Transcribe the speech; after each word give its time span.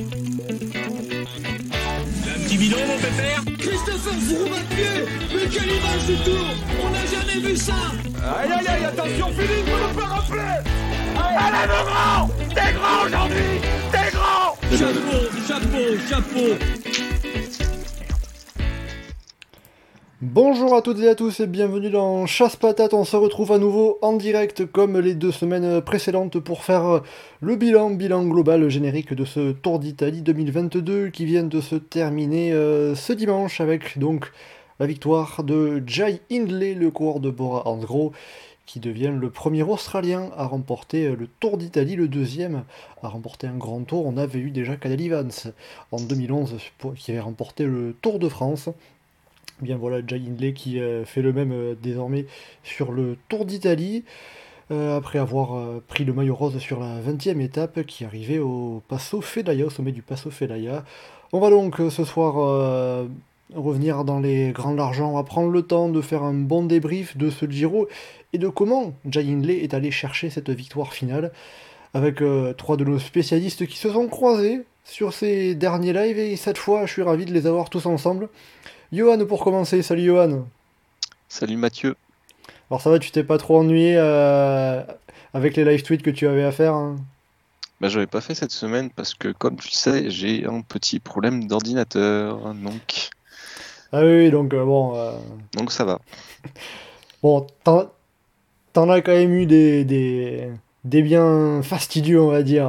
Un 0.00 0.04
petit 2.44 2.58
bidon, 2.58 2.78
mon 2.88 2.96
pépère. 2.96 3.44
Christopher 3.58 4.12
à 4.12 4.74
pied 4.74 5.04
Mais 5.32 5.46
quelle 5.48 5.70
image 5.70 6.06
du 6.08 6.16
tour. 6.24 6.46
On 6.84 6.90
n'a 6.90 7.06
jamais 7.06 7.38
vu 7.46 7.56
ça. 7.56 7.74
Aïe 8.24 8.50
aïe 8.50 8.66
aïe, 8.66 8.84
attention 8.86 9.28
Philippe, 9.28 9.68
on 9.68 9.88
ne 9.88 9.94
peut 9.94 10.02
rappeler 10.02 10.58
Allez 11.16 11.68
mon 11.68 11.84
grand 11.84 12.28
T'es 12.54 12.72
grand 12.72 13.06
aujourd'hui. 13.06 13.60
T'es 13.92 14.10
grand. 14.10 14.56
Chapeau, 14.76 15.20
chapeau, 15.46 15.86
chapeau 16.08 16.48
Bonjour 20.34 20.74
à 20.74 20.82
toutes 20.82 20.98
et 20.98 21.08
à 21.08 21.14
tous 21.14 21.38
et 21.38 21.46
bienvenue 21.46 21.90
dans 21.90 22.26
Chasse 22.26 22.56
Patate. 22.56 22.92
On 22.92 23.04
se 23.04 23.14
retrouve 23.14 23.52
à 23.52 23.58
nouveau 23.58 23.98
en 24.02 24.14
direct 24.14 24.66
comme 24.66 24.98
les 24.98 25.14
deux 25.14 25.30
semaines 25.30 25.80
précédentes 25.80 26.40
pour 26.40 26.64
faire 26.64 27.02
le 27.40 27.54
bilan, 27.54 27.90
bilan 27.90 28.24
global 28.24 28.68
générique 28.68 29.14
de 29.14 29.24
ce 29.24 29.52
Tour 29.52 29.78
d'Italie 29.78 30.22
2022 30.22 31.10
qui 31.10 31.24
vient 31.24 31.44
de 31.44 31.60
se 31.60 31.76
terminer 31.76 32.52
euh, 32.52 32.96
ce 32.96 33.12
dimanche 33.12 33.60
avec 33.60 33.96
donc 33.96 34.32
la 34.80 34.86
victoire 34.86 35.44
de 35.44 35.80
Jai 35.86 36.20
Hindley, 36.32 36.74
le 36.74 36.90
coureur 36.90 37.20
de 37.20 37.30
Bora 37.30 37.68
Hansgrohe, 37.68 38.10
qui 38.66 38.80
devient 38.80 39.12
le 39.16 39.30
premier 39.30 39.62
Australien 39.62 40.30
à 40.36 40.46
remporter 40.46 41.14
le 41.14 41.28
Tour 41.28 41.58
d'Italie, 41.58 41.94
le 41.94 42.08
deuxième 42.08 42.64
à 43.04 43.08
remporter 43.08 43.46
un 43.46 43.56
grand 43.56 43.84
tour. 43.84 44.04
On 44.04 44.16
avait 44.16 44.40
eu 44.40 44.50
déjà 44.50 44.74
Cadel 44.74 45.00
Evans 45.00 45.30
en 45.92 46.00
2011 46.00 46.56
qui 46.96 47.12
avait 47.12 47.20
remporté 47.20 47.66
le 47.66 47.94
Tour 48.02 48.18
de 48.18 48.28
France. 48.28 48.68
Bien 49.64 49.78
voilà, 49.78 50.06
Jai 50.06 50.16
Hindley 50.16 50.52
qui 50.52 50.78
euh, 50.78 51.06
fait 51.06 51.22
le 51.22 51.32
même 51.32 51.50
euh, 51.50 51.74
désormais 51.82 52.26
sur 52.64 52.92
le 52.92 53.16
Tour 53.30 53.46
d'Italie, 53.46 54.04
euh, 54.70 54.94
après 54.94 55.18
avoir 55.18 55.80
pris 55.88 56.04
le 56.04 56.12
maillot 56.12 56.34
rose 56.34 56.58
sur 56.58 56.80
la 56.80 57.00
20e 57.00 57.40
étape 57.40 57.84
qui 57.84 58.04
arrivait 58.04 58.40
au 58.40 58.82
Passo 58.88 59.22
Fedaya, 59.22 59.64
au 59.64 59.70
sommet 59.70 59.92
du 59.92 60.02
Passo 60.02 60.30
Fedaya. 60.30 60.84
On 61.32 61.40
va 61.40 61.48
donc 61.48 61.76
ce 61.88 62.04
soir 62.04 62.34
revenir 63.54 64.04
dans 64.04 64.20
les 64.20 64.52
grands 64.52 64.76
argents, 64.76 65.12
on 65.12 65.16
va 65.16 65.22
prendre 65.22 65.50
le 65.50 65.62
temps 65.62 65.88
de 65.88 66.02
faire 66.02 66.22
un 66.22 66.34
bon 66.34 66.64
débrief 66.64 67.16
de 67.16 67.30
ce 67.30 67.46
Giro 67.46 67.88
et 68.34 68.38
de 68.38 68.48
comment 68.48 68.92
Jai 69.08 69.22
Hindley 69.22 69.64
est 69.64 69.72
allé 69.72 69.90
chercher 69.90 70.28
cette 70.28 70.50
victoire 70.50 70.92
finale 70.92 71.32
avec 71.94 72.22
trois 72.58 72.76
de 72.76 72.84
nos 72.84 72.98
spécialistes 72.98 73.66
qui 73.66 73.78
se 73.78 73.88
sont 73.88 74.08
croisés 74.08 74.60
sur 74.84 75.14
ces 75.14 75.54
derniers 75.54 75.94
lives 75.94 76.18
et 76.18 76.36
cette 76.36 76.58
fois 76.58 76.84
je 76.84 76.92
suis 76.92 77.02
ravi 77.02 77.24
de 77.24 77.32
les 77.32 77.46
avoir 77.46 77.70
tous 77.70 77.86
ensemble. 77.86 78.28
Johan 78.94 79.26
pour 79.26 79.42
commencer, 79.42 79.82
salut 79.82 80.04
Johan. 80.04 80.46
Salut 81.28 81.56
Mathieu. 81.56 81.96
Alors 82.70 82.80
ça 82.80 82.90
va, 82.90 83.00
tu 83.00 83.10
t'es 83.10 83.24
pas 83.24 83.38
trop 83.38 83.58
ennuyé 83.58 83.96
euh, 83.98 84.82
avec 85.32 85.56
les 85.56 85.64
live 85.64 85.82
tweets 85.82 86.02
que 86.02 86.10
tu 86.10 86.28
avais 86.28 86.44
à 86.44 86.52
faire 86.52 86.74
hein? 86.74 86.96
Bah, 87.80 87.88
J'avais 87.88 88.06
pas 88.06 88.20
fait 88.20 88.36
cette 88.36 88.52
semaine 88.52 88.90
parce 88.90 89.14
que 89.14 89.32
comme 89.32 89.56
tu 89.56 89.68
le 89.68 89.74
sais, 89.74 90.10
j'ai 90.10 90.46
un 90.46 90.60
petit 90.60 91.00
problème 91.00 91.48
d'ordinateur, 91.48 92.54
donc... 92.54 93.10
Ah 93.90 94.04
oui, 94.04 94.30
donc 94.30 94.54
euh, 94.54 94.64
bon... 94.64 94.96
Euh, 94.96 95.12
donc 95.54 95.72
ça 95.72 95.84
va. 95.84 96.00
Bon, 97.22 97.46
t'en 97.64 98.90
as 98.90 99.00
quand 99.00 99.12
même 99.12 99.32
eu 99.32 99.46
des, 99.46 99.86
des, 99.86 100.50
des, 100.84 101.00
biens 101.00 101.62
fastidieux, 101.62 102.20
on 102.20 102.30
va 102.30 102.42
dire, 102.42 102.68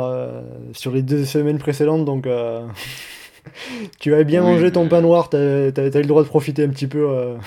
sur 0.72 0.92
les 0.92 1.02
deux 1.02 1.26
semaines 1.26 1.60
précédentes, 1.60 2.06
donc... 2.06 2.26
tu 4.00 4.14
avais 4.14 4.24
bien 4.24 4.42
mangé 4.42 4.72
ton 4.72 4.88
pain 4.88 5.02
noir, 5.02 5.30
t'as 5.30 5.38
as, 5.38 5.40
eu 5.40 5.92
le 5.92 6.06
droit 6.06 6.24
de 6.24 6.28
profiter 6.28 6.64
un 6.64 6.70
petit 6.70 6.88
peu. 6.88 7.10
Euh... 7.10 7.38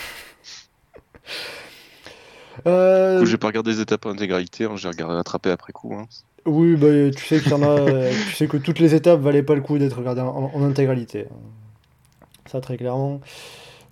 Euh... 2.67 3.25
J'ai 3.25 3.39
pas 3.39 3.49
regardé 3.49 3.71
les 3.73 3.81
étapes 3.81 4.07
en 4.07 4.11
intégralité, 4.11 4.65
hein, 4.65 4.77
j'ai 4.77 4.89
regardé 4.89 5.15
rattraper 5.15 5.51
après 5.51 5.73
coup. 5.73 5.95
Hein. 5.95 6.07
Oui, 6.47 6.77
bah, 6.77 7.11
tu 7.15 7.25
sais 7.25 7.41
qu'il 7.41 7.51
y 7.51 7.55
en 7.55 7.63
a, 7.63 7.69
euh, 7.69 8.11
tu 8.29 8.35
sais 8.35 8.49
que 8.49 8.57
toutes 8.57 8.79
les 8.79 8.95
étapes 8.95 9.21
valaient 9.21 9.43
pas 9.43 9.55
le 9.55 9.61
coup 9.61 9.79
d'être 9.79 9.99
regardées 9.99 10.23
en, 10.23 10.63
intégralité. 10.63 11.27
Ça 12.47 12.61
très 12.61 12.77
clairement. 12.77 13.21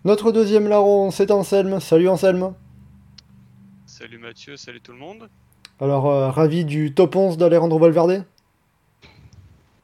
Notre 0.05 0.33
deuxième 0.33 0.69
larron, 0.69 1.11
c'est 1.11 1.30
Anselme. 1.30 1.80
Salut 1.80 2.09
Anselme. 2.09 2.55
Salut 3.85 4.19
Mathieu, 4.19 4.57
salut 4.57 4.80
tout 4.80 4.92
le 4.92 4.98
monde. 4.98 5.29
Alors, 5.80 6.07
euh, 6.07 6.30
ravi 6.30 6.64
du 6.64 6.95
top 6.95 7.17
11 7.17 7.36
d'Alejandro 7.36 7.79
Valverde? 7.79 8.25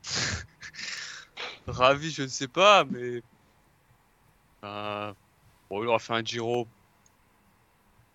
Ravi, 1.67 2.11
je 2.11 2.23
ne 2.23 2.29
sais 2.29 2.49
pas, 2.49 2.85
mais. 2.91 3.23
Euh, 4.65 5.13
bon, 5.71 5.83
il 5.83 5.89
aura 5.89 5.99
fait 5.99 6.13
un 6.13 6.25
Giro 6.25 6.67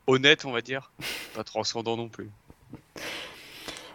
honnête, 0.08 0.46
on 0.46 0.52
va 0.52 0.62
dire. 0.62 0.92
Pas 1.36 1.44
transcendant 1.44 1.98
non 1.98 2.10
plus. 2.10 2.30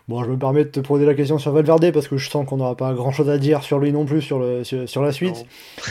Bon, 0.09 0.25
je 0.25 0.31
me 0.31 0.39
permets 0.39 0.65
de 0.65 0.71
te 0.71 0.81
poser 0.81 1.07
la 1.07 1.15
question 1.15 1.39
sur 1.39 1.53
Valverde 1.53 1.93
parce 1.93 2.09
que 2.09 2.17
je 2.17 2.29
sens 2.29 2.47
qu'on 2.47 2.57
n'aura 2.57 2.77
pas 2.77 2.93
grand 2.93 3.13
chose 3.13 3.31
à 3.31 3.39
dire 3.39 3.63
sur 3.63 3.79
lui 3.79 3.93
non 3.93 4.05
plus 4.05 4.21
sur, 4.21 4.41
le, 4.41 4.65
sur, 4.65 5.01
la 5.03 5.13
suite. 5.13 5.47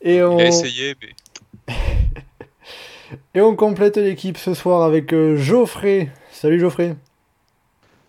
Et 0.00 0.22
on... 0.22 0.38
Il 0.38 0.42
a 0.42 0.48
essayé, 0.48 0.94
mais. 1.68 1.74
Et 3.34 3.40
on 3.42 3.54
complète 3.54 3.98
l'équipe 3.98 4.38
ce 4.38 4.54
soir 4.54 4.82
avec 4.82 5.12
euh, 5.12 5.36
Geoffrey. 5.36 6.10
Salut 6.32 6.58
Geoffrey. 6.58 6.96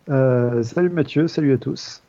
Euh, 0.09 0.63
salut 0.63 0.89
Mathieu, 0.89 1.27
salut 1.27 1.53
à 1.53 1.57
tous. 1.57 2.01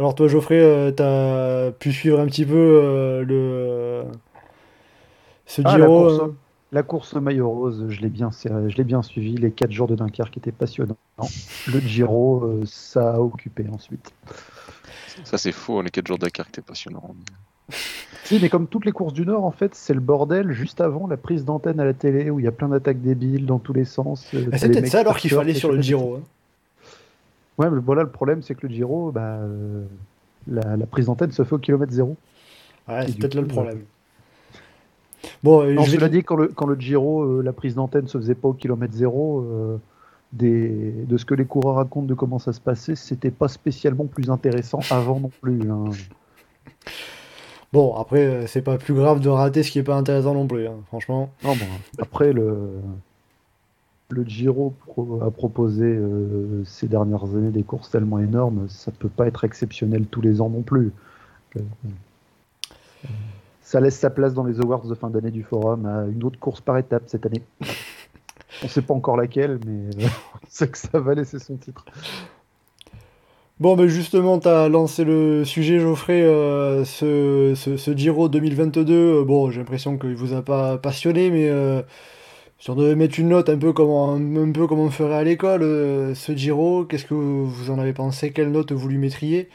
Alors 0.00 0.14
toi 0.14 0.28
Geoffrey, 0.28 0.58
euh, 0.58 0.90
tu 0.92 1.02
as 1.02 1.72
pu 1.72 1.92
suivre 1.92 2.20
un 2.20 2.24
petit 2.24 2.46
peu 2.46 2.54
euh, 2.56 3.22
le 3.22 4.04
ce 5.44 5.60
ah, 5.62 5.76
Giro 5.76 6.08
la, 6.08 6.16
course, 6.16 6.34
la 6.72 6.82
course, 6.82 7.14
maillot 7.16 7.50
rose, 7.50 7.84
je 7.90 8.00
l'ai 8.00 8.08
bien, 8.08 8.30
je 8.32 8.82
bien 8.82 9.02
suivi. 9.02 9.36
Les 9.36 9.50
4 9.50 9.70
jours 9.70 9.88
de 9.88 9.96
Dunkerque 9.96 10.38
étaient 10.38 10.52
passionnants. 10.52 10.96
Le 11.70 11.80
Giro, 11.80 12.44
euh, 12.44 12.62
ça 12.64 13.16
a 13.16 13.18
occupé 13.20 13.66
ensuite. 13.70 14.10
Ça 15.24 15.36
c'est 15.36 15.52
faux, 15.52 15.82
les 15.82 15.90
4 15.90 16.06
jours 16.06 16.16
de 16.16 16.24
Dunkerque 16.24 16.48
étaient 16.48 16.62
passionnants. 16.62 17.14
Si, 18.24 18.38
mais 18.40 18.48
comme 18.48 18.68
toutes 18.68 18.86
les 18.86 18.92
courses 18.92 19.12
du 19.12 19.26
Nord, 19.26 19.44
en 19.44 19.52
fait, 19.52 19.74
c'est 19.74 19.92
le 19.92 20.00
bordel 20.00 20.52
juste 20.52 20.80
avant 20.80 21.08
la 21.08 21.18
prise 21.18 21.44
d'antenne 21.44 21.78
à 21.78 21.84
la 21.84 21.92
télé 21.92 22.30
où 22.30 22.40
il 22.40 22.46
y 22.46 22.48
a 22.48 22.52
plein 22.52 22.68
d'attaques 22.68 23.02
débiles 23.02 23.44
dans 23.44 23.58
tous 23.58 23.74
les 23.74 23.84
sens. 23.84 24.26
Ah, 24.50 24.56
c'est 24.56 24.70
peut-être 24.70 24.88
ça 24.88 25.00
alors 25.00 25.18
qu'il 25.18 25.30
fallait 25.30 25.52
sur 25.52 25.70
le 25.70 25.82
Giro. 25.82 26.14
Hein. 26.14 26.22
Ouais, 27.60 27.68
mais 27.68 27.80
voilà, 27.84 28.04
le 28.04 28.08
problème, 28.08 28.40
c'est 28.40 28.54
que 28.54 28.66
le 28.66 28.72
Giro, 28.72 29.12
bah, 29.12 29.20
euh, 29.20 29.84
la, 30.46 30.86
prise 30.86 31.06
d'antenne 31.06 31.30
se 31.30 31.44
fait 31.44 31.54
au 31.54 31.58
kilomètre 31.58 31.92
zéro. 31.92 32.16
Ouais, 32.88 33.06
c'est 33.06 33.18
peut-être 33.18 33.34
là 33.34 33.42
le 33.42 33.48
problème. 33.48 33.82
Bon, 35.42 35.60
euh, 35.60 35.76
je 35.82 35.98
l'ai 35.98 36.08
dit, 36.08 36.22
quand 36.22 36.36
le, 36.36 36.48
quand 36.48 36.66
le 36.66 36.80
Giro, 36.80 37.22
euh, 37.22 37.42
la 37.42 37.52
prise 37.52 37.74
d'antenne 37.74 38.08
se 38.08 38.16
faisait 38.16 38.34
pas 38.34 38.48
au 38.48 38.54
kilomètre 38.54 38.94
zéro, 38.94 39.46
des, 40.32 41.04
de 41.06 41.18
ce 41.18 41.26
que 41.26 41.34
les 41.34 41.44
coureurs 41.44 41.74
racontent 41.74 42.06
de 42.06 42.14
comment 42.14 42.38
ça 42.38 42.54
se 42.54 42.62
passait, 42.62 42.96
c'était 42.96 43.30
pas 43.30 43.48
spécialement 43.48 44.06
plus 44.06 44.30
intéressant 44.30 44.80
avant 44.90 45.20
non 45.20 45.30
plus. 45.42 45.70
Hein. 45.70 45.84
Bon, 47.74 47.94
après, 47.94 48.46
c'est 48.46 48.62
pas 48.62 48.78
plus 48.78 48.94
grave 48.94 49.20
de 49.20 49.28
rater 49.28 49.62
ce 49.62 49.70
qui 49.70 49.80
est 49.80 49.82
pas 49.82 49.96
intéressant 49.96 50.32
non 50.32 50.46
plus, 50.46 50.66
hein, 50.66 50.78
franchement. 50.86 51.30
Non, 51.44 51.54
bon, 51.54 51.66
après, 51.98 52.32
le, 52.32 52.80
le 54.12 54.24
Giro 54.24 54.74
a 55.22 55.30
proposé 55.30 55.84
euh, 55.84 56.62
ces 56.64 56.88
dernières 56.88 57.24
années 57.24 57.50
des 57.50 57.62
courses 57.62 57.90
tellement 57.90 58.18
énormes, 58.18 58.68
ça 58.68 58.90
peut 58.90 59.08
pas 59.08 59.26
être 59.26 59.44
exceptionnel 59.44 60.06
tous 60.06 60.20
les 60.20 60.40
ans 60.40 60.50
non 60.50 60.62
plus. 60.62 60.92
Euh, 61.56 61.60
ça 63.62 63.80
laisse 63.80 63.98
sa 63.98 64.10
place 64.10 64.34
dans 64.34 64.44
les 64.44 64.60
awards 64.60 64.86
de 64.86 64.94
fin 64.94 65.10
d'année 65.10 65.30
du 65.30 65.42
forum 65.42 65.86
à 65.86 66.06
une 66.06 66.24
autre 66.24 66.38
course 66.38 66.60
par 66.60 66.78
étape 66.78 67.04
cette 67.06 67.26
année. 67.26 67.42
on 68.64 68.68
sait 68.68 68.82
pas 68.82 68.94
encore 68.94 69.16
laquelle, 69.16 69.58
mais 69.66 70.04
euh, 70.04 70.08
on 70.34 70.46
sait 70.48 70.68
que 70.68 70.78
ça 70.78 70.98
va 70.98 71.14
laisser 71.14 71.38
son 71.38 71.56
titre. 71.56 71.84
Bon, 73.58 73.76
ben 73.76 73.86
justement, 73.86 74.38
tu 74.38 74.48
as 74.48 74.70
lancé 74.70 75.04
le 75.04 75.44
sujet, 75.44 75.78
Geoffrey, 75.78 76.22
ce, 76.86 77.52
ce, 77.54 77.94
Giro 77.94 78.30
2022. 78.30 79.22
bon, 79.24 79.50
j'ai 79.50 79.58
l'impression 79.58 79.98
qu'il 79.98 80.16
vous 80.16 80.32
a 80.32 80.40
pas 80.40 80.78
passionné, 80.78 81.30
mais 81.30 81.50
si 82.60 82.68
on 82.68 82.74
devait 82.74 82.94
mettre 82.94 83.18
une 83.18 83.30
note 83.30 83.48
un 83.48 83.56
peu 83.56 83.72
comme 83.72 83.88
on, 83.88 84.52
peu 84.52 84.66
comme 84.66 84.80
on 84.80 84.90
ferait 84.90 85.14
à 85.14 85.24
l'école, 85.24 85.62
euh, 85.62 86.14
ce 86.14 86.32
Giro, 86.32 86.84
qu'est-ce 86.84 87.06
que 87.06 87.14
vous 87.14 87.70
en 87.70 87.78
avez 87.78 87.94
pensé? 87.94 88.32
Quelle 88.32 88.52
note 88.52 88.72
vous 88.72 88.86
lui 88.86 88.98
mettriez? 88.98 89.48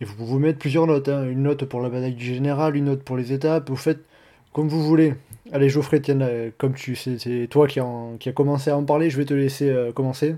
Et 0.00 0.04
vous 0.04 0.14
pouvez 0.14 0.38
mettre 0.38 0.60
plusieurs 0.60 0.86
notes, 0.86 1.08
hein. 1.08 1.28
une 1.28 1.42
note 1.42 1.64
pour 1.64 1.80
la 1.80 1.88
bataille 1.88 2.14
du 2.14 2.24
général, 2.24 2.76
une 2.76 2.84
note 2.84 3.02
pour 3.02 3.16
les 3.16 3.32
étapes, 3.32 3.68
vous 3.68 3.76
faites 3.76 4.04
comme 4.52 4.68
vous 4.68 4.82
voulez. 4.82 5.14
Allez 5.50 5.68
Geoffrey, 5.68 6.00
tiens, 6.00 6.20
comme 6.56 6.74
tu 6.74 6.94
c'est 6.94 7.48
toi 7.50 7.66
qui, 7.66 7.80
qui 8.20 8.28
a 8.28 8.32
commencé 8.32 8.70
à 8.70 8.76
en 8.76 8.84
parler, 8.84 9.10
je 9.10 9.18
vais 9.18 9.24
te 9.24 9.34
laisser 9.34 9.68
euh, 9.68 9.90
commencer. 9.90 10.36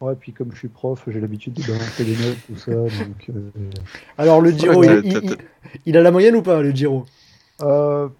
Ouais, 0.00 0.14
puis 0.14 0.32
comme 0.32 0.52
je 0.52 0.58
suis 0.58 0.68
prof, 0.68 1.02
j'ai 1.08 1.20
l'habitude 1.20 1.54
de 1.54 1.62
balancer 1.62 2.04
des 2.04 2.12
notes, 2.12 2.38
tout 2.46 2.56
ça. 2.56 2.70
Donc, 2.70 3.30
euh, 3.30 3.50
Alors 4.16 4.40
le 4.40 4.52
Giro, 4.52 4.84
il, 5.86 5.96
a 5.96 6.02
la 6.02 6.12
moyenne 6.12 6.36
ou 6.36 6.42
pas, 6.42 6.62
le 6.62 6.70
Giro? 6.70 7.04
On 7.60 8.12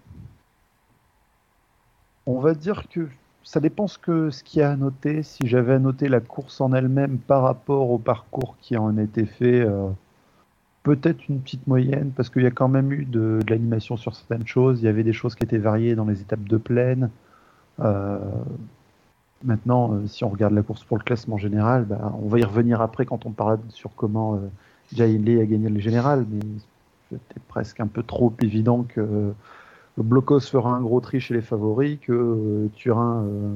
va 2.41 2.53
dire 2.53 2.83
que 2.93 3.07
ça 3.49 3.59
dépend 3.59 3.87
ce 3.87 3.97
que 3.97 4.29
ce 4.29 4.43
qu'il 4.43 4.59
y 4.59 4.63
a 4.63 4.69
à 4.69 4.75
noter. 4.75 5.23
Si 5.23 5.47
j'avais 5.47 5.73
à 5.73 5.79
noter 5.79 6.07
la 6.07 6.19
course 6.19 6.61
en 6.61 6.71
elle-même 6.71 7.17
par 7.17 7.41
rapport 7.41 7.89
au 7.89 7.97
parcours 7.97 8.55
qui 8.61 8.77
en 8.77 8.95
a 8.95 9.01
été 9.01 9.25
fait, 9.25 9.61
euh, 9.61 9.89
peut-être 10.83 11.27
une 11.29 11.39
petite 11.41 11.65
moyenne, 11.65 12.11
parce 12.15 12.29
qu'il 12.29 12.43
y 12.43 12.45
a 12.45 12.51
quand 12.51 12.67
même 12.67 12.91
eu 12.91 13.05
de, 13.05 13.39
l'animation 13.49 13.97
sur 13.97 14.15
certaines 14.15 14.45
choses. 14.45 14.81
Il 14.83 14.85
y 14.85 14.87
avait 14.87 15.03
des 15.03 15.13
choses 15.13 15.33
qui 15.33 15.43
étaient 15.43 15.57
variées 15.57 15.95
dans 15.95 16.05
les 16.05 16.21
étapes 16.21 16.43
de 16.43 16.57
plaine. 16.57 17.09
Euh, 17.79 18.19
maintenant, 19.43 19.93
euh, 19.93 20.05
si 20.05 20.23
on 20.23 20.29
regarde 20.29 20.53
la 20.53 20.61
course 20.61 20.83
pour 20.83 20.97
le 20.99 21.03
classement 21.03 21.39
général, 21.39 21.85
bah, 21.85 22.13
on 22.21 22.27
va 22.27 22.37
y 22.37 22.43
revenir 22.43 22.81
après 22.81 23.07
quand 23.07 23.25
on 23.25 23.31
parle 23.31 23.57
sur 23.69 23.89
comment 23.95 24.39
Jailey 24.93 25.41
a 25.41 25.45
gagné 25.47 25.69
le 25.69 25.79
général, 25.79 26.23
mais 26.29 26.39
c'était 27.09 27.41
presque 27.47 27.79
un 27.79 27.87
peu 27.87 28.03
trop 28.03 28.31
évident 28.43 28.83
que 28.83 29.33
Blocos 30.03 30.41
fera 30.41 30.71
un 30.71 30.81
gros 30.81 30.99
tri 30.99 31.19
chez 31.19 31.33
les 31.33 31.41
favoris, 31.41 31.99
que 32.01 32.11
euh, 32.11 32.69
Turin 32.75 33.23
euh, 33.23 33.55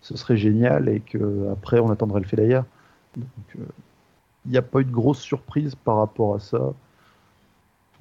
ce 0.00 0.16
serait 0.16 0.36
génial 0.36 0.88
et 0.88 1.00
que 1.00 1.50
après 1.52 1.78
on 1.80 1.90
attendrait 1.90 2.20
le 2.20 2.26
Fedaya. 2.26 2.64
Donc 3.16 3.26
euh, 3.56 3.64
il 4.46 4.52
n'y 4.52 4.58
a 4.58 4.62
pas 4.62 4.80
eu 4.80 4.84
de 4.84 4.90
grosse 4.90 5.20
surprise 5.20 5.74
par 5.74 5.96
rapport 5.96 6.34
à 6.34 6.40
ça. 6.40 6.72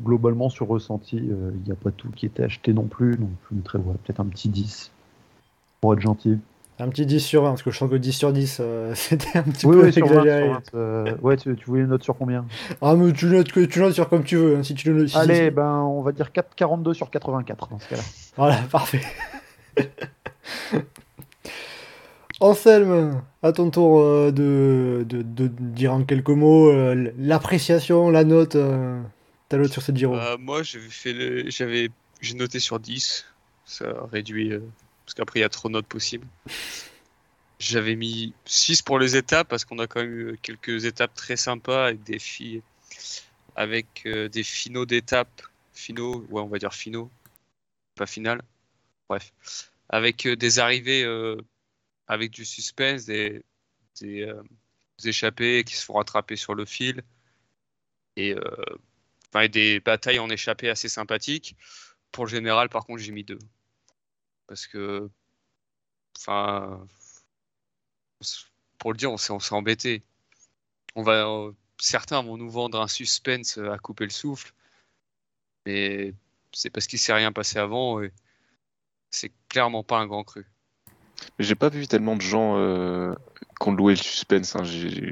Globalement 0.02 0.50
sur 0.50 0.68
ressenti, 0.68 1.18
il 1.18 1.62
n'y 1.64 1.72
a 1.72 1.76
pas 1.76 1.92
tout 1.92 2.10
qui 2.10 2.26
était 2.26 2.44
acheté 2.44 2.74
non 2.74 2.86
plus, 2.86 3.18
donc 3.18 3.30
je 3.52 3.56
mettrais 3.56 3.78
peut-être 3.78 4.20
un 4.20 4.26
petit 4.26 4.50
10 4.50 4.92
pour 5.80 5.94
être 5.94 6.00
gentil. 6.00 6.40
Un 6.80 6.90
petit 6.90 7.06
10 7.06 7.20
sur 7.20 7.44
20, 7.44 7.50
parce 7.50 7.62
que 7.64 7.70
je 7.70 7.78
sens 7.78 7.90
que 7.92 7.96
10 7.96 8.12
sur 8.14 8.34
10, 8.34 8.58
euh, 8.60 8.94
c'était 8.96 9.38
un 9.38 9.44
petit 9.44 9.68
Oui, 9.68 9.76
peu 9.78 9.86
oui, 9.86 9.94
sur 9.94 10.08
20, 10.08 10.22
exagéré. 10.24 10.42
sur 10.46 10.54
20, 10.54 10.62
euh, 10.80 11.16
ouais, 11.22 11.38
tu, 11.38 11.56
tu 11.56 11.66
voulais 11.66 11.82
une 11.82 11.90
note 11.90 12.02
sur 12.04 12.18
combien? 12.18 12.46
Ah, 12.82 12.96
mais 12.96 13.12
tu 13.14 13.28
notes, 13.28 13.52
que, 13.52 13.60
tu 13.66 13.80
notes 13.80 13.94
sur 13.94 14.10
comme 14.10 14.24
tu 14.24 14.36
veux. 14.38 14.58
hein, 14.58 14.64
si 14.64 14.74
tu 14.74 14.92
le, 14.92 15.08
si- 15.08 15.16
Allez, 15.18 15.46
si- 15.46 15.52
ben 15.52 15.82
on 15.84 16.02
va 16.02 16.12
dire 16.12 16.32
4, 16.32 16.56
42 16.56 16.94
sur 16.96 17.10
84 17.12 17.68
dans 17.70 17.80
ce 17.80 17.88
cas-là. 17.90 18.04
Voilà, 18.36 18.56
parfait. 18.72 19.02
Anselme, 22.40 23.22
à 23.44 23.52
ton 23.52 23.70
tour 23.70 24.00
euh, 24.00 24.32
de, 24.32 25.06
de, 25.08 25.22
de 25.22 25.48
dire 25.48 25.94
en 25.94 26.04
quelques 26.04 26.30
mots 26.30 26.72
euh, 26.72 27.12
l'appréciation, 27.20 28.10
la 28.10 28.24
note, 28.24 28.56
euh, 28.56 29.00
ta 29.50 29.58
note 29.58 29.72
sur 29.72 29.84
ce 29.84 29.92
Giro. 29.92 30.16
Moi, 30.40 30.64
j'avais 30.64 30.90
fait 30.90 31.14
le... 31.14 31.50
j'avais 31.52 31.90
j'ai 32.22 32.34
noté 32.36 32.58
sur 32.60 32.80
10. 32.80 33.26
Ça 33.66 33.86
réduit 34.12 34.52
euh, 34.54 34.60
parce 35.12 35.25
qu'après 35.25 35.40
il 35.40 35.42
y 35.42 35.46
a 35.46 35.50
trop 35.50 35.68
de 35.68 35.74
notes 35.74 35.88
possibles. 35.88 36.25
J'avais 37.60 37.98
mis 37.98 38.34
6 38.46 38.81
pour 38.81 38.98
les 38.98 39.18
étapes 39.18 39.50
parce 39.50 39.66
qu'on 39.66 39.78
a 39.80 39.86
quand 39.86 40.00
même 40.00 40.31
eu 40.31 40.38
quelques 40.42 40.86
étapes 40.86 41.13
très 41.13 41.36
sympas 41.36 41.88
avec 41.88 42.04
des 42.04 42.18
filles 42.18 42.62
avec 43.58 44.08
des 44.08 44.44
finaux 44.44 44.86
d'étapes, 44.86 45.42
finaux, 45.74 46.25
ouais, 46.30 46.42
on 46.42 46.48
va 46.48 46.60
dire 46.60 46.74
finaux, 46.74 47.12
pas 47.96 48.08
final. 48.08 48.42
Bref, 49.10 49.34
avec 49.90 50.25
euh, 50.25 50.38
des 50.38 50.60
arrivées 50.60 51.04
euh, 51.04 51.36
avec 52.08 52.31
du 52.31 52.46
suspense, 52.46 53.04
des 53.04 53.44
des, 54.00 54.22
euh, 54.22 54.42
des 55.00 55.10
échappés 55.10 55.66
qui 55.66 55.75
se 55.75 55.84
font 55.84 55.96
rattraper 55.96 56.38
sur 56.38 56.56
le 56.56 56.63
fil 56.63 57.04
et 58.16 58.34
des 59.50 59.80
batailles 59.81 60.19
en 60.19 60.30
échappée 60.30 60.69
assez 60.69 60.88
sympathiques. 60.88 61.58
Pour 62.12 62.25
le 62.25 62.31
général, 62.31 62.69
par 62.69 62.86
contre, 62.86 63.02
j'ai 63.02 63.12
mis 63.12 63.25
deux. 63.25 63.40
Parce 64.51 64.68
que, 64.68 65.09
enfin, 66.19 66.86
pour 68.80 68.92
le 68.92 68.98
dire, 68.98 69.09
on 69.09 69.15
s'est 69.15 69.31
on 69.31 69.39
s'est 69.39 69.56
embêté. 69.56 70.03
On 70.94 71.03
va, 71.03 71.25
euh, 71.25 71.53
certains 71.77 72.21
vont 72.21 72.36
nous 72.36 72.50
vendre 72.50 72.81
un 72.81 72.89
suspense 72.89 73.57
à 73.57 73.77
couper 73.77 74.03
le 74.03 74.09
souffle, 74.09 74.51
mais 75.65 76.13
c'est 76.51 76.69
parce 76.69 76.86
qu'il 76.86 77.00
s'est 77.00 77.13
rien 77.13 77.31
passé 77.31 77.59
avant 77.59 78.01
et 78.01 78.12
c'est 79.09 79.31
clairement 79.48 79.83
pas 79.86 80.00
un 80.00 80.06
grand 80.06 80.25
cru. 80.25 80.45
Mais 81.39 81.45
j'ai 81.45 81.56
pas 81.56 81.69
vu 81.69 81.88
tellement 81.88 82.18
de 82.18 82.21
gens 82.21 82.57
euh, 82.57 83.13
qui 83.62 83.69
ont 83.69 83.71
loué 83.71 83.94
le 83.94 84.00
suspense. 84.01 84.53
Hein. 84.57 84.65
J'ai 84.65 85.12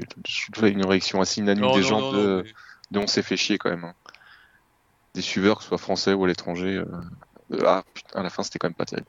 trouve 0.52 0.68
une 0.68 0.84
réaction 0.84 1.22
assez 1.22 1.40
unanime 1.40 1.62
des 1.72 1.80
non, 1.80 1.82
gens 1.82 2.00
non, 2.00 2.12
de, 2.12 2.18
non, 2.18 2.42
mais- 2.44 2.52
de 2.90 2.98
on 2.98 3.06
s'est 3.06 3.22
fait 3.22 3.38
chier 3.38 3.56
quand 3.56 3.70
même. 3.70 3.84
hein. 3.84 3.94
Des 5.14 5.22
suiveurs, 5.22 5.56
que 5.56 5.62
ce 5.62 5.68
soit 5.70 5.78
français 5.78 6.12
ou 6.12 6.24
à 6.24 6.28
l'étranger. 6.28 6.76
euh, 6.76 6.84
ah 7.64 7.82
putain, 7.94 8.20
à 8.20 8.22
la 8.22 8.30
fin 8.30 8.42
c'était 8.42 8.58
quand 8.58 8.68
même 8.68 8.74
pas 8.74 8.84
terrible. 8.84 9.06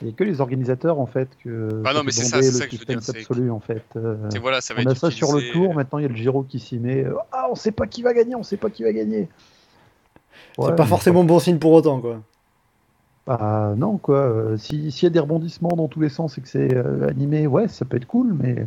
Il 0.00 0.06
n'y 0.06 0.12
a 0.12 0.16
que 0.16 0.22
les 0.24 0.40
organisateurs 0.40 1.00
en 1.00 1.06
fait 1.06 1.28
que 1.42 1.82
Ah 1.84 1.92
non, 1.92 2.02
mais 2.04 2.12
c'est 2.12 2.22
ça, 2.22 2.40
c'est 2.40 2.52
le 2.52 2.56
ça 2.58 2.66
que 2.66 2.72
je 2.72 2.78
veux 2.78 2.84
dire, 2.84 3.00
suspense 3.02 3.04
c'est 3.16 3.18
absolu 3.30 3.50
en 3.50 3.58
fait. 3.60 3.82
Euh, 3.96 4.16
Et 4.34 4.38
voilà, 4.38 4.60
ça 4.60 4.72
va 4.74 4.82
on 4.82 4.86
a 4.86 4.92
être 4.92 4.96
ça 4.98 5.10
sur 5.10 5.32
le 5.32 5.50
tour, 5.50 5.74
maintenant 5.74 5.98
il 5.98 6.02
y 6.02 6.04
a 6.04 6.08
le 6.08 6.14
Giro 6.14 6.44
qui 6.44 6.60
s'y 6.60 6.78
met. 6.78 7.04
euh, 7.04 7.14
Ah, 7.32 7.48
on 7.50 7.56
sait 7.56 7.72
pas 7.72 7.86
qui 7.88 8.02
va 8.02 8.14
gagner, 8.14 8.36
on 8.36 8.44
sait 8.44 8.56
pas 8.56 8.70
qui 8.70 8.84
va 8.84 8.92
gagner. 8.92 9.28
c'est 10.56 10.62
Ouais, 10.62 10.74
pas 10.76 10.84
mais 10.84 10.88
forcément 10.88 11.24
bon 11.24 11.38
signe 11.40 11.58
pour 11.58 11.72
autant, 11.72 12.00
quoi. 12.00 12.22
Bah 13.26 13.74
non 13.76 13.98
quoi. 13.98 14.18
Euh, 14.20 14.56
si- 14.56 14.90
S'il 14.92 15.04
y 15.04 15.06
a 15.06 15.10
des 15.10 15.18
rebondissements 15.18 15.74
dans 15.76 15.88
tous 15.88 16.00
les 16.00 16.08
sens 16.08 16.38
et 16.38 16.40
que 16.40 16.48
c'est 16.48 16.74
euh, 16.74 17.08
animé, 17.08 17.46
ouais, 17.46 17.68
ça 17.68 17.84
peut 17.84 17.96
être 17.96 18.06
cool, 18.06 18.32
mais 18.32 18.66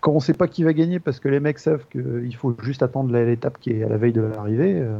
quand 0.00 0.12
on 0.12 0.20
sait 0.20 0.32
pas 0.32 0.46
qui 0.48 0.62
va 0.64 0.72
gagner 0.72 0.98
parce 1.00 1.18
que 1.20 1.28
les 1.28 1.40
mecs 1.40 1.58
savent 1.58 1.86
qu'il 1.90 2.34
faut 2.36 2.56
juste 2.62 2.82
attendre 2.82 3.12
l'étape 3.12 3.58
qui 3.60 3.70
est 3.70 3.82
à 3.82 3.88
la 3.88 3.96
veille 3.98 4.12
de 4.12 4.22
l'arrivée, 4.22 4.76
euh, 4.78 4.98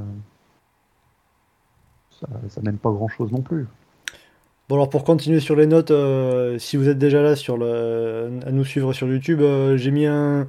ça, 2.23 2.41
ça 2.49 2.61
mène 2.63 2.79
pas 2.79 2.91
grand 2.91 3.09
chose 3.09 3.31
non 3.33 3.43
plus. 3.43 3.67
Bon 4.69 4.77
alors 4.77 4.89
pour 4.89 5.05
continuer 5.05 5.41
sur 5.41 5.57
les 5.57 5.67
notes, 5.67 5.91
euh, 5.91 6.59
si 6.59 6.77
vous 6.77 6.89
êtes 6.89 6.99
déjà 6.99 7.21
là 7.21 7.37
sur 7.37 7.57
le, 7.57 8.31
à 8.47 8.53
nous 8.53 8.65
suivre 8.65 8.93
sur 8.93 9.09
YouTube, 9.09 9.41
euh, 9.43 9.77
j'ai 9.77 9.91
mis 9.91 10.07
un, 10.07 10.47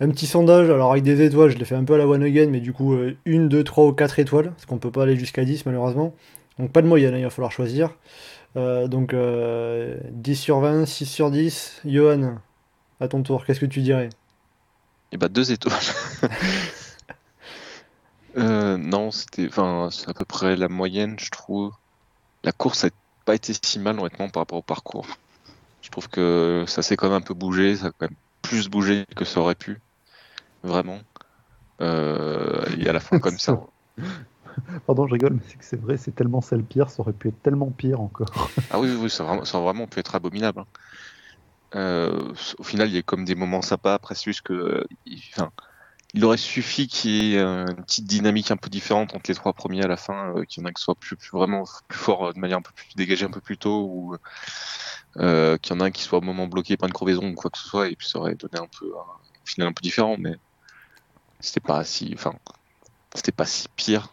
un 0.00 0.08
petit 0.10 0.26
sondage, 0.26 0.70
alors 0.70 0.92
avec 0.92 1.02
des 1.02 1.22
étoiles, 1.22 1.50
je 1.50 1.58
l'ai 1.58 1.64
fait 1.64 1.74
un 1.74 1.84
peu 1.84 1.94
à 1.94 1.98
la 1.98 2.06
one 2.06 2.22
again, 2.22 2.48
mais 2.50 2.60
du 2.60 2.72
coup 2.72 2.94
euh, 2.94 3.16
une, 3.24 3.48
deux, 3.48 3.64
trois 3.64 3.86
ou 3.86 3.92
quatre 3.92 4.18
étoiles, 4.18 4.50
parce 4.50 4.66
qu'on 4.66 4.78
peut 4.78 4.90
pas 4.90 5.04
aller 5.04 5.16
jusqu'à 5.16 5.44
10 5.44 5.66
malheureusement. 5.66 6.14
Donc 6.58 6.72
pas 6.72 6.82
de 6.82 6.86
moyenne, 6.86 7.14
hein, 7.14 7.18
il 7.18 7.24
va 7.24 7.30
falloir 7.30 7.52
choisir. 7.52 7.96
Euh, 8.56 8.86
donc 8.86 9.14
euh, 9.14 9.96
10 10.10 10.36
sur 10.36 10.60
20, 10.60 10.86
6 10.86 11.06
sur 11.06 11.30
10. 11.30 11.82
Johan, 11.84 12.36
à 13.00 13.08
ton 13.08 13.22
tour, 13.22 13.44
qu'est-ce 13.44 13.60
que 13.60 13.66
tu 13.66 13.80
dirais? 13.80 14.10
Et 15.12 15.16
bah 15.16 15.28
deux 15.28 15.52
étoiles. 15.52 15.74
Euh, 18.36 18.76
non, 18.76 19.10
c'était, 19.10 19.46
enfin, 19.48 19.88
c'est 19.90 20.08
à 20.08 20.14
peu 20.14 20.24
près 20.24 20.56
la 20.56 20.68
moyenne, 20.68 21.18
je 21.18 21.30
trouve. 21.30 21.72
La 22.44 22.52
course 22.52 22.84
n'a 22.84 22.90
pas 23.24 23.34
été 23.34 23.52
si 23.62 23.78
mal 23.78 23.98
honnêtement 23.98 24.28
par 24.28 24.42
rapport 24.42 24.58
au 24.58 24.62
parcours. 24.62 25.06
Je 25.82 25.90
trouve 25.90 26.08
que 26.08 26.64
ça 26.66 26.82
s'est 26.82 26.96
quand 26.96 27.08
même 27.08 27.18
un 27.18 27.20
peu 27.20 27.34
bougé, 27.34 27.76
ça 27.76 27.86
a 27.86 27.90
quand 27.90 28.08
même 28.08 28.16
plus 28.42 28.68
bougé 28.68 29.04
que 29.16 29.24
ça 29.24 29.40
aurait 29.40 29.54
pu, 29.54 29.78
vraiment. 30.62 31.00
Euh, 31.80 32.64
et 32.78 32.88
à 32.88 32.92
la 32.92 33.00
fin 33.00 33.18
comme 33.18 33.38
ça. 33.38 33.60
Pardon, 34.86 35.06
je 35.06 35.12
rigole, 35.12 35.34
mais 35.34 35.42
c'est 35.46 35.56
que 35.56 35.64
c'est 35.64 35.80
vrai, 35.80 35.96
c'est 35.96 36.14
tellement 36.14 36.40
ça 36.40 36.56
le 36.56 36.62
pire, 36.62 36.90
ça 36.90 37.00
aurait 37.00 37.12
pu 37.12 37.28
être 37.28 37.42
tellement 37.42 37.70
pire 37.70 38.00
encore. 38.00 38.50
Ah 38.70 38.78
oui, 38.78 38.88
oui, 38.90 38.98
oui, 39.02 39.10
ça 39.10 39.22
a 39.22 39.26
vraiment, 39.26 39.44
ça 39.44 39.58
a 39.58 39.60
vraiment 39.60 39.86
pu 39.86 40.00
être 40.00 40.14
abominable. 40.14 40.60
hein. 40.60 40.66
Euh, 41.74 42.32
au 42.58 42.62
final, 42.62 42.88
il 42.88 42.94
y 42.94 42.98
a 42.98 43.02
comme 43.02 43.24
des 43.24 43.34
moments 43.34 43.62
sympas. 43.62 43.94
Après, 43.94 44.14
c'est 44.14 44.24
juste 44.24 44.42
que, 44.42 44.52
euh, 44.52 44.84
il, 46.18 46.24
aurait 46.24 46.36
suffi 46.36 46.86
qu'il 46.88 47.10
y 47.10 47.34
ait 47.34 47.38
euh, 47.38 47.66
une 47.66 47.84
petite 47.84 48.06
dynamique 48.06 48.50
un 48.50 48.56
peu 48.56 48.68
différente 48.70 49.14
entre 49.14 49.30
les 49.30 49.34
trois 49.34 49.52
premiers 49.52 49.84
à 49.84 49.88
la 49.88 49.96
fin, 49.96 50.34
euh, 50.36 50.44
qu'il 50.44 50.62
y 50.62 50.66
en 50.66 50.68
a 50.68 50.72
qui 50.72 50.82
soient 50.82 50.94
plus, 50.94 51.16
plus 51.16 51.30
vraiment 51.32 51.64
plus 51.88 51.98
fort 51.98 52.26
euh, 52.28 52.32
de 52.32 52.38
manière 52.38 52.58
un 52.58 52.62
peu 52.62 52.72
plus 52.74 52.94
dégagée 52.96 53.24
un 53.26 53.30
peu 53.30 53.40
plus 53.40 53.58
tôt, 53.58 53.84
ou 53.90 54.16
euh, 55.18 55.56
qu'il 55.58 55.74
y 55.74 55.76
en 55.76 55.80
a 55.80 55.86
un 55.86 55.90
qui 55.90 56.02
soit 56.02 56.18
au 56.18 56.22
moment 56.22 56.46
bloqué 56.46 56.76
par 56.76 56.88
une 56.88 56.92
crevaison 56.92 57.28
ou 57.30 57.34
quoi 57.34 57.50
que 57.50 57.58
ce 57.58 57.68
soit, 57.68 57.88
et 57.88 57.96
puis 57.96 58.08
ça 58.08 58.18
aurait 58.18 58.34
donné 58.34 58.58
un 58.58 58.68
peu 58.78 58.92
un 58.96 59.04
final 59.44 59.68
un 59.68 59.72
peu 59.72 59.82
différent, 59.82 60.16
mais 60.18 60.36
c'était 61.40 61.60
pas 61.60 61.84
si, 61.84 62.10
enfin, 62.14 62.34
c'était 63.14 63.32
pas 63.32 63.46
si 63.46 63.68
pire. 63.76 64.12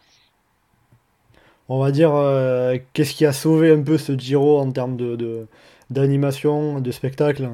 On 1.68 1.78
va 1.80 1.90
dire, 1.92 2.12
euh, 2.14 2.78
qu'est-ce 2.92 3.14
qui 3.14 3.26
a 3.26 3.32
sauvé 3.32 3.72
un 3.72 3.82
peu 3.82 3.98
ce 3.98 4.16
Giro 4.18 4.60
en 4.60 4.70
termes 4.72 4.96
de, 4.96 5.16
de- 5.16 5.46
d'animation, 5.90 6.80
de 6.80 6.90
spectacle? 6.90 7.50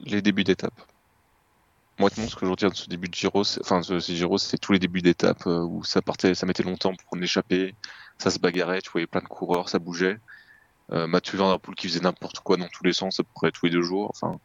Les 0.00 0.20
débuts 0.20 0.44
d'étape. 0.44 0.74
Moi, 1.98 2.10
ce 2.10 2.34
que 2.34 2.46
je 2.46 2.50
retiens 2.50 2.70
de 2.70 2.74
ce 2.74 2.88
début 2.88 3.08
de 3.08 3.14
Giro, 3.14 3.42
enfin, 3.60 3.82
ce, 3.82 4.00
ce 4.00 4.12
Giro, 4.12 4.38
c'est 4.38 4.58
tous 4.58 4.72
les 4.72 4.78
débuts 4.78 5.02
d'étape 5.02 5.46
euh, 5.46 5.60
où 5.60 5.84
ça 5.84 6.00
partait, 6.02 6.34
ça 6.34 6.46
mettait 6.46 6.62
longtemps 6.62 6.94
pour 6.94 7.18
en 7.18 7.22
échapper, 7.22 7.74
ça 8.18 8.30
se 8.30 8.38
bagarrait, 8.38 8.80
tu 8.80 8.90
voyais 8.90 9.06
plein 9.06 9.20
de 9.20 9.26
coureurs, 9.26 9.68
ça 9.68 9.78
bougeait. 9.78 10.18
Euh, 10.90 11.06
Mathieu 11.06 11.38
Van 11.38 11.50
Der 11.50 11.60
Poel 11.60 11.76
qui 11.76 11.88
faisait 11.88 12.00
n'importe 12.00 12.40
quoi 12.40 12.56
dans 12.56 12.68
tous 12.68 12.84
les 12.84 12.92
sens, 12.92 13.20
à 13.20 13.22
peu 13.22 13.30
près 13.34 13.50
tous 13.52 13.66
les 13.66 13.72
deux 13.72 13.82
jours. 13.82 14.10
Enfin, 14.10 14.40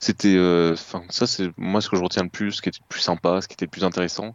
c'était, 0.00 0.36
euh, 0.36 0.74
ça, 0.76 1.26
c'est 1.26 1.50
moi 1.56 1.80
ce 1.80 1.88
que 1.88 1.96
je 1.96 2.02
retiens 2.02 2.24
le 2.24 2.28
plus, 2.28 2.52
ce 2.52 2.62
qui 2.62 2.68
était 2.68 2.80
le 2.80 2.88
plus 2.88 3.00
sympa, 3.00 3.40
ce 3.40 3.48
qui 3.48 3.54
était 3.54 3.66
le 3.66 3.70
plus 3.70 3.84
intéressant. 3.84 4.34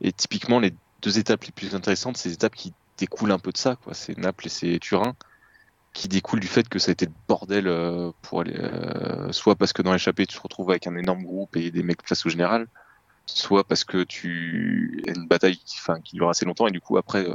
Et 0.00 0.12
typiquement, 0.12 0.58
les 0.58 0.74
deux 1.02 1.18
étapes 1.18 1.44
les 1.44 1.52
plus 1.52 1.74
intéressantes, 1.74 2.16
c'est 2.16 2.28
les 2.28 2.34
étapes 2.34 2.54
qui 2.54 2.72
découlent 2.98 3.32
un 3.32 3.38
peu 3.38 3.52
de 3.52 3.58
ça, 3.58 3.76
quoi. 3.76 3.94
C'est 3.94 4.16
Naples 4.16 4.46
et 4.46 4.50
c'est 4.50 4.78
Turin 4.80 5.14
qui 5.92 6.08
découle 6.08 6.40
du 6.40 6.46
fait 6.46 6.68
que 6.68 6.78
ça 6.78 6.90
a 6.90 6.92
été 6.92 7.06
le 7.06 7.12
bordel 7.28 7.66
euh, 7.66 8.10
pour 8.22 8.40
aller, 8.40 8.56
euh, 8.56 9.30
soit 9.32 9.56
parce 9.56 9.72
que 9.72 9.82
dans 9.82 9.92
l'échappée 9.92 10.26
tu 10.26 10.36
te 10.36 10.42
retrouves 10.42 10.70
avec 10.70 10.86
un 10.86 10.96
énorme 10.96 11.22
groupe 11.22 11.56
et 11.56 11.70
des 11.70 11.82
mecs 11.82 12.02
place 12.02 12.24
au 12.24 12.30
général, 12.30 12.66
soit 13.26 13.64
parce 13.64 13.84
que 13.84 14.02
tu 14.02 14.98
il 14.98 15.06
y 15.06 15.10
a 15.10 15.20
une 15.20 15.28
bataille 15.28 15.58
qui, 15.58 16.16
dure 16.16 16.30
assez 16.30 16.46
longtemps 16.46 16.66
et 16.66 16.70
du 16.70 16.80
coup 16.80 16.96
après 16.96 17.28
euh, 17.28 17.34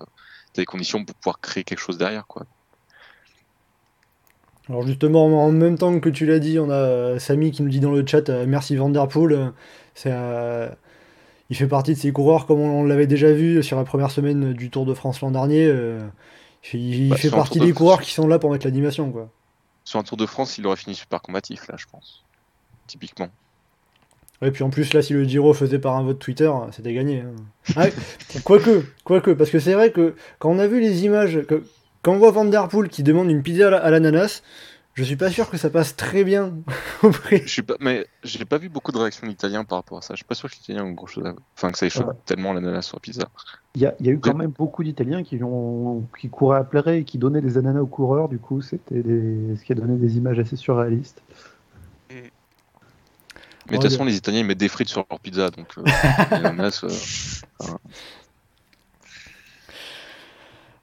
t'as 0.53 0.61
les 0.61 0.65
conditions 0.65 1.05
pour 1.05 1.15
pouvoir 1.15 1.39
créer 1.39 1.63
quelque 1.63 1.79
chose 1.79 1.97
derrière 1.97 2.25
quoi. 2.25 2.45
Alors 4.69 4.85
justement, 4.85 5.45
en 5.45 5.51
même 5.53 5.77
temps 5.77 5.97
que 6.01 6.09
tu 6.09 6.25
l'as 6.25 6.39
dit, 6.39 6.59
on 6.59 6.69
a 6.69 7.19
Samy 7.19 7.51
qui 7.51 7.63
nous 7.63 7.69
dit 7.69 7.79
dans 7.79 7.91
le 7.91 8.05
chat 8.05 8.29
merci 8.45 8.75
Vanderpool. 8.75 9.53
Il 10.03 11.55
fait 11.55 11.67
partie 11.67 11.93
de 11.93 11.97
ces 11.97 12.11
coureurs 12.11 12.45
comme 12.45 12.59
on, 12.59 12.83
l'avait 12.83 13.07
déjà 13.07 13.31
vu 13.31 13.63
sur 13.63 13.77
la 13.77 13.85
première 13.85 14.11
semaine 14.11 14.51
du 14.51 14.69
Tour 14.69 14.85
de 14.85 14.93
France 14.93 15.21
l'an 15.21 15.31
dernier. 15.31 15.73
Il 16.73 17.09
Bah, 17.09 17.15
fait 17.17 17.27
un 17.29 17.31
partie 17.31 17.59
de 17.59 17.65
des 17.65 17.73
coureurs 17.73 18.01
qui 18.01 18.11
sont 18.13 18.27
là 18.27 18.39
pour 18.39 18.51
mettre 18.51 18.65
l'animation, 18.65 19.11
quoi. 19.11 19.29
Sur 19.83 19.99
un 19.99 20.03
Tour 20.03 20.17
de 20.17 20.25
France, 20.25 20.57
il 20.57 20.65
aurait 20.67 20.75
fini 20.75 20.95
super 20.95 21.21
combatif 21.21 21.67
là, 21.67 21.75
je 21.77 21.85
pense. 21.91 22.23
Typiquement. 22.87 23.29
Et 24.41 24.51
puis 24.51 24.63
en 24.63 24.69
plus, 24.69 24.93
là, 24.93 25.01
si 25.01 25.13
le 25.13 25.23
Giro 25.23 25.53
faisait 25.53 25.79
par 25.79 25.95
un 25.95 26.03
vote 26.03 26.19
Twitter, 26.19 26.51
c'était 26.71 26.93
gagné. 26.93 27.21
hein. 27.21 27.33
Ah, 27.75 27.87
quoique, 28.43 28.85
quoique, 29.03 29.31
parce 29.31 29.49
que 29.49 29.59
c'est 29.59 29.73
vrai 29.73 29.91
que 29.91 30.15
quand 30.39 30.49
on 30.51 30.59
a 30.59 30.67
vu 30.67 30.79
les 30.79 31.05
images, 31.05 31.41
que, 31.47 31.63
quand 32.03 32.13
on 32.13 32.17
voit 32.19 32.31
Van 32.31 32.45
Der 32.45 32.67
Poel 32.67 32.89
qui 32.89 33.01
demande 33.03 33.31
une 33.31 33.41
pizza 33.41 33.67
à 33.67 33.69
la- 33.71 33.77
à 33.83 33.89
l'ananas, 33.89 34.43
je 34.93 35.03
suis 35.03 35.15
pas 35.15 35.29
sûr 35.31 35.49
que 35.49 35.57
ça 35.57 35.69
passe 35.71 35.95
très 35.95 36.23
bien 36.23 36.53
auprès. 37.03 37.41
Je 37.45 37.47
suis 37.51 37.61
pas, 37.63 37.75
mais 37.79 38.05
j'ai 38.23 38.45
pas 38.45 38.57
vu 38.59 38.69
beaucoup 38.69 38.91
de 38.91 38.97
réactions 38.99 39.25
d'Italiens 39.27 39.63
par 39.63 39.79
rapport 39.79 39.97
à 39.97 40.01
ça. 40.01 40.13
Je 40.13 40.17
suis 40.17 40.25
pas 40.25 40.35
sûr 40.35 40.49
que 40.49 40.55
les 40.55 40.61
Italiens 40.61 40.83
ont 40.85 40.91
grand 40.93 41.07
chose 41.07 41.25
à. 41.25 41.33
Enfin, 41.55 41.71
que 41.71 41.77
ça 41.77 41.85
échoue 41.87 42.03
Ouais. 42.03 42.13
tellement 42.25 42.53
l'ananas 42.53 42.83
sur 42.83 42.97
la 42.97 43.01
pizza. 43.01 43.29
Il 43.75 43.81
y 43.81 43.85
a, 43.85 43.93
il 43.99 44.07
y 44.07 44.09
a 44.09 44.11
eu 44.13 44.19
quand 44.19 44.33
même 44.33 44.51
beaucoup 44.51 44.83
d'Italiens 44.83 45.23
qui, 45.23 45.43
ont- 45.43 46.03
qui 46.19 46.29
couraient 46.29 46.57
à 46.59 46.63
pleurer 46.63 46.99
et 46.99 47.03
qui 47.03 47.17
donnaient 47.19 47.41
des 47.41 47.57
ananas 47.59 47.81
aux 47.81 47.85
coureurs. 47.87 48.27
Du 48.27 48.39
coup, 48.39 48.61
c'était 48.61 49.01
des- 49.03 49.55
ce 49.55 49.63
qui 49.63 49.71
a 49.71 49.75
donné 49.75 49.97
des 49.97 50.17
images 50.17 50.39
assez 50.39 50.55
surréalistes. 50.55 51.21
Mais 53.69 53.77
de 53.77 53.81
toute 53.81 53.91
façon, 53.91 54.05
les 54.05 54.15
Italiens 54.15 54.39
ils 54.39 54.45
mettent 54.45 54.57
des 54.57 54.69
frites 54.69 54.87
sur 54.87 55.05
leur 55.09 55.19
pizza, 55.19 55.49
donc 55.49 55.67
euh, 55.77 55.83
l'ananas. 56.31 56.83
euh, 56.85 56.89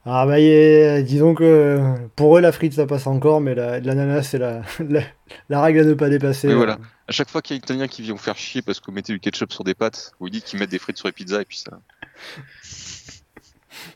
Ah 0.07 0.27
bah 0.27 0.39
est- 0.39 1.03
disons 1.03 1.35
que 1.35 1.81
pour 2.15 2.37
eux 2.37 2.41
la 2.43 2.53
frite 2.53 2.75
ça 2.75 2.87
passe 2.87 3.07
encore, 3.07 3.41
mais 3.41 3.55
la- 3.55 3.81
l'ananas 3.81 4.25
c'est 4.25 4.39
la, 4.39 4.61
la, 4.81 5.01
la 5.49 5.63
règle 5.63 5.81
à 5.81 5.85
ne 5.85 5.95
pas 5.95 6.11
dépasser. 6.11 6.53
Voilà. 6.53 6.79
À 7.07 7.13
chaque 7.13 7.29
fois 7.29 7.43
qu'il 7.43 7.57
y 7.57 7.59
a 7.59 7.63
Italien 7.63 7.87
qui 7.87 8.03
vient 8.03 8.15
vous 8.15 8.19
faire 8.19 8.37
chier 8.37 8.63
parce 8.63 8.81
que 8.81 8.87
vous 8.87 8.93
mettez 8.93 9.13
du 9.13 9.21
ketchup 9.21 9.53
sur 9.53 9.65
des 9.65 9.75
pâtes, 9.75 10.13
vous 10.21 10.31
dites 10.31 10.45
qu'ils 10.45 10.59
mettent 10.59 10.71
des 10.71 10.79
frites 10.79 10.97
sur 10.97 11.09
les 11.09 11.13
pizzas 11.13 11.43
et 11.43 11.45
puis 11.45 11.59
ça. 11.59 11.79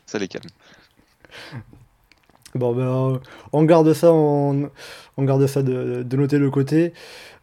Ça 0.05 0.19
les 0.19 0.27
calme. 0.27 0.49
Bon 2.55 2.73
ben 2.73 3.21
on 3.53 3.63
garde 3.63 3.93
ça, 3.93 4.11
on, 4.11 4.71
garde 5.19 5.45
ça 5.45 5.61
de, 5.61 6.03
noter 6.15 6.39
le 6.39 6.49
côté. 6.49 6.93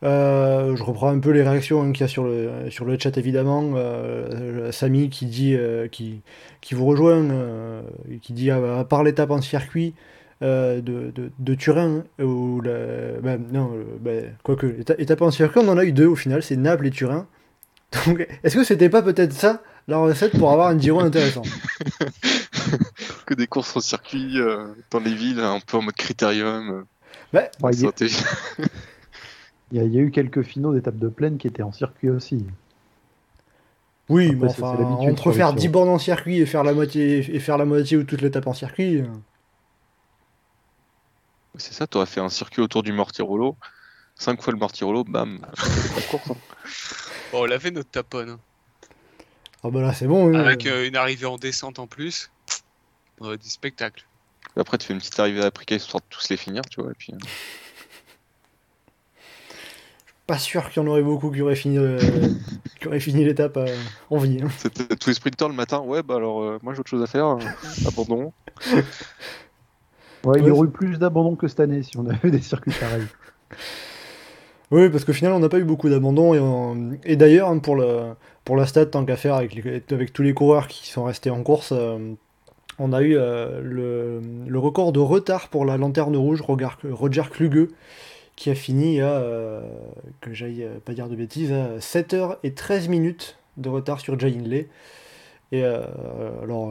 Euh, 0.02 0.74
je 0.74 0.82
reprends 0.82 1.08
un 1.08 1.20
peu 1.20 1.30
les 1.30 1.42
réactions 1.42 1.82
hein, 1.82 1.92
qu'il 1.92 2.00
y 2.00 2.04
a 2.04 2.08
sur 2.08 2.24
le, 2.24 2.70
sur 2.70 2.84
le 2.84 2.98
chat 2.98 3.16
évidemment. 3.16 3.74
Euh, 3.76 4.72
Samy 4.72 5.08
qui 5.08 5.26
dit 5.26 5.54
euh, 5.54 5.86
qui, 5.86 6.22
qui 6.60 6.74
vous 6.74 6.86
rejoint, 6.86 7.24
qui 8.20 8.32
dit 8.32 8.50
ah, 8.50 8.80
à 8.80 8.84
part 8.84 9.04
l'étape 9.04 9.30
en 9.30 9.40
circuit 9.40 9.94
euh, 10.42 10.80
de, 10.80 11.10
de, 11.14 11.30
de 11.38 11.54
Turin, 11.54 12.04
hein, 12.18 12.24
ou 12.24 12.60
la, 12.60 13.20
ben, 13.22 13.40
non, 13.52 13.72
ben, 14.00 14.34
quoique, 14.42 14.66
éta- 14.66 14.94
étape 14.98 15.22
en 15.22 15.30
circuit, 15.30 15.60
on 15.64 15.68
en 15.68 15.78
a 15.78 15.84
eu 15.84 15.92
deux 15.92 16.06
au 16.06 16.16
final, 16.16 16.42
c'est 16.42 16.56
Naples 16.56 16.86
et 16.86 16.90
Turin. 16.90 17.26
Donc, 18.06 18.26
est-ce 18.42 18.54
que 18.56 18.64
c'était 18.64 18.90
pas 18.90 19.02
peut-être 19.02 19.32
ça 19.32 19.62
la 19.88 19.98
recette 19.98 20.36
pour 20.38 20.50
avoir 20.52 20.68
un 20.68 20.78
Giro 20.78 21.00
intéressant? 21.00 21.42
Que 23.26 23.34
des 23.34 23.46
courses 23.46 23.76
en 23.76 23.80
circuit 23.80 24.38
euh, 24.40 24.66
dans 24.90 25.00
les 25.00 25.14
villes, 25.14 25.40
un 25.40 25.60
peu 25.60 25.76
en 25.78 25.82
mode 25.82 25.94
critérium. 25.94 26.70
euh, 26.70 26.82
Ouais, 27.38 27.50
Ouais, 27.62 27.70
il, 27.72 27.80
y 27.80 27.82
a, 27.84 27.86
santé. 27.88 28.06
il 29.72 29.78
y 29.78 29.80
a- 29.80 29.84
il 29.84 29.92
y 29.94 29.98
a 29.98 30.00
eu 30.00 30.10
quelques 30.10 30.42
finaux 30.42 30.72
d'étapes 30.74 30.98
de 30.98 31.08
plaine 31.08 31.38
qui 31.38 31.46
étaient 31.46 31.62
en 31.62 31.72
circuit 31.72 32.10
aussi. 32.10 32.44
Oui, 34.08 34.26
Après, 34.26 34.36
mais 34.40 34.46
enfin, 34.48 34.76
entre 35.00 35.32
faire 35.32 35.48
Giro. 35.48 35.58
10 35.60 35.68
bornes 35.68 35.88
en 35.88 35.98
circuit 35.98 36.38
et 36.40 36.46
faire 36.46 36.62
la 36.62 36.72
moitié 36.72 37.18
et 37.34 37.40
faire 37.40 37.58
la 37.58 37.64
moitié 37.64 37.96
ou 37.96 38.04
toute 38.04 38.22
l'étape 38.22 38.46
en 38.46 38.52
circuit. 38.54 39.02
C'est 41.58 41.72
ça, 41.72 41.86
t'aurais 41.86 42.06
fait 42.06 42.20
un 42.20 42.28
circuit 42.28 42.60
autour 42.62 42.82
du 42.82 42.92
Mortirolo, 42.92 43.56
5 44.16 44.42
fois 44.42 44.52
le 44.52 44.58
Mortirolo, 44.58 45.04
bam, 45.04 45.38
c'est 45.56 45.94
pas 45.94 46.00
de 46.00 46.06
course, 46.06 46.30
hein. 46.30 46.36
Bon, 47.32 47.40
on 47.42 47.44
l'a 47.44 47.58
fait 47.58 47.70
notre 47.70 47.90
taponne. 47.90 48.30
hein. 48.30 48.40
Ah 49.64 49.70
bah 49.70 49.80
là 49.80 49.92
c'est 49.92 50.06
bon. 50.06 50.28
hein. 50.34 50.38
Avec 50.38 50.66
euh, 50.66 50.86
une 50.86 50.96
arrivée 50.96 51.26
en 51.26 51.36
descente 51.38 51.78
en 51.78 51.86
plus. 51.86 52.30
On 53.20 53.26
aurait 53.26 53.38
du 53.38 53.48
spectacle. 53.48 54.06
Après, 54.56 54.78
tu 54.78 54.86
fais 54.86 54.92
une 54.94 55.00
petite 55.00 55.18
arrivée 55.18 55.42
à 55.42 55.46
Africa 55.46 55.74
histoire 55.74 56.00
de 56.02 56.06
tous 56.08 56.28
les 56.30 56.36
finir, 56.36 56.62
tu 56.70 56.80
vois. 56.80 56.90
Et 56.92 56.94
puis, 56.96 57.12
euh, 57.12 57.18
Pas 60.26 60.38
sûr 60.38 60.68
qu'il 60.70 60.82
y 60.82 60.84
en 60.84 60.88
aurait 60.88 61.02
beaucoup 61.02 61.30
qui 61.30 61.40
auraient 61.42 61.54
fini, 61.56 61.78
euh, 61.78 61.98
qui 62.80 62.88
auraient 62.88 63.00
fini 63.00 63.24
l'étape 63.24 63.56
euh, 63.58 63.76
en 64.10 64.18
vie. 64.18 64.40
hein. 64.42 64.48
c'était 64.58 64.96
tous 64.96 65.10
les 65.10 65.14
sprinters 65.14 65.48
le 65.48 65.54
matin. 65.54 65.78
Ouais, 65.80 66.02
bah 66.02 66.16
alors, 66.16 66.42
euh, 66.42 66.58
moi 66.62 66.74
j'ai 66.74 66.80
autre 66.80 66.90
chose 66.90 67.02
à 67.02 67.06
faire. 67.06 67.26
euh, 67.26 67.38
abandon. 67.86 68.32
Ouais, 70.26 70.38
il 70.40 70.46
y 70.46 70.50
aurait 70.50 70.66
eu 70.66 70.70
plus 70.70 70.98
d'abandon 70.98 71.36
que 71.36 71.48
cette 71.48 71.60
année 71.60 71.82
si 71.82 71.96
on 71.96 72.06
avait 72.06 72.30
des 72.36 72.40
circuits 72.40 72.72
pareils. 72.78 73.06
Oui, 74.72 74.88
parce 74.90 75.04
qu'au 75.04 75.12
final 75.12 75.32
on 75.32 75.38
n'a 75.38 75.48
pas 75.48 75.58
eu 75.58 75.64
beaucoup 75.64 75.88
d'abandon 75.88 76.34
et, 76.34 76.40
on- 76.40 76.98
et 77.04 77.14
d'ailleurs 77.16 77.48
hein, 77.48 77.58
pour 77.58 77.76
le 77.76 78.00
pour 78.44 78.56
la 78.56 78.66
stat 78.66 78.86
tant 78.86 79.04
qu'à 79.04 79.16
faire 79.16 79.34
avec, 79.34 79.54
les- 79.54 79.82
avec 79.90 80.12
tous 80.12 80.22
les 80.22 80.34
coureurs 80.34 80.66
qui 80.68 80.88
sont 80.88 81.04
restés 81.04 81.30
en 81.30 81.42
course, 81.42 81.72
euh, 81.72 81.98
on 82.78 82.92
a 82.92 83.00
eu 83.02 83.16
euh, 83.16 83.60
le, 83.62 84.20
le 84.46 84.58
record 84.58 84.92
de 84.92 85.00
retard 85.00 85.48
pour 85.48 85.64
la 85.64 85.76
lanterne 85.76 86.16
rouge 86.16 86.40
Roger, 86.42 87.22
Kluge 87.30 87.68
qui 88.36 88.50
a 88.50 88.54
fini 88.54 89.00
à 89.00 89.12
euh, 89.12 89.62
que 90.20 90.34
j'aille 90.34 90.66
pas 90.84 90.92
dire 90.92 91.08
de 91.08 91.16
bêtises 91.16 91.52
à 91.52 91.78
7h13 91.78 92.88
minutes 92.88 93.38
de 93.56 93.68
retard 93.68 93.98
sur 94.00 94.18
Jay 94.18 94.28
Hindley. 94.36 94.68
Et 95.52 95.62
euh, 95.64 95.80
alors 96.42 96.70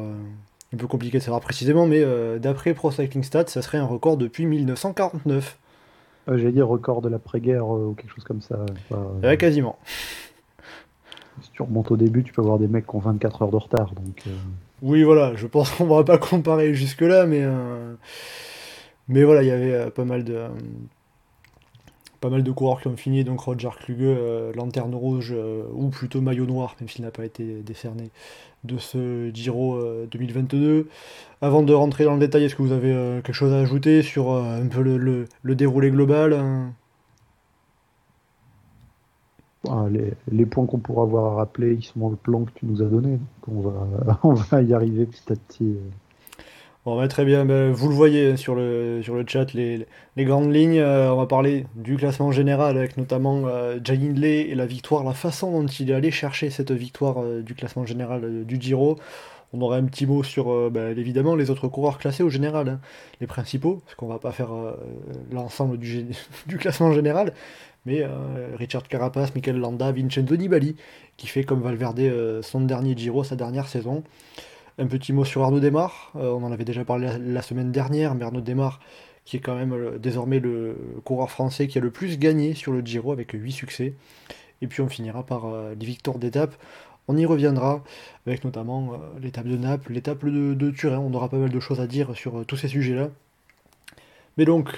un 0.75 0.77
peu 0.77 0.87
compliqué 0.87 1.17
de 1.17 1.23
savoir 1.23 1.41
précisément, 1.41 1.87
mais 1.87 2.01
euh, 2.01 2.37
d'après 2.37 2.73
Pro 2.73 2.91
Cycling 2.91 3.23
Stats, 3.23 3.47
ça 3.47 3.61
serait 3.61 3.77
un 3.77 3.85
record 3.85 4.17
depuis 4.17 4.45
1949. 4.45 5.57
Euh, 6.27 6.37
J'allais 6.37 6.51
dire 6.51 6.67
record 6.67 7.01
de 7.01 7.09
l'après-guerre 7.09 7.63
euh, 7.73 7.87
ou 7.87 7.93
quelque 7.93 8.13
chose 8.13 8.23
comme 8.23 8.41
ça. 8.41 8.57
Enfin, 8.91 9.03
Ouais, 9.23 9.37
quasiment. 9.37 9.77
si 11.41 11.49
tu 11.51 11.61
remontes 11.61 11.91
au 11.91 11.97
début, 11.97 12.23
tu 12.23 12.33
peux 12.33 12.41
avoir 12.41 12.59
des 12.59 12.67
mecs 12.67 12.85
qui 12.87 12.95
ont 12.95 12.99
24 12.99 13.41
heures 13.43 13.51
de 13.51 13.55
retard. 13.57 13.93
Donc, 13.93 14.23
Oui, 14.81 15.03
voilà, 15.03 15.33
je 15.35 15.47
pense 15.47 15.71
qu'on 15.71 15.85
va 15.85 16.03
pas 16.03 16.17
comparer 16.17 16.73
jusque-là, 16.73 17.25
mais, 17.25 17.43
mais 19.07 19.23
voilà, 19.23 19.43
il 19.43 19.47
y 19.47 19.51
avait 19.51 19.89
pas 19.91 20.05
mal 20.05 20.23
de 20.23 20.41
pas 22.25 22.31
mal 22.31 22.41
de 22.41 22.51
coureurs 22.51 22.81
qui 22.81 22.87
ont 22.87 22.97
fini, 22.97 23.23
donc 23.23 23.39
Roger 23.41 23.69
Kluge, 23.79 23.99
euh, 24.01 24.51
lanterne 24.53 24.95
rouge, 24.95 25.31
euh, 25.31 25.63
ou 25.75 25.89
plutôt 25.89 26.21
maillot 26.21 26.47
noir, 26.47 26.75
même 26.79 26.89
s'il 26.89 27.05
n'a 27.05 27.11
pas 27.11 27.23
été 27.23 27.61
décerné, 27.61 28.09
de 28.63 28.79
ce 28.79 29.29
Giro 29.31 29.75
euh, 29.75 30.07
2022. 30.09 30.87
Avant 31.41 31.61
de 31.61 31.71
rentrer 31.71 32.03
dans 32.03 32.15
le 32.15 32.19
détail, 32.19 32.45
est-ce 32.45 32.55
que 32.55 32.63
vous 32.63 32.71
avez 32.71 32.91
euh, 32.91 33.21
quelque 33.21 33.35
chose 33.35 33.53
à 33.53 33.59
ajouter 33.59 34.01
sur 34.01 34.31
euh, 34.31 34.59
un 34.59 34.67
peu 34.67 34.81
le 34.81 35.55
déroulé 35.55 35.91
global 35.91 36.33
hein 36.33 36.73
ah, 39.69 39.85
les, 39.91 40.13
les 40.31 40.45
points 40.47 40.65
qu'on 40.65 40.79
pourra 40.79 41.03
avoir 41.03 41.33
à 41.33 41.35
rappeler, 41.35 41.73
ils 41.73 41.83
sont 41.83 41.99
dans 41.99 42.09
le 42.09 42.15
plan 42.15 42.43
que 42.43 42.51
tu 42.55 42.65
nous 42.65 42.81
as 42.81 42.85
donné. 42.85 43.19
Donc 43.47 43.55
on 43.55 43.61
va, 43.61 44.19
on 44.23 44.33
va 44.33 44.61
y 44.63 44.73
arriver 44.73 45.05
petit 45.05 45.31
à 45.31 45.35
petit. 45.35 45.75
Bon, 46.85 46.95
bah, 46.95 47.07
très 47.07 47.25
bien, 47.25 47.45
bah, 47.45 47.71
vous 47.71 47.89
le 47.89 47.95
voyez 47.95 48.31
hein, 48.33 48.37
sur 48.37 48.53
le, 48.53 49.01
sur 49.01 49.15
le 49.15 49.25
chat, 49.27 49.53
les, 49.53 49.87
les 50.15 50.23
grandes 50.25 50.53
lignes. 50.53 50.77
euh, 50.77 51.11
on 51.11 51.15
va 51.17 51.25
parler 51.25 51.65
du 51.75 51.97
classement 51.97 52.31
général 52.31 52.77
avec 52.77 52.95
notamment 52.97 53.47
euh, 53.47 53.79
Jay 53.83 53.95
Hindley 53.95 54.41
et 54.49 54.55
la 54.55 54.67
victoire, 54.67 55.03
la 55.03 55.13
façon 55.13 55.51
dont 55.51 55.65
il 55.67 55.89
est 55.89 55.95
allé 55.95 56.11
chercher 56.11 56.51
cette 56.51 56.71
victoire 56.71 57.23
euh, 57.23 57.41
du 57.41 57.55
classement 57.55 57.87
général 57.87 58.23
euh, 58.23 58.43
du 58.43 58.61
Giro. 58.61 58.99
On 59.51 59.61
aura 59.61 59.77
un 59.77 59.85
petit 59.85 60.05
mot 60.05 60.21
sur 60.21 60.69
bah, 60.69 60.91
évidemment 60.91 61.35
les 61.35 61.49
autres 61.49 61.67
coureurs 61.69 61.97
classés 61.97 62.23
au 62.23 62.29
général, 62.29 62.67
hein, 62.67 62.79
les 63.21 63.27
principaux, 63.27 63.81
parce 63.85 63.95
qu'on 63.95 64.07
va 64.07 64.19
pas 64.19 64.31
faire 64.33 64.49
l'ensemble 65.31 65.77
du, 65.77 66.07
du 66.47 66.57
classement 66.57 66.91
général, 66.91 67.33
mais 67.85 68.03
Richard 68.57 68.85
Carapace, 68.89 69.33
Mikel 69.33 69.55
Landa, 69.57 69.93
Vincenzo 69.93 70.35
Nibali, 70.35 70.75
qui 71.15 71.27
fait 71.27 71.45
comme 71.45 71.61
Valverde 71.61 72.41
son 72.41 72.61
dernier 72.61 72.97
Giro, 72.97 73.23
sa 73.23 73.37
dernière 73.37 73.69
saison. 73.69 74.03
Un 74.77 74.87
petit 74.87 75.13
mot 75.13 75.23
sur 75.23 75.41
Arnaud 75.41 75.61
Desmar, 75.61 76.11
euh, 76.17 76.31
on 76.31 76.43
en 76.43 76.51
avait 76.51 76.65
déjà 76.65 76.83
parlé 76.83 77.07
la, 77.17 77.41
semaine 77.41 77.71
dernière, 77.71 78.13
mais 78.13 78.25
Arnaud 78.25 78.41
Desmar, 78.41 78.81
qui 79.23 79.37
est 79.37 79.39
quand 79.39 79.55
même 79.55 79.71
euh, 79.71 79.97
désormais 79.97 80.39
le 80.39 80.75
coureur 81.05 81.31
français 81.31 81.67
qui 81.67 81.77
a 81.77 81.81
le 81.81 81.91
plus 81.91 82.19
gagné 82.19 82.53
sur 82.55 82.73
le 82.73 82.81
Giro 82.81 83.13
avec 83.13 83.31
8 83.31 83.53
succès. 83.53 83.93
Et 84.61 84.67
puis 84.67 84.81
on 84.81 84.89
finira 84.89 85.25
par 85.25 85.45
euh, 85.45 85.75
les 85.79 85.85
victoires 85.85 86.19
d'étape. 86.19 86.55
On 87.07 87.15
y 87.15 87.25
reviendra 87.25 87.83
avec 88.27 88.43
notamment 88.43 88.99
l'étape 89.21 89.45
de 89.45 89.55
Naples, 89.55 89.93
l'étape 89.93 90.25
de, 90.25 90.71
Turin. 90.71 90.97
On 90.99 91.13
aura 91.13 91.29
pas 91.29 91.37
mal 91.37 91.51
de 91.51 91.59
choses 91.59 91.79
à 91.79 91.87
dire 91.87 92.15
sur 92.17 92.45
tous 92.45 92.57
ces 92.57 92.67
sujets-là. 92.67 93.09
Mais 94.37 94.45
donc, 94.45 94.75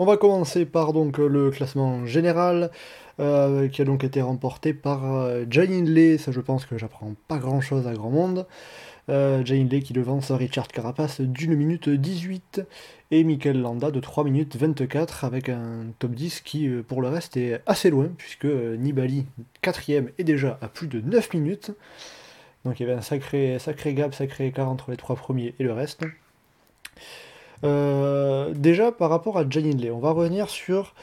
on 0.00 0.04
va 0.04 0.16
commencer 0.16 0.66
par 0.66 0.92
donc 0.92 1.18
le 1.18 1.50
classement 1.52 2.04
général 2.06 2.72
euh, 3.22 3.68
qui 3.68 3.80
a 3.80 3.84
donc 3.84 4.04
été 4.04 4.20
remporté 4.20 4.74
par 4.74 5.14
euh, 5.14 5.44
Jay 5.48 5.68
Hindley. 5.68 6.18
Ça, 6.18 6.32
je 6.32 6.40
pense 6.40 6.66
que 6.66 6.76
j'apprends 6.76 7.14
pas 7.28 7.38
grand-chose 7.38 7.86
à 7.86 7.94
grand 7.94 8.10
monde. 8.10 8.46
Euh, 9.08 9.44
Jay 9.44 9.60
Hindley 9.60 9.80
qui 9.80 9.92
devance 9.92 10.30
Richard 10.30 10.68
Carapace 10.68 11.20
d'une 11.20 11.56
minute 11.56 11.88
18 11.88 12.62
et 13.10 13.24
Mikel 13.24 13.60
Landa 13.60 13.90
de 13.90 13.98
3 13.98 14.22
minutes 14.22 14.56
24 14.56 15.24
avec 15.24 15.48
un 15.48 15.86
top 15.98 16.12
10 16.12 16.40
qui 16.42 16.68
euh, 16.68 16.82
pour 16.82 17.02
le 17.02 17.08
reste 17.08 17.36
est 17.36 17.60
assez 17.66 17.90
loin 17.90 18.10
puisque 18.16 18.44
euh, 18.44 18.76
Nibali 18.76 19.26
4ème 19.64 20.10
est 20.18 20.24
déjà 20.24 20.56
à 20.60 20.68
plus 20.68 20.86
de 20.86 21.00
9 21.00 21.34
minutes. 21.34 21.72
Donc 22.64 22.78
il 22.78 22.86
y 22.86 22.86
avait 22.88 22.96
un 22.96 23.02
sacré, 23.02 23.58
sacré 23.58 23.92
gap, 23.92 24.14
sacré 24.14 24.46
écart 24.46 24.68
entre 24.68 24.92
les 24.92 24.96
trois 24.96 25.16
premiers 25.16 25.54
et 25.58 25.64
le 25.64 25.72
reste. 25.72 26.04
Déjà 27.64 28.92
par 28.92 29.10
rapport 29.10 29.36
à 29.36 29.48
Jay 29.48 29.62
Hindley, 29.68 29.90
on 29.90 29.98
va 29.98 30.12
revenir 30.12 30.48
sur, 30.48 30.94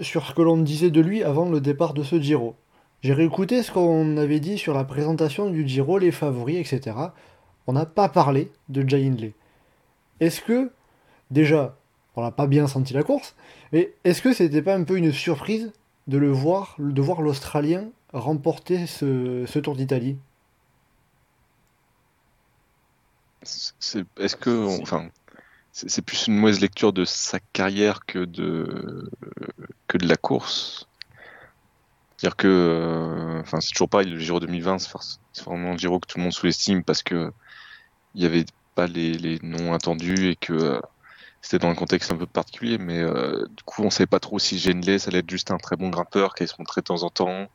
sur 0.00 0.26
ce 0.26 0.32
que 0.32 0.42
l'on 0.42 0.56
disait 0.56 0.90
de 0.90 1.00
lui 1.00 1.22
avant 1.22 1.48
le 1.48 1.60
départ 1.60 1.94
de 1.94 2.02
ce 2.02 2.20
Giro. 2.20 2.56
J'ai 3.02 3.12
réécouté 3.12 3.62
ce 3.62 3.70
qu'on 3.70 4.16
avait 4.16 4.40
dit 4.40 4.58
sur 4.58 4.74
la 4.74 4.84
présentation 4.84 5.50
du 5.50 5.66
Giro, 5.66 5.98
les 5.98 6.10
favoris, 6.10 6.58
etc. 6.58 6.96
On 7.66 7.72
n'a 7.72 7.86
pas 7.86 8.08
parlé 8.08 8.50
de 8.68 8.88
Jay 8.88 9.06
Hindley. 9.06 9.34
Est-ce 10.20 10.40
que, 10.40 10.70
déjà, 11.30 11.76
on 12.16 12.22
n'a 12.22 12.32
pas 12.32 12.48
bien 12.48 12.66
senti 12.66 12.94
la 12.94 13.04
course, 13.04 13.36
mais 13.72 13.94
est-ce 14.02 14.22
que 14.22 14.32
c'était 14.32 14.62
pas 14.62 14.74
un 14.74 14.82
peu 14.82 14.96
une 14.96 15.12
surprise 15.12 15.72
de 16.08 16.18
le 16.18 16.30
voir, 16.30 16.74
de 16.78 17.00
voir 17.00 17.22
l'Australien 17.22 17.90
remporter 18.12 18.86
ce, 18.86 19.58
Tour 19.60 19.76
d'Italie? 19.76 20.16
Est-ce 23.42 24.36
que. 24.36 24.82
Enfin, 24.82 25.08
c'est 25.70 26.02
plus 26.02 26.26
une 26.26 26.36
mauvaise 26.36 26.60
lecture 26.60 26.92
de 26.92 27.04
sa 27.04 27.38
carrière 27.52 28.04
que 28.04 28.24
de 28.24 29.08
que 29.88 29.98
de 29.98 30.06
la 30.06 30.16
course. 30.16 30.86
C'est-à-dire 32.16 32.36
que, 32.36 32.48
euh, 32.48 33.40
enfin, 33.40 33.60
c'est 33.60 33.70
toujours 33.70 33.88
pareil. 33.88 34.08
Le 34.08 34.18
Giro 34.18 34.40
2020, 34.40 34.78
c'est 34.78 35.44
vraiment 35.44 35.70
un 35.70 35.76
Giro 35.76 36.00
que 36.00 36.06
tout 36.06 36.18
le 36.18 36.24
monde 36.24 36.32
sous-estime 36.32 36.82
parce 36.82 37.02
que 37.02 37.32
il 38.14 38.22
y 38.22 38.26
avait 38.26 38.44
pas 38.74 38.86
les, 38.86 39.12
les 39.14 39.38
noms 39.42 39.72
attendus 39.72 40.30
et 40.30 40.36
que 40.36 40.52
euh, 40.52 40.80
c'était 41.42 41.64
dans 41.64 41.70
un 41.70 41.74
contexte 41.76 42.10
un 42.10 42.16
peu 42.16 42.26
particulier. 42.26 42.78
Mais 42.78 42.98
euh, 42.98 43.46
du 43.56 43.62
coup, 43.64 43.82
on 43.84 43.90
savait 43.90 44.06
pas 44.06 44.18
trop 44.20 44.38
si 44.38 44.58
Genley, 44.58 44.98
ça 44.98 45.10
allait 45.10 45.20
être 45.20 45.30
juste 45.30 45.52
un 45.52 45.58
très 45.58 45.76
bon 45.76 45.90
grimpeur 45.90 46.34
qui 46.34 46.42
allait 46.42 46.48
se 46.48 46.56
montrer 46.58 46.80
de 46.80 46.86
temps 46.86 47.04
en 47.04 47.10
temps, 47.10 47.48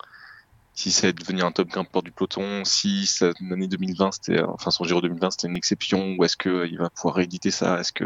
si 0.73 0.91
ça 0.91 1.07
allait 1.07 1.13
devenir 1.13 1.45
un 1.45 1.51
top 1.51 1.67
grimpeur 1.67 2.01
du 2.01 2.11
peloton, 2.11 2.63
si 2.63 3.05
sa 3.05 3.31
année 3.51 3.67
2020, 3.67 4.11
c'était, 4.13 4.41
enfin, 4.43 4.71
son 4.71 4.85
Giro 4.85 5.01
2020, 5.01 5.31
c'était 5.31 5.47
une 5.47 5.57
exception, 5.57 6.15
ou 6.17 6.23
est-ce 6.23 6.37
qu'il 6.37 6.77
va 6.77 6.89
pouvoir 6.89 7.15
rééditer 7.15 7.51
ça 7.51 7.79
Est-ce 7.79 7.91
que 7.91 8.05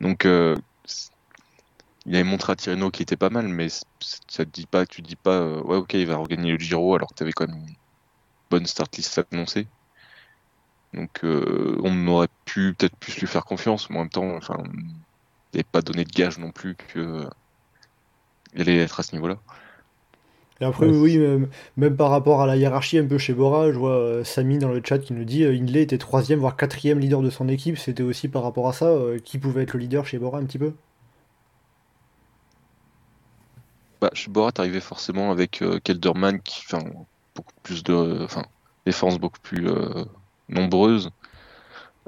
donc 0.00 0.26
il 2.06 2.14
avait 2.14 2.24
montré 2.24 2.52
à 2.52 2.56
Tirreno 2.56 2.90
qui 2.90 3.02
était 3.02 3.16
pas 3.16 3.30
mal, 3.30 3.48
mais 3.48 3.68
ça 3.70 4.44
te 4.44 4.50
dit 4.50 4.66
pas, 4.66 4.86
tu 4.86 5.02
te 5.02 5.08
dis 5.08 5.16
pas, 5.16 5.40
euh, 5.40 5.62
ouais, 5.62 5.76
ok, 5.76 5.94
il 5.94 6.06
va 6.06 6.16
regagner 6.16 6.52
le 6.52 6.58
Giro 6.58 6.94
alors 6.94 7.08
que 7.10 7.14
tu 7.16 7.22
avais 7.22 7.32
quand 7.32 7.46
même 7.48 7.56
une 7.58 7.76
bonne 8.50 8.66
start 8.66 8.96
list 8.96 9.20
annoncée. 9.32 9.68
Donc 10.94 11.24
euh, 11.24 11.76
on 11.82 12.06
aurait 12.08 12.28
pu 12.46 12.74
peut-être 12.74 12.96
plus 12.96 13.18
lui 13.20 13.26
faire 13.26 13.44
confiance, 13.44 13.90
mais 13.90 13.96
en 13.98 14.00
même 14.02 14.10
temps, 14.10 14.34
enfin, 14.36 14.62
il 15.52 15.58
n'avait 15.58 15.64
pas 15.64 15.82
donné 15.82 16.04
de 16.04 16.12
gage 16.12 16.38
non 16.38 16.52
plus 16.52 16.76
que 16.76 16.98
euh, 17.00 17.30
il 18.54 18.62
allait 18.62 18.78
être 18.78 19.00
à 19.00 19.02
ce 19.02 19.14
niveau-là. 19.14 19.42
Et 20.60 20.64
après, 20.64 20.86
Ouais, 20.86 20.90
oui, 20.90 21.18
même, 21.18 21.48
même 21.76 21.96
par 21.96 22.10
rapport 22.10 22.40
à 22.40 22.46
la 22.46 22.56
hiérarchie 22.56 22.98
un 22.98 23.06
peu 23.06 23.18
chez 23.18 23.34
Bora, 23.34 23.72
je 23.72 23.78
vois 23.78 23.96
euh, 23.96 24.24
Samy 24.24 24.58
dans 24.58 24.70
le 24.70 24.80
chat 24.84 24.98
qui 24.98 25.12
nous 25.12 25.24
dit 25.24 25.44
euh, 25.44 25.52
Hindley 25.52 25.82
était 25.82 25.98
troisième, 25.98 26.38
voire 26.40 26.56
quatrième 26.56 26.98
leader 27.00 27.22
de 27.22 27.30
son 27.30 27.48
équipe. 27.48 27.76
C'était 27.78 28.02
aussi 28.04 28.28
par 28.28 28.42
rapport 28.44 28.68
à 28.68 28.72
ça, 28.72 28.86
euh, 28.86 29.18
qui 29.18 29.38
pouvait 29.38 29.62
être 29.62 29.74
le 29.74 29.80
leader 29.80 30.06
chez 30.06 30.18
Bora 30.18 30.38
un 30.38 30.44
petit 30.46 30.58
peu? 30.58 30.74
Bah, 34.04 34.10
Borat, 34.28 34.52
arrivé 34.58 34.80
forcément 34.80 35.30
avec 35.30 35.62
euh, 35.62 35.80
Kelderman 35.80 36.38
qui 36.42 36.62
fait 36.62 36.76
un- 36.76 37.06
beaucoup 37.34 37.54
plus 37.62 37.82
de, 37.82 38.22
enfin, 38.22 38.44
des 38.84 38.92
forces 38.92 39.16
beaucoup 39.18 39.40
plus 39.40 39.66
euh, 39.66 40.04
nombreuses. 40.50 41.08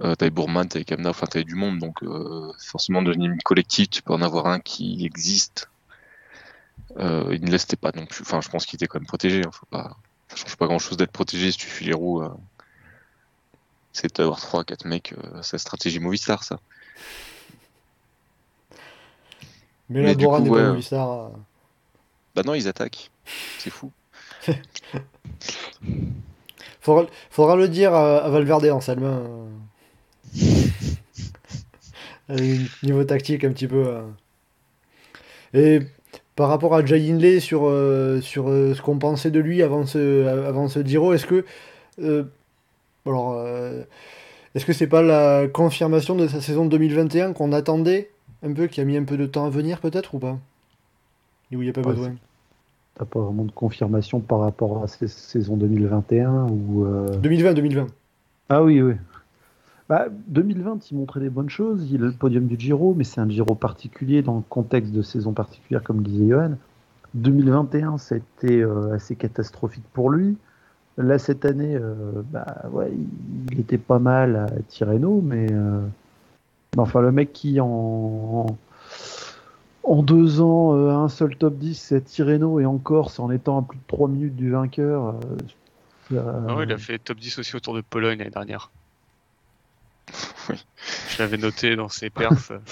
Euh, 0.01 0.15
t'avais 0.15 0.31
Bourman, 0.31 0.69
t'avais 0.69 0.85
Kamna, 0.85 1.09
enfin 1.09 1.27
t'avais 1.27 1.45
du 1.45 1.55
monde, 1.55 1.79
donc 1.79 2.03
euh, 2.03 2.53
forcément 2.59 3.01
dans 3.01 3.13
une 3.15 3.25
équipe 3.25 3.43
collective, 3.45 3.89
tu 3.89 4.03
peux 4.03 4.13
en 4.13 4.21
avoir 4.21 4.47
un 4.47 4.61
qui 4.61 5.07
existe. 5.07 5.71
Il 6.99 7.41
ne 7.43 7.51
laissait 7.51 7.77
pas 7.77 7.93
non 7.95 8.05
plus, 8.05 8.21
enfin 8.23 8.43
je 8.43 8.51
pense 8.51 8.67
qu'il 8.67 8.77
était 8.77 8.87
quand 8.87 8.99
même 9.01 9.07
protégé. 9.07 9.41
hein, 9.41 9.51
faut 9.51 9.65
pas, 9.71 9.97
ça 10.29 10.37
change 10.37 10.57
pas 10.57 10.67
grand 10.67 10.79
chose 10.79 10.99
d'être 10.99 11.13
protégé 11.13 11.51
si 11.51 11.57
tu 11.57 11.67
fuis 11.67 11.87
les 11.87 11.95
roues. 11.95 12.23
euh. 12.23 12.29
C'est 13.93 14.15
d'avoir 14.17 14.39
3 14.39 14.65
4 14.65 14.85
mecs, 14.85 15.15
euh, 15.15 15.41
c'est 15.43 15.55
la 15.55 15.59
stratégie 15.61 15.99
Movistar 15.99 16.45
ça. 16.45 16.59
Mais, 19.89 20.03
Mais 20.03 20.15
coup, 20.27 20.43
n'est 20.43 20.51
ouais. 20.51 20.61
pas 20.63 20.69
Movistar. 20.69 21.31
Bah 22.37 22.43
non, 22.45 22.55
ils 22.55 22.69
attaquent, 22.69 23.11
c'est 23.59 23.71
fou. 23.71 23.91
Faudra, 26.81 27.07
faudra 27.31 27.57
le 27.57 27.69
dire 27.69 27.93
à, 27.95 28.19
à 28.19 28.29
Valverde 28.31 28.67
en 28.67 28.81
salle 28.81 29.01
main. 29.01 29.23
euh. 32.31 32.57
Niveau 32.83 33.05
tactique 33.05 33.45
un 33.45 33.53
petit 33.53 33.67
peu. 33.69 33.85
euh. 33.87 34.03
Et 35.55 35.81
par 36.35 36.49
rapport 36.49 36.75
à 36.75 36.85
Jay 36.85 37.11
Hindley 37.11 37.41
sur, 37.41 37.67
euh, 37.67 38.21
sur 38.21 38.49
euh, 38.51 38.75
ce 38.75 38.83
qu'on 38.83 38.99
pensait 38.99 39.31
de 39.31 39.41
lui 39.41 39.63
avant 39.63 39.87
ce, 39.87 40.27
avant 40.27 40.69
ce 40.69 40.85
Giro, 40.85 41.15
est-ce 41.15 41.27
que 41.27 41.45
euh, 42.03 42.25
alors 43.07 43.35
euh, 43.39 43.83
est-ce 44.55 44.67
que 44.67 44.73
c'est 44.73 44.87
pas 44.89 45.03
la 45.03 45.49
confirmation 45.49 46.15
de 46.17 46.29
sa 46.29 46.41
saison 46.41 46.67
2021 46.67 47.33
qu'on 47.33 47.53
attendait 47.53 48.11
un 48.43 48.53
peu, 48.53 48.67
qui 48.69 48.81
a 48.81 48.85
mis 48.85 48.97
un 48.97 49.05
peu 49.05 49.17
de 49.17 49.27
temps 49.27 49.47
à 49.47 49.51
venir 49.51 49.81
peut-être 49.81 50.15
ou 50.15 50.19
pas? 50.19 50.39
Et 51.53 51.57
où 51.57 51.63
il 51.63 51.67
n'y 51.67 51.71
a 51.71 51.75
pas 51.75 51.83
Ouais, 51.83 51.95
besoin? 51.95 52.17
T'as 52.99 53.05
pas 53.05 53.21
vraiment 53.21 53.45
de 53.45 53.51
confirmation 53.53 54.21
par 54.21 54.41
rapport 54.41 54.83
à 54.83 54.87
cette 54.87 55.09
saison 55.09 55.57
2021 55.57 56.47
ou. 56.49 56.87
euh, 56.87 57.17
2020, 57.19 57.53
2020. 57.55 57.87
Ah 58.49 58.63
oui, 58.63 58.81
oui. 58.81 58.95
Bah, 59.89 60.07
2020, 60.29 60.91
il 60.91 60.97
montrait 60.97 61.21
des 61.21 61.29
bonnes 61.29 61.51
choses. 61.51 61.91
Il 61.93 62.03
a 62.03 62.07
le 62.07 62.13
podium 62.13 62.47
du 62.47 62.59
Giro, 62.59 62.95
mais 62.97 63.05
c'est 63.05 63.21
un 63.21 63.29
Giro 63.29 63.55
particulier 63.55 64.23
dans 64.23 64.37
le 64.37 64.43
contexte 64.49 64.93
de 64.93 65.03
saison 65.03 65.33
particulière, 65.33 65.83
comme 65.83 66.03
disait 66.03 66.29
Johan. 66.29 66.53
2021, 67.15 67.99
c'était 67.99 68.61
euh, 68.63 68.95
assez 68.95 69.15
catastrophique 69.15 69.85
pour 69.93 70.11
lui. 70.11 70.37
Là, 70.99 71.19
cette 71.19 71.45
année, 71.45 71.77
euh, 71.77 71.95
bah, 72.33 72.47
ouais, 72.73 72.91
il, 72.93 73.53
il 73.53 73.61
était 73.61 73.79
pas 73.79 73.99
mal 73.99 74.37
à 74.37 74.47
Tirreno, 74.69 75.21
mais, 75.23 75.47
euh, 75.53 75.81
mais 76.75 76.83
enfin, 76.83 77.01
le 77.03 77.13
mec 77.13 77.33
qui 77.33 77.61
en, 77.61 77.67
en 77.69 78.47
deux 79.95 80.41
ans, 80.41 80.75
euh, 80.75 80.91
a 80.91 80.95
un 80.95 81.09
seul 81.09 81.37
top 81.37 81.55
10, 81.57 81.75
c'est 81.75 82.03
Tirreno, 82.03 82.59
et 82.61 82.67
encore, 82.67 83.11
c'est 83.11 83.21
en 83.21 83.31
étant 83.31 83.59
à 83.59 83.63
plus 83.63 83.79
de 83.79 83.83
3 83.87 84.09
minutes 84.09 84.37
du 84.37 84.51
vainqueur. 84.51 85.07
euh, 85.09 85.37
ça- 86.13 86.45
Ah 86.49 86.57
il 86.63 86.73
a 86.73 86.79
fait 86.79 86.99
top 86.99 87.19
10 87.19 87.39
aussi 87.39 87.55
autour 87.57 87.75
de 87.75 87.81
Pologne 87.81 88.19
l'année 88.19 88.31
dernière. 88.31 88.71
Oui. 90.49 90.65
Je 91.11 91.23
l'avais 91.23 91.37
noté 91.37 91.77
dans 91.77 91.89
ses 91.89 92.11
perfs. 92.11 92.53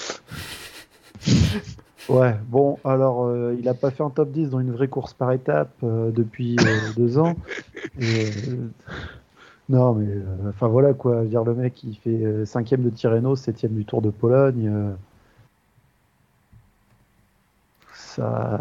Ouais, 2.06 2.36
bon, 2.48 2.78
alors 2.84 3.24
euh, 3.24 3.56
il 3.58 3.66
a 3.66 3.72
pas 3.72 3.90
fait 3.90 4.02
un 4.02 4.10
top 4.10 4.30
10 4.30 4.50
dans 4.50 4.60
une 4.60 4.72
vraie 4.72 4.88
course 4.88 5.14
par 5.14 5.32
étape 5.32 5.72
euh, 5.82 6.10
depuis 6.10 6.54
euh, 6.58 6.92
deux 6.96 7.16
ans. 7.16 7.34
Et, 7.98 8.04
euh, 8.04 8.30
non, 9.70 9.94
mais 9.94 10.06
euh, 10.12 10.50
enfin 10.50 10.68
voilà 10.68 10.92
quoi. 10.92 11.24
Dire, 11.24 11.44
le 11.44 11.54
mec 11.54 11.82
il 11.82 11.96
fait 11.96 12.10
euh, 12.10 12.44
cinquième 12.44 12.82
de 12.82 12.90
Tirreno, 12.90 13.36
septième 13.36 13.72
du 13.72 13.86
Tour 13.86 14.02
de 14.02 14.10
Pologne. 14.10 14.68
euh, 14.68 14.92
euh, 18.18 18.58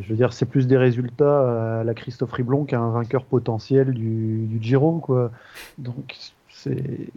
je 0.00 0.08
veux 0.08 0.16
dire, 0.16 0.32
c'est 0.32 0.46
plus 0.46 0.66
des 0.66 0.76
résultats 0.76 1.80
à 1.80 1.84
la 1.84 1.94
Christophe 1.94 2.32
Riblon 2.32 2.64
qu'un 2.64 2.90
vainqueur 2.90 3.24
potentiel 3.24 3.92
du, 3.92 4.58
Giro, 4.60 4.98
quoi. 4.98 5.30
Donc, 5.78 6.16
c'est, 6.48 7.08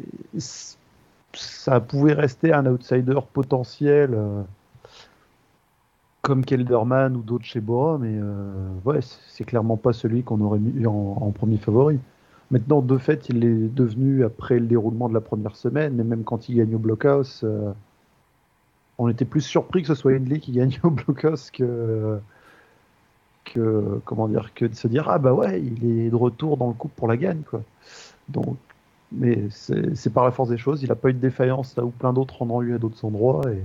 ça 1.33 1.79
pouvait 1.79 2.13
rester 2.13 2.53
un 2.53 2.65
outsider 2.65 3.19
potentiel. 3.33 4.11
euh, 4.13 4.43
comme 6.21 6.45
Kelderman 6.45 7.15
ou 7.15 7.21
d'autres 7.21 7.45
chez 7.45 7.59
Bora, 7.61 7.97
mais 7.97 8.13
euh, 8.13 8.69
ouais, 8.85 8.99
c'est 9.29 9.43
clairement 9.43 9.77
pas 9.77 9.93
celui 9.93 10.23
qu'on 10.23 10.39
aurait 10.41 10.59
mis 10.59 10.85
en, 10.85 11.31
premier 11.31 11.57
favori. 11.57 11.99
Maintenant, 12.51 12.81
de 12.81 12.97
fait, 12.97 13.29
il 13.29 13.43
est 13.43 13.73
devenu 13.73 14.23
après 14.23 14.59
le 14.59 14.65
déroulement 14.67 15.09
de 15.09 15.13
la 15.13 15.21
première 15.21 15.55
semaine, 15.55 15.93
mais 15.95 16.03
même 16.03 16.23
quand 16.23 16.49
il 16.49 16.57
gagne 16.57 16.75
au 16.75 16.79
Blockhouse, 16.79 17.41
euh, 17.43 17.71
on 18.97 19.07
était 19.07 19.25
plus 19.25 19.41
surpris 19.41 19.81
que 19.81 19.87
ce 19.87 19.95
soit 19.95 20.13
Hindley 20.13 20.39
qui 20.39 20.51
gagne 20.51 20.79
au 20.83 20.89
Blockhouse 20.89 21.51
que, 21.51 22.19
que 23.43 24.65
de 24.65 24.75
se 24.75 24.87
dire 24.87 25.09
ah 25.09 25.17
bah 25.19 25.33
ouais, 25.33 25.61
il 25.61 25.99
est 25.99 26.09
de 26.09 26.15
retour 26.15 26.57
dans 26.57 26.67
le 26.67 26.73
coup 26.73 26.87
pour 26.89 27.07
la 27.07 27.17
gagne 27.17 27.41
quoi. 27.41 27.61
Donc, 28.29 28.57
mais 29.11 29.49
c'est 29.49 30.13
par 30.13 30.23
la 30.23 30.31
force 30.31 30.49
des 30.49 30.57
choses, 30.57 30.83
il 30.83 30.89
n'a 30.89 30.95
pas 30.95 31.09
eu 31.09 31.13
de 31.13 31.19
défaillance 31.19 31.75
là 31.75 31.83
où 31.83 31.89
plein 31.89 32.13
d'autres 32.13 32.41
en 32.41 32.49
ont 32.49 32.61
eu 32.61 32.75
à 32.75 32.77
d'autres 32.77 33.03
endroits 33.03 33.41
et 33.51 33.61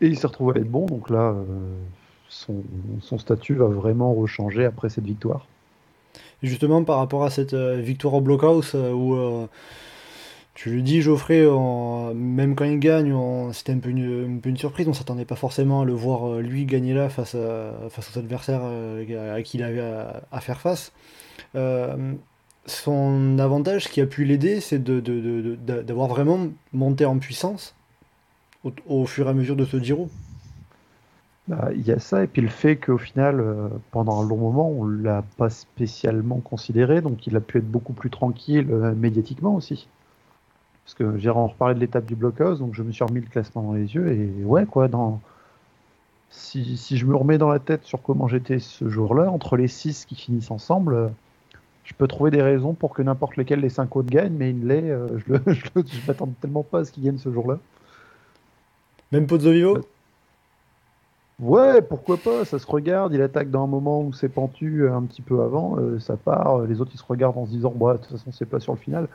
il 0.00 0.18
s'est 0.18 0.26
retrouvé 0.26 0.58
à 0.58 0.60
être 0.60 0.70
bon, 0.70 0.86
donc 0.86 1.10
là, 1.10 1.34
euh, 1.34 1.76
son, 2.28 3.18
statut 3.18 3.54
va 3.54 3.66
vraiment 3.66 4.12
rechanger 4.14 4.64
après 4.64 4.88
cette 4.88 5.04
victoire. 5.04 5.46
Justement, 6.42 6.84
par 6.84 6.98
rapport 6.98 7.24
à 7.24 7.30
cette 7.30 7.54
euh, 7.54 7.80
victoire 7.80 8.14
au 8.14 8.20
Blockhouse, 8.20 8.72
euh, 8.74 8.92
où 8.92 9.48
tu 10.56 10.70
le 10.70 10.80
dis, 10.80 11.02
Geoffrey, 11.02 11.46
même 12.14 12.54
quand 12.56 12.64
il 12.64 12.80
gagne, 12.80 13.14
c'était 13.52 13.72
un 13.74 13.78
peu 13.78 13.90
une, 13.90 14.56
surprise. 14.56 14.88
On 14.88 14.94
s'attendait 14.94 15.26
pas 15.26 15.36
forcément 15.36 15.82
à 15.82 15.84
le 15.84 15.92
voir 15.92 16.26
euh, 16.26 16.40
lui 16.40 16.64
gagner 16.64 16.94
là 16.94 17.10
face 17.10 17.34
aux 17.34 18.18
adversaires 18.18 18.62
euh, 18.64 19.36
à 19.36 19.42
qui 19.42 19.58
il 19.58 19.62
avait 19.62 19.82
à, 20.32 20.40
faire 20.40 20.58
face. 20.58 20.92
Euh, 21.56 22.14
son 22.64 23.38
avantage, 23.38 23.84
ce 23.84 23.88
qui 23.90 24.00
a 24.00 24.06
pu 24.06 24.24
l'aider, 24.24 24.60
c'est 24.60 24.82
d'avoir 24.82 26.08
vraiment 26.08 26.48
monté 26.72 27.04
en 27.04 27.18
puissance 27.18 27.74
au, 28.88 29.04
fur 29.04 29.26
et 29.26 29.30
à 29.30 29.34
mesure 29.34 29.56
de 29.56 29.66
ce 29.66 29.78
Giro. 29.78 30.08
Bah, 31.48 31.68
Il 31.74 31.86
y 31.86 31.92
a 31.92 31.98
ça, 31.98 32.24
et 32.24 32.26
puis 32.26 32.40
le 32.40 32.48
fait 32.48 32.76
qu'au 32.76 32.96
final, 32.96 33.44
pendant 33.90 34.22
un 34.22 34.26
long 34.26 34.38
moment, 34.38 34.70
on 34.70 34.86
l'a 34.86 35.22
pas 35.36 35.50
spécialement 35.50 36.40
considéré, 36.40 37.02
donc 37.02 37.26
il 37.26 37.36
a 37.36 37.40
pu 37.40 37.58
être 37.58 37.70
beaucoup 37.70 37.92
plus 37.92 38.08
tranquille 38.08 38.66
médiatiquement 38.96 39.54
aussi. 39.54 39.86
Parce 40.86 40.94
que 40.94 41.18
j'ai 41.18 41.30
on 41.30 41.48
reparlé 41.48 41.74
de 41.74 41.80
l'étape 41.80 42.06
du 42.06 42.14
blockhouse, 42.14 42.60
donc 42.60 42.74
je 42.74 42.82
me 42.84 42.92
suis 42.92 43.02
remis 43.02 43.20
le 43.20 43.26
classement 43.26 43.62
dans 43.62 43.72
les 43.72 43.94
yeux, 43.94 44.08
et 44.12 44.44
ouais, 44.44 44.66
quoi, 44.66 44.86
dans... 44.86 45.20
si, 46.30 46.76
si 46.76 46.96
je 46.96 47.04
me 47.06 47.16
remets 47.16 47.38
dans 47.38 47.48
la 47.48 47.58
tête 47.58 47.82
sur 47.82 48.00
comment 48.00 48.28
j'étais 48.28 48.60
ce 48.60 48.88
jour-là, 48.88 49.28
entre 49.28 49.56
les 49.56 49.66
six 49.66 50.04
qui 50.04 50.14
finissent 50.14 50.52
ensemble, 50.52 50.94
euh, 50.94 51.08
je 51.82 51.94
peux 51.94 52.06
trouver 52.06 52.30
des 52.30 52.42
raisons 52.42 52.72
pour 52.72 52.94
que 52.94 53.02
n'importe 53.02 53.36
lequel 53.36 53.60
des 53.62 53.68
cinq 53.68 53.96
autres 53.96 54.10
gagne, 54.10 54.32
mais 54.32 54.50
Inley, 54.50 54.90
euh, 54.90 55.18
je, 55.18 55.34
je 55.52 56.06
m'attends 56.06 56.28
tellement 56.40 56.62
pas 56.62 56.80
à 56.80 56.84
ce 56.84 56.92
qu'il 56.92 57.02
gagne 57.02 57.18
ce 57.18 57.32
jour-là. 57.32 57.58
Même 59.10 59.26
Pozzo 59.26 59.50
Vivo 59.50 59.78
Ouais, 61.40 61.82
pourquoi 61.82 62.16
pas, 62.16 62.44
ça 62.44 62.58
se 62.58 62.66
regarde, 62.66 63.12
il 63.12 63.20
attaque 63.20 63.50
dans 63.50 63.64
un 63.64 63.66
moment 63.66 64.02
où 64.02 64.12
c'est 64.12 64.28
pentu 64.28 64.82
euh, 64.82 64.94
un 64.94 65.02
petit 65.02 65.20
peu 65.20 65.42
avant, 65.42 65.78
euh, 65.78 65.98
ça 65.98 66.16
part, 66.16 66.62
les 66.62 66.80
autres 66.80 66.92
ils 66.94 66.98
se 66.98 67.04
regardent 67.04 67.36
en 67.36 67.44
se 67.44 67.50
disant, 67.50 67.72
bah, 67.76 67.94
de 67.94 67.98
toute 67.98 68.12
façon 68.12 68.32
c'est 68.32 68.46
pas 68.46 68.60
sur 68.60 68.72
le 68.72 68.78
final. 68.78 69.08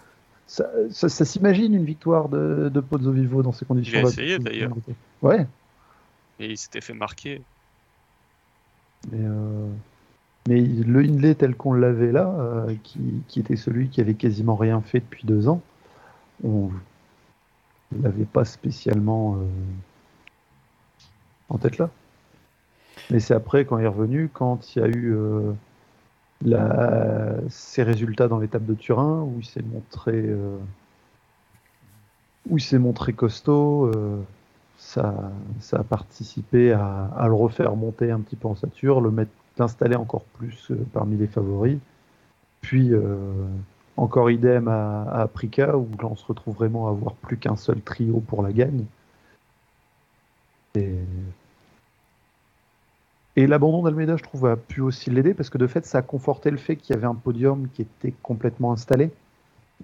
Ça, 0.52 0.70
ça- 0.90 1.08
ça 1.08 1.24
s'imagine 1.24 1.74
une 1.74 1.86
victoire 1.86 2.28
de, 2.28 2.68
de 2.68 2.80
Pozzo 2.82 3.14
Vivo 3.14 3.42
dans 3.42 3.54
ces 3.54 3.64
conditions. 3.64 4.00
Il 4.00 4.06
a 4.06 4.10
essayé, 4.10 4.38
d'ailleurs. 4.38 4.74
Ouais, 5.22 5.48
Et 6.42 6.48
il 6.48 6.58
s'était 6.58 6.82
fait 6.82 6.94
marquer. 6.94 7.42
mais, 9.10 9.20
euh, 9.22 9.70
mais 10.50 10.60
le 10.60 11.00
Hindley 11.00 11.36
tel 11.36 11.56
qu'on 11.56 11.72
l'avait 11.72 12.12
là, 12.12 12.28
euh, 12.38 12.76
qui, 12.84 13.00
qui 13.30 13.40
était 13.40 13.56
celui 13.56 13.88
qui 13.88 14.02
avait 14.02 14.14
quasiment 14.14 14.58
rien 14.58 14.82
fait 14.82 15.00
depuis 15.00 15.24
deux 15.26 15.48
ans, 15.48 15.62
on 16.44 16.70
ne 17.94 18.04
l'avait 18.04 18.26
pas 18.26 18.44
spécialement 18.44 19.36
euh, 19.38 19.46
en 21.48 21.60
tête 21.60 21.78
là. 21.78 21.90
Mais 23.10 23.22
c'est 23.22 23.34
après, 23.34 23.64
quand 23.64 23.78
il 23.78 23.86
est 23.86 23.88
revenu, 23.88 24.28
quand 24.28 24.76
il 24.76 24.80
y 24.80 24.82
a 24.84 24.90
eu 24.90 25.16
la, 26.42 27.36
ses 27.50 27.84
résultats 27.84 28.28
dans 28.28 28.40
l'étape 28.40 28.66
de 28.66 28.74
Turin, 28.74 29.22
où 29.22 29.36
il 29.40 29.46
s'est 29.46 29.62
montré, 29.62 30.14
euh, 30.16 30.58
où 32.50 32.58
s'est 32.60 32.80
montré 32.80 33.14
costaud, 33.14 33.92
euh, 33.96 34.22
ça, 34.78 35.32
a 35.74 35.84
participé 35.84 36.72
à, 36.72 37.26
le 37.28 37.34
refaire 37.34 37.76
monter 37.76 38.12
un 38.12 38.20
petit 38.20 38.36
peu 38.36 38.48
en 38.48 38.56
stature, 38.56 39.02
le 39.02 39.12
mettre, 39.12 39.32
l'installer 39.58 39.96
encore 39.96 40.24
plus 40.24 40.72
euh, 40.72 40.86
parmi 40.94 41.18
les 41.18 41.28
favoris. 41.28 41.78
Puis 42.62 42.92
encore 43.98 44.30
idem 44.30 44.68
à, 44.68 45.02
à 45.04 45.22
Aprica, 45.22 45.76
où 45.78 45.90
là 46.00 46.08
on 46.12 46.16
se 46.16 46.26
retrouve 46.26 46.56
vraiment 46.56 46.88
à 46.88 46.92
avoir 46.92 47.16
plus 47.16 47.38
qu'un 47.38 47.56
seul 47.56 47.82
trio 47.82 48.20
pour 48.20 48.44
la 48.44 48.54
gagne. 48.54 48.86
Et 50.76 51.00
et 53.42 53.48
l'abandon 53.48 53.82
d'Almeida, 53.82 54.18
je 54.18 54.24
trouve, 54.24 54.46
a 54.46 54.56
pu 54.56 54.82
aussi 54.82 55.10
l'aider 55.10 55.34
parce 55.34 55.50
que 55.50 55.58
de 55.58 55.66
fait, 55.66 55.86
ça 55.86 56.00
a 56.00 56.02
conforté 56.04 56.52
le 56.52 56.58
fait 56.58 56.76
qu'il 56.76 56.96
y 56.96 56.98
avait 56.98 57.08
un 57.08 57.16
podium 57.16 57.68
qui 57.74 57.82
était 57.82 58.14
complètement 58.22 58.72
installé, 58.72 59.10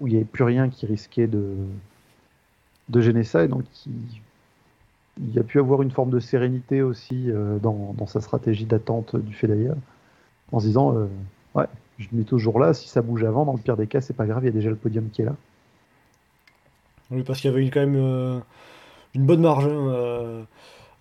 où 0.00 0.06
il 0.06 0.10
n'y 0.10 0.16
avait 0.16 0.24
plus 0.24 0.44
rien 0.44 0.68
qui 0.68 0.86
risquait 0.86 1.26
de, 1.26 1.56
de 2.88 3.00
gêner 3.00 3.24
ça. 3.24 3.42
Et 3.42 3.48
donc, 3.48 3.64
il, 3.86 3.92
il 5.20 5.38
a 5.38 5.42
pu 5.42 5.58
avoir 5.58 5.82
une 5.82 5.90
forme 5.90 6.10
de 6.10 6.20
sérénité 6.20 6.82
aussi 6.82 7.30
euh, 7.30 7.58
dans, 7.58 8.06
sa 8.06 8.20
stratégie 8.20 8.64
d'attente 8.64 9.16
du 9.16 9.34
fait 9.34 9.48
d'ailleurs, 9.48 9.76
en 10.52 10.60
se 10.60 10.66
disant 10.66 10.96
euh, 10.96 11.06
Ouais, 11.54 11.66
je 11.98 12.06
me 12.12 12.18
mets 12.18 12.24
toujours 12.24 12.60
là, 12.60 12.74
si 12.74 12.88
ça 12.88 13.02
bouge 13.02 13.24
avant, 13.24 13.44
dans 13.44 13.54
le 13.54 13.58
pire 13.58 13.76
des 13.76 13.86
cas, 13.86 14.00
c'est 14.00 14.14
pas 14.14 14.26
grave, 14.26 14.44
il 14.44 14.46
y 14.46 14.50
a 14.50 14.52
déjà 14.52 14.70
le 14.70 14.76
podium 14.76 15.10
qui 15.10 15.22
est 15.22 15.24
là. 15.24 15.34
Oui, 17.10 17.22
parce 17.24 17.40
qu'il 17.40 17.50
y 17.50 17.54
avait 17.54 17.68
quand 17.70 17.80
même 17.80 17.96
euh, 17.96 18.38
une 19.14 19.26
bonne 19.26 19.40
marge 19.40 19.66
hein, 19.66 20.44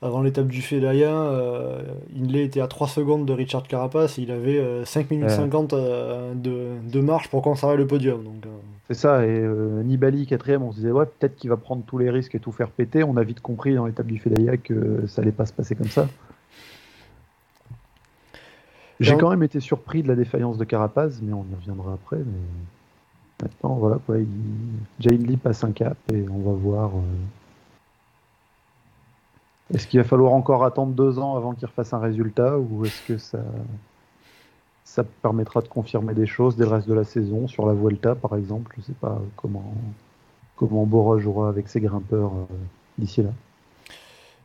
avant 0.02 0.22
l'étape 0.22 0.48
du 0.48 0.62
Fedaya. 0.62 1.12
Euh, 1.12 1.82
Hindley 2.16 2.44
était 2.44 2.62
à 2.62 2.68
3 2.68 2.88
secondes 2.88 3.26
de 3.26 3.34
Richard 3.34 3.64
Carapace 3.64 4.20
et 4.20 4.24
il 4.24 4.32
avait 4.32 4.60
euh, 4.60 4.86
5 4.86 5.10
minutes 5.12 5.30
Ouais. 5.30 5.36
50 5.36 5.74
euh, 5.74 6.34
de, 6.36 6.74
de 6.92 7.00
marge 7.02 7.30
pour 7.30 7.42
conserver 7.42 7.78
le 7.78 7.88
podium. 7.88 8.22
Euh, 8.46 8.50
C'est 8.88 8.94
ça, 8.94 9.26
et 9.26 9.30
euh, 9.30 9.82
Nibali, 9.84 10.28
quatrième, 10.28 10.64
on 10.64 10.72
se 10.72 10.78
disait, 10.78 10.92
ouais, 10.92 11.06
peut-être 11.06 11.36
qu'il 11.36 11.50
va 11.50 11.58
prendre 11.58 11.84
tous 11.86 11.98
les 11.98 12.10
risques 12.10 12.36
et 12.36 12.40
tout 12.40 12.52
faire 12.52 12.70
péter. 12.70 13.04
On 13.04 13.18
a 13.18 13.24
vite 13.24 13.42
compris 13.42 13.74
dans 13.76 13.86
l'étape 13.86 14.08
du 14.08 14.20
Fedaya 14.20 14.58
que 14.58 15.06
ça 15.08 15.22
allait 15.22 15.32
pas 15.32 15.46
se 15.46 15.54
passer 15.54 15.76
comme 15.76 15.88
ça. 15.88 16.08
J'ai 19.00 19.16
quand 19.16 19.30
même 19.30 19.44
été 19.44 19.60
surpris 19.60 20.02
de 20.02 20.08
la 20.08 20.16
défaillance 20.16 20.58
de 20.58 20.64
Carapaz, 20.64 21.20
mais 21.22 21.32
on 21.34 21.46
y 21.52 21.56
reviendra 21.56 21.94
après. 21.94 22.18
Mais 22.18 23.44
maintenant, 23.44 23.76
voilà 23.76 24.00
quoi, 24.06 24.18
il... 24.18 24.28
Lee 25.00 25.38
passe 25.38 25.64
un 25.64 25.72
cap 25.72 25.98
et 26.12 26.26
on 26.30 26.40
va 26.40 26.54
voir. 26.54 26.92
Est-ce 29.74 29.88
qu'il 29.88 30.00
va 30.00 30.06
falloir 30.06 30.34
encore 30.34 30.64
attendre 30.64 30.94
deux 30.94 31.20
ans 31.20 31.36
avant 31.36 31.54
qu'il 31.54 31.68
refasse 31.68 31.94
un 31.94 32.00
résultat 32.00 32.58
ou 32.58 32.86
est-ce 32.86 33.02
que 33.08 33.18
ça, 33.18 33.40
permettra 35.22 35.62
de 35.62 35.68
confirmer 35.68 36.14
des 36.14 36.26
choses 36.26 36.56
dès 36.56 36.64
le 36.64 36.72
reste 36.72 36.88
de 36.88 36.94
la 36.94 37.04
saison 37.04 37.48
sur 37.48 37.66
la 37.68 37.74
Vuelta 37.74 38.16
par 38.16 38.36
exemple? 38.36 38.74
Je 38.78 38.84
sais 38.84 38.96
pas 39.00 39.22
comment 39.36 39.74
comment 40.56 40.86
Bora 40.86 41.20
jouera 41.20 41.50
avec 41.50 41.68
ses 41.68 41.80
grimpeurs 41.80 42.32
euh, 42.34 42.56
d'ici 42.98 43.22
là. 43.22 43.30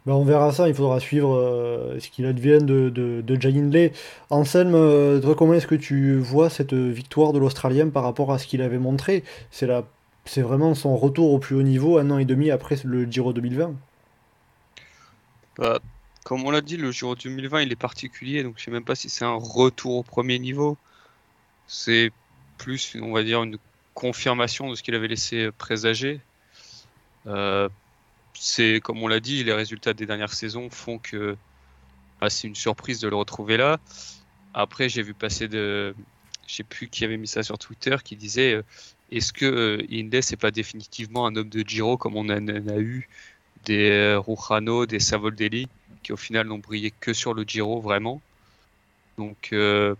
ben, 0.04 0.12
on 0.12 0.24
verra 0.24 0.52
ça, 0.52 0.68
il 0.68 0.74
faudra 0.74 1.00
suivre 1.00 1.34
euh, 1.34 1.98
ce 1.98 2.10
qu'il 2.10 2.26
advienne 2.26 2.66
de, 2.66 2.90
de, 2.90 3.22
de. 3.22 3.90
Anselme, 4.28 4.74
euh, 4.74 5.34
comment 5.34 5.54
est-ce 5.54 5.66
que 5.66 5.74
tu 5.74 6.18
vois 6.18 6.50
cette 6.50 6.74
victoire 6.74 7.32
de 7.32 7.38
l'Australien 7.38 7.88
par 7.88 8.02
rapport 8.02 8.30
à 8.30 8.38
ce 8.38 8.46
qu'il 8.46 8.60
avait 8.60 8.78
montré? 8.78 9.24
C'est 9.50 10.42
vraiment 10.42 10.74
son 10.74 10.96
retour 10.96 11.32
au 11.32 11.38
plus 11.38 11.56
haut 11.56 11.62
niveau 11.62 11.96
un 11.96 12.10
an 12.10 12.18
et 12.18 12.26
demi 12.26 12.50
après 12.50 12.76
le 12.84 13.04
Giro 13.04 13.32
2020. 13.32 13.72
Bah, 15.58 15.80
comme 16.24 16.44
on 16.44 16.50
l'a 16.50 16.60
dit, 16.60 16.76
le 16.76 16.90
Giro 16.92 17.14
2020 17.14 17.62
il 17.62 17.72
est 17.72 17.76
particulier, 17.76 18.42
donc 18.42 18.54
je 18.58 18.64
sais 18.64 18.70
même 18.70 18.84
pas 18.84 18.94
si 18.94 19.08
c'est 19.08 19.24
un 19.24 19.34
retour 19.34 19.96
au 19.96 20.02
premier 20.02 20.38
niveau. 20.38 20.76
C'est 21.66 22.12
plus, 22.58 22.96
on 23.00 23.12
va 23.12 23.22
dire, 23.22 23.42
une 23.42 23.58
confirmation 23.94 24.70
de 24.70 24.74
ce 24.74 24.82
qu'il 24.82 24.94
avait 24.94 25.08
laissé 25.08 25.50
présager. 25.52 26.20
Euh, 27.26 27.68
c'est 28.34 28.80
comme 28.82 29.02
on 29.02 29.08
l'a 29.08 29.20
dit, 29.20 29.44
les 29.44 29.52
résultats 29.52 29.94
des 29.94 30.06
dernières 30.06 30.32
saisons 30.32 30.70
font 30.70 30.98
que 30.98 31.36
bah, 32.20 32.30
c'est 32.30 32.48
une 32.48 32.54
surprise 32.54 33.00
de 33.00 33.08
le 33.08 33.16
retrouver 33.16 33.56
là. 33.56 33.78
Après, 34.54 34.88
j'ai 34.88 35.02
vu 35.02 35.14
passer 35.14 35.48
de, 35.48 35.94
je 36.46 36.54
sais 36.54 36.64
plus 36.64 36.88
qui 36.88 37.04
avait 37.04 37.16
mis 37.16 37.28
ça 37.28 37.42
sur 37.42 37.58
Twitter, 37.58 37.96
qui 38.04 38.16
disait 38.16 38.54
euh, 38.54 38.62
est-ce 39.10 39.32
que 39.32 39.46
euh, 39.46 39.86
Hindley 39.90 40.22
c'est 40.22 40.36
pas 40.36 40.50
définitivement 40.50 41.26
un 41.26 41.36
homme 41.36 41.48
de 41.48 41.66
Giro 41.66 41.96
comme 41.96 42.16
on 42.16 42.28
en 42.28 42.48
a 42.48 42.78
eu 42.78 43.08
des 43.64 44.16
Rujano, 44.16 44.86
des 44.86 45.00
Savoldelli, 45.00 45.68
qui 46.02 46.12
au 46.12 46.16
final 46.16 46.46
n'ont 46.46 46.58
brillé 46.58 46.90
que 46.90 47.12
sur 47.12 47.34
le 47.34 47.44
Giro 47.44 47.80
vraiment. 47.80 48.20
Donc 49.18 49.50
euh, 49.52 49.94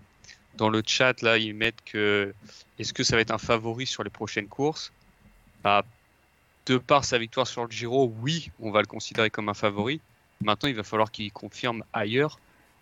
dans 0.57 0.69
le 0.69 0.83
chat 0.85 1.21
là, 1.23 1.39
ils 1.39 1.55
mettent 1.55 1.83
que 1.85 2.35
est-ce 2.79 2.93
que 2.93 3.05
ça 3.05 3.17
va 3.17 3.23
être 3.23 3.31
un 3.31 3.39
favori 3.39 3.87
sur 3.87 4.03
les 4.03 4.11
prochaines 4.11 4.49
courses? 4.49 4.93
Bah, 5.63 5.85
De 6.67 6.79
par 6.79 7.05
sa 7.05 7.19
victoire 7.19 7.47
sur 7.47 7.65
le 7.65 7.71
Giro, 7.71 8.13
oui, 8.21 8.51
on 8.61 8.71
va 8.71 8.81
le 8.81 8.87
considérer 8.87 9.31
comme 9.31 9.49
un 9.49 9.55
favori. 9.55 10.01
Maintenant, 10.41 10.69
il 10.69 10.75
va 10.75 10.83
falloir 10.83 11.13
qu'il 11.13 11.31
confirme 11.33 11.85
ailleurs, 11.93 12.39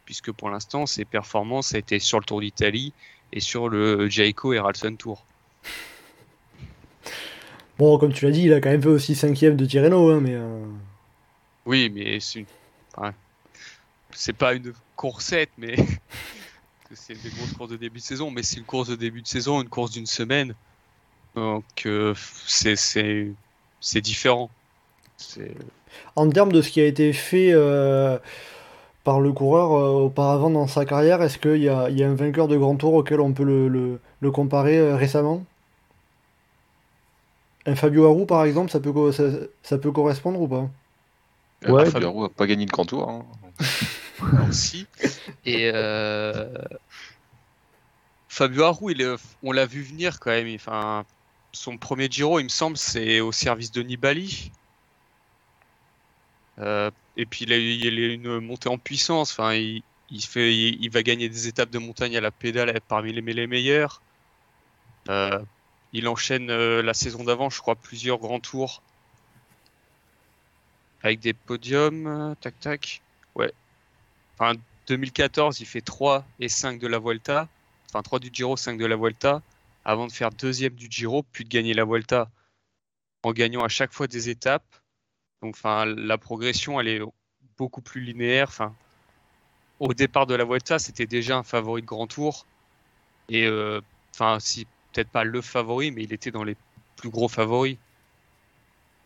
puisque 0.07 0.33
pour 0.33 0.49
l'instant, 0.49 0.87
ses 0.87 1.05
performances 1.05 1.75
étaient 1.75 1.99
sur 1.99 2.19
le 2.19 2.25
Tour 2.25 2.41
d'Italie 2.41 2.93
et 3.33 3.41
sur 3.41 3.69
le 3.69 4.09
Jayco 4.09 4.53
et 4.53 4.59
Ralston 4.59 4.97
Tour. 4.97 5.25
Bon, 7.81 7.99
comme 7.99 8.13
tu 8.13 8.25
l'as 8.27 8.31
dit, 8.31 8.43
il 8.45 8.53
a 8.53 8.61
quand 8.61 8.71
même 8.71 8.83
fait 8.83 8.89
aussi 8.89 9.15
cinquième 9.17 9.57
de 9.57 9.65
Tirreno, 9.67 10.11
hein, 10.11 10.21
mais... 10.21 10.35
euh, 10.35 10.65
Oui, 11.65 11.91
mais 11.91 12.21
c'est 12.21 12.41
une... 12.41 12.47
enfin, 12.97 13.15
c'est 14.13 14.35
pas 14.35 14.55
une 14.55 14.75
coursette, 14.97 15.53
mais 15.59 15.77
c'est 16.93 17.15
une 17.15 17.21
des 17.21 17.31
grosses 17.33 17.53
courses 17.53 17.71
de 17.71 17.77
début 17.77 18.01
de 18.01 18.05
saison, 18.05 18.31
mais 18.31 18.43
c'est 18.43 18.59
une 18.59 18.67
course 18.67 18.89
de 18.89 18.97
début 18.97 19.23
de 19.23 19.29
saison, 19.29 19.63
une 19.63 19.69
course 19.69 19.93
d'une 19.93 20.07
semaine. 20.07 20.57
Donc 21.35 21.67
euh, 21.87 22.15
c'est 22.47 22.77
c'est 22.77 23.37
c'est 23.81 24.01
différent. 24.03 24.51
C'est 25.17 25.55
En 26.17 26.29
termes 26.31 26.53
de 26.53 26.63
ce 26.63 26.71
qui 26.71 26.81
a 26.81 26.87
été 26.87 27.13
fait 27.13 27.51
euh, 27.53 28.19
par 29.05 29.21
le 29.21 29.33
coureur 29.33 29.73
euh, 29.75 30.05
auparavant 30.07 30.51
dans 30.51 30.67
sa 30.69 30.85
carrière, 30.87 31.23
est-ce 31.23 31.39
qu'il 31.39 31.63
y 31.63 31.69
a, 31.69 31.91
il 31.91 31.99
y 31.99 32.05
a 32.05 32.11
un 32.11 32.15
vainqueur 32.15 32.49
de 32.49 32.57
grand 32.59 32.77
tour 32.77 32.95
auquel 32.95 33.21
on 33.21 33.33
peut 33.35 33.45
le, 33.45 33.69
le- 33.69 34.01
le 34.21 34.31
comparer 34.31 34.95
récemment? 34.95 35.45
Un 37.67 37.77
Fabio 37.77 38.07
Aru, 38.07 38.27
par 38.27 38.45
exemple, 38.45 38.71
ça 38.71 38.81
peut, 38.81 38.93
co- 38.93 39.13
ça, 39.13 39.25
ça 39.63 39.79
peut 39.79 39.93
correspondre 39.93 40.41
ou 40.41 40.49
pas? 40.49 40.71
Euh, 41.67 41.73
Ouais, 41.73 41.91
Fabio 41.91 42.09
Aru 42.09 42.25
a 42.25 42.29
pas 42.31 42.47
gagné 42.47 42.65
le 42.67 42.71
grand 42.71 42.87
tour. 42.87 43.09
hein. 43.09 43.27
aussi. 44.49 44.87
Et 45.45 45.71
euh, 45.73 46.53
Fabio 48.29 48.89
il 48.91 49.03
est- 49.03 49.17
on 49.43 49.53
l'a 49.53 49.67
vu 49.67 49.83
venir 49.83 50.21
quand 50.21 50.31
même. 50.31 50.55
Enfin, 50.55 51.05
son 51.53 51.77
premier 51.77 52.09
Giro, 52.11 52.39
il 52.41 52.45
me 52.45 52.49
semble, 52.49 52.77
c'est 52.79 53.21
au 53.21 53.33
service 53.33 53.73
de 53.73 53.83
Nibali. 53.83 54.53
Euh, 56.59 56.91
et 57.17 57.27
puis 57.27 57.45
il 57.45 57.53
a, 57.53 57.57
eu- 57.59 57.61
il 57.73 57.87
a 57.87 57.91
eu 57.91 58.15
une 58.15 58.41
montée 58.41 58.69
en 58.69 58.79
puissance. 58.79 59.33
Enfin, 59.33 59.55
il, 59.55 59.83
il 60.09 60.23
fait, 60.25 60.55
il, 60.57 60.83
il 60.85 60.91
va 60.91 61.03
gagner 61.03 61.29
des 61.29 61.49
étapes 61.49 61.71
de 61.71 61.79
montagne 61.79 62.17
à 62.17 62.21
la 62.21 62.31
pédale 62.31 62.81
parmi 62.89 63.13
les, 63.13 63.21
les 63.23 63.47
meilleurs. 63.47 64.03
Euh, 65.09 65.45
il 65.93 66.09
enchaîne 66.09 66.51
euh, 66.51 66.83
la 66.83 66.95
saison 66.95 67.25
d'avant, 67.25 67.51
je 67.51 67.61
crois, 67.61 67.75
plusieurs 67.77 68.19
grands 68.19 68.41
tours 68.41 68.83
avec 71.03 71.21
des 71.21 71.33
podiums. 71.33 72.07
euh, 72.07 72.35
Tac, 72.41 72.59
tac. 72.61 73.03
Ouais. 73.35 73.53
Enfin, 74.39 74.59
2014, 74.87 75.61
il 75.61 75.67
fait 75.67 75.81
3 75.81 76.25
et 76.41 76.49
5 76.49 76.79
de 76.79 76.87
la 76.87 76.99
Vuelta. 76.99 77.49
Enfin, 77.89 78.03
3 78.03 78.19
du 78.19 78.31
Giro, 78.33 78.57
5 78.57 78.79
de 78.79 78.87
la 78.87 78.97
Vuelta. 78.97 79.43
Avant 79.85 80.07
de 80.07 80.13
faire 80.13 80.31
deuxième 80.31 80.75
du 80.75 80.89
Giro, 80.91 81.23
puis 81.33 81.45
de 81.45 81.49
gagner 81.49 81.75
la 81.75 81.85
Vuelta 81.85 82.31
en 83.23 83.33
gagnant 83.33 83.65
à 83.65 83.69
chaque 83.69 83.93
fois 83.93 84.07
des 84.07 84.29
étapes. 84.29 84.77
Donc, 85.43 85.55
enfin, 85.57 85.87
la 85.87 86.19
progression, 86.19 86.79
elle 86.81 86.89
est 86.89 87.01
beaucoup 87.57 87.81
plus 87.81 88.01
linéaire. 88.03 88.49
Enfin, 88.49 88.75
au 89.79 89.95
départ 89.95 90.27
de 90.27 90.35
la 90.35 90.45
Vuelta, 90.45 90.79
c'était 90.79 91.07
déjà 91.07 91.39
un 91.39 91.43
favori 91.43 91.81
de 91.81 91.87
grand 91.87 92.07
tour. 92.07 92.47
Et, 93.31 93.47
euh, 93.47 93.81
enfin, 94.15 94.39
si 94.39 94.67
peut-être 94.93 95.11
pas 95.11 95.25
le 95.25 95.41
favori, 95.41 95.91
mais 95.91 96.03
il 96.05 96.13
était 96.13 96.31
dans 96.31 96.45
les 96.45 96.57
plus 96.97 97.11
gros 97.11 97.29
favoris. 97.29 97.77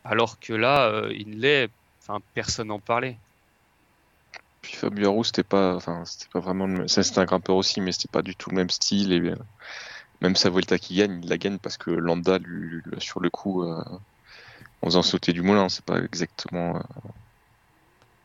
Alors 0.04 0.38
que 0.38 0.52
là, 0.52 0.88
euh, 0.90 1.10
Hindley, 1.10 1.68
enfin, 2.02 2.20
personne 2.34 2.68
n'en 2.68 2.78
parlait. 2.80 3.16
Puis 4.60 4.74
Fabio 4.74 5.10
Aru, 5.10 5.24
c'était 5.24 5.42
pas, 5.42 5.74
enfin, 5.76 6.04
c'était 6.04 6.28
pas 6.32 6.40
vraiment 6.40 6.66
le 6.66 6.72
même. 6.78 6.88
ça, 6.88 7.02
C'était 7.02 7.20
un 7.20 7.24
grimpeur 7.24 7.56
aussi, 7.56 7.80
mais 7.80 7.92
c'était 7.92 8.08
pas 8.10 8.22
du 8.22 8.34
tout 8.34 8.50
le 8.50 8.56
même 8.56 8.70
style. 8.70 9.12
Et 9.12 9.20
euh, 9.20 9.36
même 10.20 10.36
sa 10.36 10.50
Volta 10.50 10.78
qui 10.78 10.96
gagne, 10.96 11.20
il 11.22 11.28
la 11.28 11.38
gagne 11.38 11.58
parce 11.58 11.76
que 11.76 11.90
Landa, 11.90 12.38
lui, 12.38 12.80
lui- 12.84 13.00
sur 13.00 13.20
le 13.20 13.30
coup, 13.30 13.62
euh, 13.62 13.82
en 14.82 14.86
faisant 14.86 15.02
sauter 15.02 15.32
du 15.32 15.42
moulin, 15.42 15.68
c'est 15.68 15.84
pas 15.84 15.98
exactement 16.00 16.76
euh, 16.76 16.80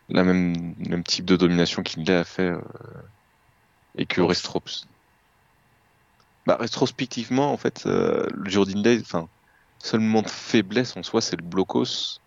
la 0.09 0.23
même, 0.23 0.75
même 0.77 1.03
type 1.03 1.25
de 1.25 1.35
domination 1.35 1.83
qu'il 1.83 2.09
a 2.11 2.23
fait 2.23 2.51
et 3.97 4.05
que 4.05 4.21
Oh. 4.21 4.31
Bah, 6.45 6.57
rétrospectivement, 6.59 7.51
en 7.51 7.57
fait, 7.57 7.85
euh, 7.85 8.25
le 8.33 8.49
Giro 8.49 8.65
d'Inlay, 8.65 8.99
enfin, 9.01 9.27
seul 9.83 9.99
moment 9.99 10.21
de 10.21 10.29
faiblesse 10.29 10.95
en 10.97 11.03
soi, 11.03 11.21
c'est 11.21 11.35
le 11.39 11.45
blocos. 11.45 12.19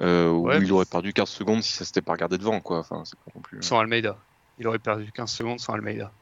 euh, 0.00 0.28
où 0.30 0.46
Ouais, 0.48 0.58
il 0.58 0.72
aurait 0.72 0.84
perdu 0.86 1.12
15 1.12 1.28
secondes 1.28 1.62
si 1.62 1.72
ça 1.72 1.84
s'était 1.84 2.02
pas 2.02 2.12
regardé 2.12 2.38
devant, 2.38 2.60
quoi. 2.60 2.78
Enfin, 2.80 3.02
pas 3.24 3.32
non 3.34 3.40
plus. 3.42 3.62
Sans 3.62 3.78
Almeida. 3.78 4.18
Il 4.58 4.66
aurait 4.66 4.78
perdu 4.78 5.10
15 5.12 5.30
secondes 5.32 5.60
sans 5.60 5.74
Almeida. 5.74 6.12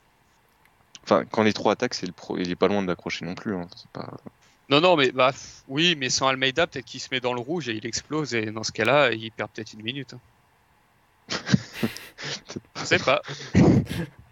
Enfin, 1.05 1.25
quand 1.25 1.43
les 1.43 1.53
trois 1.53 1.73
attaquent, 1.73 1.95
c'est 1.95 2.07
le 2.07 2.13
pro, 2.13 2.37
il 2.37 2.51
est 2.51 2.57
pas 2.57 2.69
loin 2.69 2.83
de 2.83 2.89
l'accrocher 2.89 3.25
non 3.25 3.35
plus. 3.35 3.55
hein. 3.55 3.67
Pas... 3.93 4.17
Non, 4.69 4.81
non, 4.81 4.97
mais 4.97 5.13
bah 5.13 5.33
oui, 5.69 5.95
mais 5.97 6.11
sans 6.11 6.27
Almeida, 6.27 6.67
peut-être 6.67 6.85
qu'il 6.85 7.01
se 7.01 7.09
met 7.13 7.21
dans 7.21 7.33
le 7.33 7.41
rouge 7.41 7.69
et 7.69 7.77
il 7.77 7.87
explose. 7.87 8.35
Et 8.35 8.51
dans 8.51 8.65
ce 8.65 8.73
cas-là, 8.73 9.13
il 9.13 9.31
perd 9.33 9.51
peut-être 9.53 9.73
une 9.73 9.83
minute. 9.83 10.15
hein. 10.15 10.21
Je 12.77 12.85
sais 12.85 12.99
pas. 12.99 13.23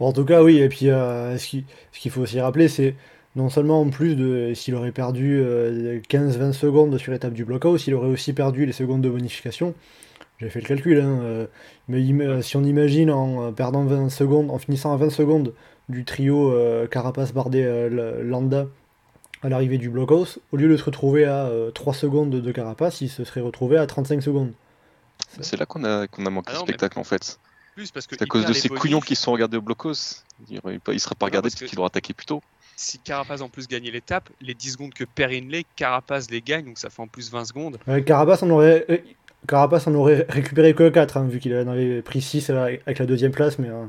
Bon, 0.00 0.06
en 0.06 0.12
tout 0.12 0.24
cas, 0.24 0.42
oui, 0.42 0.58
et 0.58 0.68
puis 0.68 0.90
euh, 0.90 1.38
ce 1.38 1.46
qui- 1.46 1.64
ce 1.92 2.00
qu'il 2.00 2.10
faut 2.10 2.20
aussi 2.22 2.40
rappeler, 2.40 2.68
c'est 2.68 2.94
non 3.36 3.48
seulement 3.48 3.80
en 3.80 3.90
plus 3.90 4.16
de 4.16 4.52
s'il 4.54 4.74
aurait 4.74 4.92
perdu 4.92 5.40
euh, 5.42 6.00
15-20 6.08 6.52
secondes 6.52 6.96
sur 6.98 7.12
l'étape 7.12 7.32
du 7.32 7.44
blockhouse, 7.44 7.86
il 7.86 7.94
aurait 7.94 8.08
aussi 8.08 8.32
perdu 8.32 8.66
les 8.66 8.72
secondes 8.72 9.02
de 9.02 9.08
bonification. 9.08 9.74
J'ai 10.40 10.50
fait 10.50 10.60
le 10.60 10.66
calcul, 10.66 11.00
hein, 11.00 11.18
euh, 11.22 11.46
mais 11.88 12.00
euh, 12.24 12.42
si 12.42 12.56
on 12.56 12.64
imagine 12.64 13.10
en 13.10 13.44
euh, 13.44 13.50
perdant 13.52 13.84
20 13.84 14.08
secondes, 14.10 14.50
en 14.50 14.58
finissant 14.58 14.92
à 14.92 14.96
20 14.96 15.10
secondes 15.10 15.52
du 15.88 16.04
trio 16.04 16.50
euh, 16.52 16.86
Carapace, 16.88 17.32
Bardet, 17.32 17.64
euh, 17.64 18.22
Landa 18.24 18.66
à 19.42 19.48
l'arrivée 19.48 19.78
du 19.78 19.90
blockhouse, 19.90 20.38
au 20.52 20.56
lieu 20.56 20.68
de 20.68 20.76
se 20.76 20.84
retrouver 20.84 21.24
à 21.24 21.46
euh, 21.46 21.70
3 21.70 21.92
secondes 21.94 22.30
de 22.30 22.52
Carapace, 22.52 23.00
il 23.00 23.08
se 23.08 23.22
serait 23.24 23.42
retrouvé 23.42 23.76
à 23.76 23.86
35 23.86 24.22
secondes. 24.22 24.52
C'est 25.40 25.56
là 25.58 25.66
qu'on 25.66 25.84
a, 25.84 26.06
qu'on 26.08 26.24
a 26.26 26.30
manqué 26.30 26.48
Ah 26.50 26.54
non, 26.54 26.60
mais- 26.62 26.66
spectacle 26.68 26.98
en 26.98 27.04
fait. 27.04 27.38
Plus 27.74 27.90
parce 27.90 28.06
que 28.06 28.14
C'est 28.16 28.22
à 28.22 28.26
cause 28.26 28.44
de 28.46 28.52
ces 28.52 28.68
bonifs. 28.68 28.80
couillons 28.80 29.00
qui 29.00 29.16
sont 29.16 29.32
regardés 29.32 29.56
au 29.56 29.62
blocos. 29.62 30.22
Il 30.48 30.60
il 30.92 31.00
serait 31.00 31.14
pas 31.14 31.26
regardé 31.26 31.46
parce 31.48 31.54
parce 31.54 31.60
que- 31.62 31.66
qu'il 31.70 31.78
aurait 31.80 31.88
attaqué 31.88 32.12
plus 32.14 32.26
tôt. 32.26 32.42
Si 32.76 32.98
Carapace 32.98 33.40
en 33.40 33.48
plus 33.48 33.68
gagnait 33.68 33.90
l'étape, 33.92 34.28
les 34.40 34.54
10 34.54 34.72
secondes 34.72 34.92
que 34.94 35.04
perd 35.04 35.32
Inlay, 35.32 35.64
Carapace 35.76 36.28
les 36.30 36.40
gagne, 36.40 36.64
donc 36.64 36.78
ça 36.78 36.90
fait 36.90 37.02
en 37.02 37.06
plus 37.06 37.30
20 37.30 37.44
secondes. 37.44 37.78
Carapace, 38.04 38.42
on 38.42 38.50
aurait, 38.50 38.84
euh, 38.90 38.98
Carapace 39.46 39.86
en 39.86 39.94
aurait 39.94 40.26
récupéré 40.28 40.74
que 40.74 40.88
4, 40.88 41.20
vu 41.24 41.38
qu'il 41.38 41.54
en 41.56 41.68
avait 41.68 42.02
pris 42.02 42.20
6 42.20 42.50
avec 42.50 42.98
la 42.98 43.06
deuxième 43.06 43.30
place, 43.32 43.58
mais 43.60 43.68
euh, 43.68 43.84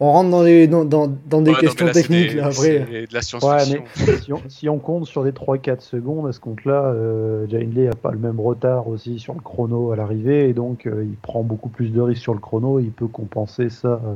on 0.00 0.10
rentre 0.12 0.30
dans, 0.30 0.42
les, 0.42 0.66
dans, 0.66 0.84
dans, 0.84 1.08
dans 1.26 1.42
des 1.42 1.50
Ouais, 1.50 1.56
non, 1.56 1.62
mais 1.62 1.68
questions 1.68 1.86
là, 1.86 1.92
techniques, 1.92 2.30
des- 2.30 2.34
là, 2.36 2.46
après. 2.46 2.78
de 2.80 2.86
la 3.12 3.18
Ouais, 3.18 3.22
science-fiction. 3.22 3.84
mais 4.06 4.16
si 4.16 4.32
on, 4.32 4.42
si 4.48 4.68
on 4.68 4.78
compte 4.78 5.06
sur 5.06 5.22
des 5.24 5.32
3-4 5.32 5.80
secondes, 5.82 6.26
à 6.26 6.32
ce 6.32 6.40
compte-là, 6.40 6.84
euh, 6.86 7.46
Jainley 7.48 7.84
n'a 7.86 7.94
pas 7.94 8.10
le 8.10 8.18
même 8.18 8.40
retard 8.40 8.88
aussi 8.88 9.18
sur 9.18 9.34
le 9.34 9.40
chrono 9.40 9.92
à 9.92 9.96
l'arrivée, 9.96 10.48
et 10.48 10.52
donc 10.54 10.86
euh, 10.86 11.04
il 11.04 11.16
prend 11.16 11.42
beaucoup 11.42 11.68
plus 11.68 11.90
de 11.92 12.00
risques 12.00 12.22
sur 12.22 12.34
le 12.34 12.40
chrono, 12.40 12.80
il 12.80 12.90
peut 12.92 13.08
compenser 13.08 13.68
ça. 13.68 13.88
euh, 14.04 14.14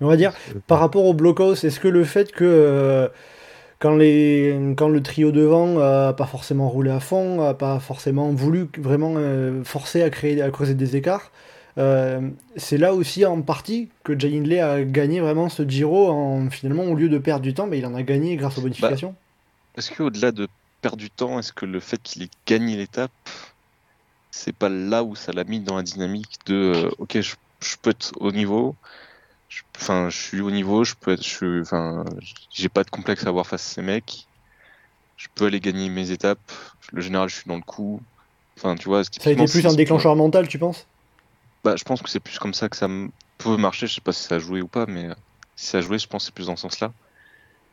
On 0.00 0.08
va 0.08 0.16
dire, 0.16 0.32
euh, 0.54 0.58
par 0.66 0.80
rapport 0.80 1.04
au 1.04 1.14
blockhouse, 1.14 1.64
est-ce 1.64 1.78
que 1.80 1.88
le 1.88 2.04
fait 2.04 2.32
que 2.32 2.44
euh, 2.44 3.08
quand, 3.78 3.94
les, 3.96 4.74
quand 4.76 4.88
le 4.88 5.02
trio 5.02 5.30
devant 5.32 5.78
a 5.80 6.12
pas 6.14 6.26
forcément 6.26 6.68
roulé 6.68 6.90
à 6.90 7.00
fond, 7.00 7.42
a 7.42 7.54
pas 7.54 7.78
forcément 7.80 8.30
voulu 8.32 8.68
vraiment 8.78 9.14
euh, 9.16 9.62
forcer 9.64 10.02
à 10.02 10.10
créer 10.10 10.42
à 10.42 10.50
creuser 10.50 10.74
des 10.74 10.96
écarts, 10.96 11.30
euh, 11.30 11.53
c'est 12.56 12.78
là 12.78 12.94
aussi 12.94 13.24
en 13.24 13.42
partie 13.42 13.88
que 14.04 14.18
Jay 14.18 14.36
Hindley 14.36 14.60
a 14.60 14.84
gagné 14.84 15.20
vraiment 15.20 15.48
ce 15.48 15.68
Giro 15.68 16.08
en 16.08 16.48
finalement 16.50 16.84
au 16.84 16.94
lieu 16.94 17.08
de 17.08 17.18
perdre 17.18 17.42
du 17.42 17.54
temps, 17.54 17.66
mais 17.66 17.78
il 17.78 17.86
en 17.86 17.94
a 17.94 18.02
gagné 18.02 18.36
grâce 18.36 18.58
aux 18.58 18.62
bonifications. 18.62 19.14
Est-ce 19.76 19.90
qu'au-delà 19.92 20.32
de 20.32 20.48
perdre 20.80 20.98
du 20.98 21.10
temps, 21.10 21.38
est-ce 21.38 21.52
que 21.52 21.66
le 21.66 21.80
fait 21.80 22.00
qu'il 22.02 22.22
ait 22.22 22.30
gagné 22.46 22.76
l'étape, 22.76 23.12
c'est 24.30 24.52
pas 24.52 24.68
là 24.68 25.04
où 25.04 25.14
ça 25.14 25.32
l'a 25.32 25.44
mis 25.44 25.60
dans 25.60 25.76
la 25.76 25.82
dynamique 25.82 26.38
de 26.46 26.54
euh, 26.54 26.90
ok, 26.98 27.20
je, 27.20 27.34
je 27.62 27.76
peux 27.80 27.90
être 27.90 28.12
au 28.20 28.32
niveau, 28.32 28.76
je- 29.48 29.62
enfin, 29.76 30.10
je 30.10 30.18
suis 30.18 30.40
au 30.40 30.50
niveau, 30.50 30.84
je 30.84 30.94
peux 31.00 31.12
être, 31.12 31.22
je 31.24 31.60
enfin, 31.62 32.04
j'ai 32.50 32.68
pas 32.68 32.84
de 32.84 32.90
complexe 32.90 33.24
à 33.26 33.28
avoir 33.30 33.46
face 33.46 33.66
à 33.70 33.74
ces 33.74 33.82
mecs, 33.82 34.28
je 35.16 35.28
peux 35.34 35.46
aller 35.46 35.60
gagner 35.60 35.88
mes 35.90 36.10
étapes, 36.10 36.52
le 36.92 37.00
général, 37.02 37.28
je 37.28 37.36
suis 37.36 37.48
dans 37.48 37.56
le 37.56 37.62
coup, 37.62 38.00
enfin, 38.58 38.74
tu 38.76 38.86
vois, 38.88 39.02
Ça 39.20 39.30
a 39.30 39.32
été 39.32 39.46
plus 39.46 39.66
un 39.66 39.72
déclencheur 39.74 40.14
mental, 40.16 40.48
tu 40.48 40.58
penses? 40.58 40.86
Bah, 41.64 41.76
je 41.76 41.84
pense 41.84 42.02
que 42.02 42.10
c'est 42.10 42.20
plus 42.20 42.38
comme 42.38 42.52
ça 42.52 42.68
que 42.68 42.76
ça 42.76 42.88
peut 43.38 43.56
marcher. 43.56 43.86
Je 43.86 43.94
sais 43.94 44.00
pas 44.02 44.12
si 44.12 44.22
ça 44.22 44.36
a 44.36 44.38
joué 44.38 44.60
ou 44.60 44.68
pas, 44.68 44.84
mais 44.86 45.06
euh, 45.06 45.14
si 45.56 45.66
ça 45.68 45.78
a 45.78 45.80
joué, 45.80 45.98
je 45.98 46.06
pense 46.06 46.24
que 46.24 46.26
c'est 46.26 46.34
plus 46.34 46.46
dans 46.46 46.56
ce 46.56 46.62
sens-là. 46.62 46.92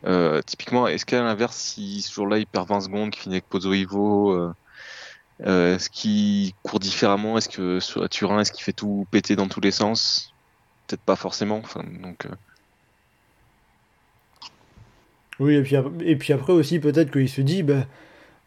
Euh, 0.06 0.41
typiquement, 0.41 0.88
est-ce 0.88 1.06
qu'à 1.06 1.21
l'inverse, 1.21 1.58
si 1.58 2.01
ce 2.01 2.13
jour-là 2.13 2.38
il 2.39 2.47
perd 2.47 2.67
20 2.69 2.82
secondes, 2.82 3.12
qu'il 3.12 3.21
finit 3.21 3.36
avec 3.36 3.49
Pozzo 3.49 3.73
Ivo, 3.73 4.34
euh, 4.34 5.75
est-ce 5.75 5.89
qu'il 5.89 6.54
court 6.63 6.80
différemment? 6.80 7.38
Est-ce 7.38 7.49
que 7.49 7.80
sur 7.82 8.08
Turin, 8.10 8.39
est-ce 8.39 8.51
qu'il 8.54 8.63
fait 8.63 8.73
tout 8.73 9.06
péter 9.12 9.36
dans 9.36 9.47
tous 9.47 9.62
les 9.62 9.71
sens? 9.71 10.34
Peut-être 10.88 11.01
pas 11.01 11.17
forcément. 11.17 11.58
Enfin, 11.58 11.84
donc, 12.01 12.27
Oui, 15.39 15.56
et 15.56 15.63
puis, 15.63 15.75
et 16.06 16.15
puis 16.15 16.34
après 16.34 16.54
aussi, 16.54 16.80
peut-être 16.80 17.12
qu'il 17.12 17.30
se 17.30 17.41
dit, 17.41 17.63
ben, 17.63 17.86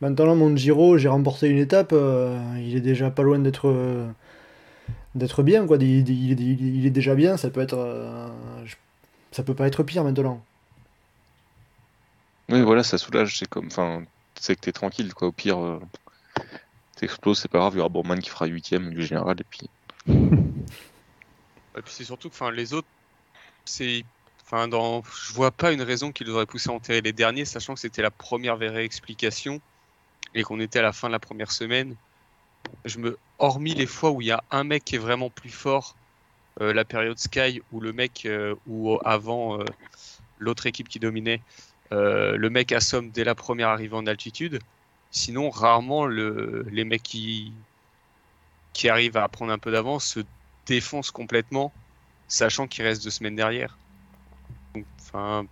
maintenant 0.00 0.36
mon 0.36 0.56
Giro, 0.56 0.96
j'ai 0.96 1.08
remporté 1.08 1.48
une 1.48 1.58
étape, 1.58 1.92
il 1.92 2.76
est 2.76 2.80
déjà 2.80 3.10
pas 3.10 3.22
loin 3.22 3.38
d'être 3.38 3.68
d'être 5.14 5.42
bien, 5.42 5.66
quoi. 5.66 5.76
Il, 5.80 6.08
il- 6.08 6.30
il- 6.32 6.40
il- 6.40 6.76
il 6.78 6.86
est 6.86 6.90
déjà 6.90 7.14
bien, 7.14 7.36
ça 7.36 7.50
peut 7.50 7.60
être. 7.60 7.74
euh, 7.76 8.28
je- 8.64 8.76
ça 9.32 9.42
peut 9.42 9.54
pas 9.54 9.66
être 9.66 9.82
pire 9.82 10.04
maintenant. 10.04 10.44
oui, 12.50 12.60
voilà, 12.62 12.82
ça 12.82 12.98
soulage. 12.98 13.38
C'est 13.38 13.48
comme, 13.48 13.66
enfin, 13.66 14.02
c'est 14.34 14.54
que 14.56 14.60
t'es 14.60 14.72
tranquille, 14.72 15.14
quoi. 15.14 15.28
Au 15.28 15.32
pire, 15.32 15.58
euh, 15.58 15.80
t'exploses, 16.96 17.38
c'est 17.40 17.48
pas 17.50 17.58
grave. 17.58 17.74
Il 17.74 17.78
y 17.78 17.80
aura 17.80 17.88
Bourman 17.88 18.20
qui 18.20 18.30
fera 18.30 18.46
huitième 18.46 18.92
du 18.94 19.04
général, 19.04 19.36
et 19.40 19.44
puis. 19.44 19.68
Et 21.76 21.82
puis 21.82 21.92
c'est 21.92 22.04
surtout 22.04 22.28
que 22.28 22.34
enfin, 22.34 22.50
les 22.50 22.72
autres, 22.72 22.86
c'est. 23.64 24.04
Enfin, 24.46 24.68
dans... 24.68 25.02
je 25.02 25.32
vois 25.32 25.50
pas 25.50 25.72
une 25.72 25.80
raison 25.82 26.12
qui 26.12 26.22
les 26.22 26.30
aurait 26.30 26.46
poussé 26.46 26.68
à 26.68 26.72
enterrer 26.74 27.00
les 27.00 27.12
derniers, 27.14 27.46
sachant 27.46 27.74
que 27.74 27.80
c'était 27.80 28.02
la 28.02 28.10
première 28.10 28.56
vraie 28.56 28.84
explication 28.84 29.60
et 30.34 30.42
qu'on 30.42 30.60
était 30.60 30.80
à 30.80 30.82
la 30.82 30.92
fin 30.92 31.08
de 31.08 31.12
la 31.12 31.18
première 31.18 31.50
semaine. 31.50 31.96
Hormis 33.38 33.74
les 33.74 33.86
fois 33.86 34.10
où 34.10 34.20
il 34.20 34.28
y 34.28 34.32
a 34.32 34.42
un 34.50 34.64
mec 34.64 34.84
qui 34.84 34.96
est 34.96 34.98
vraiment 34.98 35.30
plus 35.30 35.50
fort, 35.50 35.96
euh, 36.60 36.72
la 36.72 36.84
période 36.84 37.18
Sky, 37.18 37.62
où 37.72 37.80
le 37.80 37.92
mec, 37.92 38.26
euh, 38.26 38.54
ou 38.66 38.98
avant 39.04 39.60
euh, 39.60 39.64
l'autre 40.38 40.66
équipe 40.66 40.88
qui 40.88 40.98
dominait, 40.98 41.40
le 41.90 42.48
mec 42.48 42.72
assomme 42.72 43.10
dès 43.10 43.22
la 43.22 43.36
première 43.36 43.68
arrivée 43.68 43.94
en 43.94 44.06
altitude. 44.06 44.58
Sinon, 45.12 45.48
rarement 45.48 46.06
le... 46.06 46.66
les 46.72 46.82
mecs 46.84 47.04
qui... 47.04 47.52
arrivent 48.88 49.16
à 49.16 49.28
prendre 49.28 49.52
un 49.52 49.58
peu 49.58 49.70
d'avance 49.70 50.04
se 50.04 50.20
défonce 50.66 51.12
complètement, 51.12 51.72
sachant 52.26 52.66
qu'il 52.66 52.84
reste 52.84 53.04
deux 53.04 53.10
semaines 53.10 53.36
derrière. 53.36 53.78
Enfin, 54.98 55.46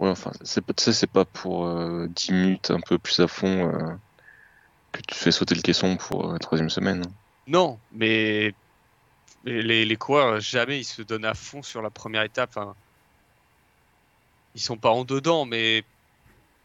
Ouais, 0.00 0.08
enfin, 0.08 0.32
c'est 0.42 1.06
pas, 1.06 1.26
pour 1.26 1.66
euh, 1.66 2.06
10 2.08 2.32
minutes 2.32 2.70
un 2.70 2.80
peu 2.80 2.98
plus 2.98 3.20
à 3.20 3.28
fond 3.28 3.98
que 5.00 5.14
tu 5.14 5.18
fais 5.18 5.32
sauter 5.32 5.54
le 5.54 5.62
caisson 5.62 5.96
pour 5.96 6.28
euh, 6.28 6.32
la 6.32 6.38
troisième 6.38 6.70
semaine. 6.70 7.04
non, 7.46 7.78
mais 7.92 8.54
les, 9.44 9.84
les 9.84 9.96
coureurs, 9.96 10.40
jamais 10.40 10.80
ils 10.80 10.84
se 10.84 11.02
donnent 11.02 11.24
à 11.24 11.34
fond 11.34 11.62
sur 11.62 11.82
la 11.82 11.90
première 11.90 12.22
étape. 12.22 12.50
Enfin, 12.56 12.74
ils 14.54 14.60
sont 14.60 14.76
pas 14.76 14.90
en 14.90 15.04
dedans, 15.04 15.44
mais 15.46 15.84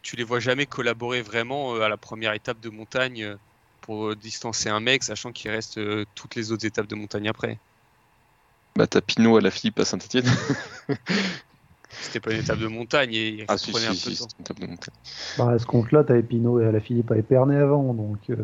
tu 0.01 0.15
les 0.15 0.23
vois 0.23 0.39
jamais 0.39 0.65
collaborer 0.65 1.21
vraiment 1.21 1.75
euh, 1.75 1.81
à 1.81 1.89
la 1.89 1.97
première 1.97 2.33
étape 2.33 2.59
de 2.59 2.69
montagne 2.69 3.23
euh, 3.23 3.37
pour 3.81 4.15
distancer 4.15 4.69
un 4.69 4.79
mec, 4.79 5.03
sachant 5.03 5.31
qu'il 5.31 5.51
reste 5.51 5.79
toutes 6.15 6.35
les 6.35 6.51
autres 6.51 6.65
étapes 6.65 6.87
de 6.87 6.95
montagne 6.95 7.27
après. 7.27 7.59
Bah, 8.75 8.87
t'as 8.87 9.01
Pinot 9.01 9.37
à 9.37 9.41
la 9.41 9.51
Philippe 9.51 9.79
à 9.79 9.85
Saint-Etienne. 9.85 10.29
C'était 12.01 12.19
pas 12.19 12.33
une 12.33 12.39
étape 12.41 12.59
de 12.59 12.67
montagne 12.67 13.13
et 13.13 13.27
il 13.29 13.45
ah, 13.47 13.57
si, 13.57 13.71
prenait 13.71 13.85
si, 13.85 13.91
un 13.91 13.93
si, 13.93 14.03
peu 14.05 14.11
de 14.11 14.17
temps. 14.17 14.27
une 14.39 14.45
table 14.45 14.59
de 14.61 14.67
montagne. 14.67 14.93
bah, 15.37 15.49
à 15.51 15.59
ce 15.59 15.65
compte-là, 15.65 16.03
t'avais 16.03 16.23
Pinot 16.23 16.59
et 16.59 16.65
Alaphilippe 16.65 17.11
à 17.11 17.17
Épernay 17.17 17.57
avant, 17.57 17.93
donc 17.93 18.17
euh, 18.29 18.35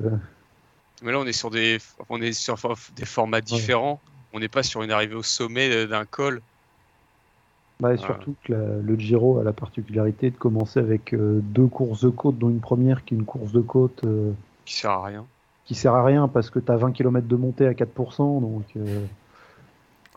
Mais 1.04 1.12
là, 1.12 1.20
on 1.20 1.26
est 1.26 1.34
sur 1.34 1.50
des, 1.50 1.78
on 2.10 2.22
est 2.22 2.34
sur 2.34 2.58
des 2.96 3.06
formats 3.06 3.42
différents. 3.42 4.02
On 4.34 4.40
n'est 4.40 4.48
pas 4.50 4.64
sur 4.64 4.82
une 4.84 4.92
arrivée 4.92 5.16
au 5.16 5.24
sommet 5.24 5.88
d'un 5.88 6.06
col. 6.06 6.42
bah, 7.80 7.94
et 7.94 7.98
surtout 7.98 8.36
que 8.44 8.54
la- 8.54 8.78
le 8.78 8.96
Giro 8.98 9.40
a 9.40 9.44
la 9.44 9.54
particularité 9.54 10.30
de 10.32 10.38
commencer 10.38 10.80
avec 10.80 11.14
euh, 11.14 11.40
deux 11.44 11.68
courses 11.68 12.02
de 12.04 12.10
côte, 12.10 12.38
dont 12.38 12.50
une 12.50 12.62
première 12.62 13.04
qui 13.04 13.14
est 13.14 13.18
une 13.18 13.26
course 13.26 13.52
de 13.52 13.62
côte 13.62 14.04
euh, 14.06 14.32
qui 14.66 14.76
sert 14.76 14.92
à 14.92 15.06
rien. 15.06 15.26
qui 15.66 15.76
sert 15.76 15.94
à 15.94 16.04
rien 16.06 16.28
parce 16.28 16.50
que 16.50 16.60
tu 16.60 16.72
as 16.72 16.78
20 16.78 16.92
km 16.92 17.28
de 17.28 17.36
montée 17.36 17.66
à 17.68 17.74
4%. 17.74 18.40
Donc, 18.42 18.64
euh, 18.78 19.06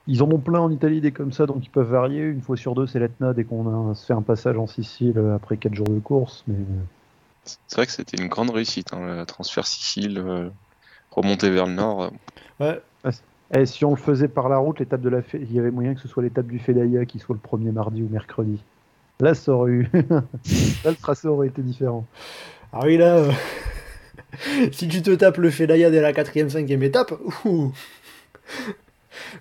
ils 0.07 0.23
en 0.23 0.31
ont 0.31 0.39
plein 0.39 0.61
en 0.61 0.71
Italie 0.71 1.01
des 1.01 1.13
comme 1.13 1.33
ça, 1.33 1.47
donc 1.47 1.65
ils 1.65 1.71
peuvent 1.71 1.91
varier. 1.91 2.23
Une 2.23 2.43
fois 2.43 2.57
sur 2.57 2.75
deux, 2.75 2.87
c'est 2.87 2.99
l'Etna 2.99 3.33
dès 3.33 3.45
qu'on 3.45 3.91
a 3.91 3.95
se 3.95 4.07
fait 4.07 4.13
un 4.13 4.23
passage 4.23 4.59
en 4.59 4.67
Sicile 4.67 5.15
euh, 5.17 5.37
après 5.37 5.57
4 5.57 5.75
jours 5.75 5.89
de 5.89 5.99
course. 5.99 6.45
Mais 6.47 6.57
euh, 6.57 7.51
C'est 7.67 7.77
vrai 7.77 7.87
que 7.87 7.93
c'était 7.93 8.21
une 8.23 8.29
grande 8.29 8.51
réussite, 8.51 8.93
hein, 8.93 9.17
le 9.19 9.27
transfert 9.27 9.67
Sicile, 9.67 10.19
euh, 10.19 10.49
remonter 11.11 11.51
vers 11.51 11.67
le 11.67 11.73
nord. 11.73 12.13
Ouais. 12.61 12.81
Et 13.55 13.67
si 13.67 13.85
on 13.85 13.91
le 13.91 13.97
faisait 13.97 14.29
par 14.29 14.49
la 14.49 14.57
route, 14.59 14.81
l'étape 14.81 15.01
de 15.01 15.09
la 15.09 15.21
il 15.35 15.53
y 15.53 15.59
avait 15.59 15.71
moyen 15.71 15.95
que 15.95 16.01
ce 16.01 16.09
soit 16.09 16.23
l'étape 16.23 16.47
du 16.47 16.59
Fedaya 16.59 17.05
qui 17.05 17.19
soit 17.19 17.35
le 17.35 17.41
premier 17.41 17.71
mardi 17.71 18.03
ou 18.03 18.09
mercredi. 18.09 18.59
Là, 19.21 19.35
ça 19.35 19.53
aurait 19.53 19.71
eu. 19.71 19.91
Là, 19.93 20.91
le 20.91 20.97
tracé 20.97 21.29
aurait 21.29 21.49
été 21.49 21.63
différent. 21.63 22.05
Ah 22.73 22.81
oui, 22.85 22.97
là, 22.97 23.19
euh, 23.19 23.33
si 24.73 24.89
tu 24.89 25.03
te 25.03 25.15
tapes 25.15 25.37
le 25.37 25.51
Fedaya 25.51 25.91
dès 25.91 26.01
la 26.01 26.13
quatrième, 26.13 26.51
cinquième 26.51 26.83
étape, 26.83 27.15
ouh. 27.45 27.73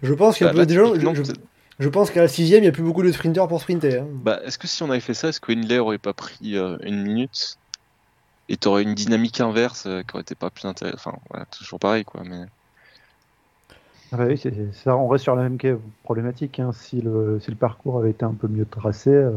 Je 0.02 0.14
pense 0.14 0.38
qu'il 0.38 0.46
y 0.48 0.50
a 0.50 0.54
Bah, 0.54 0.60
là, 0.60 0.66
des 0.66 0.76
gens. 0.76 0.88
typiquement, 0.92 1.14
Je, 1.16 1.24
je- 1.24 1.32
peut- 1.34 1.40
je 1.80 1.90
pense 1.90 2.12
qu'à 2.12 2.22
la 2.22 2.28
sixième, 2.28 2.60
il 2.60 2.64
n'y 2.64 2.70
a 2.70 2.72
plus 2.72 2.84
beaucoup 2.84 3.04
de 3.04 3.12
sprinters 3.12 3.48
pour 3.48 3.62
sprinter. 3.62 4.00
hein. 4.00 4.08
Bah, 4.24 4.40
est-ce 4.46 4.58
que 4.58 4.68
si 4.68 4.84
on 4.84 4.90
avait 4.90 5.00
fait 5.00 5.14
ça, 5.14 5.30
est-ce 5.30 5.40
que 5.42 5.52
Hindley 5.52 5.80
aurait 5.80 5.98
pas 5.98 6.14
pris 6.14 6.58
euh, 6.58 6.78
une 6.84 7.02
minute 7.04 7.58
et 8.50 8.58
t'aurais 8.58 8.84
une 8.84 8.94
dynamique 8.96 9.40
inverse 9.42 9.86
euh, 9.88 10.02
qui 10.04 10.14
aurait 10.14 10.22
été 10.22 10.36
pas 10.36 10.50
plus 10.50 10.66
intéressante 10.68 11.00
Enfin, 11.00 11.18
voilà, 11.30 11.46
toujours 11.48 11.80
pareil, 11.80 12.04
quoi. 12.06 12.24
Mais 12.26 12.46
Ah 14.12 14.18
bah 14.18 14.26
oui, 14.28 14.38
c'est 14.38 14.54
c'est 14.54 14.74
ça, 14.84 14.96
on 14.96 15.08
reste 15.08 15.24
sur 15.24 15.36
la 15.36 15.44
même 15.50 15.58
problématique. 16.04 16.60
hein. 16.60 16.72
Si, 16.74 17.02
le, 17.02 17.40
si 17.42 17.50
le 17.52 17.58
parcours 17.58 17.98
avait 18.00 18.12
été 18.12 18.24
un 18.26 18.34
peu 18.34 18.48
mieux 18.48 18.66
tracé, 18.66 19.10
euh, 19.10 19.32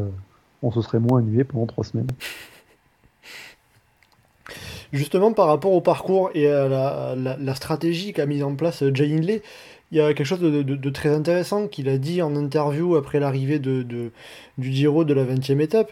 on 0.61 0.71
se 0.71 0.81
serait 0.81 0.99
moins 0.99 1.19
ennuyé 1.19 1.43
pendant 1.43 1.65
trois 1.65 1.83
semaines. 1.83 2.07
Justement, 4.93 5.33
par 5.33 5.47
rapport 5.47 5.73
au 5.73 5.81
parcours 5.81 6.29
et 6.33 6.47
à 6.49 6.67
la, 6.67 7.13
la- 7.17 7.37
la 7.37 7.55
stratégie 7.55 8.13
qu'a 8.13 8.25
mise 8.25 8.43
en 8.43 8.55
place 8.55 8.83
Jay 8.93 9.13
Hindley, 9.13 9.41
il 9.91 9.97
y 9.97 10.01
a 10.01 10.13
quelque 10.13 10.25
chose 10.25 10.41
de, 10.41 10.89
très 10.89 11.09
intéressant 11.09 11.67
qu'il 11.67 11.87
a 11.89 11.97
dit 11.97 12.21
en 12.21 12.35
interview 12.35 12.95
après 12.95 13.19
l'arrivée 13.19 13.59
de, 13.59 13.83
du 13.83 14.71
Giro 14.73 15.05
de 15.05 15.13
la 15.13 15.23
20e 15.23 15.59
étape. 15.61 15.91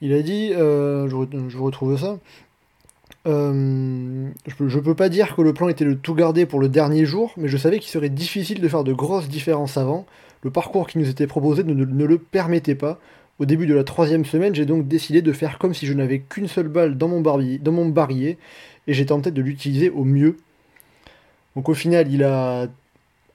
Il 0.00 0.12
a 0.14 0.22
dit, 0.22 0.52
euh, 0.54 1.08
je, 1.08 1.14
re- 1.14 1.56
retrouve 1.56 1.98
ça, 1.98 2.18
euh, 3.26 4.28
je, 4.46 4.68
je 4.68 4.78
peux 4.78 4.94
pas 4.94 5.08
dire 5.08 5.36
que 5.36 5.42
le 5.42 5.52
plan 5.52 5.68
était 5.68 5.84
de 5.84 5.92
tout 5.94 6.14
garder 6.14 6.46
pour 6.46 6.58
le 6.60 6.68
dernier 6.68 7.04
jour, 7.04 7.32
mais 7.36 7.48
je 7.48 7.56
savais 7.56 7.78
qu'il 7.78 7.90
serait 7.90 8.08
difficile 8.08 8.60
de 8.60 8.68
faire 8.68 8.84
de 8.84 8.92
grosses 8.92 9.28
différences 9.28 9.76
avant. 9.76 10.06
Le 10.42 10.50
parcours 10.50 10.86
qui 10.88 10.98
nous 10.98 11.08
était 11.08 11.26
proposé 11.26 11.62
ne, 11.64 11.84
le 11.84 12.18
permettait 12.18 12.74
pas. 12.74 12.98
Au 13.38 13.44
début 13.46 13.66
de 13.66 13.74
la 13.74 13.84
troisième 13.84 14.24
semaine, 14.24 14.54
j'ai 14.54 14.66
donc 14.66 14.88
décidé 14.88 15.22
de 15.22 15.32
faire 15.32 15.58
comme 15.58 15.74
si 15.74 15.86
je 15.86 15.92
n'avais 15.92 16.20
qu'une 16.20 16.48
seule 16.48 16.68
balle 16.68 16.96
dans 16.98 17.08
mon, 17.08 17.20
barbi- 17.22 17.58
dans 17.58 17.72
mon 17.72 17.86
barillet, 17.86 18.38
et 18.86 18.94
j'ai 18.94 19.06
tenté 19.06 19.30
de 19.30 19.42
l'utiliser 19.42 19.90
au 19.90 20.04
mieux. 20.04 20.36
Donc 21.56 21.68
au 21.68 21.74
final, 21.74 22.10
il 22.12 22.22
a 22.24 22.68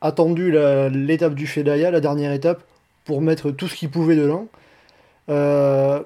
attendu 0.02 0.52
l'étape 0.52 1.36
du 1.36 1.48
Fedaya, 1.48 1.92
la 1.92 2.00
dernière 2.00 2.32
étape, 2.32 2.64
pour 3.06 3.22
mettre 3.22 3.52
tout 3.52 3.68
ce 3.68 3.76
qu'il 3.76 3.90
pouvait 3.90 4.16
dedans. 4.16 4.48
Euh, 5.30 6.02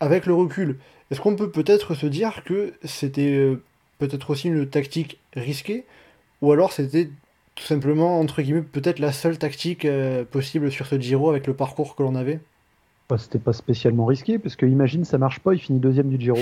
avec 0.00 0.26
le 0.26 0.34
recul, 0.34 0.78
est-ce 1.10 1.20
qu'on 1.20 1.36
peut 1.36 1.50
peut-être 1.50 1.94
se 1.94 2.06
dire 2.06 2.42
que 2.44 2.74
c'était 2.84 3.32
euh, 3.34 3.62
peut-être 3.98 4.30
aussi 4.30 4.48
une 4.48 4.66
tactique 4.66 5.18
risquée, 5.34 5.84
ou 6.42 6.52
alors 6.52 6.72
c'était 6.72 7.08
tout 7.54 7.64
simplement, 7.64 8.20
entre 8.20 8.42
guillemets, 8.42 8.62
peut-être 8.62 8.98
la 8.98 9.12
seule 9.12 9.38
tactique 9.38 9.84
euh, 9.84 10.24
possible 10.24 10.70
sur 10.70 10.86
ce 10.86 10.98
Giro 10.98 11.30
avec 11.30 11.46
le 11.46 11.54
parcours 11.54 11.96
que 11.96 12.02
l'on 12.02 12.14
avait? 12.14 12.40
Bah, 13.08 13.16
C'était 13.18 13.38
pas 13.38 13.52
spécialement 13.52 14.04
risqué, 14.04 14.38
parce 14.38 14.56
que 14.56 14.66
imagine, 14.66 15.04
ça 15.04 15.16
marche 15.16 15.38
pas, 15.38 15.54
il 15.54 15.58
finit 15.58 15.78
deuxième 15.78 16.08
du 16.08 16.20
Giro. 16.20 16.40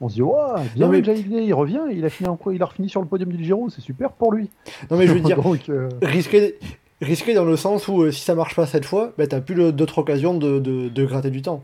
On 0.00 0.08
se 0.08 0.14
dit, 0.14 0.22
ouais, 0.22 0.32
bien, 0.74 0.88
mais- 0.88 0.98
Hindley, 0.98 1.44
il 1.46 1.52
revient, 1.54 1.80
il 1.92 2.04
a 2.04 2.10
fini 2.10 2.28
en 2.28 2.36
quoi 2.36 2.54
Il 2.54 2.62
a 2.62 2.66
refini 2.66 2.88
sur 2.88 3.00
le 3.02 3.06
podium 3.06 3.30
du 3.32 3.44
Giro, 3.44 3.68
c'est 3.68 3.82
super 3.82 4.12
pour 4.12 4.32
lui. 4.32 4.48
Non 4.90 4.96
mais 4.96 5.06
je 5.06 5.12
veux 5.12 5.20
dire, 5.34 5.42
Donc, 5.42 5.68
euh, 5.68 5.88
risqué, 6.02 6.58
risqué 7.02 7.34
dans 7.34 7.44
le 7.44 7.56
sens 7.56 7.86
où 7.88 8.02
euh, 8.02 8.10
si 8.10 8.22
ça 8.22 8.34
marche 8.34 8.56
pas 8.56 8.64
cette 8.66 8.86
fois, 8.86 9.12
bah, 9.18 9.26
t'as 9.26 9.40
plus 9.42 9.72
d'autres 9.72 9.98
occasions 9.98 10.34
de, 10.34 10.58
de- 10.58 10.88
de 10.88 11.04
gratter 11.04 11.30
du 11.30 11.42
temps. 11.42 11.62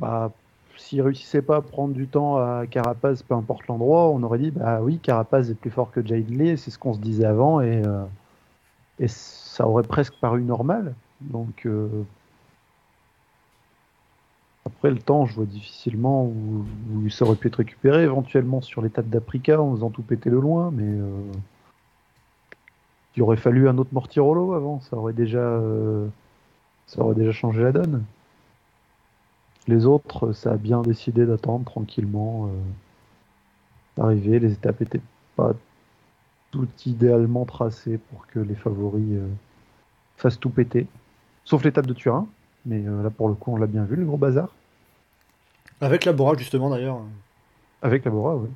bah, 0.00 0.30
s'il 0.78 1.00
réussissait 1.02 1.42
pas 1.42 1.56
à 1.56 1.60
prendre 1.60 1.94
du 1.94 2.08
temps 2.08 2.36
à 2.38 2.64
Carapaz, 2.68 3.22
peu 3.22 3.34
importe 3.34 3.66
l'endroit, 3.68 4.08
on 4.08 4.22
aurait 4.24 4.38
dit, 4.40 4.50
bah 4.50 4.80
oui, 4.82 4.98
Carapaz 4.98 5.48
est 5.50 5.54
plus 5.54 5.70
fort 5.70 5.90
que 5.92 6.00
Hindley, 6.00 6.56
c'est 6.56 6.70
ce 6.72 6.78
qu'on 6.78 6.92
se 6.94 6.98
disait 6.98 7.24
avant, 7.26 7.60
et, 7.60 7.82
euh, 7.86 8.02
et 8.98 9.06
ça 9.06 9.66
aurait 9.68 9.84
presque 9.84 10.14
paru 10.20 10.42
normal. 10.42 10.94
Donc, 11.20 11.66
euh, 11.66 11.88
après 14.64 14.90
le 14.90 14.98
temps, 14.98 15.26
je 15.26 15.34
vois 15.34 15.44
difficilement 15.44 16.24
où, 16.24 17.08
ça 17.10 17.24
aurait 17.24 17.36
pu 17.36 17.48
être 17.48 17.56
récupéré, 17.56 18.04
éventuellement 18.04 18.60
sur 18.60 18.80
l'étape 18.82 19.08
d'Aprica 19.08 19.60
en 19.60 19.74
faisant 19.74 19.90
tout 19.90 20.02
péter 20.02 20.30
le 20.30 20.40
loin, 20.40 20.70
mais 20.72 20.84
euh, 20.86 21.32
il 23.16 23.22
aurait 23.22 23.36
fallu 23.36 23.68
un 23.68 23.78
autre 23.78 23.90
Mortirolo 23.92 24.54
avant, 24.54 24.80
ça 24.80 24.96
aurait 24.96 25.12
déjà, 25.12 25.38
euh, 25.38 26.08
ça 26.86 27.02
aurait 27.02 27.14
déjà 27.14 27.32
changé 27.32 27.62
la 27.62 27.72
donne. 27.72 28.04
Les 29.68 29.86
autres, 29.86 30.32
ça 30.32 30.52
a 30.52 30.56
bien 30.56 30.82
décidé 30.82 31.26
d'attendre 31.26 31.64
tranquillement. 31.64 32.48
Euh, 32.48 34.02
arriver, 34.02 34.38
les 34.38 34.52
étapes 34.52 34.80
étaient 34.80 35.00
pas 35.36 35.52
tout 36.50 36.68
idéalement 36.86 37.44
tracées 37.44 37.98
pour 37.98 38.26
que 38.26 38.40
les 38.40 38.54
favoris 38.54 39.04
euh, 39.12 39.28
fassent 40.16 40.40
tout 40.40 40.50
péter. 40.50 40.86
Sauf 41.44 41.64
l'étape 41.64 41.86
de 41.86 41.94
Turin, 41.94 42.26
mais 42.66 42.82
euh, 42.86 43.02
là 43.02 43.10
pour 43.10 43.28
le 43.28 43.34
coup 43.34 43.52
on 43.52 43.56
l'a 43.56 43.66
bien 43.66 43.84
vu, 43.84 43.96
le 43.96 44.04
gros 44.04 44.16
bazar. 44.16 44.54
Avec 45.80 46.04
la 46.04 46.12
Bora 46.12 46.36
justement 46.36 46.70
d'ailleurs. 46.70 47.00
Avec 47.82 48.04
la 48.04 48.10
Bora, 48.10 48.36
oui. 48.36 48.48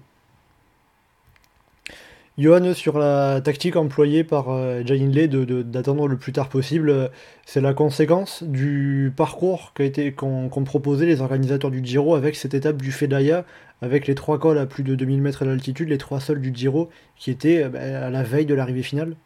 Johan, 2.39 2.75
sur 2.75 2.99
la 2.99 3.41
tactique 3.41 3.77
employée 3.77 4.23
par 4.23 4.51
euh, 4.51 4.83
de- 4.83 5.63
d'attendre 5.63 6.07
le 6.07 6.19
plus 6.19 6.33
tard 6.33 6.51
possible, 6.51 6.91
euh, 6.91 7.09
c'est 7.47 7.63
la 7.63 7.73
conséquence 7.73 8.43
du 8.43 9.11
parcours 9.17 9.73
qu'ont 10.17 10.65
proposé 10.65 11.07
les 11.07 11.23
organisateurs 11.23 11.71
du 11.71 11.83
Giro 11.83 12.15
avec 12.15 12.37
cette 12.37 12.53
étape 12.53 12.83
du 12.83 12.93
Fedaya, 12.93 13.47
avec 13.81 14.07
les 14.07 14.15
trois 14.15 14.39
cols 14.39 14.59
à 14.59 14.67
plus 14.67 14.83
de 14.83 14.95
2000 14.95 15.23
mètres 15.23 15.47
d'altitude, 15.47 15.89
les 15.89 15.97
trois 15.99 16.21
sols 16.21 16.43
du 16.43 16.53
Giro, 16.55 16.91
qui 17.17 17.31
étaient 17.31 17.65
euh, 17.65 17.69
bah, 17.71 18.07
à 18.07 18.11
la 18.11 18.23
veille 18.23 18.47
de 18.47 18.55
l'arrivée 18.55 18.83
finale. 18.83 19.17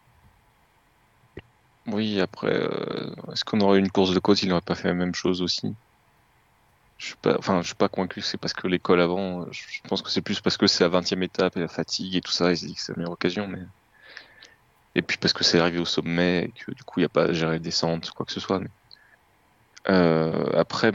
Oui, 1.92 2.20
après, 2.20 2.48
euh, 2.52 3.14
est-ce 3.32 3.44
qu'on 3.44 3.60
aurait 3.60 3.78
eu 3.78 3.80
une 3.80 3.90
course 3.90 4.14
de 4.14 4.18
côte, 4.20 4.42
il 4.42 4.48
n'aurait 4.48 4.60
pas 4.62 4.74
fait 4.74 4.88
la 4.88 4.94
même 4.94 5.14
chose 5.14 5.42
aussi? 5.42 5.76
Je 6.98 7.06
suis 7.06 7.16
pas, 7.16 7.36
enfin, 7.38 7.62
suis 7.64 7.74
pas 7.74 7.88
convaincu 7.88 8.20
que 8.20 8.26
c'est 8.26 8.38
parce 8.38 8.52
que 8.52 8.68
l'école 8.68 9.00
avant. 9.00 9.42
euh, 9.42 9.48
Je 9.52 9.80
pense 9.88 10.02
que 10.02 10.10
c'est 10.10 10.22
plus 10.22 10.40
parce 10.40 10.56
que 10.56 10.66
c'est 10.68 10.84
la 10.84 10.88
20e 10.88 11.22
étape 11.24 11.56
et 11.56 11.60
la 11.60 11.68
fatigue 11.68 12.14
et 12.16 12.20
tout 12.20 12.30
ça. 12.32 12.50
Il 12.52 12.56
s'est 12.58 12.66
dit 12.66 12.74
que 12.74 12.80
c'est 12.82 12.92
la 12.92 12.98
meilleure 12.98 13.12
occasion, 13.12 13.46
mais 13.48 13.58
et 14.94 15.02
puis 15.02 15.18
parce 15.18 15.32
que 15.32 15.42
c'est 15.44 15.58
arrivé 15.58 15.78
au 15.78 15.84
sommet 15.84 16.44
et 16.44 16.52
que 16.52 16.70
du 16.72 16.82
coup 16.84 17.00
il 17.00 17.02
n'y 17.02 17.06
a 17.06 17.08
pas 17.08 17.24
à 17.24 17.32
gérer 17.32 17.54
les 17.54 17.60
descentes, 17.60 18.10
quoi 18.12 18.24
que 18.26 18.32
ce 18.32 18.40
soit. 18.40 18.60
Euh, 19.88 20.52
après, 20.58 20.92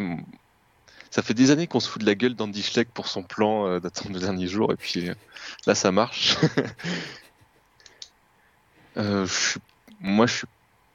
ça 1.12 1.22
fait 1.24 1.34
des 1.34 1.50
années 1.52 1.68
qu'on 1.68 1.80
se 1.80 1.90
fout 1.90 2.02
de 2.02 2.06
la 2.06 2.14
gueule 2.16 2.36
d'Andy 2.36 2.62
Schleck 2.62 2.92
pour 2.94 3.08
son 3.08 3.24
plan 3.24 3.80
d'attendre 3.80 4.14
le 4.14 4.20
dernier 4.20 4.48
jour 4.48 4.72
et 4.72 4.76
puis 4.78 5.10
là 5.66 5.76
ça 5.76 5.92
marche. 5.92 6.38
Je 8.96 9.26
suis- 9.26 9.60
moi, 10.00 10.26
je 10.28 10.36
suis 10.38 10.48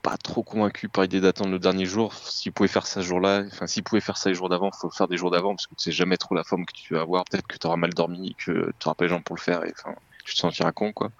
pas 0.03 0.17
trop 0.17 0.43
convaincu 0.43 0.89
par 0.89 1.03
l'idée 1.03 1.21
d'attendre 1.21 1.51
le 1.51 1.59
dernier 1.59 1.85
jour. 1.85 2.15
S'il 2.15 2.53
pouvait 2.53 2.69
faire 2.69 2.87
ça 2.87 3.03
jour-là, 3.03 3.45
enfin, 3.47 3.67
s'il 3.67 3.83
pouvait 3.83 4.01
faire 4.01 4.17
ça 4.17 4.31
les 4.31 4.35
jours 4.35 4.49
d'avant, 4.49 4.71
faut 4.73 4.91
faire 4.91 5.09
des 5.09 5.17
jours 5.17 5.31
d'avant 5.31 5.55
parce 5.55 5.67
que 5.67 5.75
tu 5.75 5.85
sais 5.85 5.93
jamais 5.93 6.17
trop 6.17 6.35
la 6.35 6.45
forme 6.45 6.65
que 6.65 6.73
tu 6.73 6.95
vas 6.95 7.03
avoir. 7.03 7.25
Peut-être 7.25 7.47
que 7.47 7.59
tu 7.59 7.67
auras 7.67 7.77
mal 7.77 7.93
dormi, 7.93 8.35
que 8.35 8.73
tu 8.79 8.87
auras 8.87 8.95
pas 8.95 9.05
les 9.05 9.11
jambes 9.11 9.23
pour 9.23 9.37
le 9.37 9.41
faire 9.41 9.65
et 9.65 9.73
enfin, 9.79 9.95
tu 10.25 10.35
te 10.35 10.39
sentiras 10.39 10.73
con, 10.73 10.93
quoi. 10.93 11.11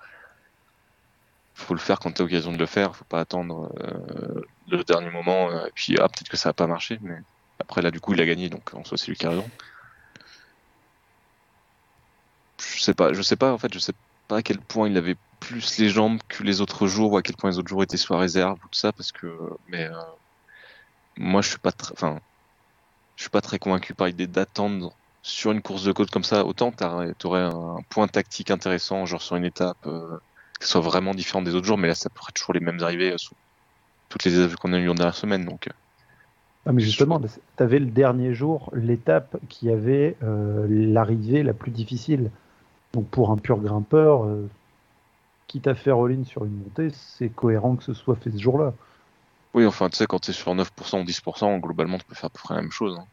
Faut 1.55 1.75
le 1.75 1.81
faire 1.81 1.99
quand 1.99 2.12
tu 2.12 2.23
as 2.23 2.25
l'occasion 2.25 2.53
de 2.53 2.59
le 2.59 2.66
faire. 2.66 2.97
Faut 2.97 3.05
pas 3.05 3.21
attendre 3.21 3.71
euh, 3.81 4.43
le 4.69 4.83
dernier 4.85 5.11
moment 5.11 5.51
euh, 5.51 5.66
et 5.66 5.73
puis 5.75 5.97
ah, 5.99 6.09
peut-être 6.09 6.31
que 6.31 6.38
ça 6.38 6.49
va 6.49 6.55
pas 6.55 6.66
marcher, 6.66 6.99
mais 7.03 7.19
après 7.59 7.83
là, 7.83 7.90
du 7.90 8.01
coup, 8.01 8.14
il 8.14 8.21
a 8.21 8.27
gagné, 8.27 8.49
donc 8.49 8.73
en 8.73 8.85
soi, 8.85 8.97
c'est 8.97 9.09
lui 9.09 9.16
qui 9.16 9.27
a 9.27 9.31
raison. 9.31 9.49
Je 12.59 12.83
sais 12.83 12.95
pas, 12.95 13.12
je 13.12 13.21
sais 13.21 13.37
pas 13.37 13.53
en 13.53 13.59
fait, 13.59 13.73
je 13.73 13.79
sais 13.79 13.93
pas 14.29 14.38
à 14.38 14.43
quel 14.43 14.59
point 14.59 14.88
il 14.88 14.97
avait 14.97 15.16
plus 15.40 15.79
les 15.79 15.88
jambes 15.88 16.20
que 16.29 16.42
les 16.44 16.61
autres 16.61 16.87
jours 16.87 17.12
ou 17.12 17.16
à 17.16 17.22
quel 17.22 17.37
point 17.37 17.50
les 17.50 17.59
autres 17.59 17.68
jours 17.68 17.83
étaient 17.83 17.96
sur 17.96 18.14
la 18.14 18.20
réserve 18.20 18.59
ou 18.64 18.68
tout 18.68 18.79
ça 18.79 18.92
parce 18.92 19.11
que 19.11 19.26
mais 19.68 19.85
euh, 19.87 19.94
moi 21.16 21.42
je 21.42 21.48
suis 21.48 21.59
pas 21.59 21.72
très 21.72 21.92
enfin 21.92 22.20
je 23.16 23.22
suis 23.22 23.31
pas 23.31 23.40
très 23.40 23.59
convaincu 23.59 23.94
par 23.94 24.07
l'idée 24.07 24.26
d'attendre 24.26 24.92
sur 25.22 25.50
une 25.50 25.61
course 25.61 25.85
de 25.85 25.92
côte 25.92 26.11
comme 26.11 26.24
ça. 26.24 26.44
Autant 26.44 26.70
t'aurais 26.70 27.14
t'aurais 27.14 27.40
un 27.40 27.79
point 27.88 28.07
tactique 28.07 28.50
intéressant 28.50 29.07
genre 29.07 29.22
sur 29.22 29.37
une 29.37 29.44
étape 29.44 29.79
euh, 29.87 30.18
qui 30.61 30.68
soit 30.68 30.81
vraiment 30.81 31.14
différente 31.14 31.44
des 31.44 31.55
autres 31.55 31.66
jours 31.66 31.79
mais 31.79 31.88
là 31.88 31.94
ça 31.94 32.11
pourrait 32.11 32.31
être 32.31 32.37
toujours 32.37 32.55
les 32.55 32.61
mêmes 32.61 32.83
arrivées 32.83 33.12
euh, 33.12 33.18
sur 33.18 33.33
toutes 34.09 34.24
les 34.24 34.38
étapes 34.38 34.57
qu'on 34.57 34.72
a 34.72 34.79
eues 34.79 34.88
en 34.88 34.94
dernière 34.94 35.16
semaine 35.16 35.44
donc 35.44 35.68
euh, 35.68 35.72
Ah, 36.66 36.72
mais 36.72 36.83
justement, 36.83 37.20
tu 37.20 37.62
avais 37.62 37.78
le 37.78 37.86
dernier 37.86 38.34
jour 38.34 38.70
l'étape 38.74 39.36
qui 39.49 39.70
avait 39.70 40.16
l'arrivée 40.20 41.43
la 41.43 41.55
plus 41.55 41.70
difficile. 41.70 42.30
Donc 42.93 43.07
pour 43.09 43.30
un 43.30 43.36
pur 43.36 43.59
grimpeur, 43.59 44.26
quitte 45.51 45.66
à 45.66 45.74
faire 45.74 45.98
all-in 45.98 46.24
sur 46.24 46.44
une 46.44 46.57
montée, 46.57 46.90
c'est 46.92 47.30
cohérent 47.30 47.76
que 47.76 47.84
ce 47.84 47.94
soit 47.94 48.16
fait 48.16 48.30
ce 48.30 48.38
jour-là. 48.38 48.74
oui 49.55 49.64
enfin 49.64 49.88
tu 49.88 49.96
sais 49.96 50.07
quand 50.09 50.18
t'es 50.18 50.32
sur 50.32 50.53
9% 50.57 51.01
ou 51.03 51.05
10% 51.05 51.59
globalement 51.59 51.98
tu 51.98 52.05
peux 52.05 52.16
faire 52.16 52.24
à 52.26 52.30
peu 52.30 52.40
près 52.42 52.55
la 52.57 52.62
même 52.62 52.72
chose 52.72 52.98
hein. 52.98 53.07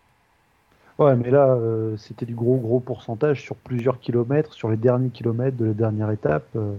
Ouais, 1.00 1.16
mais 1.16 1.32
là, 1.32 1.54
euh, 1.56 1.98
c'était 1.98 2.26
du 2.28 2.36
gros 2.36 2.58
gros 2.58 2.80
pourcentage 2.80 3.42
sur 3.42 3.56
plusieurs 3.56 4.00
kilomètres, 4.00 4.54
sur 4.54 4.70
les 4.70 4.78
derniers 4.78 5.10
kilomètres 5.12 5.58
de 5.58 5.66
la 5.66 5.74
dernière 5.74 6.12
étape. 6.12 6.48
euh, 6.56 6.76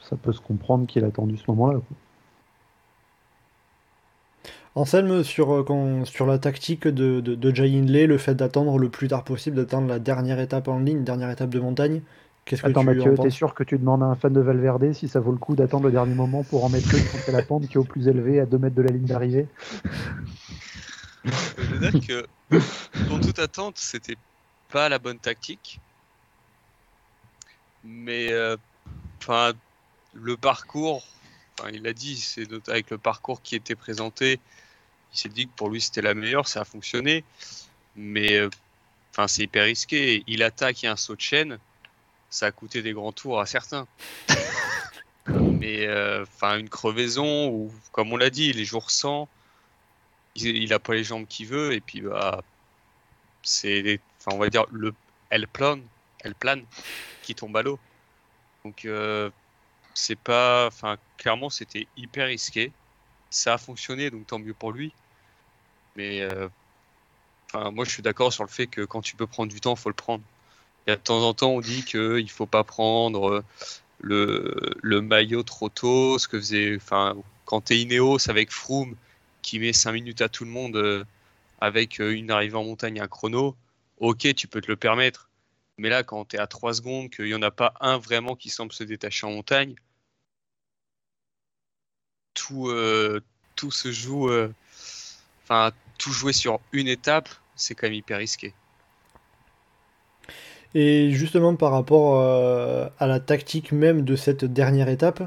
ça 0.00 0.16
peut 0.16 0.32
se 0.32 0.40
comprendre 0.40 0.86
qu'il 0.86 1.04
a 1.04 1.08
attendu 1.08 1.36
ce 1.36 1.44
moment-là. 1.50 1.80
Anselme, 4.74 5.24
sur, 5.24 5.52
euh, 5.52 5.64
quand- 5.64 6.04
sur 6.04 6.26
la 6.26 6.38
tactique 6.38 6.86
de, 6.86 7.20
de, 7.20 7.34
de 7.34 7.54
Jay 7.54 7.76
Hindley, 7.78 8.06
le 8.06 8.18
fait 8.18 8.34
d'attendre 8.34 8.78
le 8.78 8.88
plus 8.90 9.08
tard 9.08 9.24
possible, 9.24 9.56
d'attendre 9.56 9.88
la 9.88 9.98
dernière 9.98 10.38
étape 10.40 10.68
en 10.68 10.78
ligne, 10.78 11.02
dernière 11.04 11.30
étape 11.30 11.50
de 11.50 11.60
montagne, 11.60 12.02
Qu'est-ce 12.46 12.62
que 12.62 12.68
Attends, 12.68 12.82
tu 12.82 12.86
Mathieu, 12.86 13.14
t'es 13.20 13.30
sûr 13.30 13.54
que 13.54 13.64
tu 13.64 13.76
demandes 13.76 14.04
à 14.04 14.06
un 14.06 14.14
fan 14.14 14.32
de 14.32 14.40
Valverde 14.40 14.92
si 14.92 15.08
ça 15.08 15.18
vaut 15.18 15.32
le 15.32 15.38
coup 15.38 15.56
d'attendre 15.56 15.86
le 15.86 15.90
dernier 15.90 16.14
moment 16.14 16.44
pour 16.44 16.64
en 16.64 16.68
mettre 16.68 16.94
une 16.94 17.00
contre 17.00 17.32
la 17.32 17.42
pente 17.42 17.66
qui 17.66 17.74
est 17.74 17.78
au 17.78 17.84
plus 17.84 18.06
élevé 18.06 18.38
à 18.38 18.46
2 18.46 18.58
mètres 18.58 18.76
de 18.76 18.82
la 18.82 18.92
ligne 18.92 19.06
d'arrivée? 19.06 19.48
Je 21.24 21.84
note 21.84 22.06
que, 22.06 22.24
pour 23.08 23.18
toute 23.18 23.40
attente, 23.40 23.78
c'était 23.78 24.16
pas 24.72 24.88
la 24.88 25.00
bonne 25.00 25.18
tactique. 25.18 25.80
Mais, 27.82 28.30
euh, 28.30 28.56
enfin, 29.20 29.52
le 30.14 30.36
parcours, 30.36 31.02
enfin, 31.58 31.70
il 31.72 31.82
l'a 31.82 31.92
dit, 31.92 32.16
c'est 32.16 32.48
not- 32.48 32.60
avec 32.68 32.90
le 32.90 32.98
parcours 32.98 33.42
qui 33.42 33.56
était 33.56 33.74
présenté, 33.74 34.38
il 35.12 35.18
s'est 35.18 35.28
dit 35.28 35.48
que 35.48 35.52
pour 35.56 35.68
lui 35.68 35.80
c'était 35.80 36.02
la 36.02 36.14
meilleure, 36.14 36.46
ça 36.46 36.60
a 36.60 36.64
fonctionné. 36.64 37.24
Mais, 37.96 38.36
euh, 38.36 38.48
enfin, 39.12 39.26
c'est 39.26 39.42
hyper 39.42 39.64
risqué. 39.64 40.22
Il 40.28 40.44
attaque, 40.44 40.82
il 40.82 40.86
y 40.86 40.88
a 40.88 40.92
un 40.92 40.96
saut 40.96 41.16
de 41.16 41.20
chaîne, 41.20 41.58
ça 42.30 42.46
a 42.46 42.52
coûté 42.52 42.82
des 42.82 42.92
grands 42.92 43.12
tours 43.12 43.40
à 43.40 43.46
certains. 43.46 43.86
Mais, 45.28 45.86
euh, 45.86 46.22
enfin, 46.22 46.58
une 46.58 46.68
crevaison, 46.68 47.48
ou 47.48 47.72
comme 47.92 48.12
on 48.12 48.16
l'a 48.16 48.30
dit, 48.30 48.52
les 48.52 48.64
jours 48.64 48.90
sans, 48.90 49.28
il, 50.36 50.56
il 50.56 50.72
a 50.72 50.78
pas 50.78 50.94
les 50.94 51.04
jambes 51.04 51.26
qu'il 51.26 51.46
veut, 51.46 51.72
et 51.72 51.80
puis, 51.80 52.00
bah, 52.02 52.42
c'est, 53.42 54.00
on 54.26 54.38
va 54.38 54.48
dire, 54.48 54.66
le, 54.70 54.94
elle 55.30 55.48
plane, 55.48 55.82
elle 56.20 56.34
plane, 56.34 56.64
qui 57.22 57.34
tombe 57.34 57.56
à 57.56 57.62
l'eau. 57.62 57.78
Donc, 58.64 58.84
euh, 58.84 59.30
c'est 59.94 60.18
pas, 60.18 60.66
enfin, 60.66 60.98
clairement, 61.16 61.50
c'était 61.50 61.86
hyper 61.96 62.26
risqué. 62.26 62.72
Ça 63.30 63.54
a 63.54 63.58
fonctionné, 63.58 64.10
donc 64.10 64.26
tant 64.26 64.38
mieux 64.38 64.54
pour 64.54 64.72
lui. 64.72 64.92
Mais, 65.96 66.20
euh, 66.20 66.48
moi, 67.54 67.84
je 67.84 67.90
suis 67.90 68.02
d'accord 68.02 68.32
sur 68.32 68.44
le 68.44 68.50
fait 68.50 68.66
que 68.66 68.82
quand 68.82 69.00
tu 69.00 69.16
peux 69.16 69.26
prendre 69.26 69.52
du 69.52 69.60
temps, 69.60 69.76
faut 69.76 69.88
le 69.88 69.94
prendre. 69.94 70.22
Et 70.86 70.92
de 70.92 70.96
temps 70.96 71.22
en 71.22 71.34
temps, 71.34 71.50
on 71.50 71.60
dit 71.60 71.84
qu'il 71.84 72.30
faut 72.30 72.46
pas 72.46 72.64
prendre 72.64 73.44
euh, 74.04 74.74
le, 74.82 75.00
maillot 75.00 75.42
trop 75.42 75.68
tôt, 75.68 76.18
ce 76.18 76.28
que 76.28 76.38
faisait, 76.38 76.76
enfin, 76.76 77.16
quand 77.44 77.62
t'es 77.62 77.78
Ineos 77.78 78.30
avec 78.30 78.52
Froome 78.52 78.96
qui 79.42 79.58
met 79.58 79.72
5 79.72 79.92
minutes 79.92 80.22
à 80.22 80.28
tout 80.28 80.44
le 80.44 80.50
monde 80.50 80.76
euh, 80.76 81.04
avec 81.60 82.00
euh, 82.00 82.12
une 82.14 82.30
arrivée 82.30 82.56
en 82.56 82.64
montagne 82.64 83.00
un 83.00 83.08
chrono, 83.08 83.56
ok, 83.98 84.34
tu 84.34 84.48
peux 84.48 84.60
te 84.60 84.68
le 84.68 84.76
permettre. 84.76 85.30
Mais 85.78 85.88
là, 85.88 86.02
quand 86.04 86.26
tu 86.26 86.36
es 86.36 86.38
à 86.38 86.46
3 86.46 86.74
secondes, 86.74 87.10
qu'il 87.10 87.26
n'y 87.26 87.34
en 87.34 87.42
a 87.42 87.50
pas 87.50 87.74
un 87.80 87.98
vraiment 87.98 88.36
qui 88.36 88.50
semble 88.50 88.72
se 88.72 88.84
détacher 88.84 89.26
en 89.26 89.32
montagne, 89.32 89.74
tout, 92.34 92.70
tout 93.56 93.70
se 93.70 93.92
joue. 93.92 94.30
Enfin, 95.42 95.72
tout 95.98 96.12
jouer 96.12 96.32
sur 96.32 96.60
une 96.72 96.88
étape, 96.88 97.28
c'est 97.56 97.74
quand 97.74 97.86
même 97.86 97.94
hyper 97.94 98.18
risqué. 98.18 98.54
Et 100.74 101.10
justement 101.10 101.54
par 101.56 101.72
rapport 101.72 102.20
euh, 102.20 102.86
à 102.98 103.06
la 103.06 103.20
tactique 103.20 103.72
même 103.72 104.02
de 104.02 104.16
cette 104.16 104.44
dernière 104.44 104.88
étape, 104.88 105.22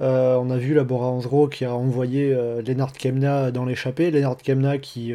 euh, 0.00 0.36
on 0.36 0.50
a 0.50 0.56
vu 0.56 0.74
la 0.74 0.84
Bora 0.84 1.06
Hansgrohe 1.08 1.48
qui 1.50 1.64
a 1.64 1.74
envoyé 1.74 2.32
euh, 2.32 2.62
Lennart 2.62 2.92
Kemna 2.92 3.50
dans 3.50 3.64
l'échappée. 3.64 4.10
Lennart 4.10 4.36
Kemna 4.38 4.78
qui, 4.78 5.12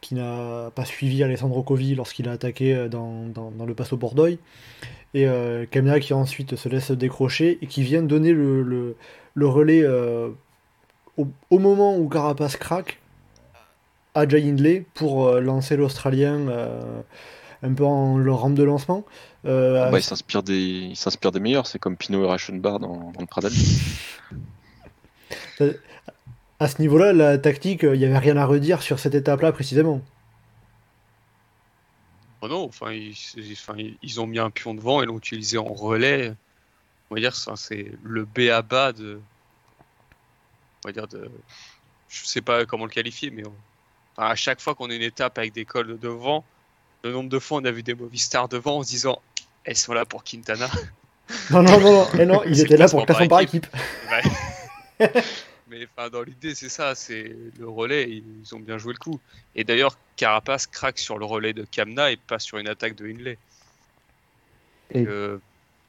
qui 0.00 0.14
n'a 0.14 0.70
pas 0.74 0.84
suivi 0.84 1.22
Alessandro 1.22 1.62
Covi 1.62 1.94
lorsqu'il 1.94 2.28
a 2.28 2.32
attaqué 2.32 2.88
dans, 2.90 3.26
dans- 3.26 3.50
dans 3.50 3.66
le 3.66 3.74
Passo 3.74 3.96
Bordeaux. 3.96 4.28
Et 5.14 5.26
Kemna 5.70 6.00
qui 6.00 6.12
ensuite 6.14 6.56
se 6.56 6.68
laisse 6.68 6.90
décrocher 6.90 7.58
et 7.62 7.66
qui 7.66 7.82
vient 7.82 8.02
donner 8.02 8.32
le, 8.32 8.62
le- 8.62 8.96
le 9.34 9.46
relais 9.46 9.84
au, 11.16 11.26
au 11.50 11.58
moment 11.58 11.96
où 11.96 12.08
Carapace 12.08 12.56
craque 12.56 12.98
à 14.14 14.26
Jay 14.28 14.42
Hindley 14.48 14.84
pour 14.94 15.32
lancer 15.40 15.76
l'Australien 15.76 16.46
un 17.62 17.72
peu 17.72 17.84
en 17.84 18.18
leur 18.18 18.40
rampe 18.40 18.54
de 18.54 18.62
lancement. 18.62 19.04
Euh, 19.44 19.84
Ah 19.86 19.90
bah, 19.90 19.98
il 19.98 20.02
s'inspire 20.02 20.42
des, 20.42 20.56
il 20.58 20.96
s'inspire 20.96 21.32
des 21.32 21.40
meilleurs, 21.40 21.66
c'est 21.66 21.78
comme 21.78 21.96
Pinot 21.96 22.24
et 22.24 22.28
Reichenbach 22.28 22.78
dans, 22.78 23.12
dans 23.12 23.20
le 23.20 23.26
Pradal. 23.26 23.52
à 26.58 26.68
ce 26.68 26.80
niveau-là, 26.80 27.12
la 27.12 27.38
tactique, 27.38 27.82
il 27.82 27.98
n'y 27.98 28.04
avait 28.04 28.18
rien 28.18 28.36
à 28.36 28.46
redire 28.46 28.82
sur 28.82 28.98
cette 28.98 29.14
étape-là 29.14 29.52
précisément. 29.52 30.00
Oh 32.42 32.48
non, 32.48 32.64
enfin 32.64 32.92
ils, 32.92 33.14
enfin, 33.52 33.74
ont 34.18 34.26
mis 34.26 34.38
un 34.38 34.50
pion 34.50 34.74
devant 34.74 35.02
et 35.02 35.06
l'ont 35.06 35.18
utilisé 35.18 35.58
en 35.58 35.64
relais. 35.64 36.34
On 37.10 37.14
va 37.14 37.20
dire 37.20 37.34
ça, 37.34 37.56
c'est 37.56 37.90
le 38.02 38.24
B 38.24 38.50
à 38.52 38.62
bas 38.62 38.92
de. 38.92 39.20
On 40.84 40.88
va 40.88 40.92
dire 40.92 41.08
de. 41.08 41.30
Je 42.08 42.24
sais 42.26 42.42
pas 42.42 42.64
comment 42.66 42.84
le 42.84 42.90
qualifier, 42.90 43.30
mais 43.30 43.46
on- 43.46 43.54
enfin, 44.16 44.28
à 44.30 44.34
chaque 44.34 44.60
fois 44.60 44.74
qu'on 44.74 44.90
a 44.90 44.94
une 44.94 45.02
étape 45.02 45.38
avec 45.38 45.52
des 45.54 45.64
cols 45.64 45.88
de 45.88 45.96
devant, 45.96 46.44
le 47.06 47.12
nombre 47.12 47.30
de 47.30 47.38
fois 47.38 47.58
on 47.60 47.64
a 47.64 47.70
vu 47.70 47.82
des 47.82 47.94
Movistar 47.94 48.48
devant 48.48 48.78
en 48.78 48.82
se 48.82 48.88
disant 48.90 49.20
elles 49.64 49.76
sont 49.76 49.94
là 49.94 50.04
pour 50.04 50.24
Quintana. 50.24 50.68
Non, 51.50 51.60
non, 51.60 51.80
non, 51.80 51.92
non, 51.92 52.20
et 52.20 52.24
non 52.24 52.42
il 52.46 52.60
était 52.60 52.76
là 52.76 52.86
pour 52.88 53.00
le 53.00 53.06
classement 53.06 53.26
par 53.26 53.38
par 53.38 53.40
équipe. 53.40 53.66
Ouais. 55.00 55.10
Mais 55.68 55.88
enfin, 55.98 56.08
dans 56.08 56.22
l'idée, 56.22 56.54
c'est 56.54 56.68
ça, 56.68 56.94
c'est 56.94 57.34
le 57.58 57.68
relais, 57.68 58.08
ils 58.08 58.54
ont 58.54 58.60
bien 58.60 58.78
joué 58.78 58.92
le 58.92 58.98
coup. 58.98 59.18
Et 59.56 59.64
d'ailleurs, 59.64 59.98
Carapace 60.14 60.68
craque 60.68 60.98
sur 60.98 61.18
le 61.18 61.24
relais 61.24 61.52
de 61.52 61.66
Kamna 61.68 62.12
et 62.12 62.16
pas 62.16 62.38
sur 62.38 62.58
une 62.58 62.68
attaque 62.68 62.94
de 62.94 63.06
Hindley. 63.06 63.38
Et 64.92 65.04
Euh, 65.04 65.38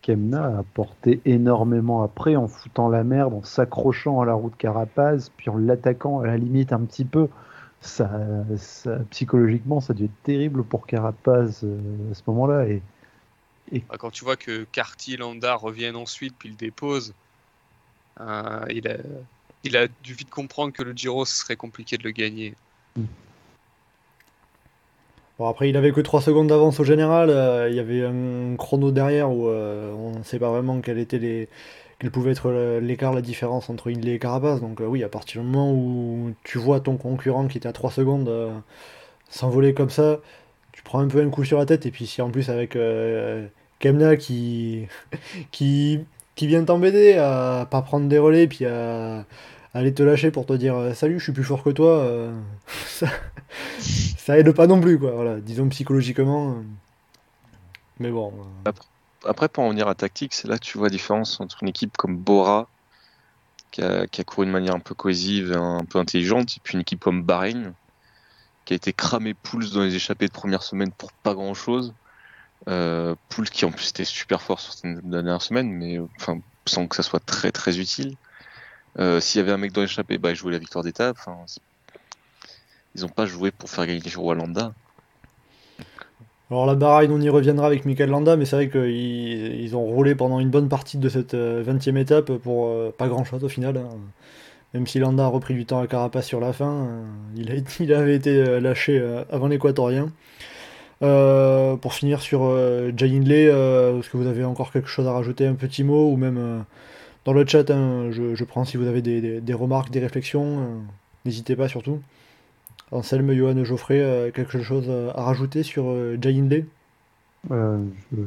Kemna 0.02 0.60
a 0.60 0.64
porté 0.74 1.22
énormément 1.26 2.02
après 2.02 2.36
en 2.36 2.48
foutant 2.48 2.90
la 2.90 3.04
merde, 3.04 3.34
en 3.34 3.44
s'accrochant 3.44 4.22
à 4.22 4.26
la 4.26 4.34
route 4.34 4.56
Carapaz, 4.58 5.30
puis 5.38 5.50
en 5.50 5.58
l'attaquant 5.58 6.22
à 6.22 6.28
la 6.28 6.38
limite 6.38 6.74
un 6.74 6.80
petit 6.80 7.06
peu. 7.06 7.28
Ça, 7.82 8.10
ça- 8.58 9.00
psychologiquement, 9.12 9.80
ça 9.82 9.94
a 9.94 9.96
dû 9.96 10.06
être 10.06 10.24
terrible 10.24 10.64
pour 10.64 10.88
Carapaz 10.88 11.62
euh, 11.64 11.78
à 12.12 12.16
ce 12.16 12.22
moment-là. 12.28 12.68
Et, 12.68 12.82
bah, 13.90 13.96
quand 14.00 14.12
tu 14.12 14.24
vois 14.24 14.36
que 14.36 14.66
Carty 14.72 15.14
et 15.14 15.18
Landa 15.18 15.56
reviennent 15.56 15.96
ensuite, 15.96 16.36
puis 16.38 16.50
le 16.50 16.56
déposent, 16.56 17.14
euh, 18.20 18.66
il, 18.70 18.88
a, 18.88 18.98
il 19.64 19.78
a 19.78 19.88
dû 20.04 20.14
vite 20.14 20.30
comprendre 20.30 20.74
que 20.74 20.84
le 20.84 20.94
Giro, 20.94 21.26
ce 21.26 21.36
serait 21.36 21.56
compliqué 21.56 21.98
de 21.98 22.04
le 22.04 22.12
gagner. 22.12 22.56
Bon, 25.40 25.48
après, 25.48 25.70
il 25.70 25.78
avait 25.78 25.92
que 25.92 26.02
3 26.02 26.22
secondes 26.22 26.48
d'avance 26.48 26.80
au 26.80 26.84
général. 26.84 27.30
euh, 27.30 27.70
il 27.70 27.76
y 27.76 27.80
avait 27.80 28.04
un 28.04 28.56
chrono 28.58 28.92
derrière 28.92 29.30
où 29.30 29.48
euh, 29.50 29.94
on 29.94 30.18
ne 30.18 30.24
sait 30.24 30.40
pas 30.40 30.50
vraiment 30.50 30.82
quel 30.82 30.98
était 30.98 31.20
les, 31.20 31.48
quel 32.00 32.12
pouvait 32.12 32.32
être 32.32 32.50
le- 32.52 32.80
l'écart, 32.80 33.14
la 33.14 33.22
différence 33.22 33.70
entre 33.70 33.90
Hindley 33.92 34.14
et 34.16 34.20
Carapaz. 34.20 34.60
Donc, 34.62 34.82
euh, 34.82 34.86
oui, 34.86 35.04
à 35.04 35.10
partir 35.10 35.42
du 35.42 35.48
moment 35.48 35.72
où 35.74 36.34
tu 36.44 36.58
vois 36.60 36.80
ton 36.80 36.98
concurrent 36.98 37.48
qui 37.48 37.58
était 37.58 37.68
à 37.70 37.74
3 37.74 37.92
secondes 37.92 38.30
euh, 38.30 38.54
s'envoler 39.30 39.74
comme 39.74 39.90
ça, 39.90 40.20
tu 40.74 40.84
prends 40.84 41.00
un 41.00 41.08
peu 41.08 41.22
un 41.22 41.30
coup 41.30 41.44
sur 41.44 41.58
la 41.60 41.66
tête. 41.66 41.86
Et 41.86 41.92
puis, 41.92 42.06
si 42.08 42.22
en 42.22 42.30
plus, 42.32 42.50
avec 42.50 42.76
euh, 42.76 43.48
Kemna 43.80 44.16
qui, 44.18 44.88
qui, 45.52 46.02
qui 46.36 46.48
vient 46.48 46.64
t'embêter 46.64 47.18
à 47.18 47.68
pas 47.70 47.82
prendre 47.82 48.08
des 48.08 48.20
relais, 48.20 48.48
puis 48.48 48.66
à, 48.66 49.26
aller 49.74 49.94
te 49.94 50.04
lâcher 50.04 50.32
pour 50.32 50.46
te 50.46 50.54
dire 50.54 50.76
euh, 50.76 50.94
Salut, 50.94 51.20
je 51.20 51.24
suis 51.26 51.34
plus 51.34 51.44
fort 51.44 51.64
que 51.64 51.70
toi, 51.72 52.00
euh, 52.00 52.32
ça, 52.88 54.38
aide 54.38 54.52
pas 54.54 54.68
non 54.68 54.80
plus, 54.82 55.00
quoi. 55.00 55.12
Voilà, 55.12 55.40
disons 55.40 55.68
psychologiquement. 55.70 56.52
euh. 56.52 56.62
Mais 58.00 58.12
bon. 58.12 58.34
euh, 58.68 58.72
Après, 59.28 59.50
pour 59.50 59.64
en 59.64 59.70
venir 59.70 59.88
à 59.88 59.96
tactique, 59.96 60.34
c'est 60.34 60.48
là 60.48 60.58
que 60.58 60.64
tu 60.64 60.78
vois 60.78 60.88
la 60.88 60.92
différence 60.92 61.40
entre 61.42 61.58
une 61.62 61.70
équipe 61.70 61.98
comme 61.98 62.18
Bora, 62.18 62.68
qui 63.72 63.82
a, 63.82 64.08
couru 64.26 64.46
de 64.48 64.52
manière 64.52 64.74
un 64.74 64.80
peu 64.80 64.96
cohésive 64.96 65.52
un 65.54 65.84
peu 65.84 66.00
intelligente, 66.00 66.58
et 66.58 66.60
puis 66.64 66.76
une 66.76 66.82
équipe 66.82 67.02
comme 67.02 67.24
Bahreïn, 67.24 67.74
qui 68.66 68.74
a 68.74 68.76
été 68.76 68.94
cramé 68.94 69.34
Pouls 69.34 69.70
dans 69.74 69.84
les 69.84 69.96
échappées 69.96 70.28
de 70.28 70.32
première 70.32 70.64
semaine 70.64 70.92
pour 70.92 71.12
pas 71.12 71.34
grand 71.34 71.54
chose. 71.54 71.94
Euh, 72.68 73.16
Pouls 73.30 73.46
qui 73.46 73.66
en 73.66 73.72
plus 73.72 73.90
était 73.90 74.06
super 74.06 74.42
fort 74.42 74.60
sur 74.60 74.74
cette 74.74 75.08
dernière 75.08 75.42
semaine, 75.42 75.72
mais 75.72 76.00
sans 76.66 76.88
que 76.88 76.96
ça 76.96 77.04
soit 77.04 77.24
très 77.24 77.52
très 77.52 77.80
utile. 77.80 78.16
Euh, 79.00 79.20
S'il 79.20 79.40
y 79.40 79.42
avait 79.42 79.52
un 79.52 79.58
mec 79.58 79.74
dans 79.74 79.82
l'échappée, 79.82 80.18
bah, 80.18 80.32
il 80.32 80.36
jouait 80.36 80.54
la 80.54 80.60
victoire 80.60 80.84
d'étape. 80.84 81.18
Ils 82.96 83.06
ont 83.06 83.10
pas 83.10 83.26
joué 83.26 83.52
pour 83.52 83.70
faire 83.70 83.86
gagner 83.86 84.00
le 84.00 84.10
Giro 84.10 84.32
à. 84.32 84.74
Alors 86.50 86.66
la 86.66 86.76
Bahreïn, 86.76 87.12
on 87.12 87.20
y 87.20 87.30
reviendra 87.30 87.68
avec 87.68 87.84
Michael 87.86 88.10
Landa, 88.10 88.38
mais 88.38 88.46
c'est 88.46 88.56
vrai 88.56 88.70
qu'ils 88.70 89.62
ils 89.62 89.76
ont 89.76 89.84
roulé 89.84 90.16
pendant 90.16 90.40
une 90.40 90.50
bonne 90.50 90.70
partie 90.70 90.98
de 90.98 91.10
cette 91.10 91.34
euh, 91.34 91.64
20e 91.64 91.98
étape 91.98 92.32
pour 92.38 92.68
euh, 92.68 92.94
pas 92.98 93.08
grand-chose 93.10 93.44
au 93.44 93.50
final. 93.50 93.78
hein. 93.78 93.90
Même 94.74 94.88
si 94.88 95.00
Landa 95.00 95.26
a 95.26 95.28
repris 95.28 95.54
du 95.56 95.66
temps 95.66 95.80
à 95.80 95.88
Carapace 95.88 96.26
sur 96.26 96.40
la 96.40 96.54
fin, 96.54 96.72
euh, 96.72 97.04
il, 97.80 97.94
avait 97.94 98.16
été 98.16 98.30
euh, 98.38 98.60
lâché 98.62 98.98
euh, 99.00 99.24
avant 99.32 99.48
l'équatorien. 99.48 100.10
Euh, 101.04 101.76
pour 101.76 101.94
finir 101.94 102.22
sur 102.22 102.42
euh, 102.44 102.92
Jay 102.96 103.08
Hindley, 103.16 103.48
euh, 103.50 104.00
est-ce 104.00 104.10
que 104.10 104.18
vous 104.18 104.28
avez 104.28 104.44
encore 104.44 104.72
quelque 104.72 104.88
chose 104.90 105.08
à 105.08 105.12
rajouter, 105.14 105.46
un 105.46 105.54
petit 105.54 105.84
mot, 105.84 106.12
ou 106.12 106.18
même 106.18 106.38
euh, 106.38 106.60
dans 107.26 107.34
le 107.34 107.46
chat, 107.46 107.70
hein, 107.72 108.10
je, 108.12 108.44
prends 108.46 108.66
si 108.66 108.78
vous 108.78 108.88
avez 108.88 109.02
des, 109.02 109.54
remarques, 109.54 109.92
des 109.92 110.00
réflexions, 110.00 110.60
euh, 110.60 110.66
n'hésitez 111.26 111.56
pas 111.56 111.68
surtout. 111.68 112.02
Anselme, 112.92 113.34
Johan, 113.34 113.64
Geoffrey, 113.66 114.00
euh, 114.02 114.32
quelque 114.32 114.62
chose 114.62 114.86
euh, 114.88 115.12
à 115.14 115.24
rajouter 115.24 115.64
sur 115.64 115.90
euh, 115.90 116.18
Jay 116.22 116.66
euh, 117.52 117.86
je, 118.12 118.18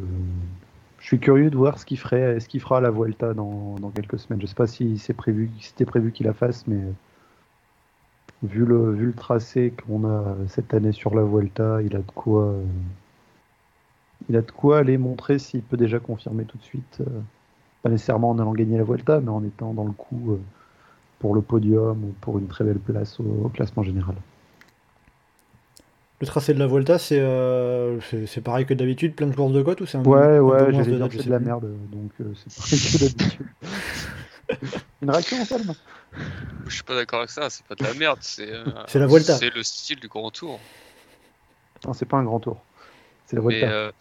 je 0.98 1.06
suis 1.06 1.18
curieux 1.18 1.50
de 1.50 1.56
voir 1.56 1.78
ce 1.78 1.86
qu'il 1.86 1.98
ferait, 1.98 2.40
ce 2.40 2.48
qu'il 2.48 2.61
fera 2.61 2.78
à 2.78 2.80
la 2.80 2.90
Vuelta 2.90 3.32
dans, 3.32 3.76
quelques 3.94 4.18
semaines. 4.18 4.40
Je 4.40 4.46
sais 4.46 4.54
pas 4.54 4.66
si 4.66 5.00
prévu, 5.16 5.50
c'était 5.61 5.86
prévu 5.86 6.12
qu'il 6.12 6.26
la 6.26 6.34
fasse, 6.34 6.66
mais 6.66 6.80
vu 8.42 8.64
le, 8.66 9.12
tracé 9.16 9.72
qu'on 9.86 10.04
a 10.06 10.36
cette 10.48 10.74
année 10.74 10.92
sur 10.92 11.14
la 11.14 11.22
Vuelta, 11.22 11.80
il 11.82 11.96
a 11.96 12.00
de 12.00 12.11
quoi, 12.14 12.54
il 14.28 14.36
a 14.36 14.42
de 14.42 14.50
quoi 14.50 14.78
aller 14.78 14.98
montrer 14.98 15.38
s'il 15.38 15.62
peut 15.62 15.76
déjà 15.78 15.98
confirmer 15.98 16.44
tout 16.44 16.58
de 16.58 16.62
suite. 16.62 17.02
pas 17.82 17.90
nécessairement 17.90 18.30
en 18.30 18.38
allant 18.38 18.52
gagner 18.52 18.78
la 18.78 18.84
Vuelta, 18.84 19.20
mais 19.20 19.30
en 19.30 19.42
étant 19.44 19.74
dans 19.74 19.84
le 19.84 19.92
coup 19.92 20.38
pour 21.18 21.34
le 21.34 21.42
podium 21.42 22.04
ou 22.04 22.14
pour 22.20 22.38
une 22.38 22.46
très 22.46 22.64
belle 22.64 22.78
place 22.78 23.20
au 23.20 23.48
classement 23.48 23.82
général. 23.82 24.16
Le 26.20 26.26
tracé 26.26 26.52
de 26.52 26.58
la 26.58 26.66
Volta, 26.66 26.98
c'est 26.98 27.18
euh, 27.18 27.98
c'est 28.02 28.26
c'est 28.26 28.42
pareil 28.42 28.66
que 28.66 28.74
d'habitude, 28.74 29.14
plein 29.14 29.26
de 29.26 29.34
courses 29.34 29.52
de 29.52 29.62
côte 29.62 29.80
ou 29.80 29.86
c'est 29.86 29.96
un 29.96 30.02
peu- 30.02 30.10
Ouais, 30.10 30.18
un 30.18 30.38
peu 30.38 30.42
ouais, 30.44 30.72
j'allais 30.72 30.84
de 30.92 30.96
dire 30.96 31.08
c'est 31.10 31.24
de 31.24 31.30
la 31.30 31.38
merde, 31.38 31.66
donc 31.90 32.10
euh, 32.20 32.34
c'est 32.34 32.54
pas 32.54 32.62
que 32.62 32.98
d'habitude. 32.98 33.46
Une 35.02 35.10
réaction, 35.10 35.42
Salma 35.46 35.72
Je 36.66 36.74
suis 36.74 36.82
pas 36.82 36.94
d'accord 36.94 37.20
avec 37.20 37.30
ça, 37.30 37.48
c'est 37.48 37.64
pas 37.66 37.74
de 37.74 37.84
la 37.84 37.94
merde, 37.94 38.18
c'est 38.20 38.50
euh, 38.52 38.64
C'est 38.86 38.98
la 38.98 39.06
Vuelta. 39.06 39.38
C'est 39.38 39.48
le 39.54 39.62
style 39.62 39.98
du 39.98 40.08
grand 40.08 40.30
tour. 40.30 40.60
Non, 41.86 41.94
c'est 41.94 42.04
pas 42.04 42.18
un 42.18 42.24
grand 42.24 42.40
tour. 42.40 42.62
C'est 43.26 43.36
la 43.36 43.42
Mais 43.42 43.60
Vuelta. 43.60 43.72
euh, 43.72 43.92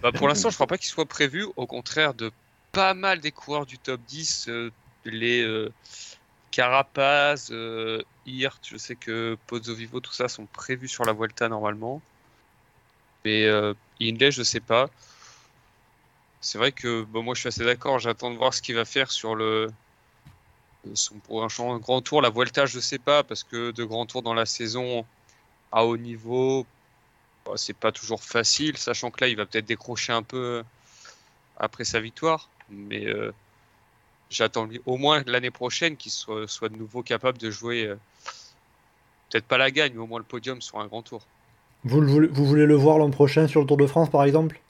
bah, 0.00 0.12
pour 0.12 0.28
l'instant, 0.28 0.48
je 0.50 0.54
crois 0.54 0.68
pas 0.68 0.78
qu'il 0.78 0.86
soit 0.86 1.06
prévu, 1.06 1.44
au 1.56 1.66
contraire 1.66 2.14
de 2.14 2.30
pas 2.70 2.94
mal 2.94 3.18
des 3.18 3.32
coureurs 3.32 3.66
du 3.66 3.78
top 3.78 4.00
10, 4.02 4.46
euh, 4.48 4.70
les 5.04 5.42
euh, 5.42 5.70
Carapaz, 6.52 7.48
euh, 7.50 8.02
Hirt, 8.26 8.60
je 8.68 8.76
sais 8.76 8.94
que 8.94 9.36
Pozzo 9.48 9.74
Vivo, 9.74 9.98
tout 10.00 10.12
ça 10.12 10.28
sont 10.28 10.46
prévus 10.46 10.88
sur 10.88 11.04
la 11.04 11.12
Vuelta 11.12 11.48
normalement. 11.48 12.00
Mais 13.24 13.46
euh, 13.46 13.74
Hindley, 14.00 14.30
je 14.30 14.42
sais 14.44 14.60
pas. 14.60 14.88
C'est 16.40 16.58
vrai 16.58 16.70
que 16.72 17.04
moi 17.12 17.34
je 17.34 17.40
suis 17.40 17.48
assez 17.48 17.64
d'accord, 17.64 17.98
j'attends 17.98 18.30
de 18.30 18.36
voir 18.36 18.52
ce 18.52 18.62
qu'il 18.62 18.74
va 18.74 18.84
faire 18.84 19.10
sur 19.10 19.34
le 19.34 19.68
son 20.94 21.16
prochain 21.20 21.78
grand 21.78 22.02
tour. 22.02 22.22
La 22.22 22.30
Vuelta, 22.30 22.66
je 22.66 22.80
sais 22.80 22.98
pas, 22.98 23.22
parce 23.22 23.44
que 23.44 23.70
de 23.70 23.84
grands 23.84 24.06
tours 24.06 24.22
dans 24.22 24.34
la 24.34 24.46
saison 24.46 25.06
à 25.70 25.84
haut 25.84 25.96
niveau, 25.96 26.66
bah, 27.46 27.52
c'est 27.56 27.76
pas 27.76 27.92
toujours 27.92 28.22
facile, 28.22 28.76
sachant 28.76 29.10
que 29.10 29.24
là, 29.24 29.28
il 29.28 29.36
va 29.36 29.46
peut-être 29.46 29.64
décrocher 29.64 30.12
un 30.12 30.22
peu 30.22 30.62
après 31.56 31.84
sa 31.84 32.00
victoire. 32.00 32.48
Mais 32.68 33.06
euh, 33.06 33.32
j'attends 34.32 34.68
au 34.86 34.96
moins 34.96 35.22
l'année 35.26 35.50
prochaine 35.50 35.96
qu'il 35.96 36.12
soit, 36.12 36.48
soit 36.48 36.68
de 36.68 36.76
nouveau 36.76 37.02
capable 37.02 37.38
de 37.38 37.50
jouer, 37.50 37.86
euh, 37.86 37.96
peut-être 39.30 39.46
pas 39.46 39.58
la 39.58 39.70
gagne, 39.70 39.92
mais 39.94 40.00
au 40.00 40.06
moins 40.06 40.18
le 40.18 40.24
podium 40.24 40.60
sur 40.60 40.80
un 40.80 40.86
grand 40.86 41.02
tour. 41.02 41.22
Vous, 41.84 42.00
le 42.00 42.06
voulez, 42.06 42.28
vous 42.28 42.46
voulez 42.46 42.66
le 42.66 42.74
voir 42.74 42.98
l'an 42.98 43.10
prochain 43.10 43.48
sur 43.48 43.60
le 43.60 43.66
Tour 43.66 43.76
de 43.76 43.86
France, 43.86 44.08
par 44.10 44.22
exemple? 44.24 44.60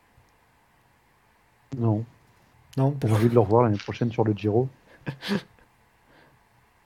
Non, 1.79 2.05
Non 2.77 2.97
j'ai 3.03 3.13
envie 3.13 3.29
de 3.29 3.35
le 3.35 3.41
revoir 3.41 3.63
l'année 3.63 3.79
prochaine 3.79 4.11
sur 4.11 4.25
le 4.25 4.33
Giro. 4.33 4.69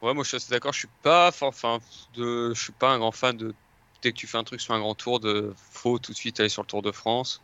Ouais, 0.02 0.12
moi 0.12 0.24
je 0.24 0.28
suis 0.28 0.36
assez 0.36 0.50
d'accord, 0.50 0.74
je 0.74 0.80
suis 0.80 0.88
pas, 1.02 1.32
enfin, 1.40 1.78
de, 2.14 2.52
je 2.54 2.62
suis 2.62 2.72
pas 2.72 2.90
un 2.92 2.98
grand 2.98 3.12
fan 3.12 3.34
de 3.36 3.54
dès 4.02 4.12
que 4.12 4.16
tu 4.16 4.26
fais 4.26 4.36
un 4.38 4.44
truc 4.44 4.60
sur 4.60 4.74
un 4.74 4.78
grand 4.78 4.94
tour, 4.94 5.20
de 5.20 5.54
faut 5.56 5.98
tout 5.98 6.12
de 6.12 6.16
suite 6.16 6.38
aller 6.38 6.50
sur 6.50 6.62
le 6.62 6.66
Tour 6.66 6.82
de 6.82 6.92
France. 6.92 7.40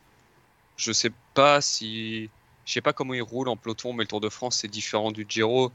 Je 0.76 0.92
sais 0.92 1.10
pas 1.34 1.60
si, 1.60 2.30
je 2.64 2.72
sais 2.72 2.80
pas 2.80 2.92
comment 2.92 3.14
il 3.14 3.22
roule 3.22 3.48
en 3.48 3.56
peloton, 3.56 3.92
mais 3.92 4.04
le 4.04 4.08
Tour 4.08 4.20
de 4.20 4.28
France 4.28 4.58
c'est 4.58 4.68
différent 4.68 5.10
du 5.10 5.26
Giro. 5.28 5.72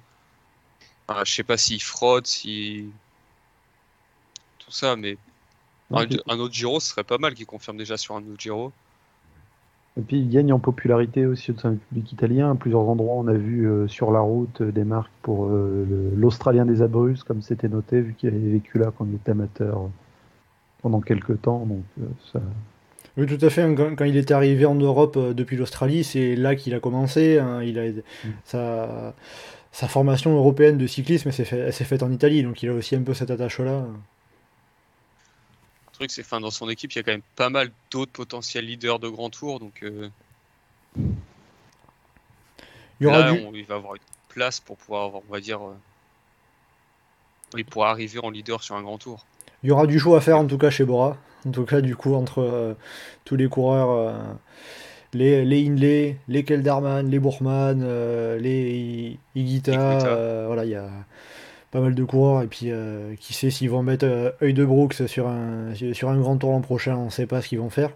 Enfin, 1.07 1.23
je 1.25 1.33
sais 1.33 1.43
pas 1.43 1.57
s'il 1.57 1.81
fraude, 1.81 2.27
si 2.27 2.89
tout 4.59 4.71
ça, 4.71 4.95
mais 4.95 5.17
un, 5.91 6.05
autre 6.39 6.53
Giro 6.53 6.79
ce 6.79 6.89
serait 6.89 7.03
pas 7.03 7.17
mal 7.17 7.33
qu'il 7.33 7.45
confirme 7.45 7.77
déjà 7.77 7.97
sur 7.97 8.15
un 8.15 8.19
autre 8.19 8.39
Giro. 8.39 8.71
Et 9.97 10.01
puis 10.01 10.19
il 10.19 10.29
gagne 10.29 10.53
en 10.53 10.59
popularité 10.59 11.25
aussi 11.25 11.51
au 11.51 11.57
sein 11.57 11.71
du 11.71 11.77
public 11.77 12.11
italien. 12.11 12.51
À 12.51 12.55
plusieurs 12.55 12.81
endroits, 12.81 13.15
on 13.15 13.27
a 13.27 13.33
vu 13.33 13.67
euh, 13.67 13.87
sur 13.87 14.11
la 14.11 14.19
route 14.19 14.61
euh, 14.61 14.71
des 14.71 14.83
marques 14.83 15.11
pour 15.23 15.47
euh, 15.47 16.11
l'Australien 16.15 16.65
des 16.65 16.83
Abruzzes, 16.83 17.23
comme 17.23 17.41
c'était 17.41 17.67
noté, 17.67 18.01
vu 18.01 18.13
qu'il 18.13 18.29
avait 18.29 18.37
vécu 18.37 18.77
là 18.77 18.91
quand 18.95 19.05
il 19.05 19.15
était 19.15 19.31
amateur 19.31 19.77
euh, 19.85 19.87
pendant 20.83 21.01
quelques 21.01 21.41
temps. 21.41 21.65
Donc 21.65 21.83
euh, 21.99 22.05
ça, 22.31 22.39
Oui, 23.17 23.25
tout 23.25 23.43
à 23.45 23.49
fait. 23.49 23.61
hein, 23.63 23.73
Quand, 23.75 23.95
quand 23.95 24.05
il 24.05 24.15
était 24.17 24.33
arrivé 24.33 24.65
en 24.65 24.75
Europe 24.75 25.17
euh, 25.17 25.33
depuis 25.33 25.57
l'Australie, 25.57 26.03
c'est 26.03 26.35
là 26.35 26.55
qu'il 26.55 26.73
a 26.75 26.79
commencé. 26.79 27.39
hein, 27.39 27.61
il 27.63 27.79
a, 27.79 27.83
sa, 28.45 29.15
sa 29.71 29.87
formation 29.87 30.35
européenne 30.37 30.77
de 30.77 30.87
cyclisme, 30.87 31.29
elle 31.29 31.33
s'est 31.35 31.45
fait- 31.45 31.71
faite 31.71 32.03
en 32.03 32.11
Italie, 32.11 32.43
donc 32.43 32.63
il 32.63 32.69
a 32.69 32.73
aussi 32.73 32.95
un 32.95 33.03
peu 33.03 33.13
cette 33.13 33.31
attache-là. 33.31 33.85
Le 35.91 35.91
truc 35.93 36.11
c'est, 36.11 36.21
enfin, 36.21 36.39
dans 36.39 36.49
son 36.51 36.69
équipe 36.69 36.93
il 36.93 36.97
y 36.97 36.99
a 36.99 37.03
quand 37.03 37.11
même 37.11 37.21
pas 37.35 37.49
mal 37.49 37.71
d'autres 37.91 38.11
potentiels 38.13 38.65
leaders 38.65 38.99
de 38.99 39.09
grand 39.09 39.29
tour, 39.29 39.59
donc 39.59 39.83
euh, 39.83 40.09
Il 42.99 43.03
y 43.03 43.07
aura 43.07 43.23
Là, 43.23 43.33
du... 43.33 43.39
on- 43.39 43.53
il 43.53 43.65
va 43.65 43.75
avoir 43.75 43.95
une 43.95 44.01
place 44.29 44.59
pour 44.59 44.77
pouvoir, 44.77 45.05
avoir, 45.05 45.23
on 45.27 45.31
va 45.31 45.39
dire, 45.39 45.61
euh, 45.65 45.75
il 47.57 47.65
pourra 47.65 47.89
arriver 47.91 48.19
en 48.23 48.29
leader 48.29 48.63
sur 48.63 48.75
un 48.75 48.83
grand 48.83 48.97
tour. 48.97 49.25
Il 49.63 49.69
y 49.69 49.71
aura 49.71 49.87
du 49.87 49.99
show 49.99 50.15
à 50.15 50.21
faire 50.21 50.37
en 50.37 50.45
tout 50.45 50.57
cas 50.57 50.69
chez 50.69 50.85
Bora. 50.85 51.17
En 51.47 51.51
tout 51.51 51.65
cas, 51.65 51.81
du 51.81 51.95
coup, 51.95 52.13
entre 52.13 52.41
euh, 52.41 52.73
tous 53.23 53.35
les 53.35 53.47
coureurs, 53.47 53.91
euh, 53.91 54.11
les, 55.13 55.45
les 55.45 55.65
Hindley, 55.65 56.17
les 56.27 56.43
Kelderman, 56.43 57.09
les 57.09 57.19
Bourman, 57.19 57.81
euh, 57.83 58.37
les 58.37 59.17
euh, 59.37 60.43
voilà, 60.47 60.65
il 60.65 60.71
y 60.71 60.75
a 60.75 60.89
pas 61.71 61.79
mal 61.79 61.95
de 61.95 62.03
coureurs. 62.03 62.41
Et 62.41 62.47
puis, 62.47 62.71
qui 63.19 63.33
sait 63.33 63.49
s'ils 63.49 63.69
vont 63.69 63.83
mettre 63.83 64.35
œil 64.41 64.53
de 64.53 64.65
Brooks 64.65 65.07
sur 65.07 65.27
un, 65.27 65.73
sur 65.93 66.09
un 66.09 66.17
grand 66.17 66.37
tour 66.37 66.51
l'an 66.51 66.61
prochain, 66.61 66.95
on 66.97 67.05
ne 67.05 67.09
sait 67.09 67.27
pas 67.27 67.41
ce 67.41 67.49
qu'ils 67.49 67.59
vont 67.59 67.69
faire. 67.69 67.91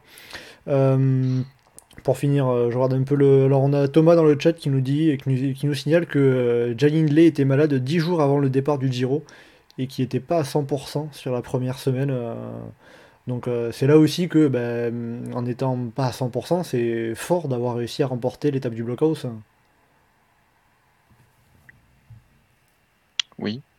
Pour 2.04 2.18
finir, 2.18 2.46
je 2.72 2.76
regarde 2.76 2.94
un 2.94 3.04
peu 3.04 3.16
le. 3.16 3.46
Alors, 3.46 3.62
on 3.62 3.74
a 3.74 3.88
Thomas 3.88 4.16
dans 4.16 4.24
le 4.24 4.38
chat 4.40 4.54
qui 4.54 4.70
nous 4.70 4.82
dit, 4.82 5.18
qui 5.18 5.30
nous, 5.30 5.54
qui 5.54 5.66
nous 5.68 5.74
signale 5.74 6.06
que 6.06 6.74
Jan 6.78 6.88
Hindley 6.88 7.26
était 7.26 7.46
malade 7.46 7.74
10 7.74 8.00
jours 8.00 8.22
avant 8.22 8.40
le 8.40 8.50
départ 8.50 8.78
du 8.78 8.92
Giro 8.92 9.24
et 9.78 9.88
qui 9.88 10.02
n'était 10.02 10.20
pas 10.20 10.40
à 10.40 10.44
100% 10.44 11.12
sur 11.14 11.32
la 11.34 11.42
première 11.42 11.80
semaine. 11.80 12.10
euh, 12.12 12.36
donc 13.28 13.48
euh, 13.48 13.72
c'est 13.72 13.88
là 13.88 13.98
aussi 13.98 14.28
que, 14.30 14.48
ben, 14.48 15.32
en 15.34 15.46
étant 15.46 15.78
pas 15.96 16.08
à 16.08 16.12
100%, 16.12 16.64
c'est 16.64 17.14
fort 17.16 17.48
d'avoir 17.48 17.76
réussi 17.76 18.04
à 18.04 18.08
remporter 18.08 18.52
l'étape 18.52 18.74
du 18.74 18.84
blockhouse. 18.84 19.28
Oui. 23.40 23.62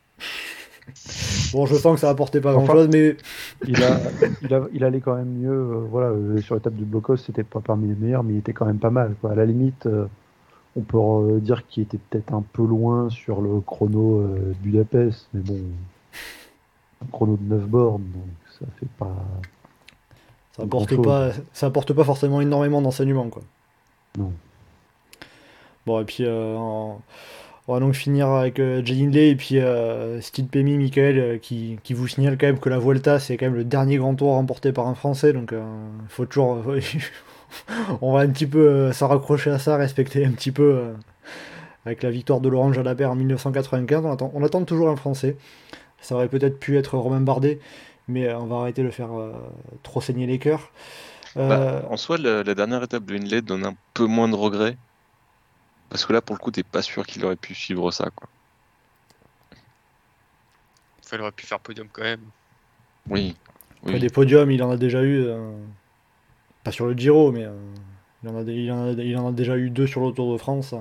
Bon, 1.53 1.67
je 1.67 1.75
sens 1.75 1.95
que 1.97 2.01
ça 2.01 2.09
apportait 2.11 2.41
pas 2.41 2.55
Enfin- 2.55 2.65
grand-chose, 2.65 2.89
mais 2.91 3.17
il, 3.69 3.83
a, 3.85 3.99
il, 4.43 4.55
a- 4.55 4.67
il 4.73 4.85
allait 4.85 5.01
quand 5.01 5.15
même 5.15 5.29
mieux. 5.29 5.51
euh, 5.51 5.87
voilà, 5.89 6.09
euh, 6.09 6.41
sur 6.41 6.55
l'étape 6.55 6.75
du 6.75 6.85
blocos, 6.87 7.19
c'était 7.19 7.45
pas 7.45 7.61
parmi 7.61 7.89
les 7.89 7.95
meilleurs, 7.95 8.25
mais 8.25 8.33
il 8.35 8.39
était 8.39 8.55
quand 8.55 8.65
même 8.67 8.79
pas 8.79 8.91
mal. 8.91 9.15
Quoi. 9.21 9.33
À 9.33 9.35
la 9.35 9.45
limite, 9.45 9.85
euh, 9.87 10.07
on 10.77 10.81
peut 10.81 11.41
dire 11.41 11.67
qu'il 11.67 11.83
était 11.83 11.99
peut-être 11.99 12.33
un 12.33 12.43
peu 12.53 12.65
loin 12.65 13.11
sur 13.11 13.41
le 13.41 13.61
chrono 13.61 14.21
euh, 14.21 14.55
Budapest, 14.63 15.29
mais 15.35 15.41
bon, 15.41 15.61
un 17.03 17.07
chrono 17.11 17.37
de 17.37 17.55
9 17.55 17.67
bornes, 17.67 18.05
donc 18.15 18.29
ça 18.59 18.67
fait 18.79 18.89
pas. 18.99 19.15
ça 20.57 20.63
apporte 20.63 21.03
pas, 21.03 21.31
ça 21.53 21.67
apporte 21.67 21.93
pas 21.93 22.05
forcément 22.05 22.41
énormément 22.41 22.81
d'enseignement, 22.81 23.29
quoi. 23.29 23.43
Non. 24.19 24.33
Bon, 25.87 26.01
et 26.01 26.05
puis 26.05 26.25
euh, 26.25 26.57
on 27.69 27.75
va 27.75 27.81
donc 27.81 27.95
finir 27.95 28.29
avec 28.29 28.59
euh, 28.59 28.85
Jay 28.85 29.03
Hindley 29.03 29.31
et 29.31 29.37
puis 29.37 29.59
euh, 29.59 30.21
Steve 30.21 30.47
Pemi, 30.47 30.77
Michael, 30.77 31.39
qui, 31.41 31.79
qui 31.85 31.95
vous 31.95 32.09
signale 32.09 32.37
quand 32.37 32.47
même 32.47 32.59
que 32.59 32.69
la 32.69 32.79
Vuelta, 32.79 33.21
c'est 33.21 33.37
quand 33.37 33.47
même 33.47 33.55
le 33.55 33.65
dernier 33.65 33.99
grand 33.99 34.17
tour 34.17 34.33
remporté 34.33 34.73
par 34.73 34.89
un 34.89 34.95
Français, 34.95 35.33
donc 35.33 35.53
euh, 35.53 35.63
faut 36.09 36.27
toujours. 36.27 36.65
on 38.01 38.13
va 38.13 38.21
un 38.21 38.29
petit 38.29 38.47
peu 38.47 38.69
euh, 38.69 38.93
s'en 38.93 39.09
raccrocher 39.09 39.51
à 39.51 39.59
ça, 39.59 39.77
respecter 39.77 40.25
un 40.25 40.33
petit 40.33 40.53
peu. 40.53 40.63
euh, 40.75 40.93
avec 41.87 42.03
la 42.05 42.11
victoire 42.11 42.41
de 42.41 42.49
Laurent 42.49 42.73
Jalabert 42.73 43.11
en 43.11 43.17
1995, 43.17 44.05
on 44.07 44.13
attend, 44.13 44.31
on 44.35 44.45
attend 44.45 44.65
toujours 44.65 44.89
un 44.89 44.97
Français. 44.97 45.37
Ça 46.01 46.15
aurait 46.15 46.29
peut-être 46.29 46.59
pu 46.61 46.79
être 46.79 46.97
Romain 46.97 47.21
Bardet, 47.21 47.61
mais 48.09 48.29
euh, 48.29 48.39
on 48.39 48.47
va 48.47 48.57
arrêter 48.59 48.83
de 48.85 48.91
faire 48.91 49.13
euh, 49.19 49.33
trop 49.83 50.01
saigner 50.01 50.27
les 50.27 50.39
cœurs. 50.39 50.71
Euh, 51.37 51.49
Bah, 51.83 51.89
en 51.91 51.97
soi, 51.97 52.19
la, 52.19 52.43
la 52.45 52.55
dernière 52.55 52.83
étape 52.85 53.05
de 53.05 53.17
Inlet 53.17 53.43
donne 53.43 53.65
un 53.67 53.75
peu 53.95 54.07
moins 54.07 54.29
de 54.29 54.37
regrets. 54.37 54.77
Parce 55.91 56.07
que 56.07 56.13
là, 56.13 56.23
pour 56.23 56.37
le 56.37 56.41
coup, 56.41 56.51
t'es 56.51 56.63
pas 56.63 56.83
sûr 56.83 57.05
qu'il 57.07 57.25
aurait 57.25 57.37
pu 57.37 57.55
suivre 57.55 57.91
ça. 57.91 58.11
Quoi. 58.15 58.29
Enfin, 61.05 61.17
il 61.17 61.21
aurait 61.23 61.33
pu 61.33 61.47
faire 61.47 61.61
podium 61.61 61.89
quand 61.93 62.03
même. 62.03 62.21
Oui. 63.09 63.37
Des 63.99 64.11
podiums, 64.11 64.51
il 64.51 64.63
en 64.63 64.71
a 64.71 64.77
déjà 64.77 65.03
eu. 65.03 65.25
euh, 65.25 65.53
pas 66.65 66.71
sur 66.73 66.87
le 66.87 66.95
Giro, 66.95 67.33
mais 67.33 67.45
euh, 67.45 67.53
il, 68.23 68.29
en 68.31 68.37
a, 68.39 68.43
il, 68.43 68.73
en 68.73 68.87
a, 68.89 68.91
il 68.93 69.17
en 69.19 69.29
a 69.29 69.33
déjà 69.33 69.57
eu 69.57 69.71
deux 69.71 69.87
sur 69.87 70.05
le 70.07 70.13
Tour 70.13 70.33
de 70.33 70.39
France. 70.39 70.73
euh. 70.73 70.79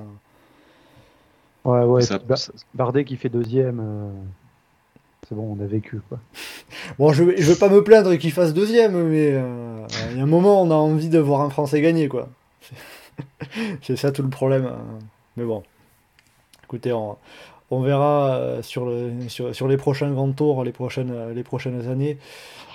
Ouais, 1.64 1.84
ouais, 1.84 2.02
Ça- 2.02 2.18
Ba- 2.18 2.36
ça- 2.36 2.52
Bardet 2.74 3.04
qui 3.04 3.16
fait 3.16 3.28
deuxième, 3.28 3.80
euh, 3.80 4.10
c'est 5.28 5.34
bon, 5.34 5.56
on 5.58 5.62
a 5.62 5.66
vécu. 5.66 6.00
Quoi. 6.08 6.18
Bon, 6.98 7.12
je, 7.12 7.22
je 7.36 7.50
veux 7.52 7.56
pas 7.58 7.68
me 7.68 7.82
plaindre 7.84 8.16
qu'il 8.16 8.32
fasse 8.32 8.52
deuxième, 8.54 9.00
mais 9.08 9.30
euh, 9.32 9.86
il 10.10 10.16
y 10.16 10.20
a 10.20 10.24
un 10.24 10.26
moment, 10.26 10.60
on 10.62 10.70
a 10.70 10.74
envie 10.74 11.08
de 11.08 11.18
voir 11.18 11.42
un 11.42 11.50
Français 11.50 11.80
gagner, 11.80 12.08
quoi. 12.08 12.28
C'est 13.82 13.96
ça 13.96 14.10
tout 14.12 14.22
le 14.22 14.30
problème. 14.30 14.66
euh. 14.66 14.76
Mais 15.36 15.44
bon, 15.44 15.62
écoutez, 16.64 16.92
on, 16.92 17.16
on 17.72 17.80
verra 17.80 18.34
euh, 18.34 18.62
sur, 18.62 18.84
le, 18.84 19.10
sur, 19.28 19.54
sur 19.54 19.66
les 19.66 19.78
prochains 19.78 20.10
grands 20.12 20.30
tours, 20.32 20.62
les 20.62 20.72
prochaines, 20.72 21.10
euh, 21.10 21.32
années. 21.90 22.18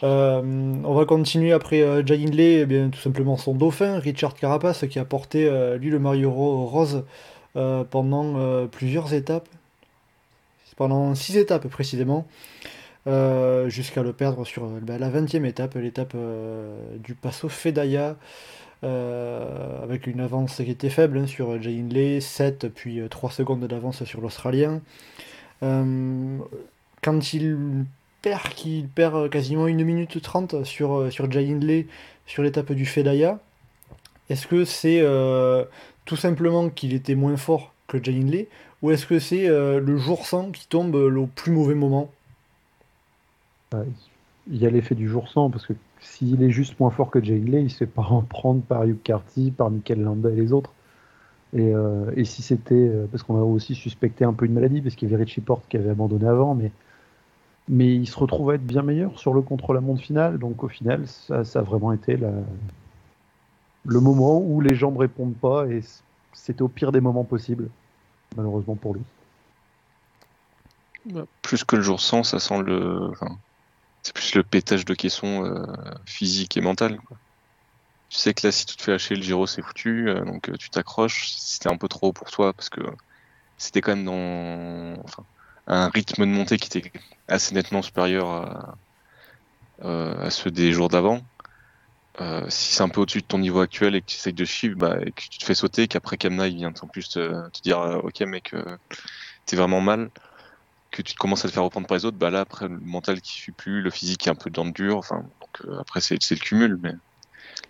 Euh, 0.03 0.41
on 0.83 0.93
va 0.93 1.05
continuer 1.05 1.51
après 1.53 1.81
euh, 1.81 2.01
bien, 2.65 2.89
tout 2.89 2.99
simplement 2.99 3.37
son 3.37 3.53
dauphin, 3.53 3.99
Richard 3.99 4.33
Carapace, 4.33 4.85
qui 4.89 4.97
a 4.99 5.05
porté 5.05 5.49
lui 5.79 5.91
le 5.91 5.99
ro- 6.25 6.65
rose 6.65 7.03
pendant 7.89 8.67
plusieurs 8.67 9.13
étapes. 9.13 9.47
Pendant 10.75 11.15
six 11.15 11.37
étapes 11.37 11.67
précisément. 11.67 12.27
Jusqu'à 13.67 14.03
le 14.03 14.13
perdre 14.13 14.45
sur 14.45 14.67
la 14.87 15.09
20e 15.09 15.45
étape, 15.45 15.75
l'étape 15.75 16.15
du 17.03 17.15
Passo 17.15 17.49
Fedaya. 17.49 18.15
Euh, 18.83 19.83
avec 19.83 20.07
une 20.07 20.19
avance 20.19 20.57
qui 20.57 20.69
était 20.69 20.89
faible 20.89 21.17
hein, 21.17 21.27
sur 21.27 21.61
Jay 21.61 21.79
Hindley, 21.79 22.21
7 22.21 22.67
puis 22.73 23.01
3 23.09 23.31
secondes 23.31 23.65
d'avance 23.65 24.03
sur 24.03 24.21
l'Australien. 24.21 24.81
quand 25.61 27.33
il 27.33 27.85
perd, 28.21 28.49
qu'il 28.49 28.87
perd 28.87 29.29
quasiment 29.29 29.65
1 29.65 29.73
minute 29.73 30.21
30 30.21 30.63
sur, 30.63 31.11
sur 31.11 31.31
Jay 31.31 31.51
Hindley 31.51 31.87
sur 32.25 32.43
l'étape 32.43 32.71
du 32.73 32.85
Fedaya, 32.85 33.39
est-ce 34.29 34.47
que 34.47 34.65
c'est 34.65 35.03
tout 36.05 36.17
simplement 36.17 36.69
qu'il 36.69 36.93
était 36.93 37.15
moins 37.15 37.37
fort 37.37 37.73
que 37.87 38.03
Jay 38.03 38.13
Hindley 38.13 38.47
ou 38.81 38.91
est-ce 38.91 39.05
que 39.07 39.19
c'est 39.19 39.47
le 39.47 39.97
jour 39.97 40.25
sans 40.25 40.51
qui 40.51 40.67
tombe 40.67 40.95
au 40.95 41.25
plus 41.27 41.51
mauvais 41.51 41.75
moment? 41.75 42.11
Il 44.49 44.57
y 44.57 44.65
a 44.65 44.69
l'effet 44.69 44.95
du 44.95 45.07
jour 45.09 45.27
sans, 45.27 45.49
parce 45.49 45.65
que 45.65 45.73
s'il 46.11 46.41
est 46.41 46.49
juste 46.49 46.79
moins 46.79 46.89
fort 46.89 47.11
que 47.11 47.23
Jay 47.23 47.35
Hindley, 47.35 47.59
il 47.59 47.63
ne 47.65 47.69
se 47.69 47.77
fait 47.77 47.85
pas 47.85 48.01
en 48.09 48.21
prendre 48.21 48.61
par 48.61 48.83
Hugh 48.83 49.01
Carty, 49.03 49.51
par 49.51 49.69
Michael 49.69 50.01
Landa 50.01 50.29
et 50.29 50.35
les 50.35 50.53
autres. 50.53 50.71
Et, 51.53 51.73
euh, 51.73 52.23
si 52.23 52.41
c'était. 52.41 52.75
Euh, 52.75 53.07
parce 53.09 53.23
qu'on 53.23 53.37
a 53.37 53.43
aussi 53.43 53.75
suspecté 53.75 54.25
un 54.25 54.33
peu 54.33 54.45
une 54.45 54.53
maladie, 54.53 54.81
parce 54.81 54.95
qu'il 54.95 55.09
y 55.09 55.13
avait 55.13 55.23
Richie 55.23 55.41
Porte 55.41 55.63
qui 55.69 55.77
avait 55.77 55.89
abandonné 55.89 56.27
avant, 56.27 56.55
mais, 56.55 56.71
il 57.69 58.07
se 58.07 58.17
retrouve 58.17 58.51
à 58.51 58.55
être 58.55 58.65
bien 58.65 58.81
meilleur 58.81 59.19
sur 59.19 59.33
le 59.33 59.41
contre-la-montre 59.41 60.01
final. 60.01 60.39
Donc 60.39 60.63
au 60.63 60.69
final, 60.69 61.05
ça, 61.07 61.41
a 61.41 61.61
vraiment 61.61 61.91
été 61.91 62.17
le 63.85 63.99
moment 63.99 64.41
où 64.41 64.61
les 64.61 64.73
ne 64.73 64.97
répondent 64.97 65.35
pas, 65.35 65.67
et 65.67 65.81
c'était 66.31 66.61
au 66.61 66.69
pire 66.69 66.93
des 66.93 67.01
moments 67.01 67.25
possibles, 67.25 67.69
malheureusement 68.37 68.75
pour 68.75 68.95
lui. 68.95 69.01
Plus 71.41 71.63
que 71.63 71.75
le 71.75 71.81
jour 71.81 71.99
sans, 71.99 72.23
ça 72.23 72.39
sent 72.39 72.61
le. 72.63 73.11
C'est 74.07 74.13
plus 74.15 74.35
le 74.35 74.43
pétage 74.43 74.85
de 74.85 74.93
caisson 74.93 75.43
euh, 75.43 75.65
physique 76.05 76.55
et 76.55 76.61
mental. 76.61 76.97
Tu 78.07 78.17
sais 78.17 78.33
que 78.33 78.47
là, 78.47 78.53
si 78.53 78.65
tu 78.65 78.77
te 78.77 78.81
fais 78.81 78.91
lâcher, 78.91 79.15
le 79.15 79.21
Giro 79.21 79.45
c'est 79.47 79.61
foutu, 79.61 80.07
euh, 80.07 80.23
donc 80.23 80.47
euh, 80.47 80.55
tu 80.55 80.69
t'accroches. 80.69 81.27
C'était 81.27 81.69
un 81.69 81.75
peu 81.75 81.89
trop 81.89 82.13
pour 82.13 82.31
toi 82.31 82.53
parce 82.53 82.69
que 82.69 82.79
c'était 83.57 83.81
quand 83.81 83.97
même 83.97 84.05
dans 84.05 85.03
un 85.67 85.89
rythme 85.89 86.21
de 86.25 86.31
montée 86.31 86.57
qui 86.57 86.67
était 86.77 86.89
assez 87.27 87.53
nettement 87.53 87.81
supérieur 87.81 88.77
à, 89.81 90.29
ceux 90.29 90.51
des 90.51 90.71
jours 90.71 90.87
d'avant. 90.87 91.19
si 92.47 92.75
c'est 92.75 92.83
un 92.83 92.89
peu 92.89 93.01
au-dessus 93.01 93.21
de 93.21 93.27
ton 93.27 93.39
niveau 93.39 93.59
actuel 93.59 93.95
et 93.95 94.01
que 94.01 94.05
tu 94.05 94.15
essayes 94.15 94.33
de 94.33 94.45
suivre, 94.45 94.77
bah, 94.77 94.97
et 95.05 95.11
que 95.11 95.21
tu 95.21 95.37
te 95.37 95.45
fais 95.45 95.53
sauter, 95.53 95.89
qu'après 95.89 96.17
Kamna 96.17 96.47
il 96.47 96.55
vient 96.55 96.73
en 96.81 96.87
plus 96.87 97.09
te, 97.09 97.49
te 97.49 97.61
dire 97.61 97.79
ok 98.03 98.21
mec, 98.21 98.55
t'es 99.45 99.57
vraiment 99.57 99.81
mal 99.81 100.11
que 100.97 101.01
tu 101.03 101.15
commences 101.15 101.45
à 101.45 101.47
te 101.47 101.53
faire 101.53 101.63
reprendre 101.63 101.87
par 101.87 101.97
les 101.97 102.05
autres, 102.05 102.17
bah 102.17 102.31
là 102.31 102.41
après 102.41 102.67
le 102.67 102.79
mental 102.79 103.21
qui 103.21 103.33
suit 103.33 103.51
plus, 103.51 103.81
le 103.81 103.89
physique 103.91 104.21
qui 104.21 104.29
est 104.29 104.31
un 104.31 104.35
peu 104.35 104.49
dans 104.49 104.63
le 104.63 104.71
dur, 104.71 104.97
enfin 104.97 105.17
donc 105.17 105.65
euh, 105.65 105.79
après 105.79 106.01
c'est 106.01 106.15
le 106.15 106.35
cumul, 106.37 106.79
mais 106.81 106.93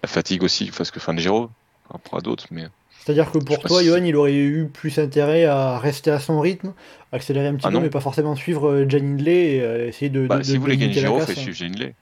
la 0.01 0.09
fatigue 0.09 0.43
aussi, 0.43 0.71
parce 0.75 0.91
que 0.91 0.99
fin 0.99 1.13
de 1.13 1.19
Giro, 1.19 1.49
par 1.87 1.93
rapport 1.93 2.19
à 2.19 2.21
d'autres, 2.21 2.47
mais. 2.51 2.67
C'est-à-dire 3.03 3.31
que 3.31 3.37
pour 3.37 3.59
toi, 3.59 3.81
Johan, 3.83 4.03
il 4.03 4.15
aurait 4.17 4.35
eu 4.35 4.67
plus 4.67 4.99
intérêt 4.99 5.45
à 5.45 5.79
rester 5.79 6.11
à 6.11 6.19
son 6.19 6.41
rythme, 6.41 6.73
accélérer 7.13 7.47
un 7.47 7.55
petit 7.55 7.67
ah 7.67 7.71
peu, 7.71 7.79
mais 7.79 7.89
pas 7.89 8.01
forcément 8.01 8.35
suivre 8.35 8.69
euh, 8.69 8.89
Jan 8.89 8.97
Hindley 8.97 9.55
et 9.55 9.61
euh, 9.61 9.87
essayer 9.87 10.09
de. 10.09 10.27
Bah, 10.27 10.43
si 10.43 10.55
vous 10.55 10.61
voulez 10.61 10.77
gagner 10.77 10.93
Giro, 10.93 11.19
faites 11.21 11.37
suivre 11.37 11.55
Jan 11.55 11.67
Hindley. 11.67 11.93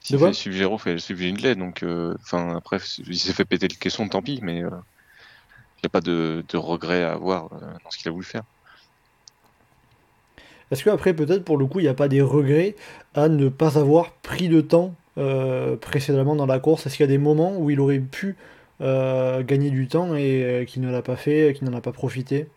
Si 0.00 0.12
vous 0.12 0.20
voulez 0.20 0.32
suivre 0.32 0.56
Giro, 0.56 0.78
faites 0.78 0.98
suivre 1.00 1.20
Jan 1.20 1.28
Hindley. 1.28 1.54
Donc, 1.54 1.84
enfin, 2.22 2.56
après, 2.56 2.78
il 3.06 3.18
s'est 3.18 3.32
fait 3.32 3.44
péter 3.44 3.68
le 3.68 3.76
caisson, 3.76 4.08
tant 4.08 4.22
pis, 4.22 4.40
mais 4.42 4.58
il 4.58 4.64
n'y 4.64 5.86
a 5.86 5.90
pas 5.90 6.00
de, 6.00 6.44
de 6.48 6.56
regret 6.56 7.02
à 7.02 7.12
avoir 7.12 7.50
dans 7.50 7.90
ce 7.90 7.98
qu'il 7.98 8.08
a 8.08 8.12
voulu 8.12 8.24
faire. 8.24 8.42
Est-ce 10.70 10.84
qu'après, 10.84 11.14
peut-être 11.14 11.44
pour 11.44 11.58
le 11.58 11.66
coup, 11.66 11.78
il 11.80 11.84
n'y 11.84 11.88
a 11.88 11.94
pas 11.94 12.08
des 12.08 12.20
regrets 12.20 12.74
à 13.14 13.28
ne 13.28 13.48
pas 13.48 13.78
avoir 13.78 14.12
pris 14.12 14.48
de 14.48 14.60
temps 14.60 14.94
euh, 15.18 15.76
précédemment 15.76 16.34
dans 16.34 16.46
la 16.46 16.58
course? 16.58 16.86
Est-ce 16.86 16.96
qu'il 16.96 17.04
y 17.04 17.08
a 17.08 17.12
des 17.12 17.18
moments 17.18 17.56
où 17.56 17.70
il 17.70 17.80
aurait 17.80 18.00
pu 18.00 18.36
euh, 18.80 19.42
gagner 19.42 19.70
du 19.70 19.86
temps 19.86 20.14
et 20.16 20.42
euh, 20.42 20.64
qui 20.64 20.80
ne 20.80 20.90
l'a 20.90 21.02
pas 21.02 21.16
fait, 21.16 21.54
qui 21.56 21.64
n'en 21.64 21.76
a 21.76 21.80
pas 21.80 21.92
profité? 21.92 22.48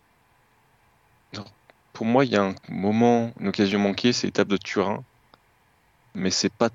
Pour 1.93 2.05
moi, 2.05 2.23
il 2.23 2.31
y 2.31 2.37
a 2.37 2.43
un 2.43 2.55
moment, 2.69 3.33
une 3.39 3.49
occasion 3.49 3.77
manquée, 3.77 4.13
c'est 4.13 4.27
l'étape 4.27 4.47
de 4.47 4.57
Turin. 4.57 5.03
Mais 6.15 6.31
c'est 6.31 6.51
pas 6.51 6.69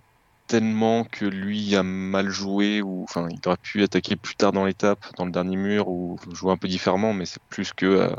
tellement 0.47 1.05
que 1.05 1.25
lui 1.25 1.75
a 1.75 1.83
mal 1.83 2.29
joué 2.29 2.83
ou 2.83 3.05
enfin 3.05 3.29
il 3.31 3.41
aurait 3.47 3.57
pu 3.57 3.83
attaquer 3.83 4.17
plus 4.17 4.35
tard 4.35 4.53
dans 4.53 4.67
l'étape 4.67 5.03
dans 5.17 5.25
le 5.25 5.31
dernier 5.31 5.57
mur 5.57 5.89
ou 5.89 6.19
jouer 6.33 6.53
un 6.53 6.59
peu 6.59 6.69
différemment 6.69 7.15
mais 7.15 7.25
c'est 7.25 7.43
plus 7.49 7.73
que 7.73 8.11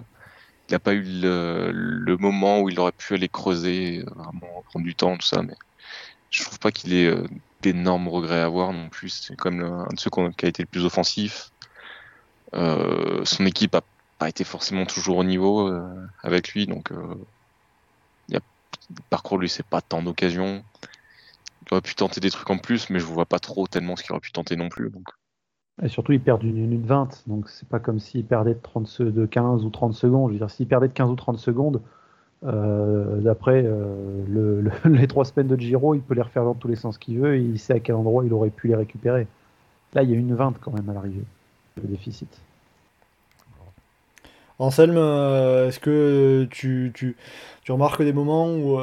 il 0.70 0.74
n'a 0.74 0.80
pas 0.80 0.94
eu 0.94 1.04
le, 1.04 2.18
moment 2.18 2.62
où 2.62 2.70
il 2.70 2.80
aurait 2.80 2.92
pu 2.92 3.14
aller 3.14 3.30
creuser, 3.30 4.00
euh, 4.00 4.10
vraiment 4.16 4.64
prendre 4.70 4.86
du 4.86 4.96
temps, 4.96 5.16
tout 5.18 5.26
ça. 5.26 5.42
Mais 5.44 5.56
je 6.32 6.44
trouve 6.44 6.60
pas 6.60 6.72
qu'il 6.72 6.94
ait 6.94 7.06
euh, 7.06 7.28
d'énormes 7.62 8.08
regrets 8.08 8.42
à 8.42 8.46
avoir 8.46 8.74
non 8.74 8.90
plus. 8.90 9.10
C'est 9.10 9.36
comme 9.36 9.62
un 9.62 9.88
de 9.94 10.00
ceux 10.00 10.10
qui 10.10 10.46
a 10.46 10.50
été 10.50 10.64
le 10.64 10.68
plus 10.68 10.86
offensif. 10.86 11.52
Euh, 12.54 13.24
son 13.26 13.46
équipe 13.46 13.76
a 13.76 13.82
pas 14.18 14.30
été 14.30 14.44
forcément 14.44 14.86
toujours 14.86 15.18
au 15.18 15.24
niveau 15.24 15.72
avec 16.24 16.50
lui, 16.54 16.68
donc 16.68 16.90
il 18.30 18.38
a, 18.38 18.40
le 18.90 19.02
parcours 19.10 19.38
lui 19.38 19.50
c'est 19.50 19.66
pas 19.66 19.82
tant 19.82 20.02
d'occasions. 20.02 20.64
Il 21.64 21.74
aurait 21.74 21.82
pu 21.82 21.96
tenter 21.96 22.22
des 22.22 22.32
trucs 22.32 22.50
en 22.50 22.58
plus, 22.58 22.90
mais 22.90 23.00
je 23.00 23.06
vois 23.06 23.26
pas 23.26 23.40
trop 23.40 23.68
tellement 23.68 23.96
ce 23.96 24.04
qu'il 24.04 24.14
aurait 24.14 24.22
pu 24.22 24.32
tenter 24.32 24.56
non 24.56 24.70
plus. 24.70 24.92
Et 25.84 25.90
surtout, 25.90 26.14
il 26.14 26.22
perd 26.22 26.40
d'une 26.40 26.56
minute 26.56 26.86
20, 26.86 27.24
donc 27.28 27.50
c'est 27.50 27.68
pas 27.68 27.80
comme 27.80 28.00
s'il 28.00 28.24
perdait 28.24 28.54
de, 28.54 28.60
30, 28.62 29.02
de 29.02 29.26
15 29.26 29.66
ou 29.66 29.70
30 29.70 29.94
secondes. 29.94 30.30
Je 30.30 30.34
veux 30.34 30.40
dire, 30.40 30.50
s'il 30.50 30.68
perdait 30.68 30.88
de 30.88 30.94
15 30.94 31.10
ou 31.10 31.16
30 31.16 31.38
secondes, 31.38 31.82
euh, 32.46 33.20
d'après 33.22 33.64
euh, 33.66 34.62
les 34.86 35.08
trois 35.08 35.26
semaines 35.26 35.48
de 35.48 35.60
Giro, 35.60 35.94
il 35.96 36.02
peut 36.02 36.14
les 36.14 36.22
refaire 36.22 36.46
dans 36.46 36.54
tous 36.54 36.70
les 36.70 36.76
sens 36.76 36.98
qu'il 36.98 37.20
veut 37.20 37.36
et 37.36 37.42
il 37.42 37.60
sait 37.60 37.74
à 37.74 37.80
quel 37.80 37.96
endroit 37.96 38.24
il 38.26 38.34
aurait 38.34 38.52
pu 38.52 38.68
les 38.70 38.76
récupérer. 38.76 39.28
Là, 39.94 40.04
il 40.04 40.10
y 40.10 40.14
a 40.14 40.18
une 40.18 40.34
20 40.34 40.56
quand 40.62 40.72
même 40.72 40.90
à 40.90 40.94
l'arrivée, 40.94 41.24
le 41.78 41.88
déficit. 41.88 42.30
Anselme, 44.60 44.96
euh, 44.96 45.68
est-ce 45.68 45.80
que 45.82 46.48
tu, 46.50 46.92
tu, 46.94 47.18
tu, 47.64 47.72
remarques 47.74 48.02
des 48.02 48.14
moments 48.14 48.50
où, 48.50 48.80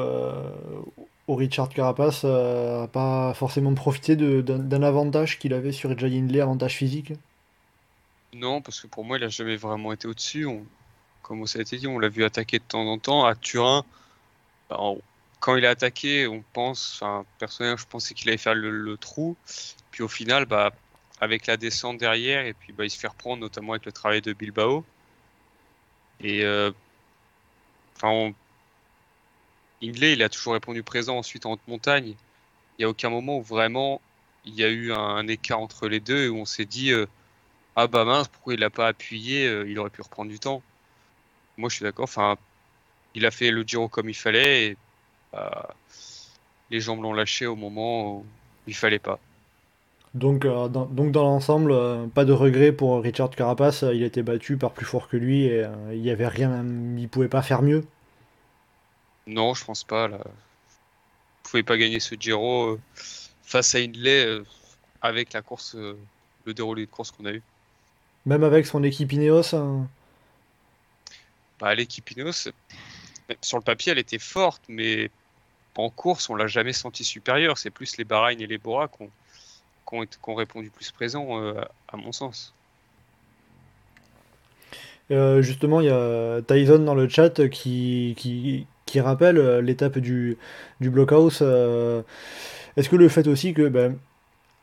Richard 1.27 1.69
Carapace 1.69 2.25
n'a 2.25 2.29
euh, 2.29 2.87
pas 2.87 3.33
forcément 3.33 3.73
profité 3.73 4.15
d'un 4.15 4.83
avantage 4.83 5.39
qu'il 5.39 5.53
avait 5.53 5.71
sur 5.71 5.97
Jay 5.97 6.17
Hindley, 6.17 6.41
avantage 6.41 6.75
physique 6.75 7.13
Non, 8.33 8.61
parce 8.61 8.81
que 8.81 8.87
pour 8.87 9.05
moi, 9.05 9.17
il 9.17 9.21
n'a 9.21 9.29
jamais 9.29 9.55
vraiment 9.55 9.93
été 9.93 10.07
au-dessus. 10.07 10.47
Comme 11.21 11.47
ça 11.47 11.59
a 11.59 11.61
été 11.61 11.77
dit, 11.77 11.87
on 11.87 11.99
l'a 11.99 12.09
vu 12.09 12.25
attaquer 12.25 12.59
de 12.59 12.63
temps 12.63 12.85
en 12.85 12.97
temps. 12.97 13.25
À 13.25 13.35
Turin, 13.35 13.85
bah, 14.69 14.77
quand 15.39 15.55
il 15.55 15.65
a 15.65 15.69
attaqué, 15.69 16.27
on 16.27 16.43
pense, 16.53 16.95
enfin, 16.95 17.25
personnellement, 17.39 17.77
je 17.77 17.87
pensais 17.87 18.13
qu'il 18.13 18.27
allait 18.29 18.37
faire 18.37 18.55
le, 18.55 18.97
trou. 18.97 19.37
Puis 19.91 20.03
au 20.03 20.09
final, 20.09 20.45
bah, 20.45 20.71
avec 21.21 21.47
la 21.47 21.55
descente 21.55 21.97
derrière, 21.97 22.45
et 22.45 22.53
puis 22.53 22.73
bah, 22.73 22.83
il 22.83 22.89
se 22.89 22.99
fait 22.99 23.07
reprendre, 23.07 23.41
notamment 23.41 23.73
avec 23.73 23.85
le 23.85 23.93
travail 23.93 24.21
de 24.21 24.33
Bilbao. 24.33 24.83
Et 26.19 26.43
euh, 26.43 26.71
enfin, 27.95 28.33
Hindley, 29.83 30.13
il 30.13 30.23
a 30.23 30.29
toujours 30.29 30.53
répondu 30.53 30.81
présent 30.81 31.17
ensuite 31.17 31.45
en 31.45 31.51
haute 31.51 31.67
montagne. 31.67 32.15
Il 32.77 32.81
n'y 32.81 32.85
a 32.85 32.89
aucun 32.89 33.09
moment 33.09 33.37
où 33.37 33.41
vraiment 33.41 34.01
il 34.45 34.55
y 34.55 34.63
a 34.63 34.69
eu 34.69 34.93
un, 34.93 35.27
écart 35.27 35.59
entre 35.59 35.87
les 35.87 35.99
deux 35.99 36.29
où 36.29 36.37
on 36.37 36.45
s'est 36.45 36.65
dit 36.65 36.91
euh, 36.91 37.05
Ah 37.75 37.87
bah 37.87 38.05
mince, 38.05 38.29
pourquoi 38.29 38.53
il 38.53 38.61
n'a 38.61 38.69
pas 38.69 38.87
appuyé 38.87 39.45
euh, 39.45 39.69
Il 39.69 39.77
aurait 39.79 39.89
pu 39.89 40.01
reprendre 40.01 40.31
du 40.31 40.39
temps. 40.39 40.61
Moi 41.57 41.69
je 41.69 41.75
suis 41.75 41.83
d'accord. 41.83 42.05
Enfin, 42.05 42.37
il 43.13 43.25
a 43.25 43.31
fait 43.31 43.51
le 43.51 43.63
Giro 43.63 43.89
comme 43.89 44.09
il 44.09 44.15
fallait 44.15 44.67
et 44.67 44.77
bah, 45.33 45.75
les 46.71 46.79
jambes 46.79 47.03
l'ont 47.03 47.13
lâché 47.13 47.45
au 47.45 47.55
moment 47.55 48.17
où 48.17 48.25
il 48.67 48.75
fallait 48.75 48.99
pas. 48.99 49.19
Donc, 50.13 50.45
euh, 50.45 50.67
dans, 50.69 50.85
donc 50.85 51.11
dans 51.11 51.23
l'ensemble, 51.23 51.75
pas 52.13 52.23
de 52.23 52.33
regret 52.33 52.71
pour 52.71 53.01
Richard 53.01 53.31
Carapace. 53.31 53.83
Il 53.93 54.03
a 54.03 54.05
été 54.05 54.23
battu 54.23 54.57
par 54.57 54.71
plus 54.71 54.85
fort 54.85 55.09
que 55.09 55.17
lui 55.17 55.45
et 55.45 55.65
il 55.91 56.01
n'y 56.01 56.11
avait 56.11 56.27
rien, 56.27 56.63
il 56.97 57.09
pouvait 57.09 57.27
pas 57.27 57.41
faire 57.41 57.61
mieux. 57.61 57.83
Non, 59.27 59.53
je 59.53 59.63
pense 59.63 59.83
pas. 59.83 60.07
Là. 60.07 60.17
Vous 60.17 61.49
pouvez 61.49 61.63
pas 61.63 61.77
gagner 61.77 61.99
ce 61.99 62.15
Giro 62.19 62.71
euh, 62.71 62.79
face 63.43 63.75
à 63.75 63.79
Hindley 63.79 64.25
euh, 64.25 64.43
avec 65.01 65.33
la 65.33 65.41
course, 65.41 65.75
euh, 65.75 65.97
le 66.45 66.53
déroulé 66.53 66.85
de 66.85 66.91
course 66.91 67.11
qu'on 67.11 67.25
a 67.25 67.31
eu. 67.31 67.41
Même 68.25 68.43
avec 68.43 68.65
son 68.65 68.83
équipe 68.83 69.11
Ineos 69.11 69.53
hein. 69.53 69.87
bah, 71.59 71.75
L'équipe 71.75 72.09
Ineos, 72.11 72.49
sur 73.41 73.57
le 73.57 73.63
papier, 73.63 73.91
elle 73.91 73.99
était 73.99 74.19
forte, 74.19 74.61
mais 74.67 75.09
en 75.75 75.89
course, 75.89 76.29
on 76.29 76.35
l'a 76.35 76.47
jamais 76.47 76.73
senti 76.73 77.03
supérieure. 77.03 77.57
C'est 77.57 77.71
plus 77.71 77.97
les 77.97 78.03
Bahreïn 78.03 78.39
et 78.39 78.47
les 78.47 78.57
Bora 78.57 78.87
qui 78.87 79.03
ont, 79.91 80.35
répondu 80.35 80.69
plus 80.69 80.91
présent, 80.91 81.39
à 81.87 81.97
mon 81.97 82.11
sens. 82.11 82.53
justement, 85.09 85.81
il 85.81 85.87
y 85.87 85.91
a 85.91 86.41
Tyson 86.41 86.79
dans 86.79 86.95
le 86.95 87.09
chat 87.09 87.47
qui, 87.49 88.15
qui, 88.17 88.65
qui 88.93 89.01
rappelle 89.01 89.39
euh, 89.39 89.59
l'étape 89.59 89.97
du, 89.97 90.37
du 90.79 90.91
blockhouse. 90.91 91.39
Euh, 91.41 92.03
est-ce 92.77 92.89
que 92.89 92.95
le 92.95 93.09
fait 93.09 93.27
aussi 93.27 93.55
que 93.55 93.67
ben, 93.67 93.97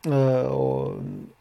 euh, 0.06 0.88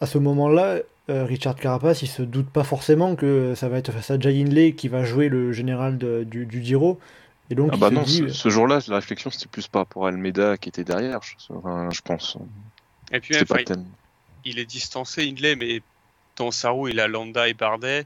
à 0.02 0.08
ce 0.08 0.18
moment-là, 0.18 0.80
Richard 1.08 1.56
Carapace, 1.56 2.02
il 2.02 2.08
se 2.08 2.24
doute 2.24 2.50
pas 2.50 2.64
forcément 2.64 3.16
que 3.16 3.54
ça 3.56 3.70
va 3.70 3.78
être 3.78 3.92
face 3.92 4.10
à 4.10 4.20
Jay 4.20 4.42
Hindley 4.42 4.74
qui 4.74 4.88
va 4.88 5.04
jouer 5.04 5.30
le 5.30 5.52
général 5.52 5.98
du, 5.98 6.46
du 6.48 6.64
Giro. 6.64 7.00
Et 7.52 7.56
donc, 7.56 7.72
ah 7.74 7.78
bah 7.78 7.92
non, 7.92 8.06
ce, 8.06 8.50
jour-là, 8.50 8.80
la 8.88 8.96
réflexion, 8.96 9.30
c'était 9.30 9.48
plus 9.48 9.68
par 9.68 9.82
rapport 9.82 10.06
à 10.06 10.10
Almeida 10.10 10.58
qui 10.58 10.70
était 10.70 10.84
derrière, 10.84 11.20
je, 11.24 11.36
je 11.92 12.02
pense. 12.02 12.38
Et 13.12 13.20
puis, 13.20 13.36
il 14.46 14.60
est 14.60 14.66
distancé, 14.66 15.28
Hindley, 15.28 15.56
mais 15.56 15.82
dans 16.38 16.52
sa 16.52 16.72
roue, 16.72 16.88
il 16.88 17.00
a 17.00 17.08
Landa 17.08 17.48
et 17.48 17.54
Bardet. 17.54 18.06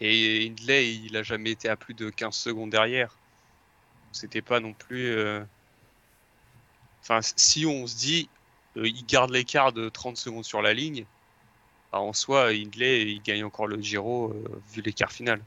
Et 0.00 0.46
Hindley, 0.46 0.94
il 0.94 1.16
a 1.16 1.22
jamais 1.22 1.50
été 1.50 1.68
à 1.68 1.76
plus 1.76 1.94
de 1.94 2.10
15 2.10 2.34
secondes 2.34 2.70
derrière. 2.70 3.16
C'était 4.12 4.42
pas 4.42 4.60
non 4.60 4.72
plus. 4.72 5.10
euh, 5.10 5.42
Enfin, 7.02 7.20
si 7.36 7.64
on 7.66 7.86
se 7.86 7.96
dit, 7.96 8.28
euh, 8.76 8.88
il 8.88 9.06
garde 9.06 9.30
l'écart 9.30 9.72
de 9.72 9.88
30 9.88 10.16
secondes 10.16 10.44
sur 10.44 10.60
la 10.60 10.74
ligne, 10.74 11.04
bah, 11.92 12.00
en 12.00 12.12
soi, 12.12 12.48
Hindley, 12.48 13.02
il 13.02 13.22
gagne 13.22 13.44
encore 13.44 13.68
le 13.68 13.80
Giro 13.80 14.30
euh, 14.30 14.60
vu 14.72 14.82
l'écart 14.82 15.12
final. 15.12 15.40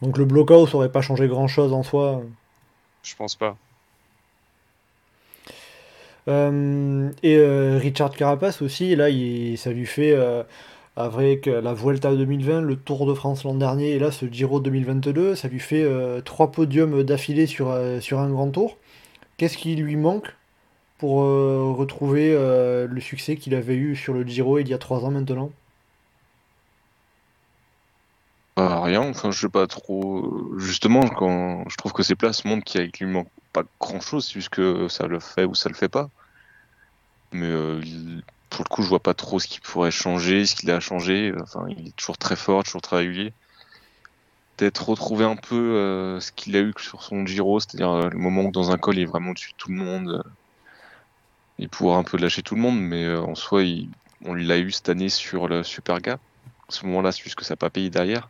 Donc 0.00 0.16
le 0.16 0.24
blockhouse 0.24 0.74
aurait 0.74 0.92
pas 0.92 1.02
changé 1.02 1.26
grand 1.26 1.48
chose 1.48 1.72
en 1.72 1.82
soi. 1.82 2.22
Je 3.02 3.14
pense 3.16 3.34
pas. 3.34 3.56
Euh, 6.28 7.10
et 7.22 7.36
euh, 7.36 7.78
Richard 7.78 8.12
Carapace 8.12 8.62
aussi, 8.62 8.94
là, 8.94 9.10
il- 9.10 9.58
ça 9.58 9.70
lui 9.72 9.86
fait, 9.86 10.12
euh, 10.12 10.42
avec 10.96 11.46
la 11.46 11.72
Vuelta 11.72 12.14
2020, 12.14 12.62
le 12.62 12.76
Tour 12.76 13.06
de 13.06 13.14
France 13.14 13.44
l'an 13.44 13.54
dernier, 13.54 13.92
et 13.92 13.98
là, 13.98 14.10
ce 14.10 14.26
Giro 14.26 14.60
2022, 14.60 15.34
ça 15.34 15.48
lui 15.48 15.60
fait 15.60 15.82
euh, 15.82 16.20
trois 16.20 16.52
podiums 16.52 17.02
d'affilée 17.04 17.46
sur, 17.46 17.70
euh, 17.70 18.00
sur 18.00 18.18
un 18.20 18.30
grand 18.30 18.50
tour. 18.50 18.76
Qu'est-ce 19.36 19.56
qui 19.56 19.74
lui 19.76 19.96
manque 19.96 20.34
pour 20.98 21.22
euh, 21.22 21.72
retrouver 21.72 22.34
euh, 22.34 22.86
le 22.86 23.00
succès 23.00 23.36
qu'il 23.36 23.54
avait 23.54 23.74
eu 23.76 23.96
sur 23.96 24.12
le 24.12 24.22
Giro 24.22 24.58
il 24.58 24.68
y 24.68 24.74
a 24.74 24.78
trois 24.78 25.04
ans 25.04 25.10
maintenant? 25.10 25.50
Bah, 28.56 28.82
rien, 28.82 29.00
enfin, 29.08 29.30
je 29.30 29.40
sais 29.40 29.48
pas 29.48 29.66
trop. 29.66 30.52
Justement, 30.58 31.06
je 31.06 31.76
trouve 31.76 31.92
que 31.94 32.02
ces 32.02 32.14
places 32.16 32.44
montrent 32.44 32.64
qu'il 32.64 32.90
lui 33.00 33.06
manque 33.06 33.30
pas 33.52 33.62
grand-chose, 33.80 34.26
c'est 34.26 34.34
juste 34.34 34.50
que 34.50 34.88
ça 34.88 35.06
le 35.06 35.20
fait 35.20 35.44
ou 35.46 35.54
ça 35.54 35.70
le 35.70 35.74
fait 35.74 35.88
pas. 35.88 36.10
Mais 37.32 37.46
euh, 37.46 37.80
pour 38.50 38.64
le 38.64 38.68
coup, 38.68 38.82
je 38.82 38.88
vois 38.88 39.00
pas 39.00 39.14
trop 39.14 39.38
ce 39.38 39.46
qu'il 39.46 39.60
pourrait 39.60 39.92
changer, 39.92 40.44
ce 40.44 40.56
qu'il 40.56 40.70
a 40.70 40.80
changé. 40.80 41.32
Enfin, 41.40 41.66
il 41.68 41.88
est 41.88 41.96
toujours 41.96 42.18
très 42.18 42.36
fort, 42.36 42.64
toujours 42.64 42.82
très 42.82 42.96
régulier. 42.96 43.32
Peut-être 44.56 44.88
retrouver 44.88 45.24
un 45.24 45.36
peu 45.36 45.56
euh, 45.56 46.20
ce 46.20 46.32
qu'il 46.32 46.56
a 46.56 46.60
eu 46.60 46.74
sur 46.78 47.02
son 47.02 47.24
Giro, 47.24 47.60
c'est-à-dire 47.60 47.90
euh, 47.90 48.10
le 48.10 48.18
moment 48.18 48.42
où 48.42 48.50
dans 48.50 48.72
un 48.72 48.76
col 48.76 48.98
il 48.98 49.02
est 49.02 49.06
vraiment 49.06 49.30
au-dessus 49.30 49.52
de 49.52 49.56
tout 49.56 49.70
le 49.70 49.76
monde, 49.76 50.08
euh, 50.08 50.30
et 51.60 51.68
pouvoir 51.68 51.96
un 51.96 52.02
peu 52.02 52.18
lâcher 52.18 52.42
tout 52.42 52.56
le 52.56 52.60
monde, 52.60 52.78
mais 52.80 53.14
en 53.14 53.34
soi, 53.34 53.62
on 54.24 54.34
l'a 54.34 54.58
eu 54.58 54.70
cette 54.72 54.88
année 54.88 55.08
sur 55.08 55.46
le 55.46 55.62
Superga. 55.62 56.14
À 56.14 56.72
ce 56.72 56.86
moment-là, 56.86 57.12
c'est 57.12 57.22
juste 57.22 57.36
que 57.36 57.44
ça 57.44 57.54
n'a 57.54 57.58
pas 57.58 57.70
payé 57.70 57.90
derrière. 57.90 58.28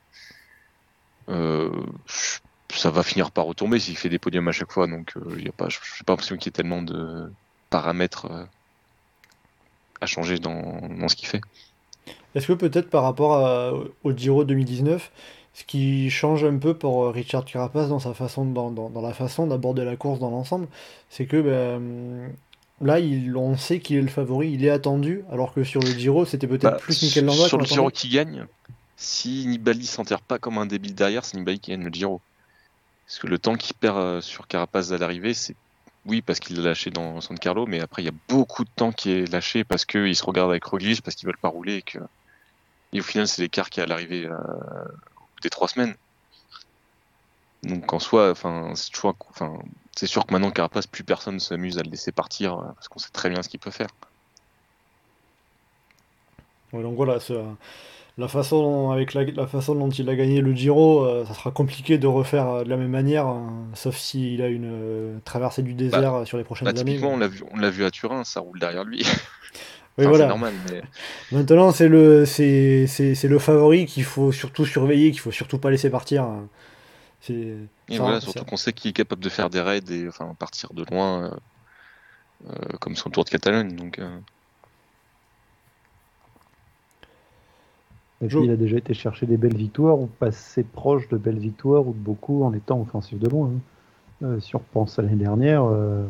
Ça 1.29 2.91
va 2.91 3.03
finir 3.03 3.31
par 3.31 3.45
retomber 3.47 3.79
s'il 3.79 3.97
fait 3.97 4.09
des 4.09 4.18
podiums 4.18 4.49
à 4.49 4.53
chaque 4.53 4.73
fois, 4.73 4.87
donc 4.87 5.12
il 5.37 5.45
y 5.45 5.49
a 5.49 5.53
pas, 5.53 5.68
je 5.68 5.79
n'ai 5.79 6.05
pas 6.05 6.12
l'impression 6.12 6.37
qu'il 6.37 6.47
y 6.47 6.49
ait 6.49 6.53
tellement 6.53 6.83
de 6.83 7.33
paramètres 7.68 8.49
à 10.01 10.07
changer 10.07 10.39
dans, 10.39 10.81
dans 10.99 11.09
ce 11.09 11.17
qu'il 11.17 11.29
fait. 11.29 11.41
Est-ce 12.35 12.47
que 12.47 12.53
peut-être 12.53 12.91
par 12.91 13.03
rapport 13.03 13.35
à- 13.45 13.73
au 14.05 14.13
Giro 14.13 14.45
2019, 14.45 15.11
ce 15.55 15.65
qui 15.65 16.11
change 16.11 16.45
un 16.45 16.57
peu 16.59 16.75
pour 16.75 17.05
euh, 17.05 17.11
Richard 17.11 17.45
Carapaz 17.45 17.89
dans 17.89 17.99
sa 17.99 18.15
façon, 18.15 18.45
dans, 18.45 18.71
dans- 18.71 18.89
dans 18.91 19.01
la 19.03 19.13
façon 19.13 19.47
d'aborder 19.47 19.85
la 19.85 19.97
course 19.97 20.21
dans 20.21 20.31
l'ensemble, 20.31 20.69
c'est 21.11 21.27
que 21.27 21.41
ben, 21.41 22.33
là, 22.81 23.01
il, 23.01 23.37
on 23.37 23.57
sait 23.57 23.81
qu'il 23.81 23.97
est 23.97 24.03
le 24.03 24.09
favori, 24.09 24.53
il 24.53 24.65
est 24.65 24.71
attendu, 24.71 25.25
alors 25.33 25.53
que 25.53 25.65
sur 25.65 25.81
le 25.81 25.89
Giro, 25.89 26.25
c'était 26.25 26.47
peut-être 26.47 26.63
Bah, 26.63 26.79
plus 26.81 27.03
Mikel 27.03 27.25
Landa 27.25 27.47
sur 27.49 27.59
le 27.59 27.65
Giro 27.65 27.91
qui 27.91 28.09
gagne, 28.09 28.47
si 28.97 29.47
Nibali 29.47 29.87
s'enterre 29.87 30.21
pas 30.21 30.39
comme 30.39 30.59
un 30.59 30.67
débile 30.67 30.95
derrière, 30.95 31.25
c'est 31.25 31.37
Nibali 31.37 31.59
qui 31.59 31.73
gagne 31.73 31.85
le 31.85 31.91
Giro. 31.93 32.21
Parce 33.07 33.19
que 33.19 33.27
le 33.27 33.39
temps 33.39 33.57
qu'il 33.57 33.75
perd 33.75 33.97
euh, 33.99 34.21
sur 34.21 34.47
Carapaz 34.47 34.93
à 34.93 34.99
l'arrivée, 34.99 35.35
c'est 35.35 35.57
oui 36.07 36.23
parce 36.23 36.41
qu'il 36.41 36.57
l'a 36.57 36.71
lâché 36.71 36.91
dans 36.91 37.21
San 37.21 37.39
Carlo, 37.39 37.67
mais 37.67 37.81
après 37.81 38.03
il 38.03 38.07
y 38.07 38.09
a 38.09 38.15
beaucoup 38.29 38.65
de 38.65 38.71
temps 38.75 38.93
qui 38.93 39.13
est 39.13 39.31
lâché 39.31 39.65
parce 39.65 39.85
qu'ils 39.85 40.17
se 40.17 40.25
regardent 40.25 40.51
avec 40.51 40.65
Roglic, 40.65 41.03
parce 41.03 41.15
qu'ils 41.17 41.27
veulent 41.27 41.37
pas 41.37 41.49
rouler 41.49 41.77
et 41.77 41.83
que 41.83 41.99
et 42.93 43.01
au 43.01 43.03
final 43.03 43.29
c'est 43.29 43.43
l'écart 43.43 43.71
qui 43.71 43.81
est 43.81 43.85
à 43.85 43.87
l'arrivée 43.87 44.27
euh, 44.27 44.37
des 45.43 45.51
trois 45.51 45.69
semaines. 45.69 45.95
Donc 47.63 47.93
en 47.93 47.99
soi, 47.99 48.33
c'est 48.35 48.47
enfin 48.47 48.73
c'est 49.95 50.07
sûr 50.07 50.25
que 50.25 50.33
maintenant 50.33 50.51
Carapaz, 50.51 50.87
plus 50.87 51.05
personne 51.05 51.35
ne 51.35 51.41
s'amuse 51.41 51.79
à 51.79 51.83
le 51.83 51.91
laisser 51.91 52.13
partir 52.13 52.59
euh, 52.59 52.73
parce 52.75 52.89
qu'on 52.89 52.99
sait 52.99 53.11
très 53.11 53.29
bien 53.29 53.43
ce 53.43 53.49
qu'il 53.49 53.61
peut 53.61 53.71
faire. 53.71 53.89
Donc 56.73 56.97
voilà, 56.97 57.19
la 58.19 58.29
façon, 58.29 58.91
avec 58.91 59.15
la, 59.15 59.25
la 59.25 59.47
façon 59.47 59.75
dont 59.75 59.89
il 59.89 60.09
a 60.09 60.15
gagné 60.17 60.41
le 60.41 60.53
Giro, 60.55 61.05
euh, 61.05 61.25
ça 61.27 61.35
sera 61.35 61.51
compliqué 61.51 61.97
de 61.99 62.07
refaire 62.07 62.49
euh, 62.49 62.65
de 62.65 62.69
la 62.69 62.77
même 62.77 62.91
manière, 62.91 63.27
hein, 63.27 63.67
sauf 63.75 63.97
s'il 63.97 64.43
a 64.43 64.49
une 64.49 64.69
euh, 64.71 65.19
traversée 65.25 65.63
du 65.63 65.75
désert 65.75 66.15
euh, 66.15 66.25
sur 66.25 66.37
les 66.39 66.45
prochaines 66.45 66.67
Bah, 66.67 66.71
années. 66.73 66.85
typiquement, 66.85 67.13
on 67.13 67.59
l'a 67.59 67.71
vu, 67.71 67.85
à 67.85 67.91
Turin, 67.91 68.25
ça 68.25 68.41
roule 68.41 68.59
derrière 68.59 68.85
lui. 68.85 69.05
Oui, 69.99 70.07
Enfin, 70.07 70.11
voilà. 70.11 70.25
C'est 70.25 70.29
normal, 70.29 70.55
mais 70.71 70.83
Maintenant, 71.33 71.73
c'est 71.73 71.89
le, 71.89 72.25
c'est, 72.25 72.87
le 73.25 73.39
favori 73.39 73.87
qu'il 73.87 74.05
faut 74.05 74.31
surtout 74.33 74.65
surveiller, 74.65 75.11
qu'il 75.11 75.21
faut 75.21 75.33
surtout 75.33 75.59
pas 75.59 75.71
laisser 75.71 75.91
partir. 75.91 76.23
hein. 76.23 76.49
C'est, 77.21 77.35
et 77.89 77.99
voilà, 77.99 78.21
surtout 78.21 78.45
qu'on 78.45 78.57
sait 78.57 78.73
qu'il 78.73 78.91
est 78.91 78.95
capable 78.95 79.23
de 79.23 79.29
faire 79.29 79.51
des 79.51 79.61
raids 79.61 79.81
et 79.91 80.09
enfin 80.09 80.35
partir 80.39 80.73
de 80.73 80.85
loin, 80.91 81.37
comme 82.81 82.97
son 82.97 83.11
Tour 83.11 83.25
de 83.25 83.31
Catalogne. 83.31 83.75
Donc, 83.77 84.01
Et 88.23 88.29
Jo- 88.29 88.41
puis 88.41 88.47
il 88.49 88.51
a 88.53 88.57
déjà 88.57 88.77
été 88.77 88.95
chercher 88.95 89.27
des 89.27 89.37
belles 89.37 89.57
victoires 89.57 89.99
ou 89.99 90.07
passé 90.07 90.62
proche 90.62 91.09
de 91.09 91.16
belles 91.16 91.39
victoires 91.39 91.87
ou 91.87 91.93
de 91.93 91.99
beaucoup 91.99 92.45
en 92.45 92.53
étant 92.53 92.81
offensif 92.81 93.18
de 93.18 93.29
loin. 93.29 93.49
hein. 93.49 93.61
Euh, 94.27 94.41
si 94.41 94.55
on 94.57 94.59
repense 94.59 94.99
à 94.99 95.03
l'année 95.03 95.16
dernière, 95.16 95.64
euh, 95.64 96.07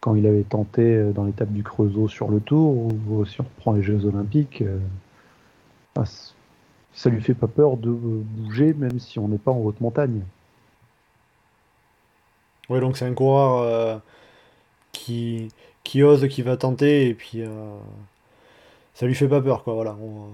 quand 0.00 0.14
il 0.16 0.26
avait 0.26 0.42
tenté 0.44 0.82
euh, 0.82 1.12
dans 1.12 1.24
l'étape 1.24 1.52
du 1.52 1.62
Creusot 1.62 2.08
sur 2.08 2.28
le 2.28 2.40
Tour, 2.40 2.88
ou 3.10 3.24
si 3.26 3.40
on 3.40 3.44
reprend 3.44 3.72
les 3.72 3.82
Jeux 3.82 4.04
Olympiques, 4.06 4.62
euh, 4.62 4.78
ah, 5.96 6.04
c- 6.06 6.32
ça 6.92 7.10
lui 7.10 7.20
fait 7.20 7.34
pas 7.34 7.46
peur 7.48 7.76
de 7.76 7.90
bouger 7.90 8.74
même 8.74 8.98
si 8.98 9.18
on 9.18 9.28
n'est 9.28 9.38
pas 9.38 9.52
en 9.52 9.58
haute 9.58 9.80
montagne. 9.80 10.22
Ouais, 12.68 12.80
donc 12.80 12.96
c'est 12.96 13.06
un 13.06 13.14
coureur 13.14 14.02
qui, 14.92 15.48
qui 15.84 16.02
ose, 16.02 16.28
qui 16.28 16.42
va 16.42 16.56
tenter, 16.56 17.08
et 17.08 17.14
puis 17.14 17.42
ça 18.94 19.06
lui 19.06 19.14
fait 19.14 19.28
pas 19.28 19.40
peur, 19.40 19.64
quoi. 19.64 19.74
Voilà. 19.74 19.96
On- 20.02 20.28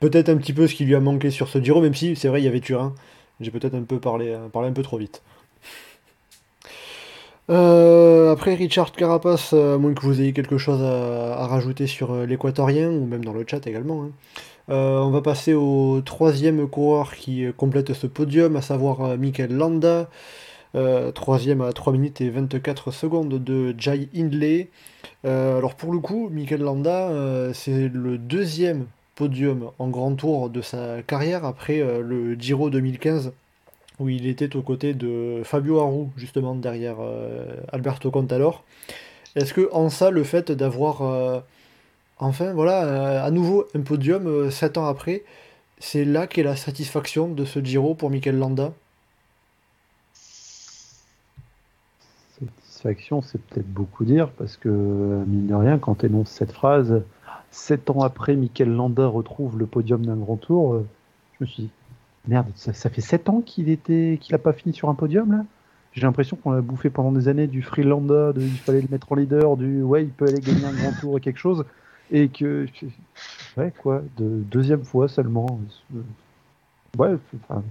Peut-être 0.00 0.28
un 0.28 0.36
petit 0.36 0.52
peu 0.52 0.66
ce 0.66 0.74
qui 0.74 0.84
lui 0.84 0.94
a 0.94 1.00
manqué 1.00 1.30
sur 1.30 1.48
ce 1.48 1.58
Giro, 1.58 1.80
même 1.80 1.94
si 1.94 2.16
c'est 2.16 2.28
vrai, 2.28 2.42
il 2.42 2.44
y 2.44 2.48
avait 2.48 2.60
Turin. 2.60 2.94
J'ai 3.40 3.50
peut-être 3.50 3.74
un 3.74 3.82
peu 3.82 3.98
parlé, 3.98 4.28
euh, 4.28 4.48
un 4.54 4.72
peu 4.72 4.82
trop 4.82 4.98
vite. 4.98 5.22
Euh, 7.48 8.32
après 8.32 8.54
Richard 8.54 8.92
Carapace, 8.92 9.52
euh, 9.52 9.76
à 9.76 9.78
moins 9.78 9.94
que 9.94 10.02
vous 10.02 10.20
ayez 10.20 10.32
quelque 10.32 10.58
chose 10.58 10.82
à, 10.82 11.46
rajouter 11.46 11.86
sur 11.86 12.14
l'équatorien, 12.26 12.90
ou 12.90 13.06
même 13.06 13.24
dans 13.24 13.32
le 13.32 13.44
chat 13.46 13.66
également, 13.66 14.04
hein. 14.04 14.10
On 14.68 15.10
va 15.10 15.22
passer 15.22 15.54
au 15.54 16.00
troisième 16.04 16.66
coureur 16.68 17.14
qui 17.14 17.46
complète 17.56 17.92
ce 17.92 18.08
podium, 18.08 18.56
à 18.56 18.62
savoir 18.62 19.16
Mikel 19.16 19.56
Landa. 19.56 20.10
Troisième 21.14 21.60
à 21.60 21.72
3 21.72 21.92
minutes 21.92 22.20
et 22.20 22.30
24 22.30 22.90
secondes 22.90 23.28
de 23.28 23.76
Jai 23.78 24.08
Hindley. 24.12 24.70
Alors 25.22 25.76
pour 25.76 25.92
le 25.92 26.00
coup, 26.00 26.28
Mikel 26.30 26.62
Landa, 26.62 27.12
c'est 27.54 27.88
le 27.88 28.18
deuxième 28.18 28.86
podium 29.16 29.70
en 29.80 29.88
grand 29.88 30.14
tour 30.14 30.48
de 30.50 30.60
sa 30.62 31.02
carrière 31.02 31.44
après 31.44 31.80
euh, 31.80 32.00
le 32.00 32.34
Giro 32.34 32.70
2015 32.70 33.32
où 33.98 34.08
il 34.08 34.26
était 34.26 34.56
aux 34.56 34.62
côtés 34.62 34.94
de 34.94 35.42
Fabio 35.44 35.80
Aru 35.80 36.06
justement 36.16 36.54
derrière 36.54 36.96
euh, 37.00 37.56
Alberto 37.72 38.10
Contador. 38.10 38.62
Est-ce 39.34 39.54
que 39.54 39.68
en 39.72 39.90
ça 39.90 40.10
le 40.10 40.24
fait 40.24 40.52
d'avoir 40.52 41.02
euh, 41.02 41.40
enfin 42.18 42.52
voilà 42.52 43.24
à 43.24 43.30
nouveau 43.30 43.66
un 43.74 43.80
podium 43.80 44.26
euh, 44.26 44.50
7 44.50 44.78
ans 44.78 44.86
après, 44.86 45.22
c'est 45.78 46.04
là 46.04 46.26
qu'est 46.26 46.42
la 46.42 46.56
satisfaction 46.56 47.28
de 47.28 47.44
ce 47.44 47.60
Giro 47.60 47.94
pour 47.94 48.10
Mikel 48.10 48.38
Landa? 48.38 48.72
Satisfaction, 52.38 53.22
c'est 53.22 53.40
peut-être 53.40 53.72
beaucoup 53.72 54.04
dire, 54.04 54.28
parce 54.30 54.58
que, 54.58 54.68
mine 54.68 55.46
de 55.46 55.54
rien, 55.54 55.78
quand 55.78 55.96
tu 55.96 56.06
énonces 56.06 56.30
cette 56.30 56.52
phrase, 56.52 57.02
sept 57.56 57.90
ans 57.90 58.02
après, 58.02 58.36
Mikel 58.36 58.68
Landa 58.70 59.06
retrouve 59.06 59.58
le 59.58 59.66
podium 59.66 60.04
d'un 60.04 60.16
grand 60.16 60.36
tour, 60.36 60.74
euh, 60.74 60.86
je 61.38 61.44
me 61.44 61.46
suis 61.48 61.62
dit, 61.64 61.70
merde, 62.28 62.46
ça, 62.54 62.72
fait 62.72 63.00
sept 63.00 63.28
ans 63.28 63.40
qu'il 63.40 63.68
était, 63.68 64.18
qu'il 64.20 64.34
a 64.34 64.38
pas 64.38 64.52
fini 64.52 64.74
sur 64.74 64.88
un 64.88 64.94
podium, 64.94 65.32
là 65.32 65.44
J'ai 65.92 66.02
l'impression 66.02 66.36
qu'on 66.36 66.52
a 66.52 66.60
bouffé 66.60 66.90
pendant 66.90 67.12
des 67.12 67.28
années 67.28 67.46
du 67.46 67.62
free 67.62 67.82
Landa, 67.82 68.32
de, 68.32 68.42
il 68.42 68.58
fallait 68.58 68.82
le 68.82 68.88
mettre 68.90 69.10
en 69.10 69.16
leader, 69.16 69.56
du 69.56 69.82
ouais, 69.82 70.04
il 70.04 70.10
peut 70.10 70.28
aller 70.28 70.40
gagner 70.40 70.64
un 70.64 70.72
grand 70.72 70.92
tour 71.00 71.16
et 71.16 71.20
quelque 71.20 71.38
chose, 71.38 71.64
et 72.10 72.28
que, 72.28 72.66
ouais, 73.56 73.72
quoi, 73.82 74.02
de 74.18 74.42
deuxième 74.50 74.84
fois 74.84 75.08
seulement. 75.08 75.58
Ouais, 76.98 77.16
enfin, 77.48 77.62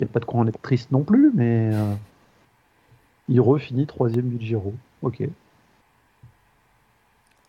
il 0.00 0.04
n'y 0.04 0.10
a 0.10 0.12
pas 0.12 0.20
de 0.20 0.24
quoi 0.24 0.40
en 0.40 0.46
être 0.46 0.60
triste 0.60 0.90
non 0.90 1.04
plus, 1.04 1.30
mais. 1.34 1.70
euh, 1.72 1.94
il 3.28 3.40
refinit 3.40 3.86
troisième 3.86 4.28
du 4.28 4.44
Giro. 4.44 4.74
Ok. 5.00 5.22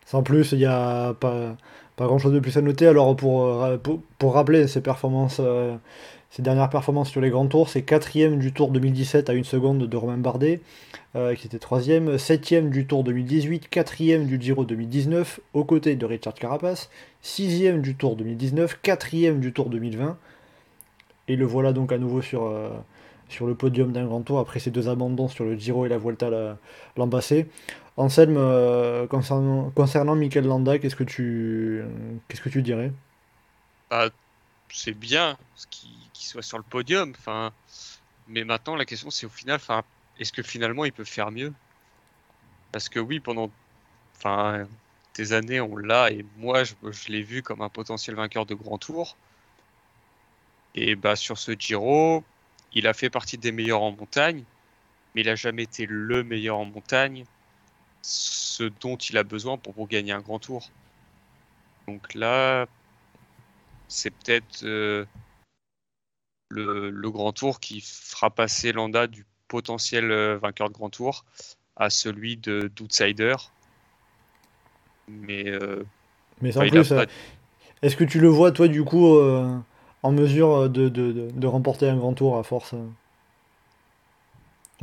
Sans 0.06 0.24
plus, 0.24 0.52
il 0.52 0.60
n'y 0.60 0.66
a 0.66 1.14
pas, 1.14 1.56
pas 1.96 2.06
grand 2.06 2.18
chose 2.18 2.34
de 2.34 2.40
plus 2.40 2.58
à 2.58 2.62
noter. 2.62 2.88
Alors, 2.88 3.16
pour, 3.16 3.64
euh, 3.64 3.78
pour, 3.78 4.02
pour 4.18 4.34
rappeler 4.34 4.68
ses 4.68 4.82
performances, 4.82 5.38
euh, 5.40 5.76
ses 6.34 6.42
dernières 6.42 6.72
performances 6.72 7.12
sur 7.12 7.22
les 7.22 7.30
grands 7.30 7.46
tours, 7.46 7.70
c'est 7.70 7.84
quatrième 7.84 8.40
du 8.40 8.54
Tour 8.54 8.72
2017 8.72 9.30
à 9.30 9.34
une 9.34 9.44
seconde 9.44 9.88
de 9.88 9.98
Romain 9.98 10.18
Bardet, 10.18 10.62
euh, 11.16 11.36
qui 11.36 11.46
était 11.46 11.60
troisième, 11.60 12.18
septième 12.18 12.72
du 12.72 12.88
Tour 12.88 13.04
2018, 13.04 13.70
quatrième 13.70 14.26
du 14.26 14.42
Giro 14.42 14.66
2019, 14.66 15.40
aux 15.54 15.64
côtés 15.64 15.96
de 15.96 16.06
Richard 16.08 16.34
Carapace, 16.34 16.90
sixième 17.22 17.82
du 17.82 17.94
Tour 17.94 18.16
2019, 18.16 18.80
quatrième 18.82 19.42
du 19.42 19.54
Tour 19.54 19.70
2020, 19.70 20.18
et 21.28 21.36
le 21.36 21.46
voilà 21.46 21.72
donc 21.72 21.92
à 21.92 22.00
nouveau 22.00 22.24
sur, 22.24 22.46
euh, 22.46 22.70
sur 23.30 23.46
le 23.46 23.54
podium 23.54 23.92
d'un 23.92 24.06
grand 24.06 24.22
tour 24.22 24.40
après 24.40 24.60
ses 24.60 24.72
deux 24.72 24.90
abandons 24.90 25.28
sur 25.28 25.46
le 25.46 25.56
Giro 25.56 25.86
et 25.86 25.90
la 25.90 26.00
Vuelta 26.00 26.58
l'an 26.98 27.08
passé. 27.10 27.46
Anselme, 27.96 28.38
euh, 28.38 29.06
concernant, 29.08 29.70
concernant 29.72 30.16
Mikel 30.16 30.46
Landa, 30.46 30.80
qu'est-ce 30.80 30.96
que 30.96 31.04
tu, 31.04 31.84
dirais? 32.62 32.92
Bah, 33.90 34.10
C'est 34.70 34.98
bien 34.98 35.38
qu'il 35.70 35.90
soit 36.16 36.42
sur 36.42 36.58
le 36.58 36.64
podium. 36.64 37.14
Mais 38.28 38.44
maintenant, 38.44 38.76
la 38.76 38.86
question, 38.86 39.12
c'est 39.12 39.26
au 39.26 39.30
final, 39.30 39.60
est-ce 40.20 40.32
que 40.32 40.42
finalement, 40.42 40.86
il 40.86 40.94
peut 40.94 41.04
faire 41.04 41.30
mieux? 41.30 41.54
Parce 42.72 42.90
que 42.90 43.00
oui, 43.00 43.20
pendant 43.20 43.52
des 45.16 45.34
années, 45.34 45.62
on 45.62 45.76
l'a, 45.76 46.12
et 46.12 46.26
moi, 46.38 46.64
je, 46.64 46.74
je 46.90 47.10
l'ai 47.10 47.22
vu 47.22 47.44
comme 47.44 47.62
un 47.62 47.70
potentiel 47.70 48.16
vainqueur 48.16 48.46
de 48.46 48.56
grand 48.56 48.78
tour. 48.78 49.18
Et 50.74 50.96
bah, 50.96 51.16
sur 51.16 51.38
ce 51.38 51.52
Giro, 51.52 52.24
il 52.74 52.88
a 52.88 52.94
fait 52.94 53.12
partie 53.12 53.38
des 53.38 53.52
meilleurs 53.52 53.84
en 53.84 53.92
montagne, 53.92 54.44
mais 55.14 55.22
il 55.22 55.28
n'a 55.28 55.36
jamais 55.36 55.64
été 55.64 55.86
le 55.88 56.24
meilleur 56.24 56.58
en 56.58 56.66
montagne 56.66 57.26
ce 58.04 58.64
dont 58.82 58.98
il 58.98 59.18
a 59.18 59.24
besoin 59.24 59.58
pour, 59.58 59.74
pour 59.74 59.88
gagner 59.88 60.12
un 60.12 60.22
grand 60.22 60.40
tour. 60.40 60.70
Donc 61.88 62.14
là, 62.14 62.68
c'est 63.88 64.12
peut-être 64.12 64.64
euh, 64.64 65.06
le, 66.50 66.90
le, 66.90 67.12
grand 67.12 67.32
tour 67.32 67.60
qui 67.60 67.82
fera 67.82 68.30
passer 68.30 68.72
Landa 68.72 69.08
du 69.08 69.26
potentiel 69.48 70.12
euh, 70.12 70.38
vainqueur 70.38 70.70
de 70.70 70.74
grand 70.74 70.90
tour 70.90 71.26
à 71.76 71.90
celui 71.90 72.38
de 72.38 72.72
d'outsider. 72.76 73.36
Mais, 75.08 75.50
euh, 75.50 75.84
Mais 76.42 76.52
sans 76.52 76.68
plus, 76.68 76.90
pas... 76.90 77.06
est-ce 77.82 77.96
que 77.96 78.04
tu 78.04 78.20
le 78.20 78.28
vois, 78.30 78.52
toi, 78.52 78.68
du 78.68 78.84
coup, 78.84 79.16
euh, 79.16 79.58
en 80.02 80.12
mesure 80.12 80.70
de, 80.70 80.90
de, 80.90 81.30
de, 81.32 81.48
remporter 81.48 81.90
un 81.90 81.98
grand 81.98 82.14
tour 82.14 82.38
à 82.38 82.44
force 82.44 82.76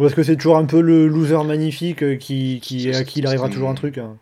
ou 0.01 0.07
est-ce 0.07 0.15
que 0.15 0.23
c'est 0.23 0.37
toujours 0.37 0.57
un 0.57 0.65
peu 0.65 0.81
le 0.81 1.07
loser 1.07 1.45
magnifique 1.45 2.03
euh, 2.03 2.17
qui, 2.17 2.59
qui, 2.63 2.91
à 2.91 3.05
qui 3.05 3.19
il 3.19 3.27
arrivera 3.27 3.51
toujours 3.51 3.69
un 3.69 3.75
truc 3.75 3.99
hein 3.99 4.17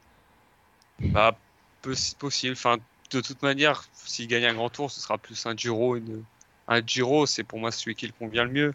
Bah, 0.98 1.38
possible. 1.82 2.54
Enfin, 2.54 2.78
de 3.12 3.20
toute 3.20 3.40
manière, 3.42 3.84
s'il 3.92 4.26
gagne 4.26 4.44
un 4.46 4.54
grand 4.54 4.70
tour, 4.70 4.90
ce 4.90 5.00
sera 5.00 5.18
plus 5.18 5.46
un 5.46 5.56
Giro. 5.56 5.94
Une... 5.94 6.24
Un 6.66 6.84
Giro, 6.84 7.26
c'est 7.26 7.44
pour 7.44 7.60
moi 7.60 7.70
celui 7.70 7.94
qui 7.94 8.08
le 8.08 8.12
convient 8.12 8.42
le 8.42 8.50
mieux. 8.50 8.74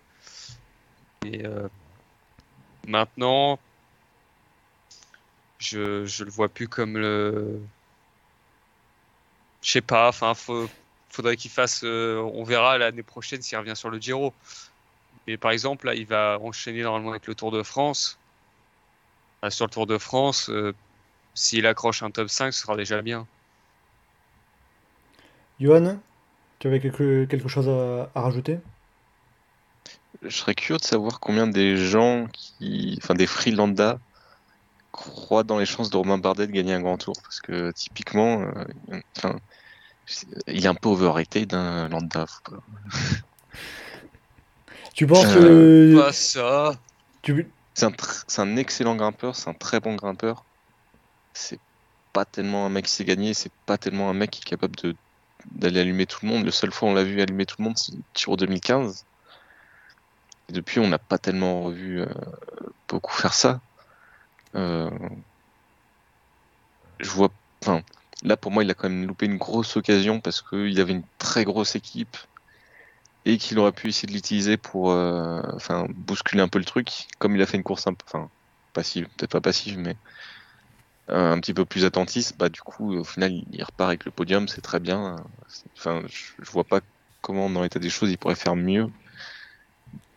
Et 1.25 1.45
euh, 1.45 1.67
maintenant, 2.87 3.59
je, 5.59 6.05
je 6.05 6.23
le 6.23 6.31
vois 6.31 6.47
plus 6.47 6.69
comme 6.69 6.97
le. 6.97 7.59
Je 9.61 9.71
sais 9.71 9.81
pas, 9.81 10.07
enfin, 10.07 10.33
faut, 10.35 10.69
faudrait 11.09 11.35
qu'il 11.35 11.51
fasse. 11.51 11.81
Euh, 11.83 12.21
on 12.33 12.45
verra 12.45 12.77
l'année 12.77 13.03
prochaine 13.03 13.41
s'il 13.41 13.57
revient 13.57 13.75
sur 13.75 13.89
le 13.89 13.99
Giro. 13.99 14.33
Et 15.27 15.37
par 15.37 15.51
exemple, 15.51 15.85
là, 15.85 15.95
il 15.95 16.05
va 16.05 16.37
enchaîner 16.41 16.83
normalement 16.83 17.11
avec 17.11 17.27
le 17.27 17.35
Tour 17.35 17.51
de 17.51 17.63
France. 17.63 18.19
Là, 19.41 19.49
sur 19.49 19.65
le 19.65 19.71
Tour 19.71 19.87
de 19.87 19.97
France, 19.97 20.49
euh, 20.49 20.73
s'il 21.33 21.65
accroche 21.65 22.03
un 22.03 22.11
top 22.11 22.29
5, 22.29 22.51
ce 22.51 22.61
sera 22.61 22.75
déjà 22.75 23.01
bien. 23.01 23.25
Johan, 25.59 25.99
tu 26.59 26.67
avais 26.67 26.79
quelque, 26.79 27.25
quelque 27.25 27.47
chose 27.47 27.69
à, 27.69 28.09
à, 28.15 28.21
rajouter? 28.21 28.59
Je 30.21 30.29
serais 30.29 30.55
curieux 30.55 30.77
de 30.77 30.83
savoir 30.83 31.19
combien 31.19 31.47
des 31.47 31.77
gens, 31.77 32.27
qui, 32.33 32.97
enfin 33.01 33.13
des 33.13 33.27
freelandas, 33.27 33.99
croient 34.91 35.43
dans 35.43 35.57
les 35.57 35.65
chances 35.65 35.89
de 35.89 35.97
Romain 35.97 36.17
Bardet 36.17 36.47
de 36.47 36.51
gagner 36.51 36.73
un 36.73 36.81
grand 36.81 36.97
tour. 36.97 37.15
Parce 37.21 37.39
que 37.41 37.71
typiquement, 37.71 38.41
euh, 38.41 38.99
enfin, 39.17 39.39
il 40.47 40.65
est 40.65 40.67
un 40.67 40.75
peu 40.75 40.89
overrated 40.89 41.47
d'un 41.47 41.89
lambda. 41.89 42.25
Faut 42.27 42.51
pas... 42.51 42.63
Tu 44.93 45.07
penses 45.07 45.25
que. 45.25 45.99
Pas 45.99 46.13
ça. 46.13 46.75
Tu... 47.21 47.49
C'est 47.73 47.85
un, 47.85 47.93
un, 48.37 48.57
excellent 48.57 48.95
grimpeur, 48.95 49.35
c'est 49.35 49.49
un 49.49 49.53
très 49.53 49.79
bon 49.79 49.95
grimpeur. 49.95 50.45
C'est 51.33 51.59
pas 52.13 52.25
tellement 52.25 52.67
un 52.67 52.69
mec 52.69 52.85
qui 52.85 52.91
sait 52.91 53.05
gagner, 53.05 53.33
c'est 53.33 53.51
pas 53.65 53.79
tellement 53.79 54.09
un 54.11 54.13
mec 54.13 54.29
qui 54.29 54.41
est 54.41 54.49
capable 54.49 54.75
de 54.75 54.95
d'aller 55.51 55.81
allumer 55.81 56.05
tout 56.05 56.19
le 56.23 56.29
monde. 56.29 56.45
Le 56.45 56.51
seul 56.51 56.71
fois 56.71 56.87
où 56.87 56.91
on 56.91 56.95
l'a 56.95 57.03
vu 57.03 57.19
allumer 57.21 57.45
tout 57.45 57.55
le 57.59 57.65
monde, 57.65 57.77
c'est 57.77 57.93
Tour 58.13 58.37
2015. 58.37 59.05
Et 60.49 60.53
depuis, 60.53 60.79
on 60.79 60.87
n'a 60.87 60.99
pas 60.99 61.17
tellement 61.17 61.63
revu 61.63 62.01
euh, 62.01 62.05
beaucoup 62.87 63.13
faire 63.13 63.33
ça. 63.33 63.59
Euh... 64.55 64.89
Je 66.99 67.09
vois. 67.09 67.29
Enfin, 67.61 67.81
là, 68.21 68.37
pour 68.37 68.51
moi, 68.51 68.63
il 68.63 68.69
a 68.69 68.73
quand 68.73 68.89
même 68.89 69.07
loupé 69.07 69.25
une 69.25 69.37
grosse 69.37 69.75
occasion 69.75 70.19
parce 70.19 70.41
qu'il 70.41 70.79
avait 70.79 70.93
une 70.93 71.03
très 71.17 71.43
grosse 71.43 71.75
équipe 71.75 72.15
et 73.25 73.37
qu'il 73.37 73.57
aurait 73.59 73.71
pu 73.71 73.89
essayer 73.89 74.07
de 74.07 74.13
l'utiliser 74.13 74.57
pour 74.57 74.91
euh, 74.91 75.41
enfin 75.53 75.87
bousculer 75.89 76.41
un 76.41 76.47
peu 76.47 76.59
le 76.59 76.65
truc 76.65 77.07
comme 77.19 77.35
il 77.35 77.41
a 77.41 77.45
fait 77.45 77.57
une 77.57 77.63
course 77.63 77.87
un 77.87 77.93
peu 77.93 78.03
enfin 78.07 78.29
passive 78.73 79.07
peut-être 79.17 79.31
pas 79.31 79.41
passive 79.41 79.77
mais 79.77 79.95
un 81.07 81.39
petit 81.39 81.53
peu 81.53 81.65
plus 81.65 81.85
attentiste 81.85 82.37
bah 82.37 82.49
du 82.49 82.61
coup 82.61 82.95
au 82.95 83.03
final 83.03 83.33
il 83.51 83.63
repart 83.63 83.89
avec 83.89 84.05
le 84.05 84.11
podium 84.11 84.47
c'est 84.47 84.61
très 84.61 84.79
bien. 84.79 85.17
Enfin 85.77 86.01
je, 86.07 86.49
vois 86.51 86.63
pas 86.63 86.79
comment 87.21 87.49
dans 87.49 87.61
l'état 87.61 87.79
des 87.79 87.89
choses 87.89 88.09
il 88.09 88.17
pourrait 88.17 88.35
faire 88.35 88.55
mieux 88.55 88.89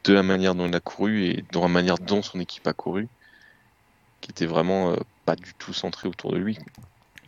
de 0.04 0.12
la 0.12 0.22
manière 0.22 0.54
dont 0.54 0.66
il 0.66 0.74
a 0.74 0.80
couru 0.80 1.24
et 1.24 1.44
de 1.52 1.58
la 1.58 1.68
manière 1.68 1.98
dont 1.98 2.22
son 2.22 2.38
équipe 2.38 2.66
a 2.66 2.72
couru 2.72 3.08
qui 4.20 4.30
était 4.30 4.46
vraiment 4.46 4.92
euh, 4.92 4.96
pas 5.24 5.36
du 5.36 5.54
tout 5.54 5.72
centré 5.72 6.08
autour 6.08 6.32
de 6.32 6.38
lui. 6.38 6.58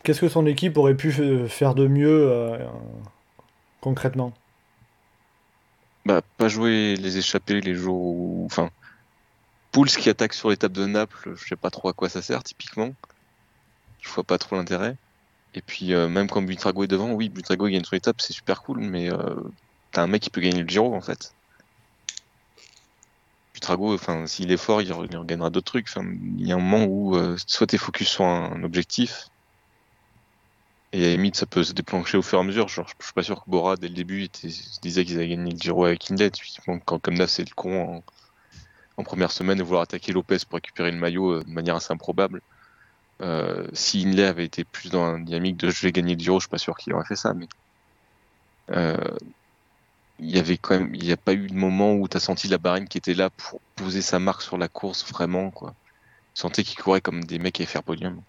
Qu'est-ce 0.03 0.21
que 0.21 0.29
son 0.29 0.45
équipe 0.45 0.77
aurait 0.77 0.95
pu 0.95 1.11
faire 1.49 1.75
de 1.75 1.87
mieux 1.87 2.31
euh, 2.31 2.57
concrètement? 3.81 4.33
Bah, 6.09 6.23
pas 6.37 6.47
jouer 6.47 6.95
les 6.95 7.19
échappées 7.19 7.61
les 7.61 7.75
jours 7.75 8.01
où. 8.01 8.43
Enfin. 8.45 8.71
Pouls 9.71 9.85
qui 9.85 10.09
attaque 10.09 10.33
sur 10.33 10.49
l'étape 10.49 10.71
de 10.71 10.87
Naples, 10.87 11.35
je 11.35 11.47
sais 11.47 11.55
pas 11.55 11.69
trop 11.69 11.89
à 11.89 11.93
quoi 11.93 12.09
ça 12.09 12.23
sert 12.23 12.43
typiquement. 12.43 12.95
Je 14.01 14.09
vois 14.09 14.23
pas 14.23 14.39
trop 14.39 14.55
l'intérêt. 14.55 14.95
Et 15.53 15.61
puis 15.61 15.93
euh, 15.93 16.09
même 16.09 16.27
quand 16.27 16.41
Buitrago 16.41 16.83
est 16.83 16.87
devant, 16.87 17.11
oui, 17.11 17.29
Buitrago 17.29 17.67
gagne 17.67 17.83
sur 17.83 17.93
l'étape, 17.93 18.19
c'est 18.21 18.33
super 18.33 18.63
cool, 18.63 18.79
mais 18.79 19.11
euh, 19.11 19.35
t'as 19.91 20.01
un 20.01 20.07
mec 20.07 20.23
qui 20.23 20.31
peut 20.31 20.41
gagner 20.41 20.63
le 20.63 20.67
Giro 20.67 20.95
en 20.95 21.01
fait. 21.01 21.35
Buitrago, 23.53 23.93
enfin, 23.93 24.25
s'il 24.25 24.51
est 24.51 24.57
fort, 24.57 24.81
il, 24.81 24.87
il 24.89 25.25
gagnera 25.25 25.51
d'autres 25.51 25.71
trucs. 25.71 25.87
Il 26.39 26.47
y 26.47 26.51
a 26.51 26.55
un 26.55 26.59
moment 26.59 26.85
où 26.85 27.15
euh, 27.15 27.37
soit 27.45 27.67
t'es 27.67 27.77
focus 27.77 28.09
sur 28.09 28.25
un 28.25 28.63
objectif, 28.63 29.28
et 30.91 31.05
à 31.05 31.07
la 31.09 31.11
limite, 31.13 31.35
ça 31.35 31.45
peut 31.45 31.63
se 31.63 31.73
déclencher 31.73 32.17
au 32.17 32.21
fur 32.23 32.39
et 32.39 32.41
à 32.41 32.43
mesure. 32.43 32.67
Genre, 32.67 32.87
je 32.87 33.05
suis 33.05 33.13
pas 33.13 33.21
sûr 33.21 33.43
que 33.43 33.49
Bora, 33.49 33.75
dès 33.75 33.89
le 33.89 33.93
début, 33.93 34.23
était, 34.23 34.49
se 34.49 34.79
disait 34.79 35.05
qu'ils 35.05 35.17
avaient 35.17 35.29
gagné 35.29 35.51
le 35.51 35.57
Giro 35.57 35.85
avec 35.85 36.09
Inlet. 36.09 36.31
Quand 36.85 36.99
comme 36.99 37.13
Naf, 37.15 37.29
c'est 37.29 37.47
le 37.47 37.53
con 37.55 38.03
en, 38.97 39.03
première 39.03 39.31
semaine 39.31 39.59
et 39.59 39.63
vouloir 39.63 39.83
attaquer 39.83 40.11
Lopez 40.11 40.39
pour 40.47 40.55
récupérer 40.55 40.91
le 40.91 40.97
maillot 40.97 41.35
euh, 41.35 41.43
de 41.43 41.51
manière 41.51 41.75
assez 41.75 41.93
improbable. 41.93 42.41
Euh, 43.21 43.67
si 43.71 44.05
Inlet 44.05 44.25
avait 44.25 44.45
été 44.45 44.63
plus 44.63 44.89
dans 44.89 45.15
une 45.15 45.25
dynamique 45.25 45.57
de 45.57 45.69
je 45.69 45.81
vais 45.81 45.91
gagner 45.91 46.15
le 46.15 46.19
Giro, 46.19 46.39
je 46.39 46.45
suis 46.45 46.49
pas 46.49 46.57
sûr 46.57 46.75
qu'il 46.75 46.93
aurait 46.93 47.05
fait 47.05 47.15
ça. 47.15 47.33
Mais 47.33 47.47
euh, 48.71 48.97
il 50.19 50.35
y 50.35 50.39
avait 50.39 50.57
quand 50.57 50.77
même, 50.79 50.93
il 50.95 51.03
n'y 51.03 51.11
a 51.11 51.17
pas 51.17 51.33
eu 51.33 51.47
de 51.47 51.53
moment 51.53 51.93
où 51.93 52.07
tu 52.07 52.17
as 52.17 52.19
senti 52.19 52.47
la 52.47 52.57
Barine 52.57 52.87
qui 52.87 52.97
était 52.97 53.13
là 53.13 53.29
pour 53.29 53.61
poser 53.75 54.01
sa 54.01 54.19
marque 54.19 54.41
sur 54.41 54.57
la 54.57 54.67
course 54.67 55.09
vraiment 55.09 55.51
quoi. 55.51 55.75
Tu 56.33 56.41
sentais 56.41 56.63
qu'il 56.63 56.77
courait 56.79 57.01
comme 57.01 57.23
des 57.23 57.39
mecs 57.39 57.59
allaient 57.59 57.67
faire 57.67 57.83
podium. 57.83 58.21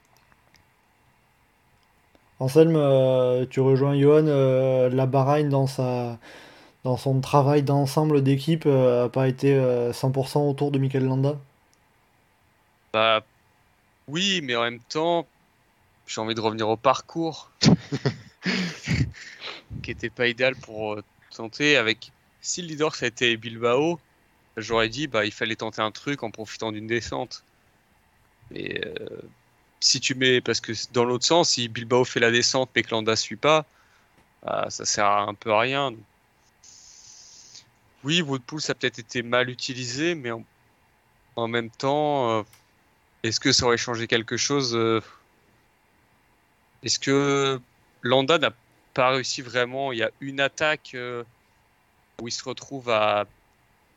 Anselme, 2.41 2.75
euh, 2.75 3.45
tu 3.45 3.61
rejoins 3.61 3.99
Johan, 3.99 4.27
euh, 4.27 4.89
la 4.89 5.05
Bahreïn 5.05 5.51
dans, 5.51 5.67
sa, 5.67 6.19
dans 6.85 6.97
son 6.97 7.21
travail 7.21 7.63
d'ensemble 7.63 8.23
d'équipe 8.23 8.65
n'a 8.65 8.73
euh, 8.73 9.09
pas 9.11 9.29
été 9.29 9.55
100% 9.55 10.49
autour 10.49 10.71
de 10.71 10.79
Mikel 10.79 11.05
Landa? 11.05 11.39
Bah 12.95 13.21
oui, 14.09 14.41
mais 14.43 14.57
en 14.57 14.63
même 14.63 14.81
temps, 14.81 15.27
j'ai 16.07 16.23
envie 16.23 16.35
de 16.35 16.41
revenir 16.41 16.67
au 16.71 16.79
parcours 16.79 17.51
qui 19.83 19.91
n'était 19.91 20.09
pas 20.09 20.27
idéal 20.27 20.57
pour 20.57 20.99
tenter. 21.37 21.77
Avec 21.77 22.11
si 22.41 22.63
le 22.63 22.69
leader 22.69 22.95
ça 22.95 23.05
a 23.05 23.09
été 23.09 23.37
Bilbao, 23.37 24.01
j'aurais 24.57 24.89
dit 24.89 25.09
bah 25.09 25.27
il 25.27 25.31
fallait 25.31 25.57
tenter 25.57 25.83
un 25.83 25.91
truc 25.91 26.23
en 26.23 26.31
profitant 26.31 26.73
d'une 26.73 26.87
descente. 26.87 27.45
Mais 28.51 28.81
si 29.81 30.01
tu 30.01 30.15
mets, 30.15 30.41
parce 30.41 30.61
que 30.61 30.73
dans 30.93 31.05
l'autre 31.05 31.25
sens, 31.25 31.51
si 31.51 31.69
Bilbao 31.69 32.05
fait 32.05 32.21
la 32.21 32.31
descente 32.31 32.71
mais 32.75 32.83
que 32.83 32.91
Landa 32.91 33.17
suit 33.17 33.37
pas, 33.37 33.65
bah, 34.43 34.67
ça 34.71 34.85
sert 34.85 35.07
un 35.07 35.35
peu 35.35 35.53
à 35.53 35.61
rien. 35.61 35.95
Oui, 38.05 38.23
Woodpool, 38.23 38.61
ça 38.61 38.73
a 38.73 38.75
peut-être 38.75 38.99
été 38.99 39.23
mal 39.23 39.51
utilisé, 39.51 40.15
mais 40.15 40.31
en, 41.37 41.49
même 41.49 41.71
temps, 41.71 42.39
euh, 42.39 42.43
est-ce 43.23 43.41
que 43.41 43.53
ça 43.53 43.67
aurait 43.67 43.77
changé 43.77 44.07
quelque 44.07 44.37
chose 44.37 44.75
euh, 44.75 45.01
Est-ce 46.83 46.99
que 46.99 47.61
Landa 48.03 48.39
n'a 48.39 48.53
pas 48.95 49.11
réussi 49.11 49.43
vraiment? 49.43 49.93
Il 49.93 49.99
y 49.99 50.03
a 50.03 50.11
une 50.21 50.41
attaque 50.41 50.93
euh, 50.95 51.25
où 52.21 52.29
il 52.29 52.33
se 52.33 52.45
retrouve 52.45 52.89
à 52.91 53.27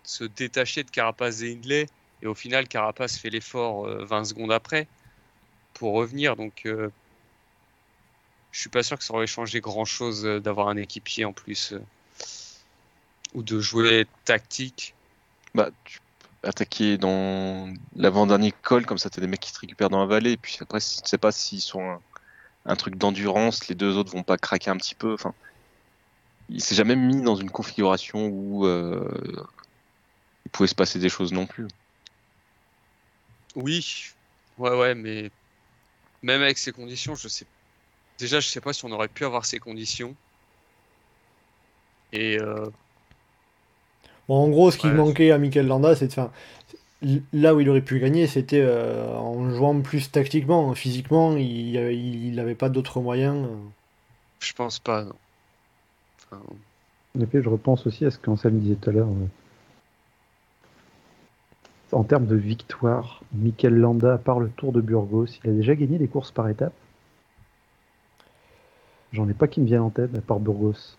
se 0.03 0.25
détacher 0.25 0.83
de 0.83 0.91
Carapace 0.91 1.41
et 1.41 1.53
Hindley, 1.53 1.87
et 2.21 2.27
au 2.27 2.33
final, 2.33 2.67
Carapace 2.67 3.17
fait 3.17 3.29
l'effort 3.29 3.85
euh, 3.85 4.05
20 4.05 4.25
secondes 4.25 4.51
après 4.51 4.87
pour 5.83 5.95
revenir. 5.95 6.37
Donc, 6.37 6.61
euh, 6.65 6.89
je 8.53 8.61
suis 8.61 8.69
pas 8.69 8.83
sûr 8.83 8.97
que 8.97 9.03
ça 9.03 9.13
aurait 9.13 9.27
changé 9.27 9.59
grand 9.59 9.83
chose 9.83 10.23
d'avoir 10.23 10.69
un 10.69 10.77
équipier 10.77 11.25
en 11.25 11.33
plus 11.33 11.73
euh, 11.73 11.81
ou 13.35 13.43
de 13.43 13.59
jouer 13.59 14.07
tactique. 14.23 14.95
Bah, 15.53 15.71
tu 15.83 15.99
peux 16.19 16.47
attaquer 16.47 16.97
dans 16.97 17.73
l'avant-dernier 17.97 18.53
col, 18.63 18.85
comme 18.85 18.97
ça, 18.97 19.09
t'as 19.09 19.19
des 19.19 19.27
mecs 19.27 19.41
qui 19.41 19.51
te 19.51 19.59
récupèrent 19.59 19.89
dans 19.89 19.99
la 19.99 20.05
vallée. 20.05 20.31
Et 20.31 20.37
puis 20.37 20.55
après, 20.61 20.79
si- 20.79 21.01
tu 21.01 21.09
sais 21.09 21.17
pas 21.17 21.33
s'ils 21.33 21.59
sont 21.59 21.81
un, 21.81 22.01
un 22.63 22.75
truc 22.77 22.95
d'endurance, 22.95 23.67
les 23.67 23.75
deux 23.75 23.97
autres 23.97 24.13
vont 24.13 24.23
pas 24.23 24.37
craquer 24.37 24.69
un 24.69 24.77
petit 24.77 24.95
peu. 24.95 25.13
Enfin, 25.13 25.33
il 26.47 26.63
s'est 26.63 26.75
jamais 26.75 26.95
mis 26.95 27.21
dans 27.21 27.35
une 27.35 27.51
configuration 27.51 28.27
où 28.27 28.65
euh, 28.65 29.05
il 30.45 30.51
pouvait 30.51 30.67
se 30.67 30.75
passer 30.75 30.99
des 30.99 31.09
choses 31.09 31.33
non 31.33 31.45
plus. 31.45 31.67
Oui, 33.55 34.07
ouais, 34.57 34.77
ouais, 34.77 34.95
mais 34.95 35.29
même 36.23 36.41
avec 36.41 36.57
ces 36.57 36.71
conditions, 36.71 37.15
je 37.15 37.27
sais. 37.27 37.45
Déjà, 38.19 38.39
je 38.39 38.47
sais 38.47 38.61
pas 38.61 38.73
si 38.73 38.85
on 38.85 38.91
aurait 38.91 39.07
pu 39.07 39.25
avoir 39.25 39.45
ces 39.45 39.59
conditions. 39.59 40.15
Et 42.11 42.39
euh, 42.39 42.65
Bon, 44.27 44.35
en 44.35 44.49
gros, 44.49 44.71
ce 44.71 44.77
qui 44.77 44.87
Ouais. 44.87 44.93
manquait 44.93 45.31
à 45.31 45.37
Mikel 45.37 45.67
Landa, 45.67 45.95
c'est 45.95 46.07
de 46.07 46.13
faire. 46.13 46.29
Là 47.33 47.53
où 47.53 47.59
il 47.59 47.69
aurait 47.69 47.81
pu 47.81 47.99
gagner, 47.99 48.27
c'était 48.27 48.61
euh, 48.61 49.13
en 49.17 49.49
jouant 49.49 49.81
plus 49.81 50.09
tactiquement. 50.09 50.73
Physiquement, 50.73 51.35
il 51.35 52.33
n'avait 52.35 52.55
pas 52.55 52.69
d'autres 52.69 53.01
moyens. 53.01 53.45
je 54.39 54.53
pense 54.53 54.79
pas. 54.79 55.03
non. 55.03 55.15
Enfin, 56.31 56.41
En 57.17 57.21
effet, 57.21 57.41
je 57.43 57.49
repense 57.49 57.85
aussi 57.85 58.05
à 58.05 58.11
ce 58.11 58.17
qu'Anselme 58.19 58.59
disait 58.59 58.75
tout 58.75 58.89
à 58.89 58.93
l'heure. 58.93 59.09
En 61.93 62.03
termes 62.03 62.25
de 62.25 62.35
victoire, 62.35 63.21
Mikel 63.33 63.75
Landa, 63.75 64.13
à 64.13 64.17
part 64.17 64.39
le 64.39 64.49
Tour 64.49 64.71
de 64.73 64.81
Burgos, 64.81 65.27
il 65.43 65.49
a 65.49 65.53
déjà 65.53 65.75
gagné 65.75 65.97
des 65.97 66.07
courses 66.07 66.31
par 66.31 66.49
étapes 66.49 66.73
J'en 69.11 69.29
ai 69.29 69.33
pas 69.33 69.47
qui 69.47 69.61
me 69.61 69.67
viennent 69.67 69.81
en 69.81 69.91
tête, 69.91 70.09
à 70.15 70.21
part 70.21 70.39
Burgos. 70.39 70.95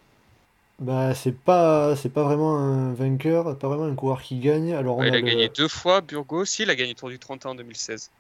Bah, 0.79 1.15
c'est 1.15 1.37
pas, 1.37 1.97
c'est 1.97 2.09
pas 2.11 2.23
vraiment 2.23 2.57
un 2.59 2.93
vainqueur, 2.95 3.59
pas 3.59 3.69
vraiment 3.69 3.85
un 3.85 3.95
coureur 3.97 4.23
qui 4.23 4.39
gagne. 4.39 4.73
Alors, 4.73 4.99
on 4.99 5.03
il 5.03 5.11
a 5.11 5.15
a 5.15 5.21
le- 5.21 5.27
gagné 5.27 5.49
deux 5.49 5.67
fois 5.69 6.01
Burgos, 6.01 6.45
il 6.61 6.71
a 6.71 6.77
gagné 6.77 6.91
le 6.91 6.95
Tour 6.97 7.09
du 7.09 7.19
31 7.19 7.51
en 7.53 7.55
2016. 7.57 8.11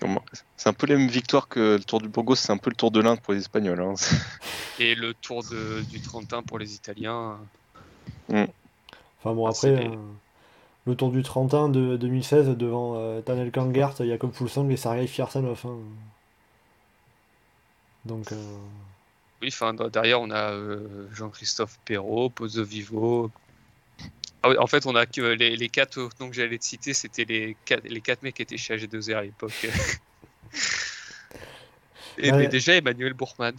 Comment- 0.00 0.22
C'est 0.56 0.68
un 0.68 0.72
peu 0.72 0.86
les 0.86 0.96
mêmes 0.96 1.08
victoires 1.08 1.48
que 1.48 1.76
le 1.78 1.84
Tour 1.84 2.00
du 2.00 2.08
Burgos, 2.08 2.36
c'est 2.36 2.52
un 2.52 2.56
peu 2.58 2.70
le 2.70 2.76
Tour 2.76 2.90
de 2.92 3.00
l'Inde 3.00 3.20
pour 3.20 3.32
les 3.34 3.40
Espagnols. 3.40 3.80
hein. 3.80 3.94
Et 4.78 4.94
le 4.94 5.14
Tour 5.14 5.42
de- 5.44 5.82
du 5.90 6.00
31 6.00 6.42
pour 6.42 6.58
les 6.58 6.74
Italiens. 6.74 7.38
Enfin 8.28 8.46
bon, 9.34 9.46
Ah, 9.46 9.50
après, 9.50 9.90
le 10.86 10.94
Tour 10.94 11.10
du 11.10 11.22
31 11.22 11.68
de 11.68 11.96
2016 11.96 12.48
devant 12.56 12.94
euh, 12.96 13.20
Tanel 13.20 13.50
Kangert, 13.50 13.94
Jacob 13.98 14.32
Fulsang 14.32 14.68
et 14.70 14.76
Sergei 14.76 15.06
Fiarsanov. 15.06 15.60
hein. 15.64 15.78
Donc, 18.04 18.30
euh, 18.32 18.36
Oui, 19.42 19.48
enfin, 19.48 19.74
derrière, 19.74 20.20
on 20.20 20.30
a 20.30 20.52
euh, 20.52 21.08
Jean-Christophe 21.12 21.78
Perrault, 21.84 22.30
Pozzo 22.30 22.62
Vivo. 22.64 23.30
Ah 24.44 24.50
en 24.60 24.66
fait, 24.68 24.86
on 24.86 24.94
a 24.94 25.06
que 25.06 25.22
les, 25.22 25.56
les 25.56 25.68
quatre 25.68 26.08
noms 26.20 26.28
que 26.28 26.36
j'allais 26.36 26.58
te 26.58 26.64
citer, 26.64 26.94
c'était 26.94 27.24
les 27.24 27.56
quatre, 27.64 27.84
les 27.84 28.00
quatre 28.00 28.22
mecs 28.22 28.34
qui 28.36 28.42
étaient 28.42 28.56
chez 28.56 28.76
AG2R 28.76 29.16
à 29.16 29.22
l'époque. 29.22 29.66
Et 32.18 32.30
Ouais. 32.30 32.38
mais 32.38 32.46
déjà, 32.48 32.74
Emmanuel 32.76 33.12
Bourgman. 33.12 33.54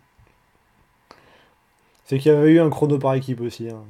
c'est 2.05 2.19
qu'il 2.19 2.31
y 2.31 2.35
avait 2.35 2.51
eu 2.53 2.59
un 2.61 2.69
chrono 2.69 2.97
par 2.97 3.13
équipe 3.15 3.41
aussi. 3.41 3.69
hein. 3.69 3.83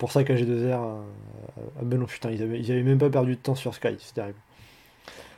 Pour 0.00 0.12
ça 0.12 0.22
qu'AG2R. 0.24 0.64
Euh, 0.64 1.02
ah 1.78 1.82
ben 1.82 2.00
non, 2.00 2.06
putain, 2.06 2.30
ils 2.30 2.42
avaient, 2.42 2.82
même 2.82 2.98
pas 2.98 3.10
perdu 3.10 3.32
de 3.36 3.40
temps 3.40 3.54
sur 3.54 3.74
Sky, 3.74 3.96
c'est 3.98 4.14
terrible. 4.14 4.38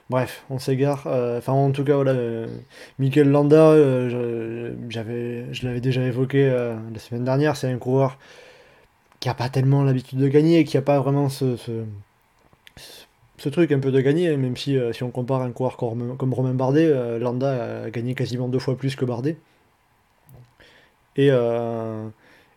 Bref, 0.09 0.45
on 0.51 0.61
s'égare. 0.61 1.03
Euh, 1.09 1.39
Enfin, 1.39 1.53
en 1.53 1.73
tout 1.73 1.83
cas, 1.85 1.97
voilà. 1.97 2.13
euh, 2.13 2.47
Mikel 3.01 3.29
Landa, 3.29 3.71
euh, 3.73 4.09
je, 4.09 4.91
j'avais, 4.91 5.53
je 5.53 5.67
l'avais 5.67 5.81
déjà 5.81 6.03
évoqué 6.03 6.49
euh, 6.49 6.77
la 6.95 7.01
semaine 7.01 7.25
dernière, 7.25 7.57
c'est 7.57 7.67
un 7.73 7.79
coureur 7.79 8.19
qui 9.19 9.29
a 9.29 9.35
pas 9.35 9.49
tellement 9.49 9.83
l'habitude 9.83 10.21
de 10.21 10.29
gagner, 10.29 10.63
qui 10.65 10.77
a 10.77 10.83
pas 10.83 11.01
vraiment 11.01 11.29
ce, 11.29 11.57
truc 13.51 13.73
un 13.73 13.81
peu 13.81 13.91
de 13.91 14.01
gagner, 14.01 14.37
même 14.37 14.57
si, 14.57 14.79
euh, 14.79 14.93
si 14.93 15.03
on 15.03 15.11
compare 15.11 15.43
un 15.43 15.51
coureur 15.51 15.77
comme, 15.77 16.17
comme 16.17 16.33
Romain 16.35 16.55
Bardet, 16.55 16.87
euh, 16.87 17.19
Landa 17.19 17.85
a 17.87 17.91
gagné 17.91 18.15
quasiment 18.15 18.49
deux 18.49 18.61
fois 18.61 18.77
plus 18.77 18.95
que 18.95 19.05
Bardet. 19.05 19.37
Et, 21.17 21.29
euh, 21.31 22.09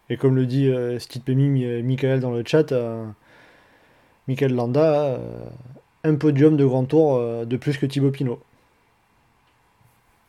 et 0.09 0.17
comme 0.17 0.35
le 0.35 0.45
dit 0.45 0.67
euh, 0.69 0.99
Steve 0.99 1.21
Pemi, 1.23 1.63
euh, 1.65 1.81
Michael 1.83 2.19
dans 2.19 2.31
le 2.31 2.43
chat, 2.45 2.71
euh, 2.71 3.05
Michael 4.27 4.53
Landa 4.53 4.81
a 4.89 5.05
euh, 5.15 5.45
un 6.03 6.15
podium 6.15 6.57
de 6.57 6.65
grand 6.65 6.85
tour 6.85 7.15
euh, 7.17 7.45
de 7.45 7.57
plus 7.57 7.77
que 7.77 7.85
Thibaut 7.85 8.11
Pinot. 8.11 8.41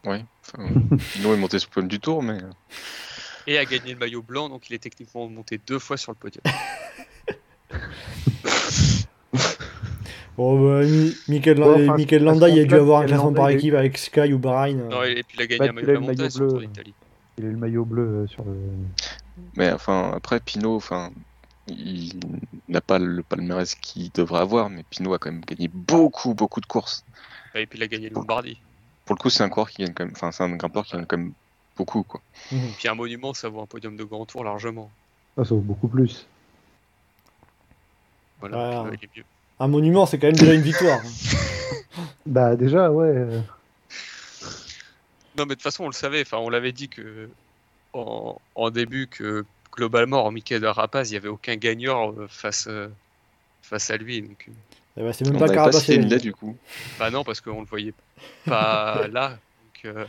Ouais. 0.05 0.24
Enfin, 0.43 0.68
Pinot 1.12 1.35
est 1.35 1.39
monté 1.39 1.59
sur 1.59 1.68
le 1.70 1.74
podium 1.74 1.89
du 1.89 1.99
Tour, 2.01 2.22
mais 2.22 2.39
Et 3.49 3.59
a 3.59 3.64
gagné 3.64 3.93
le 3.93 3.99
maillot 3.99 4.22
blanc, 4.22 4.49
donc 4.49 4.70
il 4.70 4.74
est 4.74 4.79
techniquement 4.79 5.27
monté 5.29 5.59
deux 5.66 5.79
fois 5.81 5.97
sur 5.97 6.12
le 6.12 6.16
podium. 6.16 6.43
Bon, 10.37 10.61
bah, 10.62 10.85
Mi- 10.85 11.14
Michael, 11.29 11.61
Ouais, 11.62 11.85
enfin, 11.89 11.97
Michael 11.97 12.29
à 12.29 12.35
ce 12.35 12.41
Landa, 12.41 12.49
il 12.51 12.61
a 12.61 12.64
dû 12.64 12.74
avoir 12.74 13.01
un 13.01 13.07
classement 13.07 13.33
par 13.33 13.49
équipe 13.49 13.72
avec 13.74 13.97
Sky 13.97 14.35
ou 14.35 14.39
Bahreïn. 14.39 14.89
Non, 14.91 15.03
et, 15.03 15.22
puis 15.22 15.39
il 15.39 15.43
a 15.43 15.47
gagné 15.47 15.59
Bah, 15.61 15.66
un 15.70 15.72
maillot 15.72 15.87
il 15.87 15.91
a 15.91 15.95
le 15.95 16.01
maillot 16.07 16.29
sur 16.31 16.43
le 16.43 16.49
Tour 16.51 16.59
bleu. 16.59 16.66
d'Italie. 16.66 16.95
Il 17.39 17.45
a 17.45 17.49
eu 17.49 17.51
le 17.53 17.57
maillot 17.57 17.85
bleu 17.87 18.27
sur 18.29 18.45
le. 18.45 18.55
Mais 19.57 19.72
enfin, 19.72 20.12
après, 20.14 20.41
Pinot, 20.41 20.76
enfin, 20.76 21.11
il 21.66 22.18
n'a 22.68 22.80
pas 22.80 22.99
le 22.99 23.22
palmarès 23.22 23.74
qu'il 23.74 24.11
devrait 24.12 24.41
avoir, 24.41 24.70
mais 24.70 24.82
Pinot 24.91 25.14
a 25.14 25.18
quand 25.18 25.30
même 25.30 25.45
gagné 25.45 25.68
beaucoup, 25.68 26.34
beaucoup 26.34 26.61
de 26.61 26.66
courses. 26.66 27.05
Et 27.55 27.66
puis 27.66 27.78
il 27.78 27.82
a 27.82 27.89
gagné 27.89 28.09
le 28.09 28.14
Lombardie. 28.14 28.59
Pour 29.05 29.16
le 29.16 29.20
coup, 29.20 29.30
c'est 29.30 29.43
un 29.43 29.49
coureur 29.49 29.70
qui 29.70 29.82
gagne 29.82 29.95
quand 29.95 30.05
même, 30.05 30.12
enfin, 30.14 30.32
c'est 30.32 30.43
un 30.43 30.55
grimpeur 30.57 30.84
qui 30.84 30.93
gagne 30.95 31.07
quand 31.07 31.16
même 31.16 31.32
beaucoup, 31.76 32.03
quoi. 32.03 32.20
Puis 32.51 32.89
un 32.89 32.95
monument, 32.95 33.34
ça 33.34 33.49
vaut 33.49 33.61
un 33.62 33.66
podium 33.66 33.97
de 33.97 34.05
grand 34.05 34.26
tour 34.26 34.45
largement. 34.45 34.91
Ah, 35.39 35.45
ça 35.45 35.51
vaut 35.55 35.61
beaucoup 35.61 35.89
plus. 35.89 36.26
Voilà, 38.41 38.57
Ouais. 38.57 38.91
Pinot, 38.91 38.99
il 39.01 39.05
est 39.05 39.16
mieux. 39.18 39.24
Un 39.59 39.68
monument, 39.68 40.05
c'est 40.07 40.18
quand 40.18 40.26
même 40.26 40.37
déjà 40.37 40.55
une 40.55 40.62
victoire. 40.62 41.01
Bah, 42.26 42.57
déjà, 42.57 42.91
ouais. 42.91 43.14
Non, 45.39 45.45
mais 45.45 45.45
de 45.47 45.55
toute 45.55 45.62
façon, 45.62 45.84
on 45.84 45.89
le 45.89 45.93
savait. 45.95 46.22
Enfin, 46.22 46.39
on 46.39 46.51
l'avait 46.51 46.72
dit 46.72 46.89
que 46.89 47.30
en, 47.97 48.42
en 48.55 48.70
début 48.70 49.09
que 49.09 49.47
globalement, 49.72 50.24
en 50.24 50.30
Mickey 50.32 50.61
de 50.61 50.66
Rapaz, 50.66 51.09
il 51.09 51.12
n'y 51.12 51.16
avait 51.18 51.28
aucun 51.28 51.57
gagnant 51.57 52.12
euh, 52.18 52.28
face, 52.28 52.66
euh, 52.68 52.88
face 53.62 53.90
à 53.90 53.97
lui. 53.99 54.22
Donc, 54.22 54.47
euh, 54.49 54.53
Eh 54.97 55.03
ben, 55.03 55.12
c'est 55.12 55.24
même 55.24 55.36
On 55.36 55.38
pas 55.38 55.47
n'avait 55.47 55.61
pas 55.61 55.72
gagné. 55.82 56.18
du 56.20 56.32
coup. 56.32 56.61
bah 56.99 57.11
non, 57.11 57.24
parce 57.24 57.40
qu'on 57.40 57.61
le 57.61 57.66
voyait 57.66 57.94
pas 58.47 59.09
là. 59.09 59.30
Donc, 59.61 59.84
euh, 59.86 60.07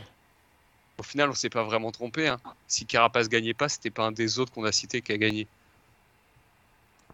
au 0.98 1.02
final, 1.02 1.30
on 1.30 1.34
s'est 1.34 1.50
pas 1.50 1.64
vraiment 1.64 1.92
trompé. 1.92 2.28
hein. 2.28 2.40
Si 2.66 2.86
Carapace 2.86 3.28
gagnait 3.28 3.54
pas, 3.54 3.68
c'était 3.68 3.90
pas 3.90 4.04
un 4.06 4.12
des 4.12 4.38
autres 4.38 4.52
qu'on 4.52 4.64
a 4.64 4.72
cité 4.72 5.02
qui 5.02 5.12
a 5.12 5.18
gagné. 5.18 5.48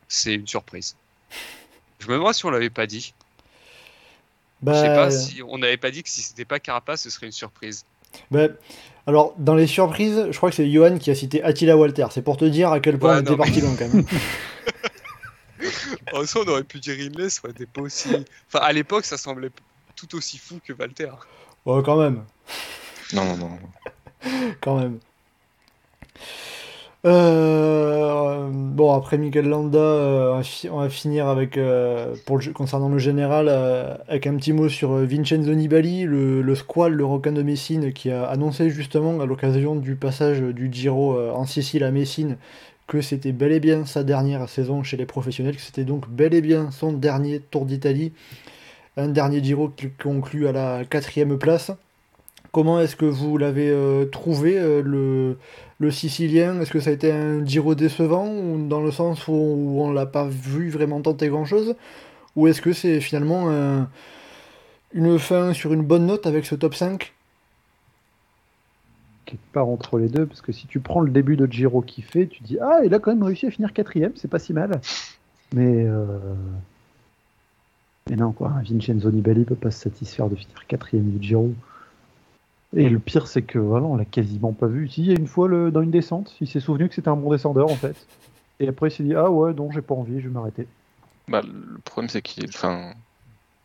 C'est 0.09 0.35
une 0.35 0.47
surprise. 0.47 0.97
Je 1.99 2.09
me 2.09 2.15
demande 2.15 2.35
si 2.35 2.45
on 2.47 2.51
l'avait 2.51 2.71
pas 2.71 2.87
dit. 2.87 3.15
Je 4.69 4.75
sais 4.75 4.91
Bah, 4.91 4.91
pas 4.91 5.11
si 5.11 5.43
on 5.43 5.59
n'avait 5.59 5.77
pas 5.77 5.91
dit 5.91 6.03
que 6.03 6.09
si 6.09 6.23
c'était 6.23 6.45
pas 6.45 6.61
Carapace, 6.61 7.03
ce 7.03 7.11
serait 7.11 7.27
une 7.27 7.33
surprise. 7.33 7.85
bah, 8.31 8.49
alors, 9.07 9.35
dans 9.39 9.55
les 9.55 9.67
surprises, 9.67 10.29
je 10.31 10.37
crois 10.37 10.51
que 10.51 10.57
c'est 10.57 10.71
Johan 10.71 10.99
qui 10.99 11.11
a 11.11 11.15
cité 11.15 11.43
Attila 11.43 11.77
Walter. 11.77 12.07
C'est 12.11 12.23
pour 12.23 12.37
te 12.37 12.45
dire 12.45 12.71
à 12.73 12.81
quel 12.81 12.99
point 12.99 13.11
Ouais, 13.11 13.17
on 13.19 13.21
était 13.21 13.31
non, 13.33 13.37
mais- 13.37 13.45
parti 13.45 13.61
loin 13.61 13.75
quand 13.79 13.89
même. 13.93 14.05
En 16.13 16.25
soi, 16.27 16.43
on 16.47 16.51
aurait 16.51 16.65
pu 16.65 16.79
dire 16.79 16.95
Inley, 16.99 17.29
ça 17.31 17.41
aurait 17.45 17.53
été 17.53 17.67
pas 17.67 17.83
aussi. 17.83 18.09
Enfin, 18.49 18.65
à 18.65 18.73
l'époque, 18.73 19.05
ça 19.05 19.17
semblait 19.17 19.51
tout 19.97 20.15
aussi 20.17 20.39
fou 20.39 20.61
que 20.65 20.73
Walter. 20.73 21.11
Ouais, 21.67 21.83
quand 21.85 21.97
même. 21.97 22.25
Non, 23.13 23.25
non, 23.25 23.37
non. 23.37 23.59
quand 24.61 24.79
même. 24.79 24.99
Euh, 27.07 28.49
bon, 28.51 28.95
après 28.95 29.19
Mikel 29.19 29.47
Landa, 29.47 29.79
euh, 29.79 30.43
on 30.71 30.79
va 30.79 30.89
finir 30.89 31.29
avec, 31.29 31.59
euh, 31.59 32.15
pour 32.25 32.39
le 32.39 32.53
concernant 32.53 32.89
le 32.89 32.99
général, 32.99 33.49
euh, 33.51 33.95
avec 34.09 34.27
un 34.27 34.35
petit 34.37 34.55
mot 34.55 34.71
sur 34.71 34.93
Vincenzo 34.95 35.53
Nibali, 35.55 36.05
le, 36.05 36.41
le 36.41 36.55
squal, 36.55 36.95
le 36.95 37.05
requin 37.05 37.33
de 37.33 37.43
Messine, 37.43 37.93
qui 37.93 38.11
a 38.11 38.25
annoncé 38.25 38.71
justement 38.71 39.21
à 39.21 39.27
l'occasion 39.27 39.77
du 39.77 39.97
passage 39.97 40.41
du 40.41 40.73
Giro 40.73 41.19
en 41.33 41.45
Sicile 41.45 41.85
à 41.85 41.91
Messine 41.91 42.37
que 42.87 43.01
c'était 43.01 43.33
bel 43.33 43.53
et 43.53 43.61
bien 43.61 43.87
sa 43.87 44.05
dernière 44.05 44.49
saison 44.49 44.83
chez 44.83 44.97
les 44.99 45.07
professionnels, 45.07 45.57
que 45.57 45.63
c'était 45.63 45.85
donc 45.85 46.09
bel 46.09 46.35
et 46.35 46.43
bien 46.43 46.71
son 46.71 46.93
dernier 46.93 47.41
Tour 47.41 47.65
d'Italie, 47.67 48.13
un 48.97 49.09
dernier 49.09 49.43
Giro 49.43 49.69
qui 49.69 49.91
conclut 49.91 50.49
à 50.49 50.53
la 50.53 50.85
quatrième 50.85 51.39
place. 51.39 51.73
Comment 52.55 52.79
est-ce 52.79 52.95
que 52.95 53.05
vous 53.05 53.37
l'avez 53.37 53.69
euh, 53.69 54.05
trouvé, 54.05 54.57
euh, 54.61 54.81
le, 55.81 55.91
Sicilien? 55.91 56.61
Est-ce 56.61 56.71
que 56.71 56.79
ça 56.79 56.91
a 56.91 56.93
été 56.93 57.11
un 57.13 57.45
Giro 57.45 57.75
décevant, 57.75 58.29
dans 58.59 58.81
le 58.81 58.93
sens 58.93 59.27
où, 59.27 59.33
où 59.33 59.83
on 59.83 59.91
l'a 59.93 60.07
pas 60.07 60.29
vu 60.29 60.71
vraiment 60.71 61.01
tenter 61.03 61.29
grand-chose? 61.29 61.75
Ou 62.37 62.47
est-ce 62.47 62.63
que 62.63 62.73
c'est 62.73 63.01
finalement 63.01 63.51
un- 63.51 63.89
une 64.93 65.19
fin 65.19 65.53
sur 65.53 65.73
une 65.73 65.83
bonne 65.83 66.07
note 66.07 66.27
avec 66.29 66.47
ce 66.47 66.55
top 66.55 66.75
5 66.77 67.13
Ok. 69.27 69.27
quelque 69.27 69.53
part 69.53 69.69
entre 69.69 69.99
les 69.99 70.09
deux, 70.09 70.27
parce 70.27 70.41
que 70.43 70.53
si 70.53 70.67
tu 70.67 70.81
prends 70.81 71.01
le 71.01 71.11
début 71.11 71.37
de 71.37 71.47
Giro 71.51 71.83
qui 71.83 72.03
fait, 72.03 72.27
tu 72.27 72.43
dis 72.43 72.59
ah, 72.61 72.81
il 72.85 72.95
a 72.95 72.99
quand 72.99 73.11
même 73.13 73.23
réussi 73.25 73.47
à 73.47 73.51
finir 73.51 73.73
quatrième, 73.73 74.13
c'est 74.17 74.29
pas 74.29 74.39
si 74.39 74.53
mal. 74.53 74.81
Mais 75.55 75.85
euh... 75.87 76.35
mais 78.09 78.17
non 78.17 78.33
quoi, 78.33 78.53
Vincenzo 78.65 79.11
Nibali 79.11 79.45
peut 79.45 79.55
pas 79.57 79.71
se 79.71 79.81
satisfaire 79.81 80.29
de 80.29 80.37
finir 80.37 80.67
quatrième 80.67 81.11
du 81.11 81.27
Giro. 81.27 81.53
Et 82.77 82.89
le 82.89 82.99
pire, 82.99 83.27
c'est 83.27 83.43
que 83.43 83.59
voilà, 83.59 83.87
on 83.87 83.97
l'a 83.97 84.05
quasiment 84.05 84.53
pas 84.53 84.67
vu. 84.67 84.89
Si, 84.89 85.03
il 85.03 85.07
y 85.07 85.13
a 85.13 85.15
une 85.15 85.27
fois 85.27 85.49
le, 85.49 85.71
dans 85.71 85.83
une 85.83 85.91
descente, 85.91 86.35
il 86.41 86.49
s'est 86.49 86.61
souvenu 86.61 86.89
que 86.89 86.95
c'était 86.95 87.09
un 87.09 87.17
bon 87.17 87.31
descendeur 87.31 87.71
en 87.71 87.77
fait. 87.77 87.97
Et 88.61 88.69
après, 88.69 88.89
il 88.89 88.91
s'est 88.91 89.05
dit 89.05 89.15
ah 89.15 89.31
ouais, 89.31 89.53
non, 89.55 89.71
j'ai 89.71 89.83
pas 89.83 89.95
envie, 89.95 90.21
je 90.21 90.29
vais 90.29 90.35
m'arrêter. 90.35 90.67
Bah, 91.29 91.43
le 91.43 91.79
problème, 91.85 92.09
c'est 92.09 92.23
qu'il 92.23 92.51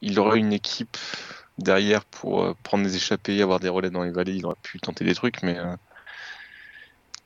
il 0.01 0.20
aurait 0.20 0.39
une 0.39 0.53
équipe 0.53 0.97
derrière 1.57 2.05
pour 2.05 2.43
euh, 2.43 2.53
prendre 2.64 2.84
des 2.84 2.95
échappées, 2.95 3.41
avoir 3.41 3.60
des 3.60 3.70
relais 3.70 3.89
dans 3.89 4.03
les 4.03 4.12
vallées, 4.12 4.36
il 4.36 4.45
aurait 4.45 4.55
pu 4.62 4.80
tenter 4.80 5.03
des 5.03 5.16
trucs, 5.16 5.43
mais 5.43 5.57
euh, 5.57 5.76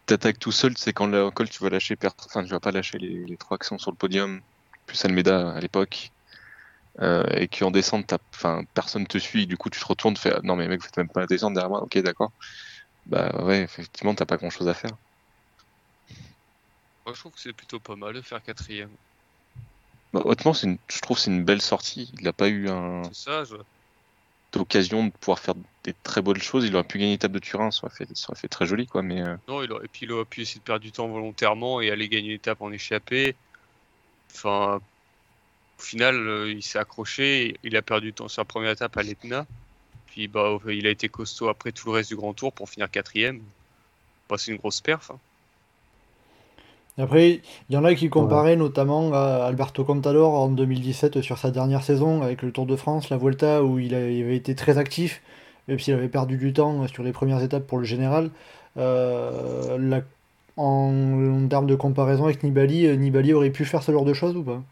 t'attaques 0.05 0.39
tout 0.39 0.51
seul, 0.51 0.73
c'est 0.77 0.93
quand 0.93 1.05
le 1.05 1.29
col 1.29 1.49
tu 1.49 1.63
vas 1.63 1.69
lâcher, 1.69 1.95
enfin 2.25 2.43
tu 2.43 2.49
vas 2.49 2.59
pas 2.59 2.71
lâcher 2.71 2.97
les, 2.97 3.25
les, 3.25 3.37
trois 3.37 3.59
qui 3.59 3.67
sont 3.67 3.77
sur 3.77 3.91
le 3.91 3.97
podium, 3.97 4.41
plus 4.87 5.05
Almeida 5.05 5.51
à 5.51 5.59
l'époque, 5.59 6.11
euh, 7.01 7.23
et 7.31 7.47
qui 7.47 7.63
en 7.63 7.71
descente, 7.71 8.13
enfin 8.33 8.63
personne 8.73 9.07
te 9.07 9.17
suit, 9.17 9.47
du 9.47 9.57
coup 9.57 9.69
tu 9.69 9.79
te 9.79 9.85
retournes, 9.85 10.17
fais 10.17 10.33
non 10.43 10.55
mais 10.55 10.67
mec, 10.67 10.83
faites 10.83 10.97
même 10.97 11.09
pas 11.09 11.25
descendre 11.25 11.55
derrière 11.55 11.69
moi, 11.69 11.83
ok 11.83 11.97
d'accord, 11.99 12.31
bah 13.05 13.43
ouais 13.43 13.61
effectivement 13.61 14.15
t'as 14.15 14.25
pas 14.25 14.37
grand 14.37 14.49
chose 14.49 14.67
à 14.67 14.73
faire. 14.73 14.91
Moi 17.05 17.13
je 17.13 17.19
trouve 17.19 17.33
que 17.33 17.39
c'est 17.39 17.53
plutôt 17.53 17.79
pas 17.79 17.95
mal 17.95 18.13
de 18.13 18.21
faire 18.21 18.41
quatrième. 18.43 18.91
Bah, 20.13 20.21
honnêtement, 20.25 20.53
une... 20.53 20.77
je 20.87 20.99
trouve 20.99 21.17
c'est 21.17 21.31
une 21.31 21.43
belle 21.43 21.61
sortie. 21.61 22.11
Il 22.19 22.23
n'a 22.23 22.33
pas 22.33 22.47
eu 22.47 22.69
un. 22.69 23.01
Ça, 23.13 23.43
je... 23.43 23.55
d'occasion 24.51 25.05
de 25.05 25.09
pouvoir 25.09 25.39
faire 25.39 25.55
des 25.83 25.95
très 26.03 26.21
bonnes 26.21 26.41
choses. 26.41 26.65
Il 26.65 26.75
aurait 26.75 26.83
pu 26.83 26.99
gagner 26.99 27.13
l'étape 27.13 27.31
de 27.31 27.39
Turin, 27.39 27.71
ça 27.71 27.85
aurait 27.85 27.95
fait, 27.95 28.07
ça 28.15 28.27
aurait 28.29 28.39
fait 28.39 28.47
très 28.47 28.67
joli, 28.67 28.85
quoi. 28.85 29.01
Mais 29.01 29.21
euh... 29.21 29.35
non, 29.47 29.63
il 29.63 29.71
aurait... 29.71 29.85
et 29.85 29.87
puis 29.87 30.05
il 30.05 30.11
aurait 30.11 30.25
pu 30.25 30.41
essayer 30.41 30.59
de 30.59 30.63
perdre 30.63 30.81
du 30.81 30.91
temps 30.91 31.07
volontairement 31.07 31.81
et 31.81 31.89
aller 31.89 32.07
gagner 32.09 32.29
l'étape 32.29 32.61
en 32.61 32.71
échappée. 32.71 33.35
Enfin, 34.31 34.81
au 35.83 35.85
final, 35.85 36.15
euh, 36.15 36.49
il 36.49 36.63
s'est 36.63 36.79
accroché. 36.79 37.57
Il 37.63 37.75
a 37.75 37.81
perdu 37.81 38.07
du 38.07 38.13
temps 38.13 38.29
sur 38.29 38.39
la 38.41 38.45
première 38.45 38.71
étape 38.71 38.95
à 38.95 39.03
l'Etna. 39.03 39.45
Puis 40.07 40.29
bah, 40.29 40.57
il 40.69 40.87
a 40.87 40.89
été 40.89 41.09
costaud 41.09 41.49
après 41.49 41.73
tout 41.73 41.87
le 41.87 41.95
reste 41.95 42.09
du 42.09 42.15
Grand 42.15 42.33
Tour 42.33 42.53
pour 42.53 42.69
finir 42.69 42.89
quatrième. 42.89 43.41
Bah, 44.29 44.37
c'est 44.39 44.51
une 44.51 44.57
grosse 44.57 44.79
perf. 44.79 45.11
Hein. 45.11 45.19
Après, 46.97 47.41
il 47.69 47.73
y 47.73 47.77
en 47.77 47.83
a 47.83 47.95
qui 47.95 48.09
comparaient 48.09 48.51
ouais. 48.51 48.55
notamment 48.55 49.11
à 49.13 49.45
Alberto 49.45 49.83
Contador 49.83 50.35
en 50.35 50.47
2017 50.47 51.21
sur 51.21 51.37
sa 51.37 51.51
dernière 51.51 51.83
saison 51.83 52.21
avec 52.21 52.43
le 52.43 52.51
Tour 52.51 52.65
de 52.65 52.77
France, 52.77 53.09
la 53.09 53.17
Vuelta, 53.17 53.61
où 53.63 53.77
il 53.79 53.93
avait 53.93 54.37
été 54.37 54.55
très 54.55 54.77
actif, 54.77 55.21
même 55.67 55.79
s'il 55.79 55.95
avait 55.95 56.07
perdu 56.07 56.37
du 56.37 56.53
temps 56.53 56.87
sur 56.87 57.03
les 57.03 57.11
premières 57.11 57.41
étapes 57.43 57.67
pour 57.67 57.79
le 57.79 57.83
général. 57.83 58.29
Euh, 58.77 59.77
la... 59.79 60.01
en... 60.55 61.43
en, 61.43 61.47
termes 61.49 61.67
de 61.67 61.75
comparaison 61.75 62.23
avec 62.25 62.41
Nibali, 62.43 62.97
Nibali 62.97 63.33
aurait 63.33 63.49
pu 63.49 63.65
faire 63.65 63.83
ce 63.83 63.91
genre 63.91 64.05
de 64.05 64.13
choses 64.13 64.37
ou 64.37 64.43
pas? 64.43 64.63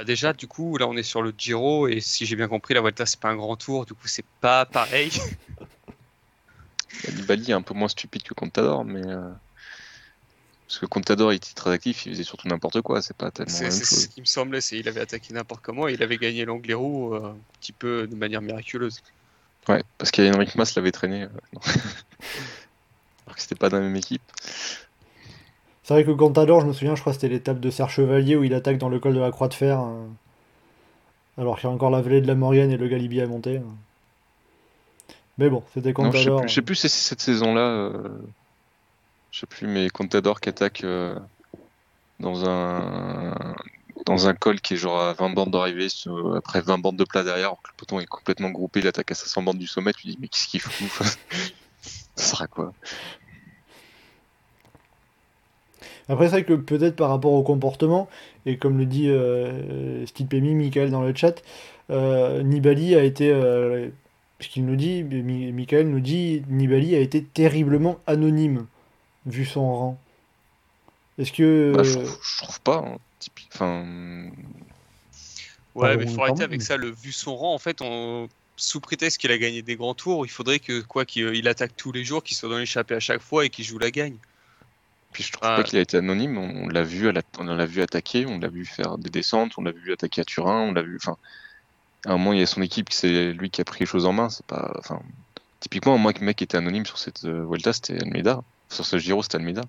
Bah 0.00 0.04
déjà, 0.04 0.32
du 0.32 0.46
coup, 0.46 0.78
là 0.78 0.86
on 0.88 0.96
est 0.96 1.02
sur 1.02 1.20
le 1.20 1.34
Giro, 1.36 1.86
et 1.86 2.00
si 2.00 2.24
j'ai 2.24 2.34
bien 2.34 2.48
compris, 2.48 2.72
la 2.72 2.80
Vuelta 2.80 3.04
c'est 3.04 3.20
pas 3.20 3.28
un 3.28 3.36
grand 3.36 3.56
tour, 3.56 3.84
du 3.84 3.92
coup 3.92 4.08
c'est 4.08 4.24
pas 4.40 4.64
pareil. 4.64 5.12
Nibali 7.14 7.50
est 7.50 7.54
un 7.54 7.60
peu 7.60 7.74
moins 7.74 7.88
stupide 7.88 8.22
que 8.22 8.32
Contador, 8.32 8.82
mais. 8.86 9.06
Euh... 9.06 9.30
Parce 10.66 10.78
que 10.78 10.86
Contador, 10.86 11.34
il 11.34 11.36
était 11.36 11.52
très 11.52 11.70
actif, 11.70 12.06
il 12.06 12.12
faisait 12.12 12.24
surtout 12.24 12.48
n'importe 12.48 12.80
quoi, 12.80 13.02
c'est 13.02 13.14
pas 13.14 13.30
tellement. 13.30 13.52
C'est 13.52 13.70
ce 13.70 14.08
qui 14.08 14.22
me 14.22 14.26
semblait, 14.26 14.62
c'est 14.62 14.78
il 14.78 14.88
avait 14.88 15.02
attaqué 15.02 15.34
n'importe 15.34 15.60
comment 15.62 15.86
et 15.86 15.92
il 15.92 16.02
avait 16.02 16.16
gagné 16.16 16.46
l'Anglero 16.46 17.14
euh, 17.14 17.32
un 17.32 17.36
petit 17.60 17.72
peu 17.72 18.06
de 18.06 18.14
manière 18.14 18.40
miraculeuse. 18.40 19.02
Ouais, 19.68 19.84
parce 19.98 20.10
qu'Henrik 20.10 20.54
Mas 20.54 20.74
l'avait 20.76 20.92
traîné. 20.92 21.24
Euh, 21.24 21.28
Alors 23.26 23.36
que 23.36 23.42
c'était 23.42 23.54
pas 23.54 23.68
dans 23.68 23.76
la 23.76 23.82
même 23.82 23.96
équipe. 23.96 24.22
C'est 25.90 25.94
vrai 25.94 26.04
que 26.04 26.12
Contador, 26.12 26.60
je 26.60 26.66
me 26.66 26.72
souviens, 26.72 26.94
je 26.94 27.00
crois 27.00 27.12
que 27.12 27.18
c'était 27.18 27.34
l'étape 27.34 27.58
de 27.58 27.68
Serre 27.68 27.90
Chevalier 27.90 28.36
où 28.36 28.44
il 28.44 28.54
attaque 28.54 28.78
dans 28.78 28.88
le 28.88 29.00
col 29.00 29.12
de 29.12 29.18
la 29.18 29.32
Croix 29.32 29.48
de 29.48 29.54
Fer. 29.54 29.80
Euh, 29.80 30.06
alors 31.36 31.56
qu'il 31.58 31.68
y 31.68 31.72
a 31.72 31.74
encore 31.74 31.90
la 31.90 32.00
vallée 32.00 32.20
de 32.20 32.28
la 32.28 32.36
Maurienne 32.36 32.70
et 32.70 32.76
le 32.76 32.86
Galibier 32.86 33.22
à 33.22 33.26
monter. 33.26 33.56
euh. 33.56 35.12
Mais 35.38 35.50
bon, 35.50 35.64
c'était 35.74 35.92
Contador. 35.92 36.46
je 36.46 36.54
sais 36.54 36.62
plus 36.62 36.76
si 36.76 36.88
c'est 36.88 37.08
cette 37.08 37.20
saison-là. 37.20 37.62
euh, 37.62 38.08
Je 39.32 39.40
sais 39.40 39.46
plus, 39.46 39.66
mais 39.66 39.90
Contador 39.90 40.40
qui 40.40 40.48
attaque 40.48 40.84
euh, 40.84 41.18
dans 42.20 42.48
un 42.48 43.34
dans 44.06 44.28
un 44.28 44.34
col 44.34 44.60
qui 44.60 44.74
est 44.74 44.76
genre 44.76 45.00
à 45.00 45.12
20 45.14 45.30
bornes 45.30 45.50
d'arrivée, 45.50 45.88
après 46.36 46.60
20 46.60 46.78
bornes 46.78 46.98
de 46.98 47.02
plat 47.04 47.24
derrière, 47.24 47.46
alors 47.48 47.62
que 47.62 47.68
le 47.70 47.74
peloton 47.76 47.98
est 47.98 48.06
complètement 48.06 48.50
groupé, 48.50 48.78
il 48.78 48.86
attaque 48.86 49.10
à 49.10 49.16
500 49.16 49.42
bornes 49.42 49.58
du 49.58 49.66
sommet, 49.66 49.92
tu 49.92 50.06
dis 50.06 50.16
mais 50.20 50.28
qu'est-ce 50.28 50.46
qu'il 50.46 50.60
fout? 50.60 51.08
Ça 52.14 52.24
sera 52.36 52.46
quoi? 52.46 52.72
Après, 56.08 56.26
c'est 56.26 56.32
vrai 56.32 56.44
que 56.44 56.54
peut-être 56.54 56.96
par 56.96 57.10
rapport 57.10 57.32
au 57.32 57.42
comportement, 57.42 58.08
et 58.46 58.56
comme 58.56 58.78
le 58.78 58.86
dit 58.86 59.08
euh, 59.08 60.06
Stipemi, 60.06 60.54
Michael 60.54 60.90
dans 60.90 61.02
le 61.02 61.14
chat, 61.14 61.42
euh, 61.90 62.42
Nibali 62.42 62.94
a 62.96 63.02
été, 63.04 63.30
euh, 63.30 63.88
ce 64.40 64.48
qu'il 64.48 64.64
nous 64.66 64.76
dit, 64.76 65.02
Mi- 65.04 65.52
Michael 65.52 65.88
nous 65.88 66.00
dit, 66.00 66.42
Nibali 66.48 66.94
a 66.94 67.00
été 67.00 67.22
terriblement 67.22 68.00
anonyme, 68.06 68.66
vu 69.26 69.44
son 69.44 69.74
rang. 69.74 69.98
Est-ce 71.18 71.32
que... 71.32 71.72
Bah, 71.76 71.82
je, 71.82 71.92
trouve, 71.92 72.18
je 72.22 72.42
trouve 72.42 72.60
pas. 72.62 72.76
hein, 72.76 72.98
typique- 73.18 73.50
Enfin, 73.54 73.84
Ouais, 75.74 75.96
mais 75.96 76.04
bon, 76.06 76.10
faut 76.12 76.22
arrêter 76.22 76.42
avec 76.42 76.62
ça. 76.62 76.76
Le 76.76 76.90
vu 76.90 77.12
son 77.12 77.36
rang, 77.36 77.54
en 77.54 77.58
fait, 77.58 77.80
on... 77.80 78.28
sous 78.56 78.80
prétexte 78.80 79.18
qu'il 79.18 79.30
a 79.30 79.38
gagné 79.38 79.62
des 79.62 79.76
grands 79.76 79.94
tours, 79.94 80.26
il 80.26 80.28
faudrait 80.28 80.58
que 80.58 80.80
quoi 80.80 81.04
qu'il 81.04 81.34
il 81.34 81.46
attaque 81.46 81.76
tous 81.76 81.92
les 81.92 82.04
jours, 82.04 82.22
qu'il 82.24 82.36
soit 82.36 82.48
dans 82.48 82.58
l'échappée 82.58 82.94
à 82.96 83.00
chaque 83.00 83.20
fois 83.20 83.44
et 83.44 83.50
qu'il 83.50 83.64
joue 83.64 83.78
la 83.78 83.90
gagne. 83.90 84.16
Puis 85.12 85.22
je 85.22 85.32
trouve 85.32 85.48
Ah. 85.50 85.56
pas 85.56 85.62
qu'il 85.64 85.78
a 85.78 85.82
été 85.82 85.96
anonyme. 85.96 86.38
On, 86.38 86.68
l'a 86.68 86.82
vu, 86.82 87.08
à 87.08 87.12
la- 87.12 87.22
on 87.38 87.44
l'a 87.44 87.66
vu 87.66 87.82
attaquer, 87.82 88.26
on 88.26 88.38
l'a 88.38 88.48
vu 88.48 88.64
faire 88.64 88.98
des 88.98 89.10
descentes, 89.10 89.52
on 89.58 89.62
l'a 89.62 89.72
vu 89.72 89.92
attaquer 89.92 90.20
à 90.20 90.24
Turin, 90.24 90.60
on 90.60 90.72
l'a 90.72 90.82
vu. 90.82 90.96
Enfin, 90.96 91.16
à 92.06 92.10
un 92.12 92.16
moment 92.18 92.32
il 92.32 92.38
y 92.40 92.42
a 92.42 92.46
son 92.46 92.62
équipe, 92.62 92.92
c'est 92.92 93.32
lui 93.32 93.50
qui 93.50 93.60
a 93.60 93.64
pris 93.64 93.80
les 93.80 93.86
choses 93.86 94.06
en 94.06 94.12
main. 94.12 94.28
C'est 94.30 94.46
pas. 94.46 94.72
Enfin, 94.78 95.00
typiquement, 95.60 95.98
moi, 95.98 96.12
le 96.18 96.24
mec 96.24 96.36
qui 96.36 96.44
était 96.44 96.56
anonyme 96.56 96.86
sur 96.86 96.98
cette 96.98 97.24
euh, 97.24 97.44
Vuelta, 97.44 97.72
c'était 97.72 98.00
Almeida. 98.02 98.42
Sur 98.68 98.86
ce 98.86 98.98
Giro, 98.98 99.22
c'était 99.22 99.36
Almeida. 99.36 99.62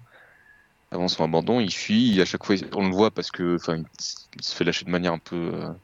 Avant 0.91 1.07
son 1.07 1.23
abandon, 1.23 1.59
il 1.59 1.71
fuit. 1.73 2.19
À 2.21 2.25
chaque 2.25 2.43
fois, 2.45 2.55
on 2.73 2.87
le 2.87 2.93
voit 2.93 3.11
parce 3.11 3.31
que, 3.31 3.55
enfin, 3.55 3.77
il, 3.77 4.43
se 4.43 4.55
fait 4.55 4.63
lâcher 4.63 4.85
de 4.85 4.89
manière 4.91 5.13
un 5.13 5.19
peu, 5.19 5.51
euh, 5.53 5.67
un 5.67 5.75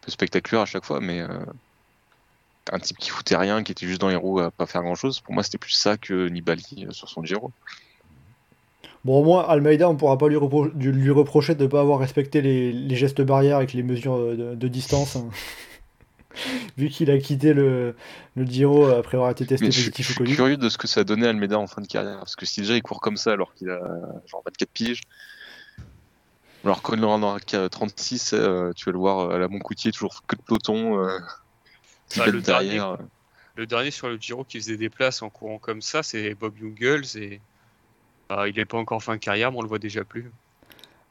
peu 0.00 0.10
spectaculaire 0.10 0.62
à 0.62 0.66
chaque 0.66 0.84
fois, 0.84 1.00
mais. 1.00 1.20
euh, 1.20 1.44
un 2.72 2.78
type 2.78 2.96
qui 2.96 3.10
foutait 3.10 3.36
rien, 3.36 3.62
qui 3.62 3.72
était 3.72 3.86
juste 3.86 4.00
dans 4.00 4.08
les 4.08 4.16
roues 4.16 4.40
à 4.40 4.50
pas 4.50 4.66
faire 4.66 4.82
grand 4.82 4.94
chose. 4.94 5.20
Pour 5.20 5.34
moi, 5.34 5.42
c'était 5.42 5.58
plus 5.58 5.72
ça 5.72 5.96
que 5.98 6.28
Nibali 6.28 6.86
sur 6.92 7.08
son 7.10 7.22
Giro. 7.22 7.52
Bon, 9.04 9.20
au 9.20 9.24
moins, 9.24 9.42
Almeida, 9.46 9.88
on 9.88 9.96
pourra 9.96 10.16
pas 10.16 10.28
lui, 10.28 10.36
repro- 10.36 10.72
du- 10.74 10.90
lui 10.92 11.10
reprocher 11.10 11.54
de 11.54 11.62
ne 11.64 11.68
pas 11.68 11.80
avoir 11.80 11.98
respecté 11.98 12.40
les, 12.40 12.72
les 12.72 12.96
gestes 12.96 13.20
barrières 13.20 13.56
avec 13.58 13.72
les 13.74 13.82
mesures 13.82 14.14
euh, 14.14 14.34
de, 14.36 14.54
de 14.54 14.68
distance. 14.68 15.16
hein. 15.16 15.28
Vu 16.76 16.88
qu'il 16.88 17.10
a 17.12 17.18
quitté 17.18 17.52
le, 17.54 17.94
le 18.34 18.44
Giro 18.44 18.86
après 18.86 19.16
avoir 19.16 19.30
été 19.30 19.46
testé 19.46 19.66
Mais 19.66 19.70
je, 19.70 19.80
suis- 19.82 19.90
positif 19.90 20.06
je 20.06 20.10
au 20.10 20.14
suis 20.14 20.24
Covid. 20.24 20.34
curieux 20.34 20.56
de 20.56 20.68
ce 20.68 20.78
que 20.78 20.88
ça 20.88 21.00
a 21.00 21.04
donné 21.04 21.26
Almeida 21.28 21.58
en 21.58 21.66
fin 21.68 21.80
de 21.82 21.86
carrière. 21.86 22.18
Parce 22.18 22.34
que 22.34 22.44
si 22.46 22.60
déjà 22.62 22.74
il 22.76 22.82
court 22.82 23.00
comme 23.00 23.16
ça 23.16 23.32
alors 23.32 23.54
qu'il 23.54 23.70
a 23.70 23.78
genre 24.26 24.42
24 24.44 24.68
piges. 24.70 25.02
Alors 26.64 26.80
quand 26.82 26.94
il 26.96 27.04
en 27.04 27.22
aura 27.22 27.40
qu'à 27.40 27.68
36, 27.68 28.32
euh, 28.32 28.72
tu 28.74 28.86
vas 28.86 28.92
le 28.92 28.98
voir 28.98 29.30
à 29.30 29.38
la 29.38 29.48
Montcoutier, 29.48 29.92
toujours 29.92 30.22
que 30.26 30.34
de 30.34 30.40
peloton. 30.42 30.98
Euh, 31.04 31.18
qui 32.08 32.20
pète 32.20 32.32
le 32.32 32.40
dernier, 32.40 32.64
derrière. 32.70 32.96
le 33.56 33.66
dernier 33.66 33.90
sur 33.90 34.08
le 34.08 34.16
Giro 34.16 34.44
qui 34.44 34.58
faisait 34.58 34.76
des 34.76 34.88
places 34.90 35.22
en 35.22 35.28
courant 35.30 35.58
comme 35.58 35.82
ça, 35.82 36.02
c'est 36.02 36.34
Bob 36.34 36.54
Jungels 36.58 37.16
et 37.16 37.40
bah, 38.28 38.48
il 38.48 38.56
n'est 38.56 38.64
pas 38.64 38.78
encore 38.78 39.02
fin 39.02 39.14
de 39.14 39.20
carrière, 39.20 39.52
mais 39.52 39.58
on 39.58 39.62
le 39.62 39.68
voit 39.68 39.78
déjà 39.78 40.04
plus. 40.04 40.30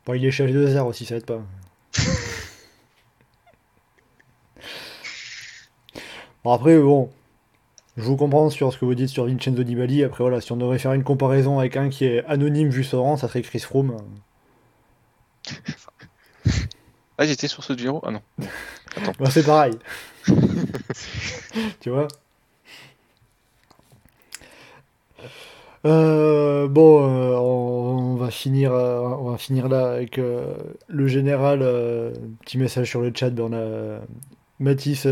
Bon, 0.05 0.13
il 0.13 0.25
est 0.25 0.31
chez 0.31 0.45
les 0.45 0.53
2 0.53 0.79
aussi, 0.79 1.05
ça 1.05 1.15
aide 1.15 1.25
pas. 1.25 1.41
Bon, 6.43 6.51
après, 6.51 6.77
bon, 6.77 7.09
je 7.95 8.03
vous 8.03 8.17
comprends 8.17 8.49
sur 8.49 8.73
ce 8.73 8.77
que 8.77 8.83
vous 8.83 8.95
dites 8.95 9.07
sur 9.07 9.25
Vincenzo 9.27 9.63
Nibali. 9.63 10.03
Après, 10.03 10.23
voilà, 10.23 10.41
si 10.41 10.51
on 10.51 10.57
devait 10.57 10.77
faire 10.77 10.91
une 10.91 11.03
comparaison 11.03 11.57
avec 11.59 11.77
un 11.77 11.87
qui 11.89 12.03
est 12.05 12.25
anonyme 12.25 12.69
vu 12.69 12.83
son 12.83 13.01
rang, 13.01 13.15
ça 13.15 13.29
serait 13.29 13.41
Chris 13.43 13.59
Froome. 13.59 13.95
Ah, 17.17 17.25
j'étais 17.25 17.47
sur 17.47 17.63
ce 17.63 17.77
Giro 17.77 18.01
Ah 18.03 18.11
non. 18.11 18.21
Bah, 19.19 19.29
c'est 19.29 19.43
pareil. 19.43 19.73
tu 21.79 21.89
vois? 21.89 22.07
Euh, 25.85 26.67
bon, 26.67 27.03
euh, 27.03 27.35
on, 27.37 28.15
va 28.15 28.29
finir, 28.31 28.71
euh, 28.73 28.99
on 29.01 29.31
va 29.31 29.37
finir 29.37 29.67
là 29.67 29.91
avec 29.91 30.17
le 30.17 31.07
général. 31.07 31.59
petit 32.45 32.57
message 32.57 32.89
sur 32.89 33.01
le 33.01 33.11
chat. 33.13 33.29
Ben, 33.31 33.43
on 33.43 33.53
a 33.53 33.99
Mathis 34.59 35.07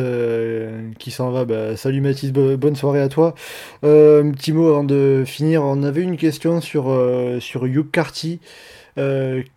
qui 1.00 1.12
s'en 1.12 1.32
va. 1.32 1.46
Bah, 1.46 1.76
salut 1.76 2.02
Mathis, 2.02 2.32
bo- 2.32 2.56
bonne 2.58 2.76
soirée 2.76 3.02
à 3.02 3.10
toi. 3.10 3.36
Un 3.84 4.32
petit 4.32 4.54
mot 4.54 4.68
avant 4.70 4.84
de 4.84 5.24
finir. 5.26 5.64
On 5.64 5.84
avait 5.84 6.04
une 6.04 6.18
question 6.18 6.62
sur, 6.62 6.86
sur 7.40 7.66
Hugh 7.66 7.92
Carty. 7.92 8.40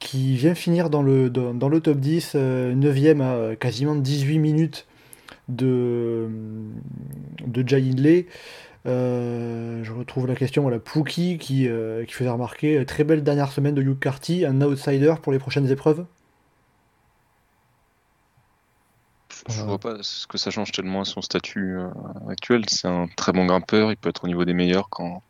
qui 0.01 0.37
vient 0.37 0.55
finir 0.55 0.91
dans 0.91 1.03
le, 1.03 1.31
dans, 1.31 1.55
dans 1.55 1.69
le 1.69 1.81
top 1.81 1.99
10, 1.99 2.33
euh, 2.37 2.75
9ème 2.75 3.21
à 3.53 3.57
quasiment 3.57 3.95
18 3.95 4.39
minutes 4.39 4.87
de, 5.49 6.29
de 7.47 7.69
Jay 7.69 7.79
Hindley. 7.83 8.27
Euh, 8.87 9.83
je 9.83 9.93
retrouve 9.93 10.27
la 10.27 10.35
question 10.37 10.69
à 10.69 10.71
la 10.71 10.79
Pookie 10.79 11.39
qui, 11.39 11.69
euh, 11.69 12.05
qui 12.05 12.13
faisait 12.13 12.31
remarquer 12.31 12.79
euh, 12.79 12.85
très 12.85 13.05
belle 13.05 13.23
dernière 13.23 13.51
semaine 13.53 13.75
de 13.75 13.83
Hugh 13.83 13.99
Carty, 13.99 14.45
un 14.45 14.61
outsider 14.61 15.15
pour 15.23 15.33
les 15.33 15.39
prochaines 15.39 15.71
épreuves. 15.71 16.07
Je 19.49 19.63
vois 19.63 19.79
pas 19.79 20.03
ce 20.03 20.27
que 20.27 20.39
ça 20.39 20.51
change 20.51 20.73
tellement 20.73 21.03
à 21.03 21.05
son 21.05 21.21
statut 21.23 21.77
euh, 21.79 21.89
actuel. 22.29 22.65
C'est 22.69 22.89
un 22.89 23.07
très 23.17 23.33
bon 23.33 23.47
grimpeur, 23.47 23.91
il 23.91 23.97
peut 23.97 24.09
être 24.11 24.25
au 24.25 24.29
niveau 24.29 24.45
des 24.45 24.55
meilleurs 24.55 24.89
quand, 24.91 25.23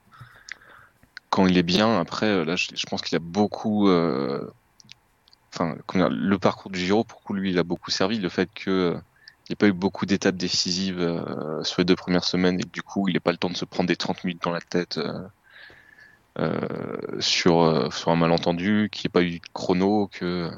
quand 1.30 1.46
il 1.46 1.58
est 1.58 1.62
bien. 1.62 1.98
Après, 2.00 2.44
là, 2.44 2.56
je, 2.56 2.68
je 2.74 2.86
pense 2.86 3.02
qu'il 3.02 3.16
a 3.16 3.20
beaucoup. 3.20 3.88
euh, 3.88 4.50
Enfin, 5.52 5.76
le 5.94 6.36
parcours 6.38 6.70
du 6.72 6.80
Giro, 6.80 7.04
pour 7.04 7.22
coup, 7.22 7.32
lui, 7.32 7.50
il 7.50 7.58
a 7.58 7.62
beaucoup 7.62 7.90
servi. 7.92 8.18
Le 8.18 8.28
fait 8.28 8.50
que 8.52 8.96
il 9.46 9.50
n'y 9.50 9.52
ait 9.54 9.56
pas 9.56 9.66
eu 9.66 9.72
beaucoup 9.72 10.06
d'étapes 10.06 10.36
décisives 10.36 11.00
euh, 11.00 11.62
sur 11.64 11.80
les 11.80 11.84
deux 11.84 11.96
premières 11.96 12.24
semaines 12.24 12.58
et 12.58 12.62
que 12.62 12.70
du 12.70 12.82
coup, 12.82 13.08
il 13.08 13.14
n'ait 13.14 13.20
pas 13.20 13.32
le 13.32 13.38
temps 13.38 13.50
de 13.50 13.56
se 13.56 13.64
prendre 13.64 13.88
des 13.88 13.96
30 13.96 14.24
minutes 14.24 14.42
dans 14.42 14.52
la 14.52 14.60
tête 14.60 14.98
euh, 14.98 15.22
euh, 16.38 17.20
sur, 17.20 17.92
sur 17.92 18.10
un 18.10 18.16
malentendu, 18.16 18.88
qu'il 18.90 19.02
n'y 19.02 19.10
ait 19.10 19.12
pas 19.12 19.22
eu 19.22 19.38
de 19.38 19.46
chrono, 19.52 20.08
que 20.08 20.50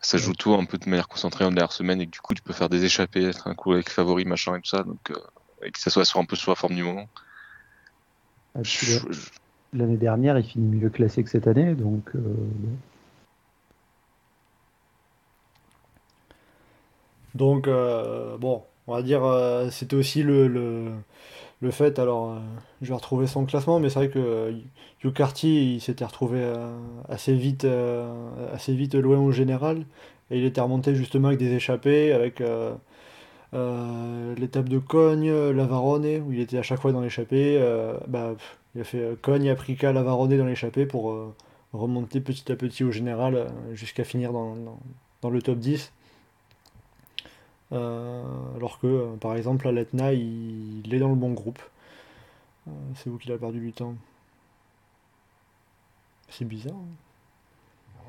ça 0.00 0.18
joue 0.18 0.34
tout 0.34 0.54
un 0.54 0.64
peu 0.64 0.78
de 0.78 0.88
manière 0.88 1.08
concentrée 1.08 1.44
en 1.44 1.50
dernière 1.50 1.72
semaine 1.72 2.00
et 2.00 2.06
que 2.06 2.12
du 2.12 2.20
coup 2.20 2.34
tu 2.34 2.42
peux 2.42 2.52
faire 2.52 2.68
des 2.68 2.84
échappées, 2.84 3.24
être 3.24 3.48
un 3.48 3.54
coup 3.54 3.72
avec 3.72 3.90
favori, 3.90 4.24
machin 4.24 4.56
et 4.56 4.60
tout 4.60 4.68
ça, 4.68 4.84
donc 4.84 5.10
euh, 5.10 5.16
et 5.62 5.70
que 5.70 5.78
ça 5.78 5.90
soit 5.90 6.04
sur 6.04 6.20
un 6.20 6.24
peu 6.24 6.36
sur 6.36 6.52
la 6.52 6.56
forme 6.56 6.74
du 6.74 6.84
moment. 6.84 7.08
Ah, 8.54 8.60
L'année 9.74 9.96
dernière, 9.96 10.38
il 10.38 10.44
finit 10.44 10.76
mieux 10.76 10.88
classé 10.88 11.22
que 11.22 11.28
cette 11.28 11.46
année, 11.46 11.74
donc 11.74 12.14
euh, 12.14 12.20
bon. 12.20 12.76
Donc, 17.38 17.68
euh, 17.68 18.36
bon, 18.38 18.64
on 18.88 18.94
va 18.94 19.02
dire, 19.02 19.24
euh, 19.24 19.70
c'était 19.70 19.94
aussi 19.96 20.22
le, 20.24 20.48
le, 20.48 20.90
le 21.60 21.70
fait. 21.70 21.98
Alors, 22.00 22.32
euh, 22.32 22.38
je 22.82 22.88
vais 22.88 22.94
retrouver 22.94 23.26
son 23.28 23.46
classement, 23.46 23.78
mais 23.80 23.90
c'est 23.90 24.00
vrai 24.00 24.10
que 24.10 24.52
Carty, 25.10 25.76
il 25.76 25.80
s'était 25.80 26.04
retrouvé 26.04 26.40
assez 27.08 27.34
vite, 27.34 27.66
assez 28.52 28.74
vite 28.74 28.94
loin 28.94 29.18
au 29.18 29.32
général. 29.32 29.86
Et 30.30 30.38
il 30.38 30.44
était 30.44 30.60
remonté 30.60 30.94
justement 30.94 31.28
avec 31.28 31.38
des 31.38 31.52
échappées, 31.54 32.12
avec 32.12 32.42
l'étape 33.52 34.68
de 34.68 34.78
Cogne, 34.78 35.32
Lavarone, 35.52 36.22
où 36.26 36.32
il 36.32 36.40
était 36.40 36.58
à 36.58 36.62
chaque 36.62 36.80
fois 36.80 36.92
dans 36.92 37.00
l'échappée. 37.00 37.58
bah, 38.08 38.34
il 38.74 38.80
a 38.80 38.84
fait 38.84 39.16
Cogne, 39.22 39.48
Aprica, 39.50 39.92
Lavarone 39.92 40.36
dans 40.36 40.46
l'échappée 40.46 40.86
pour 40.86 41.14
remonter 41.72 42.20
petit 42.20 42.50
à 42.52 42.56
petit 42.56 42.84
au 42.84 42.90
général 42.90 43.46
jusqu'à 43.74 44.04
finir 44.04 44.32
dans, 44.32 44.56
dans 45.22 45.30
le 45.30 45.40
top 45.42 45.58
10. 45.58 45.92
Euh, 47.72 48.22
alors 48.56 48.78
que, 48.78 48.86
euh, 48.86 49.16
par 49.16 49.36
exemple, 49.36 49.68
à 49.68 49.72
l'Etna, 49.72 50.12
il, 50.12 50.86
il 50.86 50.94
est 50.94 50.98
dans 50.98 51.08
le 51.10 51.14
bon 51.14 51.32
groupe. 51.32 51.60
Euh, 52.66 52.70
c'est 52.96 53.10
où 53.10 53.18
qu'il 53.18 53.30
a 53.32 53.38
perdu 53.38 53.60
du 53.60 53.72
temps 53.72 53.94
C'est 56.30 56.44
bizarre. 56.44 56.74
hein. 56.74 58.00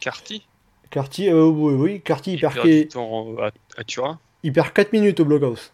Carty? 0.00 0.46
Carty, 0.90 1.28
euh, 1.28 1.46
oui, 1.46 1.74
oui, 1.74 2.00
Carty, 2.00 2.32
il 2.32 2.34
Il 2.34 2.40
perd, 2.40 2.54
perd 2.54 2.66
du 2.66 2.82
qu- 2.82 2.88
temps 2.88 3.36
à, 3.38 3.50
à 3.76 3.84
Turin? 3.84 4.18
il 4.42 4.52
perd 4.52 4.72
4 4.72 4.92
minutes 4.92 5.20
au 5.20 5.24
blockhouse. 5.24 5.72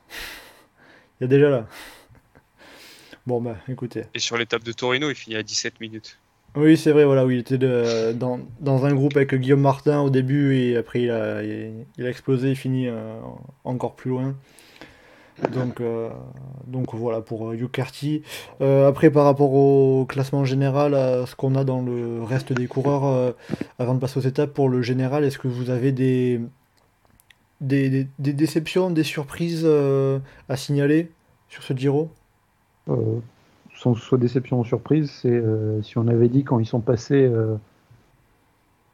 Il 1.20 1.22
y 1.22 1.24
a 1.24 1.28
déjà 1.28 1.50
là. 1.50 1.66
Bon, 3.26 3.40
bah, 3.40 3.56
écoutez. 3.68 4.04
Et 4.14 4.18
sur 4.18 4.36
l'étape 4.36 4.64
de 4.64 4.72
Torino, 4.72 5.08
il 5.10 5.14
finit 5.14 5.36
à 5.36 5.42
17 5.42 5.80
minutes. 5.80 6.18
Oui, 6.56 6.76
c'est 6.76 6.92
vrai, 6.92 7.04
voilà, 7.04 7.26
oui, 7.26 7.34
il 7.34 7.40
était 7.40 7.58
dans, 7.58 8.38
un 8.84 8.94
groupe 8.94 9.16
avec 9.16 9.34
Guillaume 9.34 9.60
Martin 9.60 10.00
au 10.02 10.10
début 10.10 10.56
et 10.56 10.76
après 10.76 11.02
il 11.02 11.10
a, 11.10 11.42
il, 11.42 12.06
a 12.06 12.08
explosé, 12.08 12.50
il 12.50 12.56
finit 12.56 12.88
euh, 12.88 13.18
encore 13.64 13.96
plus 13.96 14.10
loin. 14.10 14.34
Donc, 15.52 15.80
euh, 15.80 16.10
donc 16.66 16.94
voilà 16.94 17.20
pour 17.20 17.48
euh, 17.48 17.54
Hugh 17.54 17.70
Carty. 17.70 18.22
Euh, 18.60 18.88
après, 18.88 19.10
par 19.10 19.24
rapport 19.24 19.52
au 19.52 20.06
classement 20.06 20.44
général, 20.44 20.94
à 20.94 21.26
ce 21.26 21.34
qu'on 21.34 21.54
a 21.56 21.64
dans 21.64 21.82
le 21.82 22.22
reste 22.22 22.52
des 22.52 22.66
coureurs, 22.66 23.34
avant 23.78 23.94
de 23.94 23.98
passer 23.98 24.18
aux 24.18 24.22
étapes, 24.22 24.52
pour 24.52 24.68
le 24.68 24.82
général, 24.82 25.24
est-ce 25.24 25.38
que 25.38 25.48
vous 25.48 25.70
avez 25.70 25.92
des, 25.92 26.40
des, 27.60 28.06
déceptions, 28.18 28.90
des 28.90 29.02
surprises 29.02 29.66
à 30.48 30.56
signaler 30.56 31.10
sur 31.48 31.62
ce 31.62 31.74
Giro? 31.74 32.10
Soit 33.92 34.16
déception 34.16 34.60
ou 34.60 34.64
surprise, 34.64 35.10
c'est 35.10 35.28
euh, 35.28 35.82
si 35.82 35.98
on 35.98 36.08
avait 36.08 36.28
dit 36.28 36.42
quand 36.42 36.58
ils 36.58 36.66
sont 36.66 36.80
passés 36.80 37.26
euh, 37.26 37.56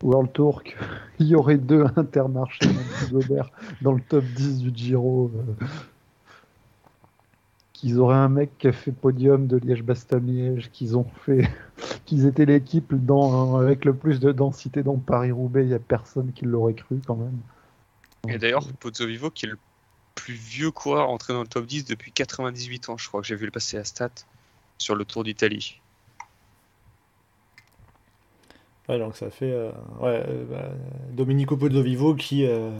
World 0.02 0.32
Tour 0.32 0.64
qu'il 0.64 0.74
y 1.28 1.36
aurait 1.36 1.58
deux 1.58 1.84
intermarchés 1.94 2.66
Gobert 3.12 3.52
dans 3.82 3.92
le 3.92 4.00
top 4.00 4.24
10 4.24 4.58
du 4.58 4.72
Giro, 4.74 5.30
euh, 5.32 5.66
qu'ils 7.72 8.00
auraient 8.00 8.16
un 8.16 8.28
mec 8.28 8.50
qui 8.58 8.66
a 8.66 8.72
fait 8.72 8.90
podium 8.90 9.46
de 9.46 9.58
Liège-Bastogne-Liège, 9.58 10.70
qu'ils 10.72 10.96
ont 10.96 11.06
fait, 11.24 11.48
qu'ils 12.04 12.26
étaient 12.26 12.46
l'équipe 12.46 12.92
dans, 12.92 13.58
avec 13.58 13.84
le 13.84 13.94
plus 13.94 14.18
de 14.18 14.32
densité 14.32 14.82
dans 14.82 14.96
Paris-Roubaix, 14.96 15.62
il 15.62 15.68
n'y 15.68 15.74
a 15.74 15.78
personne 15.78 16.32
qui 16.32 16.46
l'aurait 16.46 16.74
cru 16.74 17.00
quand 17.06 17.16
même. 17.16 17.38
Et 18.28 18.38
d'ailleurs, 18.38 18.66
Pozzo 18.80 19.06
Vivo, 19.06 19.30
qui 19.30 19.46
est 19.46 19.50
le 19.50 19.58
plus 20.16 20.34
vieux 20.34 20.72
coureur 20.72 21.10
entré 21.10 21.32
dans 21.32 21.42
le 21.42 21.46
top 21.46 21.66
10 21.66 21.84
depuis 21.84 22.10
98 22.10 22.88
ans, 22.88 22.98
je 22.98 23.06
crois 23.06 23.20
que 23.20 23.26
j'ai 23.28 23.36
vu 23.36 23.46
le 23.46 23.52
passer 23.52 23.78
à 23.78 23.84
Stat 23.84 24.10
sur 24.80 24.94
le 24.94 25.04
Tour 25.04 25.24
d'Italie. 25.24 25.80
Ouais, 28.88 28.98
donc 28.98 29.16
ça 29.16 29.30
fait 29.30 29.52
euh, 29.52 29.70
ouais, 30.00 30.24
euh, 30.26 30.44
bah, 30.50 30.68
Domenico 31.12 31.56
Pozzovivo 31.56 32.14
qui, 32.14 32.44
euh, 32.44 32.70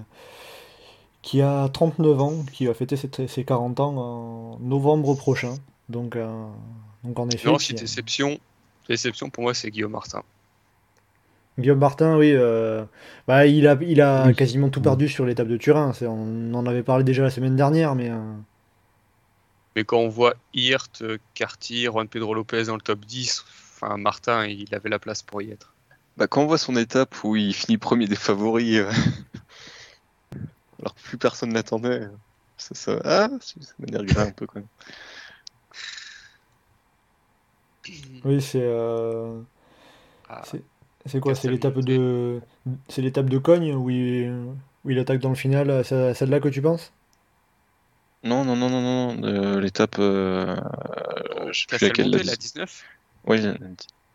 qui 1.22 1.40
a 1.40 1.68
39 1.68 2.20
ans, 2.20 2.32
qui 2.52 2.66
va 2.66 2.74
fêter 2.74 2.96
ses, 2.96 3.10
ses 3.28 3.44
40 3.44 3.78
ans 3.80 3.96
en 3.96 4.58
novembre 4.60 5.14
prochain. 5.14 5.54
Donc, 5.88 6.16
euh, 6.16 6.26
donc 7.04 7.18
en 7.18 7.28
effet, 7.28 7.48
Non, 7.48 7.58
si 7.58 7.74
déception, 7.74 8.38
déception 8.88 9.30
pour 9.30 9.42
moi, 9.44 9.54
c'est 9.54 9.70
Guillaume 9.70 9.92
Martin. 9.92 10.22
Guillaume 11.58 11.78
Martin, 11.78 12.16
oui, 12.16 12.34
bah, 13.28 13.46
il 13.46 13.68
a, 13.68 13.76
il 13.82 14.00
a 14.00 14.26
Oui. 14.28 14.34
quasiment 14.34 14.70
tout 14.70 14.80
perdu 14.80 15.08
sur 15.08 15.26
l'étape 15.26 15.48
de 15.48 15.58
Turin. 15.58 15.92
On 16.02 16.54
en 16.54 16.64
avait 16.66 16.82
parlé 16.82 17.04
déjà 17.04 17.22
la 17.22 17.30
semaine 17.30 17.54
dernière, 17.54 17.94
mais 17.94 18.10
Mais 19.80 19.84
quand 19.84 19.96
on 19.96 20.10
voit 20.10 20.34
Hirt, 20.52 21.00
euh, 21.00 21.16
Carty, 21.32 21.84
Juan 21.86 22.06
Pedro 22.06 22.34
Lopez 22.34 22.64
dans 22.64 22.74
le 22.74 22.82
top 22.82 23.00
10, 23.06 23.46
enfin 23.48 23.96
Martin, 23.96 24.44
il 24.44 24.74
avait 24.74 24.90
la 24.90 24.98
place 24.98 25.22
pour 25.22 25.40
y 25.40 25.50
être. 25.50 25.72
Bah, 26.18 26.26
quand 26.26 26.42
on 26.42 26.46
voit 26.46 26.58
son 26.58 26.76
étape 26.76 27.24
où 27.24 27.34
il 27.34 27.54
finit 27.54 27.78
premier 27.78 28.06
des 28.06 28.14
favoris, 28.14 28.76
euh, 28.76 28.92
alors 30.80 30.92
plus 30.96 31.16
personne 31.16 31.54
n'attendait, 31.54 32.02
ça, 32.58 32.74
ça, 32.74 33.00
ah, 33.06 33.30
ça 33.40 33.54
m'énerve 33.78 34.18
un 34.18 34.32
peu 34.32 34.46
quand 34.46 34.56
même. 34.56 34.68
oui, 38.26 38.42
c'est 38.42 38.60
euh, 38.62 39.40
Ah, 40.28 40.42
c'est 40.44 40.62
c'est 41.06 41.20
quoi? 41.20 41.34
C'est 41.34 41.48
l'étape 41.48 41.78
de 41.78 42.42
c'est 42.88 43.00
l'étape 43.00 43.30
de 43.30 43.38
Cogne 43.38 43.74
où 43.74 43.88
il, 43.88 44.30
où 44.84 44.90
il 44.90 44.98
attaque 44.98 45.20
dans 45.20 45.30
le 45.30 45.34
final. 45.34 45.82
C'est 45.86 46.12
celle-là 46.12 46.38
que 46.38 46.50
tu 46.50 46.60
penses? 46.60 46.92
Non, 48.22 48.44
non, 48.44 48.54
non, 48.56 48.68
non, 48.68 48.82
non, 49.16 49.22
euh, 49.28 49.60
l'étape, 49.60 49.96
euh, 49.98 50.54
je 51.52 51.60
sais 51.60 51.66
plus 51.68 51.84
laquelle, 51.86 52.10
la 52.10 52.22
la 52.22 52.36
10 52.36 52.38
19 52.38 52.84
ouais, 53.24 53.38
la 53.40 53.54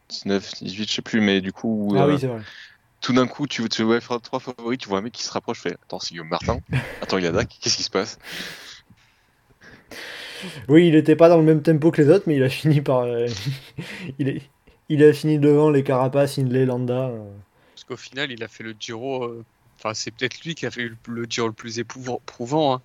19, 0.09 0.53
18, 0.61 0.87
je 0.89 0.93
sais 0.95 1.01
plus, 1.01 1.21
mais 1.21 1.41
du 1.41 1.51
coup, 1.53 1.97
Ah 1.97 2.05
euh, 2.05 2.17
oui, 2.17 2.19
c'est 2.19 2.27
vrai. 2.27 2.45
tout 3.01 3.13
d'un 3.13 3.27
coup, 3.27 3.47
tu, 3.47 3.67
tu 3.69 3.83
vois 3.83 4.01
faire 4.01 4.21
trois 4.21 4.39
favoris, 4.39 4.79
tu 4.79 4.89
vois 4.89 4.99
un 4.99 5.01
mec 5.01 5.13
qui 5.13 5.23
se 5.23 5.31
rapproche, 5.31 5.61
fait, 5.61 5.73
attends, 5.83 5.99
c'est 5.99 6.11
Guillaume 6.13 6.29
Martin, 6.29 6.59
attends, 7.01 7.17
il 7.19 7.25
attaque, 7.27 7.57
qu'est-ce 7.61 7.77
qui 7.77 7.83
se 7.83 7.89
passe? 7.91 8.19
Oui, 10.69 10.87
il 10.87 10.93
n'était 10.93 11.15
pas 11.15 11.29
dans 11.29 11.37
le 11.37 11.43
même 11.43 11.61
tempo 11.61 11.91
que 11.91 12.01
les 12.01 12.09
autres, 12.09 12.25
mais 12.27 12.35
il 12.35 12.43
a 12.43 12.49
fini 12.49 12.81
par. 12.81 12.99
euh, 13.01 13.27
il, 14.19 14.27
est- 14.29 14.41
il 14.89 15.03
a 15.03 15.13
fini 15.13 15.39
devant 15.39 15.69
les 15.69 15.83
Carapace, 15.83 16.37
Hindley, 16.37 16.65
Landa. 16.65 17.09
euh. 17.09 17.31
Parce 17.73 17.83
qu'au 17.85 17.97
final, 17.97 18.31
il 18.31 18.43
a 18.43 18.47
fait 18.47 18.63
le 18.63 18.75
Giro. 18.77 19.23
euh, 19.25 19.45
Enfin, 19.79 19.93
c'est 19.93 20.11
peut-être 20.11 20.41
lui 20.45 20.55
qui 20.55 20.65
a 20.65 20.71
fait 20.71 20.83
le, 20.87 20.97
le 21.07 21.25
Giro 21.29 21.47
le 21.47 21.53
plus 21.53 21.79
éprouvant. 21.79 22.19
éprouvant, 22.21 22.73
hein. 22.75 22.83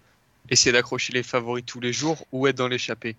Essayer 0.51 0.72
d'accrocher 0.72 1.12
les 1.12 1.22
favoris 1.22 1.64
tous 1.66 1.81
les 1.81 1.93
jours 1.93 2.27
ou 2.32 2.47
être 2.47 2.56
dans 2.59 2.68
l'échappée. 2.68 3.16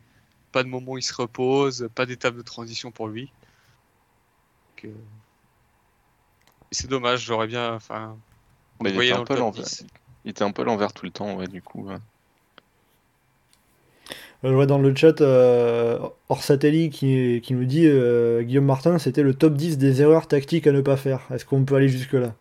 Pas 0.51 0.63
de 0.63 0.69
moment 0.69 0.93
où 0.93 0.97
il 0.99 1.03
se 1.03 1.13
repose, 1.13 1.89
pas 1.95 2.05
d'étape 2.05 2.35
de 2.35 2.41
transition 2.43 2.91
pour 2.91 3.07
lui. 3.07 3.33
Donc, 4.83 4.85
euh, 4.85 5.07
c'est 6.71 6.87
dommage, 6.89 7.23
j'aurais 7.25 7.47
bien. 7.47 7.73
Enfin, 7.73 8.19
on 8.79 8.83
Bah, 8.83 8.89
le 8.89 8.91
il 8.91 8.95
voyait 8.95 9.11
était 9.11 9.13
dans 9.13 9.21
un 9.21 9.23
le 9.23 9.27
peu 9.27 9.37
l'envers. 9.37 9.65
10. 9.65 9.85
Il 10.25 10.31
était 10.31 10.43
un 10.43 10.51
peu 10.51 10.63
l'envers 10.63 10.93
tout 10.93 11.05
le 11.05 11.11
temps, 11.11 11.35
ouais, 11.35 11.47
du 11.47 11.61
coup. 11.61 11.85
ouais. 11.87 11.97
Euh, 14.43 14.49
Je 14.49 14.53
vois 14.53 14.65
dans 14.65 14.77
le 14.79 14.95
chat 14.95 15.21
euh, 15.21 15.99
Orsatelli 16.29 16.89
qui, 16.89 17.41
qui 17.43 17.53
nous 17.53 17.65
dit 17.65 17.85
euh, 17.87 18.41
Guillaume 18.43 18.65
Martin, 18.65 18.97
c'était 18.99 19.23
le 19.23 19.33
top 19.33 19.53
10 19.55 19.77
des 19.77 20.01
erreurs 20.01 20.27
tactiques 20.27 20.67
à 20.67 20.71
ne 20.71 20.81
pas 20.81 20.97
faire. 20.97 21.27
Est-ce 21.31 21.45
qu'on 21.45 21.63
peut 21.65 21.75
aller 21.75 21.89
jusque-là? 21.89 22.35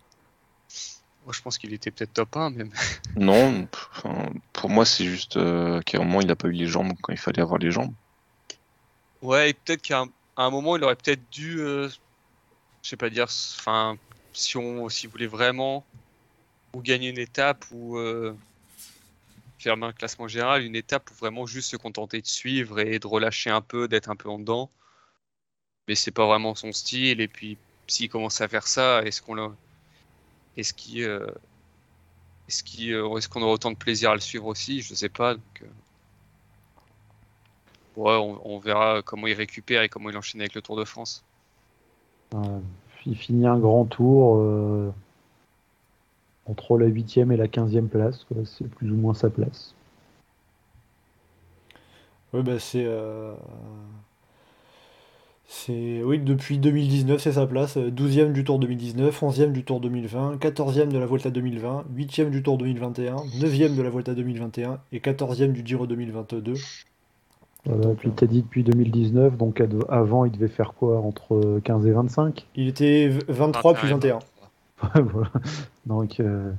Moi, 1.30 1.36
je 1.36 1.42
pense 1.42 1.58
qu'il 1.58 1.72
était 1.72 1.92
peut-être 1.92 2.12
top 2.12 2.36
1 2.36 2.50
même. 2.50 2.72
Non, 3.16 3.68
enfin, 3.92 4.32
pour 4.52 4.68
moi, 4.68 4.84
c'est 4.84 5.04
juste 5.04 5.36
euh, 5.36 5.80
qu'à 5.82 5.98
un 5.98 6.02
moment, 6.02 6.20
il 6.20 6.26
n'a 6.26 6.34
pas 6.34 6.48
eu 6.48 6.52
les 6.52 6.66
jambes 6.66 6.92
quand 7.00 7.12
il 7.12 7.20
fallait 7.20 7.40
avoir 7.40 7.60
les 7.60 7.70
jambes. 7.70 7.94
Ouais, 9.22 9.50
et 9.50 9.54
peut-être 9.54 9.80
qu'à 9.80 10.00
un, 10.00 10.08
à 10.36 10.42
un 10.42 10.50
moment, 10.50 10.76
il 10.76 10.82
aurait 10.82 10.96
peut-être 10.96 11.22
dû, 11.30 11.60
euh, 11.60 11.88
je 12.82 12.88
sais 12.88 12.96
pas 12.96 13.10
dire, 13.10 13.26
enfin, 13.60 13.96
si 14.32 14.56
on, 14.56 14.88
s'il 14.88 15.08
voulait 15.08 15.28
vraiment 15.28 15.84
ou 16.74 16.82
gagner 16.82 17.10
une 17.10 17.18
étape 17.20 17.64
ou, 17.70 17.96
euh, 17.96 18.36
faire 19.60 19.80
un 19.80 19.92
classement 19.92 20.26
général, 20.26 20.64
une 20.64 20.74
étape 20.74 21.08
où 21.12 21.14
vraiment 21.14 21.46
juste 21.46 21.70
se 21.70 21.76
contenter 21.76 22.20
de 22.20 22.26
suivre 22.26 22.80
et 22.80 22.98
de 22.98 23.06
relâcher 23.06 23.50
un 23.50 23.60
peu, 23.60 23.86
d'être 23.86 24.10
un 24.10 24.16
peu 24.16 24.28
en 24.28 24.40
dedans. 24.40 24.68
Mais 25.86 25.94
c'est 25.94 26.10
pas 26.10 26.26
vraiment 26.26 26.56
son 26.56 26.72
style. 26.72 27.20
Et 27.20 27.28
puis, 27.28 27.56
s'il 27.86 28.08
commence 28.08 28.40
à 28.40 28.48
faire 28.48 28.66
ça, 28.66 29.02
est-ce 29.04 29.22
qu'on 29.22 29.34
l'a- 29.34 29.54
est-ce 30.56 30.74
qu'il, 30.74 31.02
euh, 31.04 31.26
est-ce 32.48 32.64
euh, 32.92 33.16
est-ce 33.16 33.28
qu'on 33.28 33.42
aura 33.42 33.52
autant 33.52 33.70
de 33.70 33.76
plaisir 33.76 34.10
à 34.10 34.14
le 34.14 34.20
suivre 34.20 34.46
aussi? 34.46 34.82
Je 34.82 34.94
sais 34.94 35.08
pas. 35.08 35.34
Donc, 35.34 35.62
euh, 35.62 35.66
ouais, 37.96 38.16
on, 38.16 38.40
on 38.54 38.58
verra 38.58 39.02
comment 39.02 39.26
il 39.26 39.34
récupère 39.34 39.82
et 39.82 39.88
comment 39.88 40.10
il 40.10 40.16
enchaîne 40.16 40.40
avec 40.40 40.54
le 40.54 40.62
Tour 40.62 40.76
de 40.76 40.84
France. 40.84 41.24
Euh, 42.34 42.60
il 43.06 43.16
finit 43.16 43.46
un 43.46 43.58
grand 43.58 43.84
tour 43.86 44.36
euh, 44.36 44.92
entre 46.46 46.78
la 46.78 46.86
8e 46.86 47.32
et 47.32 47.36
la 47.36 47.46
15e 47.48 47.88
place. 47.88 48.24
quoi. 48.24 48.38
C'est 48.44 48.68
plus 48.68 48.90
ou 48.90 48.96
moins 48.96 49.14
sa 49.14 49.30
place. 49.30 49.74
Oui, 52.32 52.42
bah 52.42 52.58
c'est. 52.60 52.84
euh, 52.84 53.34
C'est. 55.52 56.00
Oui, 56.04 56.20
depuis 56.20 56.58
2019, 56.58 57.20
c'est 57.20 57.32
sa 57.32 57.44
place. 57.44 57.76
12e 57.76 58.30
du 58.32 58.44
Tour 58.44 58.60
2019, 58.60 59.20
11e 59.20 59.50
du 59.50 59.64
Tour 59.64 59.80
2020, 59.80 60.36
14e 60.36 60.86
de 60.88 60.96
la 60.96 61.06
Volta 61.06 61.28
2020, 61.30 61.86
8e 61.92 62.30
du 62.30 62.40
Tour 62.44 62.56
2021, 62.56 63.16
9e 63.16 63.74
de 63.76 63.82
la 63.82 63.90
Volta 63.90 64.14
2021 64.14 64.78
et 64.92 65.00
14e 65.00 65.50
du 65.50 65.62
Giro 65.66 65.88
2022. 65.88 66.54
Voilà, 67.64 67.82
Donc, 67.82 67.96
puis 67.96 68.10
euh, 68.10 68.12
t'as 68.14 68.26
dit 68.26 68.42
depuis 68.42 68.62
2019, 68.62 69.36
donc 69.36 69.60
avant 69.88 70.24
il 70.24 70.30
devait 70.30 70.46
faire 70.46 70.72
quoi 70.72 71.00
Entre 71.00 71.58
15 71.64 71.84
et 71.84 71.90
25 71.90 72.46
Il 72.54 72.68
était 72.68 73.08
v- 73.08 73.18
23 73.26 73.74
plus 73.74 73.88
21. 73.88 74.20
Voilà. 74.94 75.30
Donc 75.84 76.20
euh, 76.20 76.52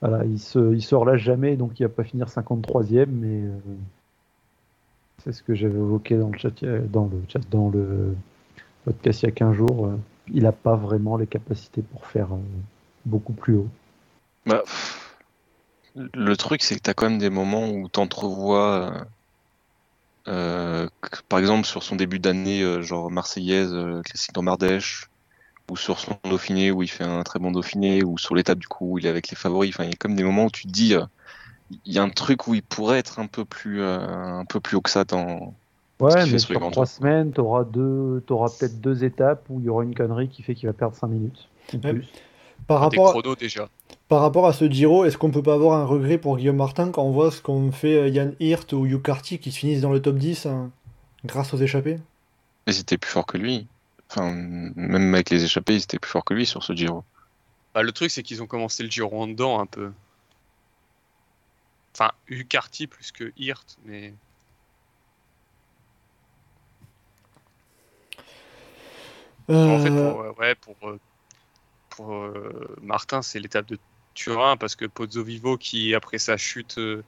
voilà, 0.00 0.24
il 0.24 0.38
se, 0.38 0.72
il 0.72 0.82
se 0.82 0.94
relâche 0.94 1.20
jamais, 1.20 1.56
donc 1.56 1.80
il 1.80 1.82
va 1.82 1.88
pas 1.88 2.04
finir 2.04 2.28
53e, 2.28 3.06
mais 3.10 3.42
euh, 3.42 3.50
c'est 5.24 5.32
ce 5.32 5.42
que 5.42 5.56
j'avais 5.56 5.74
évoqué 5.74 6.16
dans 6.16 6.28
le 6.28 6.38
chat, 6.38 6.62
euh, 6.62 6.86
dans 6.90 7.06
le 7.06 7.20
chat, 7.28 7.40
dans 7.50 7.68
le 7.70 8.14
podcast 8.86 9.22
il 9.22 9.26
y 9.26 9.28
a 9.28 9.32
15 9.32 9.54
jours. 9.54 9.86
euh, 9.86 9.98
il 10.32 10.44
n'a 10.44 10.52
pas 10.52 10.76
vraiment 10.76 11.16
les 11.16 11.26
capacités 11.26 11.82
pour 11.82 12.06
faire 12.06 12.32
euh, 12.32 12.38
beaucoup 13.04 13.32
plus 13.32 13.56
haut. 13.56 13.68
Bah, 14.46 14.62
le 15.94 16.36
truc, 16.36 16.62
c'est 16.62 16.76
que 16.76 16.82
tu 16.82 16.90
as 16.90 16.94
quand 16.94 17.10
même 17.10 17.18
des 17.18 17.30
moments 17.30 17.68
où 17.68 17.88
tu 17.88 17.98
entrevois, 17.98 19.06
euh, 20.28 20.88
par 21.28 21.38
exemple, 21.40 21.66
sur 21.66 21.82
son 21.82 21.96
début 21.96 22.20
d'année, 22.20 22.82
genre 22.82 23.10
Marseillaise, 23.10 23.74
classique 24.04 24.32
dans 24.34 24.42
Mardèche, 24.42 25.08
ou 25.70 25.76
sur 25.76 25.98
son 25.98 26.16
Dauphiné 26.24 26.70
où 26.70 26.82
il 26.82 26.88
fait 26.88 27.04
un 27.04 27.22
très 27.24 27.40
bon 27.40 27.50
Dauphiné, 27.50 28.04
ou 28.04 28.18
sur 28.18 28.36
l'étape 28.36 28.58
du 28.58 28.68
coup 28.68 28.92
où 28.92 28.98
il 28.98 29.06
est 29.06 29.08
avec 29.08 29.30
les 29.30 29.36
favoris. 29.36 29.74
Enfin, 29.74 29.84
il 29.84 29.90
y 29.90 29.94
a 29.94 29.96
comme 29.96 30.14
des 30.14 30.22
moments 30.22 30.44
où 30.44 30.50
tu 30.50 30.66
te 30.66 30.72
dis, 30.72 30.94
il 31.84 31.92
y 31.92 31.98
a 31.98 32.02
un 32.02 32.10
truc 32.10 32.46
où 32.46 32.54
il 32.54 32.62
pourrait 32.62 32.98
être 32.98 33.18
un 33.18 33.26
peu 33.26 33.44
plus, 33.44 33.82
un 33.82 34.44
peu 34.44 34.60
plus 34.60 34.76
haut 34.76 34.82
que 34.82 34.90
ça 34.90 35.04
dans. 35.04 35.54
Ouais, 35.98 36.26
mais 36.26 36.38
sur 36.38 36.70
trois 36.70 36.86
semaines, 36.86 37.32
tu 37.32 37.40
auras, 37.40 37.64
deux, 37.64 38.22
t'auras 38.26 38.48
peut-être 38.48 38.80
deux 38.80 39.04
étapes 39.04 39.46
où 39.48 39.60
il 39.60 39.66
y 39.66 39.68
aura 39.70 39.82
une 39.82 39.94
connerie 39.94 40.28
qui 40.28 40.42
fait 40.42 40.54
qu'il 40.54 40.68
va 40.68 40.74
perdre 40.74 40.94
5 40.94 41.06
minutes. 41.06 41.48
Ouais. 41.72 42.02
Par 42.66 42.80
rapport, 42.80 43.16
à, 43.16 43.34
déjà. 43.36 43.68
par 44.08 44.20
rapport 44.20 44.46
à 44.46 44.52
ce 44.52 44.68
Giro, 44.68 45.04
est-ce 45.04 45.16
qu'on 45.16 45.30
peut 45.30 45.42
pas 45.42 45.54
avoir 45.54 45.78
un 45.78 45.84
regret 45.84 46.18
pour 46.18 46.36
Guillaume 46.36 46.56
Martin 46.56 46.90
quand 46.90 47.02
on 47.02 47.12
voit 47.12 47.30
ce 47.30 47.40
qu'ont 47.40 47.70
fait 47.70 47.96
euh, 47.96 48.08
Yann 48.08 48.34
Hirt 48.40 48.72
ou 48.72 48.86
Hugh 48.86 49.00
Carty 49.00 49.38
qui 49.38 49.52
se 49.52 49.58
finissent 49.58 49.82
dans 49.82 49.92
le 49.92 50.02
top 50.02 50.16
10 50.16 50.46
hein, 50.46 50.70
grâce 51.24 51.54
aux 51.54 51.58
échappés? 51.58 51.98
Mais 52.66 52.72
c'était 52.72 52.98
plus 52.98 53.10
fort 53.10 53.24
que 53.24 53.38
lui. 53.38 53.66
Enfin, 54.10 54.32
même 54.32 55.14
avec 55.14 55.30
les 55.30 55.44
échappés, 55.44 55.74
ils 55.74 55.82
étaient 55.82 55.98
plus 55.98 56.10
forts 56.10 56.24
que 56.24 56.34
lui 56.34 56.44
sur 56.44 56.62
ce 56.62 56.72
Giro. 56.72 57.04
Bah, 57.74 57.82
le 57.82 57.92
truc, 57.92 58.10
c'est 58.10 58.22
qu'ils 58.22 58.42
ont 58.42 58.46
commencé 58.46 58.82
le 58.82 58.90
Giro 58.90 59.20
en 59.20 59.28
dedans 59.28 59.60
un 59.60 59.66
peu. 59.66 59.92
Enfin, 61.94 62.10
Ucarty 62.28 62.86
plus 62.86 63.12
que 63.12 63.32
Hirt, 63.36 63.78
mais 63.84 64.12
en 69.66 69.78
fait, 69.78 69.92
Euh, 69.92 69.96
pour, 69.96 70.20
euh, 70.22 70.32
ouais, 70.38 70.54
pour, 70.54 70.76
euh, 70.88 71.00
pour 71.90 72.14
euh, 72.14 72.76
Martin, 72.82 73.22
c'est 73.22 73.40
l'étape 73.40 73.66
de 73.68 73.78
Turin 74.14 74.56
parce 74.56 74.76
que 74.76 74.86
Pozzo 74.86 75.24
Vivo, 75.24 75.58
qui 75.58 75.94
après 75.94 76.18
sa 76.18 76.36
chute 76.36 76.78
euh, 76.78 77.04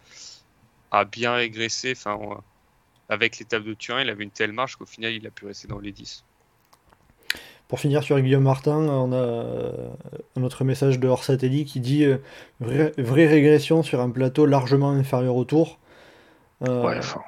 a 0.90 1.04
bien 1.06 1.34
régressé, 1.34 1.92
enfin, 1.92 2.18
avec 3.08 3.38
l'étape 3.38 3.64
de 3.64 3.74
Turin, 3.74 4.02
il 4.02 4.10
avait 4.10 4.24
une 4.24 4.30
telle 4.32 4.52
marche 4.52 4.76
qu'au 4.76 4.86
final, 4.86 5.12
il 5.14 5.26
a 5.26 5.30
pu 5.30 5.46
rester 5.46 5.68
dans 5.68 5.80
les 5.80 5.92
10. 5.92 6.24
Pour 7.68 7.80
finir 7.80 8.02
sur 8.02 8.18
Guillaume 8.20 8.42
Martin, 8.44 8.76
on 8.78 9.12
a 9.12 9.72
un 10.36 10.42
autre 10.42 10.64
message 10.64 10.98
de 10.98 11.06
Orsatelli 11.08 11.64
qui 11.64 11.80
dit 11.80 12.04
euh, 12.04 12.18
vraie, 12.60 12.92
vraie 12.96 13.26
régression 13.26 13.82
sur 13.82 14.00
un 14.00 14.10
plateau 14.10 14.46
largement 14.46 14.90
inférieur 14.90 15.36
au 15.36 15.44
tour. 15.44 15.78
Euh, 16.62 16.82
Ouais, 16.82 16.98
enfin, 16.98 17.22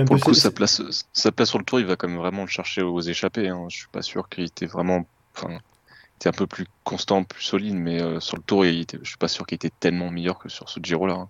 un 0.00 0.04
pour 0.04 0.16
peu 0.16 0.20
le 0.20 0.24
coup, 0.24 0.34
sa 0.34 0.50
place, 0.50 0.82
sa 1.12 1.32
place 1.32 1.50
sur 1.50 1.58
le 1.58 1.64
tour, 1.64 1.80
il 1.80 1.86
va 1.86 1.96
quand 1.96 2.08
même 2.08 2.18
vraiment 2.18 2.42
le 2.42 2.48
chercher 2.48 2.82
aux 2.82 3.00
échappés. 3.00 3.48
Hein. 3.48 3.66
Je 3.68 3.76
suis 3.76 3.88
pas 3.92 4.02
sûr 4.02 4.28
qu'il 4.28 4.44
était 4.44 4.66
vraiment. 4.66 5.06
Enfin, 5.36 5.50
il 5.50 6.16
était 6.16 6.28
un 6.28 6.32
peu 6.32 6.46
plus 6.46 6.66
constant, 6.84 7.24
plus 7.24 7.42
solide, 7.42 7.74
mais 7.74 8.00
euh, 8.00 8.20
sur 8.20 8.36
le 8.36 8.42
tour, 8.42 8.64
il 8.64 8.80
était... 8.80 8.98
je 9.02 9.08
suis 9.08 9.18
pas 9.18 9.28
sûr 9.28 9.46
qu'il 9.46 9.56
était 9.56 9.72
tellement 9.80 10.10
meilleur 10.10 10.38
que 10.38 10.48
sur 10.48 10.68
ce 10.68 10.78
Giro-là. 10.80 11.14
hein. 11.14 11.28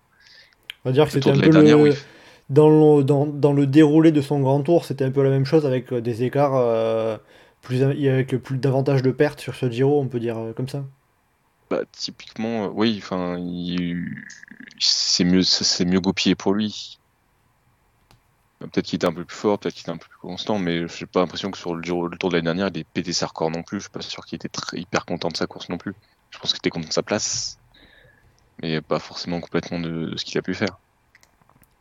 on 0.84 0.90
va 0.90 0.92
dire 0.92 1.06
que 1.06 1.12
c'était 1.12 1.30
un 1.30 1.38
peu 1.38 1.48
dernière, 1.48 1.78
le, 1.78 1.84
oui. 1.84 1.94
dans, 2.50 2.68
le, 2.68 3.02
dans, 3.02 3.26
dans 3.26 3.52
le 3.54 3.66
déroulé 3.66 4.12
de 4.12 4.20
son 4.20 4.40
grand 4.40 4.60
tour, 4.62 4.84
c'était 4.84 5.04
un 5.04 5.10
peu 5.10 5.22
la 5.22 5.30
même 5.30 5.46
chose 5.46 5.64
avec 5.64 5.92
euh, 5.92 6.00
des 6.02 6.22
écarts 6.22 6.54
euh, 6.54 7.16
plus 7.62 7.82
avec 7.82 8.36
plus 8.42 8.58
davantage 8.58 9.00
de 9.02 9.10
pertes 9.10 9.40
sur 9.40 9.54
ce 9.54 9.70
Giro, 9.70 10.00
on 10.00 10.06
peut 10.06 10.20
dire 10.20 10.36
euh, 10.38 10.52
comme 10.52 10.68
ça. 10.68 10.84
Bah, 11.70 11.80
typiquement, 11.90 12.66
euh, 12.66 12.68
oui, 12.74 13.00
enfin, 13.02 13.38
il... 13.38 14.04
c'est 14.78 15.24
mieux, 15.24 15.42
c'est 15.42 15.86
mieux 15.86 16.00
goupillé 16.00 16.34
pour 16.34 16.52
lui. 16.52 16.98
Peut-être 18.72 18.86
qu'il 18.86 18.96
était 18.96 19.06
un 19.06 19.12
peu 19.12 19.24
plus 19.24 19.36
fort, 19.36 19.58
peut-être 19.58 19.74
qu'il 19.74 19.82
était 19.82 19.90
un 19.90 19.96
peu 19.96 20.08
plus 20.08 20.18
constant, 20.18 20.58
mais 20.58 20.86
j'ai 20.88 21.06
pas 21.06 21.20
l'impression 21.20 21.50
que 21.50 21.58
sur 21.58 21.74
le, 21.74 21.82
tour 21.82 22.30
de 22.30 22.34
l'année 22.34 22.44
dernière, 22.44 22.68
il 22.68 22.80
ait 22.80 22.84
pété 22.84 23.12
ses 23.12 23.24
records 23.24 23.50
non 23.50 23.62
plus. 23.62 23.78
Je 23.78 23.84
suis 23.84 23.90
pas 23.90 24.00
sûr 24.00 24.24
qu'il 24.26 24.36
était 24.36 24.48
très, 24.48 24.78
hyper 24.78 25.04
content 25.04 25.28
de 25.28 25.36
sa 25.36 25.46
course 25.46 25.68
non 25.68 25.78
plus. 25.78 25.94
Je 26.30 26.38
pense 26.38 26.52
qu'il 26.52 26.58
était 26.58 26.70
content 26.70 26.88
de 26.88 26.92
sa 26.92 27.02
place, 27.02 27.58
mais 28.62 28.80
pas 28.80 28.98
forcément 28.98 29.40
complètement 29.40 29.78
de, 29.80 30.10
de 30.10 30.16
ce 30.16 30.24
qu'il 30.24 30.38
a 30.38 30.42
pu 30.42 30.54
faire. 30.54 30.78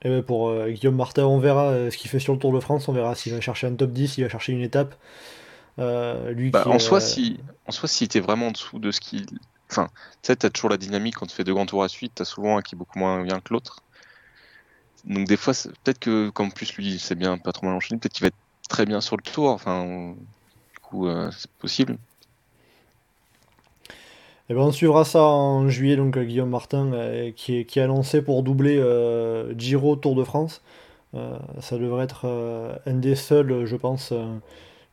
Et 0.04 0.10
ben 0.10 0.22
pour 0.22 0.50
euh, 0.50 0.70
Guillaume 0.70 0.96
Martin, 0.96 1.24
on 1.26 1.40
verra 1.40 1.70
euh, 1.70 1.90
ce 1.90 1.98
qu'il 1.98 2.10
fait 2.10 2.20
sur 2.20 2.34
le 2.34 2.40
Tour 2.40 2.54
de 2.54 2.60
France, 2.60 2.88
on 2.88 2.94
verra 2.94 3.16
s'il 3.16 3.34
va 3.34 3.40
chercher 3.40 3.68
un 3.68 3.76
top 3.76 3.92
10, 3.92 4.14
s'il 4.14 4.24
va 4.24 4.30
chercher 4.30 4.52
une 4.52 4.62
étape. 4.62 4.96
Euh, 5.80 6.32
lui 6.32 6.50
Bah, 6.50 6.64
qui, 6.64 6.70
en 6.70 6.80
soi, 6.80 7.00
si, 7.00 7.40
en 7.66 7.72
soi, 7.72 7.88
s'il 7.88 8.06
était 8.06 8.20
vraiment 8.20 8.48
en 8.48 8.52
dessous 8.52 8.80
de 8.80 8.92
ce 8.92 9.00
qu'il. 9.00 9.26
Enfin, 9.72 9.88
tu 10.22 10.28
sais, 10.28 10.36
t'as 10.36 10.50
toujours 10.50 10.70
la 10.70 10.78
dynamique 10.78 11.16
quand 11.16 11.26
tu 11.26 11.36
fais 11.36 11.46
deux 11.46 11.54
grands 11.54 11.66
tours 11.66 11.84
à 11.84 11.90
suite, 11.90 12.12
t'as 12.16 12.26
souvent 12.26 12.58
un 12.58 12.62
qui 12.62 12.76
est 12.76 12.78
beaucoup 12.78 13.00
moins 13.00 13.24
bien 13.24 13.40
que 13.40 13.54
l'autre. 13.54 13.82
Donc, 15.06 15.28
des 15.28 15.38
fois, 15.38 15.54
peut-être 15.84 16.00
que, 16.00 16.30
comme 16.30 16.52
plus 16.52 16.76
lui, 16.78 16.98
c'est 17.00 17.16
bien, 17.16 17.38
pas 17.38 17.52
trop 17.52 17.66
mal 17.66 17.76
enchaîné, 17.76 18.00
peut-être 18.00 18.14
qu'il 18.14 18.24
va 18.24 18.28
être 18.28 18.36
très 18.70 18.86
bien 18.86 19.02
sur 19.02 19.18
le 19.18 19.24
tour. 19.24 19.50
Enfin, 19.50 20.16
du 20.74 20.80
coup, 20.82 21.08
euh, 21.08 21.30
c'est 21.38 21.52
possible. 21.52 21.98
Eh 24.50 24.54
ben, 24.54 24.62
on 24.62 24.72
suivra 24.72 25.06
ça 25.06 25.24
en 25.24 25.70
juillet, 25.70 25.96
donc 25.96 26.18
euh, 26.18 26.24
Guillaume 26.24 26.50
Martin 26.50 26.92
euh, 26.94 27.32
qui 27.32 27.58
est, 27.58 27.66
qui 27.66 27.80
est 27.80 27.82
annoncé 27.82 28.22
pour 28.22 28.44
doubler 28.44 28.78
euh, 28.78 29.58
Giro 29.58 29.96
Tour 29.96 30.16
de 30.16 30.24
France. 30.24 30.62
Euh, 31.16 31.38
ça 31.62 31.78
devrait 31.78 32.04
être 32.04 32.22
euh, 32.26 32.76
un 32.86 32.96
des 32.96 33.16
seuls, 33.16 33.66
je 33.66 33.76
pense, 33.76 34.12
euh, 34.12 34.26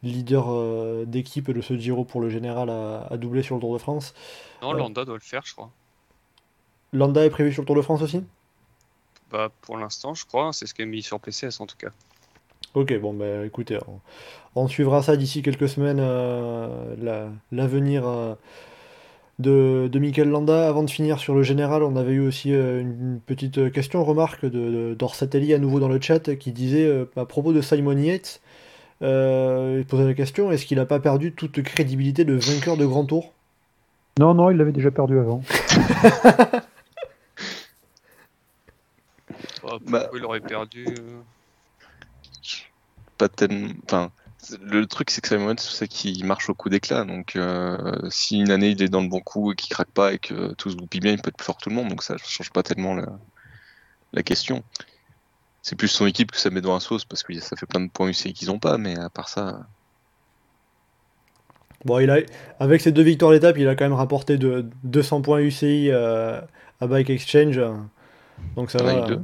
leaders 0.02 0.50
euh, 0.50 1.04
d'équipe 1.04 1.50
de 1.50 1.60
ce 1.60 1.76
Giro 1.76 2.04
pour 2.04 2.20
le 2.20 2.30
général 2.30 2.70
à, 2.70 3.06
à 3.10 3.16
doubler 3.16 3.42
sur 3.42 3.56
le 3.56 3.60
Tour 3.60 3.72
de 3.72 3.78
France. 3.78 4.14
Non. 4.62 4.72
Landa 4.72 5.04
doit 5.04 5.14
le 5.14 5.20
faire, 5.20 5.42
je 5.44 5.52
crois. 5.52 5.70
Landa 6.92 7.24
est 7.24 7.30
prévu 7.30 7.52
sur 7.52 7.62
le 7.62 7.66
Tour 7.66 7.76
de 7.76 7.82
France 7.82 8.02
aussi? 8.02 8.22
Bah, 9.30 9.50
pour 9.62 9.76
l'instant, 9.76 10.14
je 10.14 10.24
crois. 10.26 10.52
C'est 10.52 10.66
ce 10.66 10.74
qui 10.74 10.82
est 10.82 10.86
mis 10.86 11.02
sur 11.02 11.20
PCS 11.20 11.60
en 11.60 11.66
tout 11.66 11.76
cas. 11.76 11.88
Ok, 12.74 12.96
bon, 13.00 13.12
bah 13.12 13.44
écoutez, 13.44 13.78
on, 13.88 14.62
on 14.62 14.68
suivra 14.68 15.02
ça 15.02 15.16
d'ici 15.16 15.42
quelques 15.42 15.68
semaines, 15.68 15.98
euh, 16.00 16.94
la- 17.02 17.28
l'avenir 17.50 18.06
euh, 18.06 18.34
de, 19.40 19.88
de 19.90 19.98
Mikel 19.98 20.28
Landa. 20.28 20.68
Avant 20.68 20.84
de 20.84 20.90
finir 20.90 21.18
sur 21.18 21.34
le 21.34 21.42
général, 21.42 21.82
on 21.82 21.96
avait 21.96 22.12
eu 22.12 22.20
aussi 22.20 22.52
euh, 22.54 22.80
une 22.80 23.20
petite 23.26 23.72
question, 23.72 24.04
remarque 24.04 24.44
de, 24.44 24.50
de- 24.50 24.94
d'Orsatelli 24.94 25.52
à 25.52 25.58
nouveau 25.58 25.80
dans 25.80 25.88
le 25.88 26.00
chat 26.00 26.36
qui 26.36 26.52
disait 26.52 26.86
euh, 26.86 27.06
à 27.16 27.24
propos 27.24 27.52
de 27.52 27.60
Simon 27.60 27.96
Yates, 27.98 28.40
euh, 29.02 29.78
il 29.80 29.86
posait 29.86 30.04
la 30.04 30.14
question 30.14 30.52
est-ce 30.52 30.64
qu'il 30.66 30.76
n'a 30.78 30.86
pas 30.86 31.00
perdu 31.00 31.32
toute 31.32 31.62
crédibilité 31.62 32.24
de 32.24 32.34
vainqueur 32.34 32.76
de 32.76 32.86
grand 32.86 33.04
tour? 33.04 33.32
Non, 34.20 34.34
non, 34.34 34.50
il 34.50 34.58
l'avait 34.58 34.72
déjà 34.72 34.90
perdu 34.92 35.18
avant. 35.18 35.42
Bah, 39.78 39.78
Bah, 39.86 40.10
il 40.14 40.24
aurait 40.24 40.40
perdu 40.40 40.84
euh, 40.88 41.20
Pas 43.18 43.28
tellement. 43.28 43.72
Enfin, 43.84 44.10
le 44.62 44.86
truc, 44.86 45.10
c'est 45.10 45.20
que 45.20 45.28
Simon 45.28 45.54
c'est 45.58 45.88
qu'il 45.88 46.24
marche 46.24 46.48
au 46.48 46.54
coup 46.54 46.68
d'éclat. 46.68 47.04
Donc, 47.04 47.36
euh, 47.36 48.08
si 48.10 48.38
une 48.38 48.50
année 48.50 48.70
il 48.70 48.82
est 48.82 48.88
dans 48.88 49.02
le 49.02 49.08
bon 49.08 49.20
coup 49.20 49.52
et 49.52 49.54
qu'il 49.54 49.68
craque 49.70 49.90
pas 49.90 50.12
et 50.14 50.18
que 50.18 50.54
tout 50.54 50.70
se 50.70 50.76
goupille 50.76 51.00
bien, 51.00 51.12
il 51.12 51.20
peut 51.20 51.28
être 51.28 51.36
plus 51.36 51.44
fort 51.44 51.56
que 51.58 51.64
tout 51.64 51.70
le 51.70 51.76
monde. 51.76 51.88
Donc, 51.88 52.02
ça 52.02 52.16
change 52.18 52.50
pas 52.50 52.62
tellement 52.62 52.94
la, 52.94 53.06
la 54.12 54.22
question. 54.22 54.62
C'est 55.62 55.76
plus 55.76 55.88
son 55.88 56.06
équipe 56.06 56.30
que 56.32 56.38
ça 56.38 56.48
met 56.50 56.62
dans 56.62 56.72
la 56.72 56.80
sauce 56.80 57.04
parce 57.04 57.22
que 57.22 57.38
ça 57.38 57.56
fait 57.56 57.66
plein 57.66 57.80
de 57.80 57.90
points 57.90 58.08
UCI 58.08 58.32
qu'ils 58.32 58.50
ont 58.50 58.58
pas, 58.58 58.78
mais 58.78 58.98
à 58.98 59.10
part 59.10 59.28
ça. 59.28 59.66
Bon, 61.84 61.98
il 61.98 62.10
a, 62.10 62.18
avec 62.58 62.80
ses 62.80 62.92
deux 62.92 63.02
victoires 63.02 63.32
d'étape, 63.32 63.56
il 63.58 63.68
a 63.68 63.74
quand 63.74 63.84
même 63.84 63.94
rapporté 63.94 64.36
de 64.38 64.66
200 64.84 65.22
points 65.22 65.40
UCI 65.40 65.90
euh, 65.90 66.40
à 66.80 66.86
Bike 66.86 67.10
Exchange. 67.10 67.58
euh, 67.58 67.74
Donc 68.56 68.70
ça 68.70 68.82
va. 68.82 68.98
eu 68.98 69.08
deux. 69.08 69.20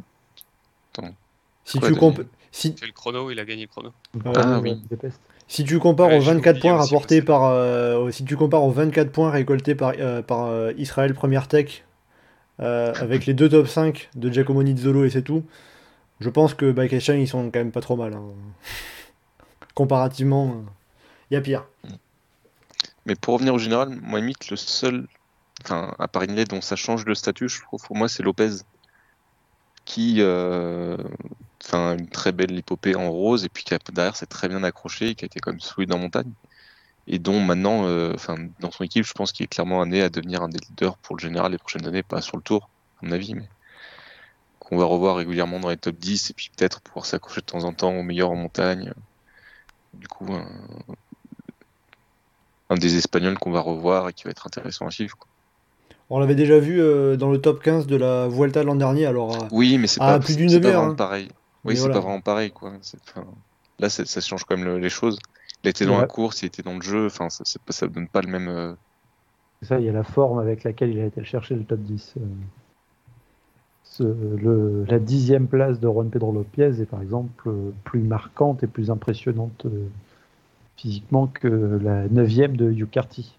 Euh. 1.66 1.70
Si 1.70 1.78
Quoi, 1.80 1.88
tu, 1.88 1.94
comp- 1.96 2.26
si, 2.52 2.74
C'est 2.78 2.86
le 2.86 2.92
chrono, 2.92 3.30
il 3.30 3.38
a 3.38 3.44
gagné 3.44 3.62
le 3.62 3.68
chrono. 3.68 3.92
Ah 4.24 4.30
Ouais, 4.30 4.60
oui. 4.62 4.74
Budapest. 4.74 5.20
si 5.48 5.64
tu 5.64 5.78
compares 5.78 6.08
Ouais, 6.08 6.18
aux 6.18 6.20
j'ai 6.20 6.32
24 6.34 6.56
oublié 6.56 6.60
points 6.70 6.78
rapportés 6.78 7.22
par, 7.22 7.44
euh, 7.44 8.10
si 8.10 8.24
tu 8.24 8.36
compares 8.36 8.64
aux 8.64 8.70
24 8.70 9.10
points 9.12 9.30
récoltés 9.30 9.74
par, 9.74 9.92
euh, 9.98 10.22
par 10.22 10.46
euh, 10.46 10.72
Israël 10.78 11.12
Première 11.14 11.48
Tech 11.48 11.84
euh, 12.60 12.94
avec 13.00 13.26
les 13.26 13.34
deux 13.34 13.48
top 13.48 13.68
5 13.68 14.08
de 14.14 14.30
Giacomo 14.30 14.62
Nizzolo 14.62 15.04
et 15.04 15.10
c'est 15.10 15.22
tout, 15.22 15.44
je 16.20 16.30
pense 16.30 16.54
que 16.54 16.72
Bike 16.72 16.92
Exchange 16.94 17.18
ils 17.20 17.28
sont 17.28 17.44
quand 17.50 17.58
même 17.58 17.72
pas 17.72 17.82
trop 17.82 17.96
mal. 17.96 18.14
hein. 18.14 18.22
Comparativement, 19.74 20.64
il 21.30 21.34
y 21.34 21.36
a 21.36 21.40
pire. 21.40 21.66
Mais 23.04 23.14
pour 23.14 23.34
revenir 23.34 23.54
au 23.54 23.58
général, 23.58 23.90
moi, 24.02 24.18
limite, 24.20 24.50
le 24.50 24.56
seul, 24.56 25.06
enfin, 25.62 25.94
à 25.98 26.08
part 26.08 26.22
Inlay 26.22 26.44
dont 26.44 26.60
ça 26.60 26.76
change 26.76 27.04
de 27.04 27.14
statut, 27.14 27.48
je 27.48 27.60
trouve, 27.62 27.82
pour 27.82 27.96
moi, 27.96 28.08
c'est 28.08 28.22
Lopez. 28.22 28.50
Qui, 29.84 30.16
euh, 30.18 30.96
enfin, 31.66 31.96
une 31.98 32.08
très 32.08 32.32
belle 32.32 32.56
épopée 32.58 32.94
en 32.96 33.10
rose, 33.10 33.44
et 33.44 33.48
puis 33.48 33.64
qui 33.64 33.74
a, 33.74 33.78
derrière, 33.92 34.16
s'est 34.16 34.26
très 34.26 34.48
bien 34.48 34.62
accroché, 34.64 35.10
et 35.10 35.14
qui 35.14 35.24
a 35.24 35.26
été 35.26 35.40
quand 35.40 35.52
même 35.52 35.60
solide 35.60 35.92
en 35.92 35.98
montagne. 35.98 36.32
Et 37.06 37.18
dont 37.18 37.40
maintenant, 37.40 37.86
euh, 37.86 38.12
enfin, 38.14 38.36
dans 38.60 38.70
son 38.70 38.84
équipe, 38.84 39.04
je 39.04 39.12
pense 39.12 39.32
qu'il 39.32 39.44
est 39.44 39.48
clairement 39.48 39.82
amené 39.82 40.02
à 40.02 40.08
devenir 40.10 40.42
un 40.42 40.48
des 40.48 40.58
leaders 40.58 40.98
pour 40.98 41.16
le 41.16 41.20
général 41.22 41.52
les 41.52 41.58
prochaines 41.58 41.86
années, 41.86 42.02
pas 42.02 42.20
sur 42.20 42.36
le 42.36 42.42
tour, 42.42 42.70
à 43.02 43.06
mon 43.06 43.12
avis, 43.12 43.34
mais 43.34 43.48
qu'on 44.58 44.76
va 44.76 44.84
revoir 44.84 45.16
régulièrement 45.16 45.60
dans 45.60 45.70
les 45.70 45.76
top 45.76 45.96
10, 45.96 46.30
et 46.30 46.34
puis 46.34 46.50
peut-être 46.56 46.80
pouvoir 46.80 47.06
s'accrocher 47.06 47.40
de 47.40 47.46
temps 47.46 47.64
en 47.64 47.72
temps 47.72 47.94
au 47.94 48.02
meilleur 48.02 48.30
en 48.30 48.36
montagne. 48.36 48.92
Du 49.94 50.08
coup, 50.08 50.26
un, 50.32 50.46
un 52.70 52.76
des 52.76 52.96
Espagnols 52.96 53.38
qu'on 53.38 53.52
va 53.52 53.60
revoir 53.60 54.08
et 54.08 54.12
qui 54.12 54.24
va 54.24 54.30
être 54.30 54.46
intéressant 54.46 54.86
à 54.86 54.90
suivre. 54.90 55.16
quoi. 55.16 55.28
On 56.10 56.18
l'avait 56.18 56.34
déjà 56.34 56.58
vu 56.58 56.80
euh, 56.80 57.16
dans 57.16 57.30
le 57.30 57.40
top 57.40 57.62
15 57.62 57.86
de 57.86 57.96
la 57.96 58.28
Vuelta 58.28 58.62
l'an 58.62 58.76
dernier, 58.76 59.06
alors 59.06 59.32
euh, 59.32 59.48
Oui, 59.52 59.78
mais 59.78 59.86
c'est 59.86 60.00
pas, 60.00 60.18
plus 60.18 60.32
c'est- 60.32 60.38
d'une 60.38 60.48
c'est 60.48 60.60
demi-heure, 60.60 60.80
vraiment 60.80 60.92
hein. 60.92 60.96
pareil. 60.96 61.28
Oui, 61.66 61.76
c'est 61.76 61.80
voilà. 61.80 61.94
pas 61.94 62.00
vraiment 62.00 62.20
pareil, 62.20 62.50
quoi. 62.52 62.72
Enfin, 63.08 63.26
là, 63.78 63.90
ça 63.90 64.20
change 64.20 64.44
quand 64.44 64.56
même 64.56 64.66
le- 64.66 64.78
les 64.78 64.88
choses. 64.90 65.18
Il 65.62 65.68
a 65.68 65.70
été 65.70 65.84
dans 65.86 65.96
Ouais. 65.96 65.98
la 65.98 66.06
course, 66.06 66.42
il 66.42 66.46
était 66.46 66.62
dans 66.62 66.74
le 66.74 66.82
jeu. 66.82 67.06
Enfin, 67.06 67.28
ça, 67.30 67.44
c'est 67.46 67.62
pas- 67.62 67.72
ça 67.72 67.88
donne 67.88 68.08
pas 68.08 68.22
le 68.22 68.28
même. 68.28 68.48
euh, 68.48 68.74
C'est 69.60 69.68
ça, 69.68 69.78
il 69.80 69.84
y 69.84 69.88
a 69.90 69.92
la 69.92 70.02
forme 70.02 70.38
avec 70.38 70.64
laquelle 70.64 70.90
il 70.92 71.00
a 71.00 71.04
été 71.04 71.22
chercher 71.24 71.56
le 71.56 71.64
top 71.64 71.80
10. 71.80 72.14
euh. 72.16 72.20
Ce- 73.84 74.02
le- 74.02 74.84
la 74.84 74.98
dixième 74.98 75.48
place 75.48 75.80
de 75.80 75.88
Juan 75.88 76.10
Pedro 76.10 76.30
Lopez 76.32 76.80
est 76.82 76.86
par 76.86 77.00
exemple 77.00 77.50
plus 77.84 78.00
marquante 78.00 78.62
et 78.62 78.66
plus 78.66 78.90
impressionnante 78.90 79.64
euh, 79.64 79.88
physiquement 80.76 81.26
que 81.28 81.80
la 81.82 82.08
neuvième 82.08 82.56
de 82.56 82.70
Hugh 82.72 82.90
Carty. 82.90 83.36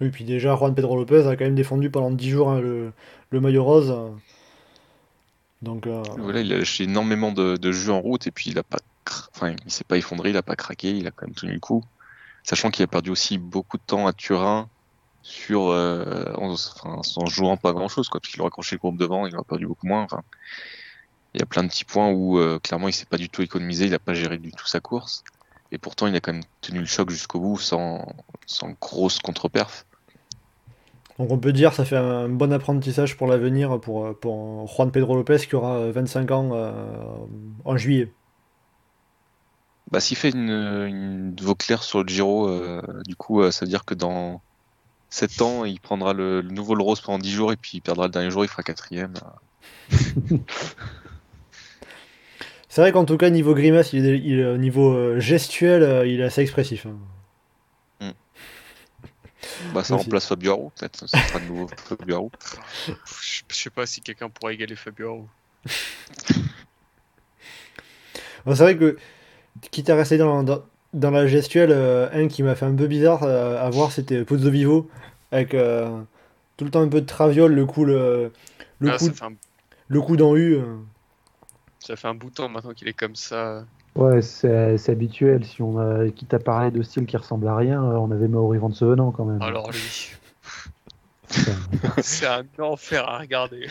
Oui, 0.00 0.10
puis 0.10 0.24
déjà, 0.24 0.54
Juan 0.56 0.74
Pedro 0.74 0.96
Lopez 0.96 1.26
a 1.26 1.36
quand 1.36 1.44
même 1.44 1.54
défendu 1.54 1.90
pendant 1.90 2.10
10 2.10 2.28
jours 2.30 2.50
hein, 2.50 2.60
le, 2.60 2.92
le 3.30 3.40
maillot 3.40 3.64
rose. 3.64 3.94
Euh. 5.68 6.02
Il 6.34 6.52
a 6.52 6.58
lâché 6.58 6.84
énormément 6.84 7.32
de, 7.32 7.72
jus 7.72 7.90
en 7.90 8.00
route 8.00 8.26
et 8.26 8.30
puis 8.30 8.50
il 8.50 8.58
a 8.58 8.62
pas, 8.62 8.78
il 9.64 9.70
s'est 9.70 9.84
pas 9.84 9.96
effondré, 9.96 10.30
il 10.30 10.36
a 10.36 10.42
pas 10.42 10.56
craqué, 10.56 10.90
il 10.90 11.06
a 11.06 11.10
quand 11.10 11.26
même 11.26 11.34
tenu 11.34 11.52
le 11.52 11.60
coup. 11.60 11.84
Sachant 12.42 12.70
qu'il 12.70 12.84
a 12.84 12.86
perdu 12.86 13.10
aussi 13.10 13.38
beaucoup 13.38 13.76
de 13.76 13.82
temps 13.82 14.06
à 14.06 14.12
Turin 14.12 14.68
sur, 15.22 15.70
euh, 15.70 16.32
en, 16.36 16.52
enfin, 16.52 17.26
jouant 17.26 17.56
pas 17.56 17.72
grand 17.72 17.88
chose, 17.88 18.08
quoi, 18.08 18.20
parce 18.20 18.32
qu'il 18.32 18.40
aurait 18.40 18.48
accroché 18.48 18.76
le 18.76 18.78
groupe 18.78 18.96
devant, 18.96 19.26
il 19.26 19.34
aurait 19.34 19.44
perdu 19.44 19.66
beaucoup 19.66 19.86
moins. 19.86 20.06
Il 21.34 21.40
y 21.40 21.42
a 21.42 21.46
plein 21.46 21.64
de 21.64 21.68
petits 21.68 21.84
points 21.84 22.10
où 22.10 22.38
euh, 22.38 22.58
clairement 22.60 22.88
il 22.88 22.92
s'est 22.92 23.06
pas 23.06 23.18
du 23.18 23.28
tout 23.28 23.42
économisé, 23.42 23.86
il 23.86 23.94
a 23.94 23.98
pas 23.98 24.14
géré 24.14 24.38
du 24.38 24.52
tout 24.52 24.66
sa 24.66 24.80
course. 24.80 25.24
Et 25.72 25.78
pourtant, 25.78 26.06
il 26.06 26.14
a 26.14 26.20
quand 26.20 26.32
même 26.32 26.44
tenu 26.60 26.78
le 26.78 26.86
choc 26.86 27.10
jusqu'au 27.10 27.40
bout 27.40 27.58
sans, 27.58 28.14
sans 28.46 28.70
grosse 28.80 29.18
contre-perf. 29.18 29.85
Donc 31.18 31.30
on 31.30 31.38
peut 31.38 31.52
dire 31.52 31.72
ça 31.72 31.84
fait 31.84 31.96
un 31.96 32.28
bon 32.28 32.52
apprentissage 32.52 33.16
pour 33.16 33.26
l'avenir 33.26 33.80
pour, 33.80 34.14
pour 34.18 34.66
Juan 34.68 34.90
Pedro 34.90 35.14
Lopez 35.16 35.38
qui 35.38 35.54
aura 35.56 35.76
euh, 35.76 35.92
25 35.92 36.30
ans 36.30 36.50
euh, 36.52 36.72
en 37.64 37.76
juillet. 37.76 38.12
Bah, 39.90 40.00
s'il 40.00 40.16
fait 40.16 40.30
une, 40.30 40.50
une 40.50 41.36
Vauclair 41.40 41.82
sur 41.82 42.02
le 42.02 42.08
Giro, 42.08 42.48
euh, 42.48 42.82
du 43.06 43.14
coup, 43.14 43.40
euh, 43.40 43.50
ça 43.52 43.64
veut 43.64 43.70
dire 43.70 43.84
que 43.84 43.94
dans 43.94 44.42
7 45.10 45.42
ans, 45.42 45.64
il 45.64 45.80
prendra 45.80 46.12
le, 46.12 46.40
le 46.40 46.50
nouveau 46.50 46.74
le 46.74 46.82
rose 46.82 47.00
pendant 47.00 47.18
10 47.18 47.30
jours 47.32 47.52
et 47.52 47.56
puis 47.56 47.72
il 47.74 47.80
perdra 47.80 48.06
le 48.06 48.12
dernier 48.12 48.30
jour, 48.30 48.44
il 48.44 48.48
fera 48.48 48.62
quatrième. 48.64 49.14
C'est 52.68 52.80
vrai 52.82 52.92
qu'en 52.92 53.04
tout 53.04 53.16
cas, 53.16 53.30
niveau 53.30 53.54
grimace, 53.54 53.92
il 53.92 54.02
niveau 54.58 55.18
gestuel, 55.18 56.06
il 56.06 56.20
est 56.20 56.24
assez 56.24 56.42
expressif. 56.42 56.84
hein. 56.86 56.96
Bah, 59.74 59.84
ça 59.84 59.96
remplace 59.96 60.26
Fabio 60.26 60.52
Aru, 60.52 60.70
peut-être. 60.78 61.08
Ça 61.08 61.18
sera 61.18 61.38
de 61.40 61.44
nouveau 61.46 61.68
Fabio. 61.76 62.30
Je 62.86 63.42
sais 63.54 63.70
pas 63.70 63.86
si 63.86 64.00
quelqu'un 64.00 64.28
pourra 64.28 64.52
égaler 64.52 64.76
Fabio. 64.76 65.26
Bon, 68.44 68.54
c'est 68.54 68.62
vrai 68.62 68.76
que, 68.76 68.96
quitte 69.72 69.90
à 69.90 69.96
rester 69.96 70.18
dans, 70.18 70.42
dans, 70.44 70.62
dans 70.92 71.10
la 71.10 71.26
gestuelle, 71.26 71.72
euh, 71.72 72.08
un 72.12 72.28
qui 72.28 72.42
m'a 72.42 72.54
fait 72.54 72.66
un 72.66 72.74
peu 72.76 72.86
bizarre 72.86 73.24
euh, 73.24 73.60
à 73.60 73.68
voir, 73.70 73.90
c'était 73.90 74.24
Pozzo 74.24 74.50
Vivo, 74.50 74.88
avec 75.32 75.52
euh, 75.54 76.00
tout 76.56 76.64
le 76.64 76.70
temps 76.70 76.82
un 76.82 76.88
peu 76.88 77.00
de 77.00 77.06
traviole, 77.06 77.52
le 77.54 77.66
coup, 77.66 77.84
le, 77.84 78.32
le 78.78 78.90
Ah, 78.92 78.96
coup, 78.98 79.10
un, 79.22 79.32
le 79.88 80.00
coup 80.00 80.16
dans 80.16 80.36
U. 80.36 80.58
ça 81.80 81.96
fait 81.96 82.06
un 82.08 82.14
bout 82.14 82.30
de 82.30 82.34
temps 82.34 82.48
maintenant 82.48 82.72
qu'il 82.72 82.86
est 82.86 82.92
comme 82.92 83.16
ça. 83.16 83.64
Ouais, 83.96 84.20
c'est 84.22 84.76
c'est 84.78 84.92
habituel. 84.92 85.44
Si 85.44 85.62
on 85.62 85.78
a, 85.78 86.08
quitte 86.10 86.34
à 86.34 86.38
parler 86.38 86.70
de 86.70 86.82
style 86.82 87.06
qui 87.06 87.16
ressemble 87.16 87.48
à 87.48 87.56
rien, 87.56 87.82
euh, 87.82 87.94
on 87.96 88.10
avait 88.10 88.28
Maori 88.28 88.58
Van 88.58 88.70
Sevenant 88.70 89.10
quand 89.10 89.24
même. 89.24 89.40
Alors 89.42 89.70
lui, 89.70 90.12
Enfin, 91.28 92.02
c'est 92.02 92.26
un 92.26 92.44
enfer 92.58 93.08
à 93.08 93.18
regarder. 93.18 93.66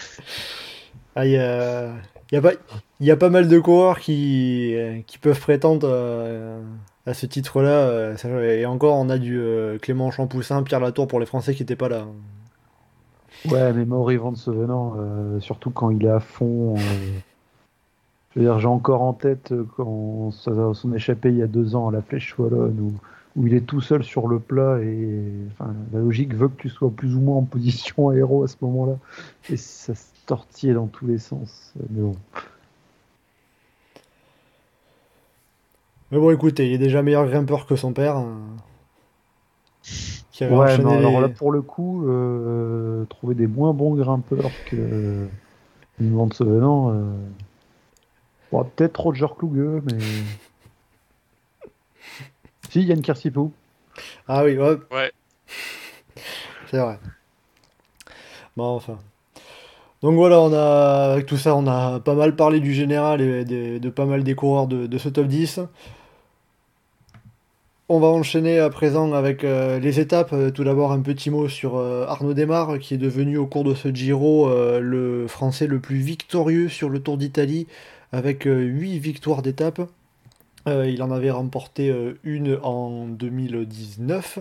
Ah, 1.16 1.26
il 1.26 1.32
y 1.32 1.38
a, 1.38 1.88
il 2.32 2.36
y 2.36 2.38
a 2.38 2.42
pas, 2.42 2.52
y 3.00 3.12
a 3.12 3.16
pas 3.16 3.30
mal 3.30 3.48
de 3.48 3.60
coureurs 3.60 4.00
qui, 4.00 4.76
qui 5.08 5.18
peuvent 5.18 5.40
prétendre 5.40 5.88
euh, 5.90 6.60
à 7.06 7.14
ce 7.14 7.26
titre-là. 7.26 7.70
euh, 7.70 8.58
Et 8.60 8.66
encore, 8.66 8.96
on 8.98 9.10
a 9.10 9.18
du 9.18 9.40
euh, 9.40 9.78
Clément 9.78 10.12
Champoussin, 10.12 10.64
Pierre 10.64 10.82
Latour 10.82 11.08
pour 11.08 11.20
les 11.20 11.26
Français 11.26 11.54
qui 11.56 11.62
n'étaient 11.62 11.76
pas 11.78 11.88
là. 11.90 12.06
Ouais, 13.50 13.72
mais 13.74 13.86
Mauri 13.86 14.18
Van 14.18 14.34
Sevenant, 14.36 14.96
euh, 14.98 15.40
surtout 15.40 15.70
quand 15.70 15.92
il 15.92 16.04
est 16.06 16.10
à 16.10 16.20
fond. 16.20 16.76
Je 18.36 18.42
veux 18.42 18.46
dire, 18.46 18.60
j'ai 18.60 18.68
encore 18.68 19.02
en 19.02 19.14
tête 19.14 19.52
euh, 19.52 19.66
quand 19.78 20.32
ça- 20.32 20.74
son 20.74 20.94
échappé 20.94 21.30
il 21.30 21.38
y 21.38 21.42
a 21.44 21.48
deux 21.48 21.76
ans 21.76 21.88
à 21.90 21.92
la 21.92 22.02
Flèche 22.02 22.38
Wallonne, 22.38 22.80
où, 22.80 22.94
où 23.42 23.48
il 23.48 23.54
est 23.54 23.66
tout 23.66 23.82
seul 23.82 24.04
sur 24.04 24.28
le 24.28 24.40
plat 24.40 24.80
et 24.82 25.32
enfin, 25.52 25.74
la 25.94 26.00
logique 26.00 26.34
veut 26.36 26.48
que 26.50 26.62
tu 26.62 26.70
sois 26.70 26.90
plus 26.90 27.16
ou 27.16 27.20
moins 27.22 27.38
en 27.38 27.44
position 27.44 28.10
aéro 28.10 28.44
à 28.44 28.48
ce 28.48 28.56
moment-là. 28.62 28.98
Et 29.50 29.58
ça 29.58 29.96
se 29.96 30.06
tortillait 30.26 30.74
dans 30.74 30.88
tous 30.88 31.06
les 31.08 31.18
sens. 31.18 31.74
Mais 31.92 32.02
bon. 32.02 32.16
Mais 36.12 36.20
bon, 36.20 36.32
écoutez, 36.32 36.68
il 36.68 36.74
est 36.74 36.78
déjà 36.78 37.02
meilleur 37.02 37.26
grimpeur 37.28 37.66
que 37.66 37.76
son 37.76 37.92
père. 37.94 38.16
hein, 38.18 38.38
qui 40.32 40.44
avait 40.44 40.54
Ouais, 40.56 40.66
enchaîné 40.66 40.84
mais 40.86 40.98
alors 40.98 41.22
les- 41.22 41.28
là, 41.28 41.30
pour 41.30 41.52
le 41.52 41.62
coup, 41.62 42.06
euh, 42.08 43.06
trouver 43.06 43.36
des 43.36 43.48
moins 43.48 43.74
bons 43.74 43.96
grimpeurs 43.96 44.52
que 44.66 45.28
une 46.00 46.14
Van 46.16 46.30
Sevenant. 46.32 46.92
Euh... 46.92 47.14
Bon, 48.56 48.64
peut-être 48.64 49.02
Roger 49.02 49.28
Kluge, 49.38 49.82
mais. 49.84 50.00
si, 52.70 52.84
Yann 52.84 53.02
Kirsipou. 53.02 53.52
Ah 54.30 54.46
oui, 54.46 54.58
ouais, 54.58 54.78
Ouais, 54.92 55.12
c'est 56.72 56.78
vrai. 56.78 56.98
Bon, 58.56 58.78
enfin. 58.78 58.98
Donc 60.02 60.16
voilà, 60.16 60.40
on 60.40 60.54
a, 60.54 61.12
avec 61.12 61.26
tout 61.26 61.36
ça, 61.36 61.54
on 61.54 61.68
a 61.68 62.00
pas 62.00 62.16
mal 62.16 62.38
parlé 62.38 62.62
du 62.62 62.74
général 62.74 63.20
et 63.20 63.44
de 63.44 63.90
pas 63.90 64.06
mal 64.06 64.24
des 64.24 64.36
coureurs 64.36 64.68
de, 64.68 64.88
de 64.88 64.98
ce 64.98 65.10
top 65.10 65.28
10. 65.28 65.60
On 67.88 68.00
va 68.00 68.08
enchaîner 68.08 68.58
à 68.58 68.72
présent 68.72 69.14
avec 69.14 69.44
euh, 69.44 69.78
les 69.80 70.00
étapes. 70.00 70.34
Euh, 70.34 70.50
Tout 70.50 70.64
d'abord, 70.64 70.92
un 70.92 71.02
petit 71.02 71.30
mot 71.30 71.48
sur 71.48 71.78
euh, 71.78 72.06
Arnaud 72.08 72.34
Desmar, 72.34 72.80
qui 72.80 72.96
est 72.96 72.98
devenu 72.98 73.38
au 73.38 73.46
cours 73.46 73.64
de 73.64 73.76
ce 73.76 73.94
Giro 73.94 74.50
euh, 74.50 74.80
le 74.80 75.28
Français 75.28 75.68
le 75.68 75.80
plus 75.80 75.98
victorieux 75.98 76.68
sur 76.68 76.90
le 76.90 77.00
Tour 77.00 77.18
d'Italie, 77.18 77.68
avec 78.16 78.46
8 78.46 79.00
victoires 79.00 79.42
d'étape. 79.42 79.82
Euh, 80.68 80.90
il 80.90 81.04
en 81.04 81.12
avait 81.12 81.32
remporté 81.32 81.90
euh, 81.90 82.14
une 82.24 82.58
en 82.64 83.08
2019, 83.08 84.40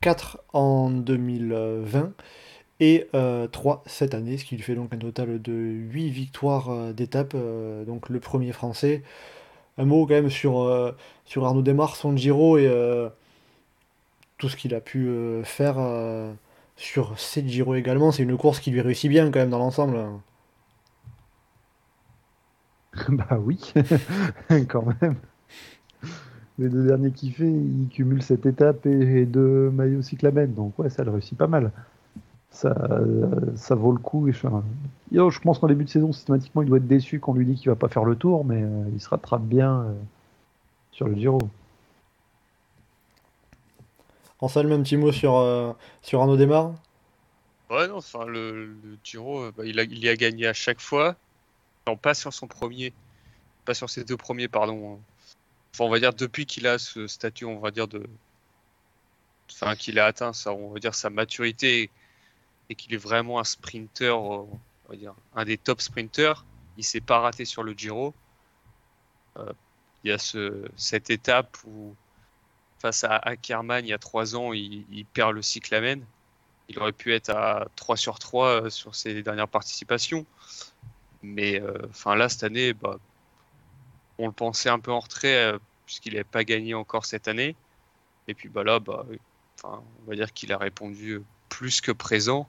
4 0.00 0.42
en 0.52 0.90
2020 0.90 2.12
et 2.80 3.06
3 3.52 3.82
cette 3.86 4.14
année, 4.14 4.38
ce 4.38 4.44
qui 4.44 4.56
lui 4.56 4.62
fait 4.62 4.74
donc 4.74 4.94
un 4.94 4.98
total 4.98 5.40
de 5.40 5.52
8 5.52 6.08
victoires 6.08 6.70
euh, 6.70 6.92
d'étape, 6.92 7.32
euh, 7.34 7.84
donc 7.84 8.08
le 8.08 8.20
premier 8.20 8.52
français. 8.52 9.02
Un 9.78 9.84
mot 9.84 10.06
quand 10.06 10.14
même 10.14 10.30
sur, 10.30 10.60
euh, 10.60 10.92
sur 11.26 11.44
Arnaud 11.44 11.62
Desmar, 11.62 11.96
son 11.96 12.16
Giro 12.16 12.58
et 12.58 12.66
euh, 12.66 13.08
tout 14.38 14.48
ce 14.48 14.56
qu'il 14.56 14.74
a 14.74 14.80
pu 14.80 15.08
euh, 15.08 15.44
faire 15.44 15.76
euh, 15.78 16.32
sur 16.76 17.18
cette 17.18 17.46
Giro 17.48 17.74
également. 17.74 18.12
C'est 18.12 18.22
une 18.22 18.36
course 18.36 18.60
qui 18.60 18.70
lui 18.70 18.80
réussit 18.80 19.10
bien 19.10 19.30
quand 19.30 19.40
même 19.40 19.50
dans 19.50 19.58
l'ensemble. 19.58 19.98
bah 23.08 23.38
oui, 23.40 23.72
quand 24.68 24.84
même. 25.00 25.16
Les 26.58 26.68
deux 26.68 26.86
derniers 26.86 27.10
fait, 27.10 27.50
il 27.50 27.88
cumule 27.90 28.22
cette 28.22 28.44
étape 28.44 28.84
et, 28.86 29.20
et 29.20 29.26
deux 29.26 29.70
maillots 29.70 30.02
cyclamènes. 30.02 30.52
Donc 30.52 30.78
ouais, 30.78 30.90
ça 30.90 31.04
le 31.04 31.10
réussit 31.10 31.38
pas 31.38 31.46
mal. 31.46 31.72
ça, 32.50 32.74
ça 33.54 33.74
vaut 33.74 33.92
le 33.92 33.98
coup. 33.98 34.28
Et 34.28 34.32
je, 34.32 34.46
Yo, 35.12 35.30
je 35.30 35.40
pense 35.40 35.58
qu'en 35.58 35.68
début 35.68 35.84
de 35.84 35.90
saison, 35.90 36.12
systématiquement, 36.12 36.62
il 36.62 36.68
doit 36.68 36.78
être 36.78 36.86
déçu 36.86 37.18
qu'on 37.18 37.34
lui 37.34 37.46
dit 37.46 37.54
qu'il 37.54 37.70
va 37.70 37.76
pas 37.76 37.88
faire 37.88 38.04
le 38.04 38.14
tour, 38.14 38.44
mais 38.44 38.62
euh, 38.62 38.84
il 38.92 39.00
se 39.00 39.08
rattrape 39.08 39.42
bien 39.42 39.80
euh, 39.82 39.92
sur 40.92 41.08
le 41.08 41.14
Giro. 41.14 41.40
Anselme, 44.40 44.72
un 44.72 44.82
petit 44.82 44.96
mot 44.96 45.12
sur, 45.12 45.36
euh, 45.36 45.72
sur 46.02 46.20
Arnaud 46.20 46.36
Desmar 46.36 46.72
Ouais, 47.70 47.86
non, 47.88 47.96
enfin, 47.96 48.24
le, 48.26 48.66
le 48.66 48.98
Giro, 49.04 49.40
euh, 49.44 49.52
bah, 49.56 49.64
il, 49.64 49.78
a, 49.78 49.84
il 49.84 49.98
y 49.98 50.08
a 50.08 50.16
gagné 50.16 50.46
à 50.46 50.52
chaque 50.52 50.80
fois. 50.80 51.16
Pas 51.96 52.14
sur 52.14 52.32
son 52.32 52.46
premier. 52.46 52.92
Pas 53.64 53.74
sur 53.74 53.90
ses 53.90 54.04
deux 54.04 54.16
premiers, 54.16 54.48
pardon. 54.48 54.94
hein. 54.94 54.98
Enfin, 55.72 55.84
on 55.84 55.90
va 55.90 56.00
dire, 56.00 56.12
depuis 56.12 56.46
qu'il 56.46 56.66
a 56.66 56.78
ce 56.78 57.06
statut, 57.06 57.44
on 57.44 57.58
va 57.60 57.70
dire, 57.70 57.88
de. 57.88 58.04
Enfin, 59.52 59.76
qu'il 59.76 59.98
a 59.98 60.06
atteint, 60.06 60.32
ça, 60.32 60.52
on 60.52 60.70
va 60.72 60.78
dire, 60.78 60.94
sa 60.94 61.10
maturité 61.10 61.90
et 62.68 62.74
qu'il 62.74 62.94
est 62.94 62.98
vraiment 62.98 63.40
un 63.40 63.44
sprinter, 63.44 64.14
euh, 64.14 64.44
on 64.44 64.58
va 64.88 64.96
dire, 64.96 65.14
un 65.34 65.44
des 65.44 65.58
top 65.58 65.80
sprinters. 65.80 66.44
Il 66.76 66.84
s'est 66.84 67.00
pas 67.00 67.18
raté 67.18 67.44
sur 67.44 67.62
le 67.62 67.72
Giro. 67.72 68.14
Euh, 69.36 69.52
il 70.04 70.10
y 70.10 70.12
a 70.12 70.18
ce, 70.18 70.66
cette 70.76 71.10
étape 71.10 71.56
où, 71.66 71.94
face 72.78 73.04
à 73.04 73.16
Ackermann, 73.16 73.84
il 73.84 73.88
y 73.90 73.92
a 73.92 73.98
trois 73.98 74.34
ans, 74.36 74.52
il, 74.52 74.84
il 74.90 75.04
perd 75.04 75.32
le 75.32 75.42
cyclamen. 75.42 76.04
Il 76.68 76.78
aurait 76.78 76.92
pu 76.92 77.12
être 77.12 77.30
à 77.30 77.66
3 77.74 77.96
sur 77.96 78.20
3 78.20 78.46
euh, 78.46 78.70
sur 78.70 78.94
ses 78.94 79.22
dernières 79.24 79.48
participations. 79.48 80.24
Mais 81.22 81.60
euh, 81.60 81.74
enfin 81.90 82.14
là, 82.16 82.28
cette 82.28 82.44
année, 82.44 82.72
bah, 82.72 82.98
on 84.18 84.26
le 84.26 84.32
pensait 84.32 84.68
un 84.68 84.78
peu 84.78 84.90
en 84.90 85.00
retrait 85.00 85.52
euh, 85.52 85.58
puisqu'il 85.86 86.12
n'avait 86.12 86.24
pas 86.24 86.44
gagné 86.44 86.74
encore 86.74 87.04
cette 87.04 87.28
année. 87.28 87.54
Et 88.28 88.34
puis 88.34 88.48
bah, 88.48 88.64
là, 88.64 88.78
bah, 88.80 89.04
on 89.64 89.80
va 90.08 90.14
dire 90.14 90.32
qu'il 90.32 90.52
a 90.52 90.58
répondu 90.58 91.12
euh, 91.12 91.22
plus 91.48 91.80
que 91.80 91.92
présent. 91.92 92.48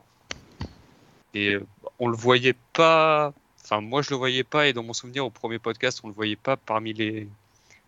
Et 1.33 1.53
euh, 1.53 1.65
on 1.99 2.07
le 2.07 2.15
voyait 2.15 2.55
pas. 2.73 3.33
Enfin, 3.63 3.81
moi, 3.81 4.01
je 4.01 4.09
le 4.09 4.15
voyais 4.15 4.43
pas. 4.43 4.67
Et 4.67 4.73
dans 4.73 4.83
mon 4.83 4.93
souvenir, 4.93 5.25
au 5.25 5.29
premier 5.29 5.59
podcast, 5.59 6.01
on 6.03 6.07
le 6.07 6.13
voyait 6.13 6.35
pas 6.35 6.57
parmi 6.57 6.93
les 6.93 7.27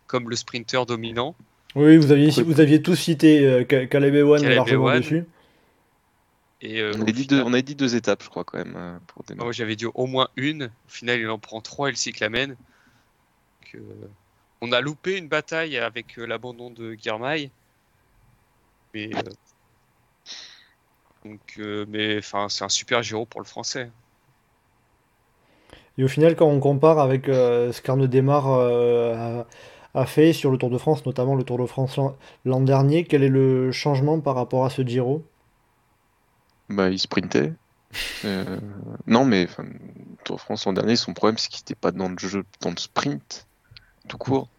comme 0.07 0.29
le 0.29 0.35
sprinter 0.35 0.85
dominant. 0.85 1.35
Oui, 1.75 1.97
vous 1.97 2.11
aviez, 2.11 2.29
vous 2.43 2.59
aviez 2.59 2.81
tous 2.81 2.95
cité 2.95 3.45
euh, 3.45 3.65
Ca- 3.67 3.87
Caleb 3.87 4.13
Ewan 4.13 4.43
largement 4.47 4.93
dessus. 4.93 5.25
Et 6.65 6.79
euh, 6.79 6.93
On 6.95 7.01
a, 7.01 7.05
dit 7.11 7.23
final- 7.23 7.27
deux, 7.27 7.43
on 7.43 7.53
a 7.53 7.61
dit 7.61 7.75
deux 7.75 7.95
étapes, 7.95 8.23
je 8.23 8.29
crois, 8.29 8.45
quand 8.45 8.57
même, 8.57 8.73
euh, 8.77 8.97
pour 9.07 9.23
démarrer. 9.23 9.45
Moi, 9.47 9.51
j'avais 9.51 9.75
dit 9.75 9.85
au 9.85 10.07
moins 10.07 10.29
une. 10.37 10.71
Au 10.87 10.89
final, 10.89 11.19
il 11.19 11.29
en 11.29 11.37
prend 11.37 11.59
trois 11.59 11.89
et 11.89 11.91
le 11.91 11.97
cyclamen. 11.97 12.47
Donc, 12.51 13.75
euh, 13.75 14.07
on 14.61 14.71
a 14.71 14.79
loupé 14.79 15.17
une 15.17 15.27
bataille 15.27 15.77
avec 15.77 16.17
euh, 16.17 16.25
l'abandon 16.25 16.69
de 16.71 16.93
Guirmail. 16.93 17.51
Mais, 18.93 19.09
euh, 19.13 19.21
donc, 21.25 21.41
euh, 21.59 21.85
mais 21.89 22.19
enfin, 22.19 22.47
c'est 22.47 22.63
un 22.63 22.69
super 22.69 23.03
Giro 23.03 23.25
pour 23.25 23.41
le 23.41 23.45
français. 23.45 23.91
Et 25.97 26.03
au 26.05 26.07
final, 26.07 26.37
quand 26.37 26.47
on 26.47 26.61
compare 26.61 26.99
avec 26.99 27.27
euh, 27.27 27.73
ce 27.73 27.81
qu'Arnaud 27.81 28.07
euh, 28.07 29.43
a, 29.93 29.99
a 29.99 30.05
fait 30.05 30.31
sur 30.31 30.49
le 30.49 30.57
Tour 30.57 30.69
de 30.69 30.77
France, 30.77 31.05
notamment 31.05 31.35
le 31.35 31.43
Tour 31.43 31.57
de 31.57 31.65
France 31.65 31.97
l'an- 31.97 32.15
l'an 32.45 32.61
dernier, 32.61 33.03
quel 33.03 33.21
est 33.21 33.29
le 33.29 33.71
changement 33.73 34.19
par 34.21 34.35
rapport 34.35 34.63
à 34.65 34.69
ce 34.69 34.81
Giro? 34.81 35.23
Bah, 36.69 36.89
il 36.89 36.99
sprintait. 36.99 37.53
Euh, 38.25 38.59
non, 39.07 39.25
mais 39.25 39.45
enfin, 39.45 39.65
Tour 40.25 40.37
de 40.37 40.41
France 40.41 40.65
l'an 40.65 40.73
dernier, 40.73 40.95
son 40.95 41.13
problème, 41.13 41.37
c'est 41.37 41.49
qu'il 41.49 41.59
n'était 41.61 41.75
pas 41.75 41.91
dans 41.91 42.09
le 42.09 42.17
jeu, 42.19 42.43
dans 42.61 42.71
le 42.71 42.77
sprint, 42.77 43.47
tout 44.09 44.17
court. 44.17 44.49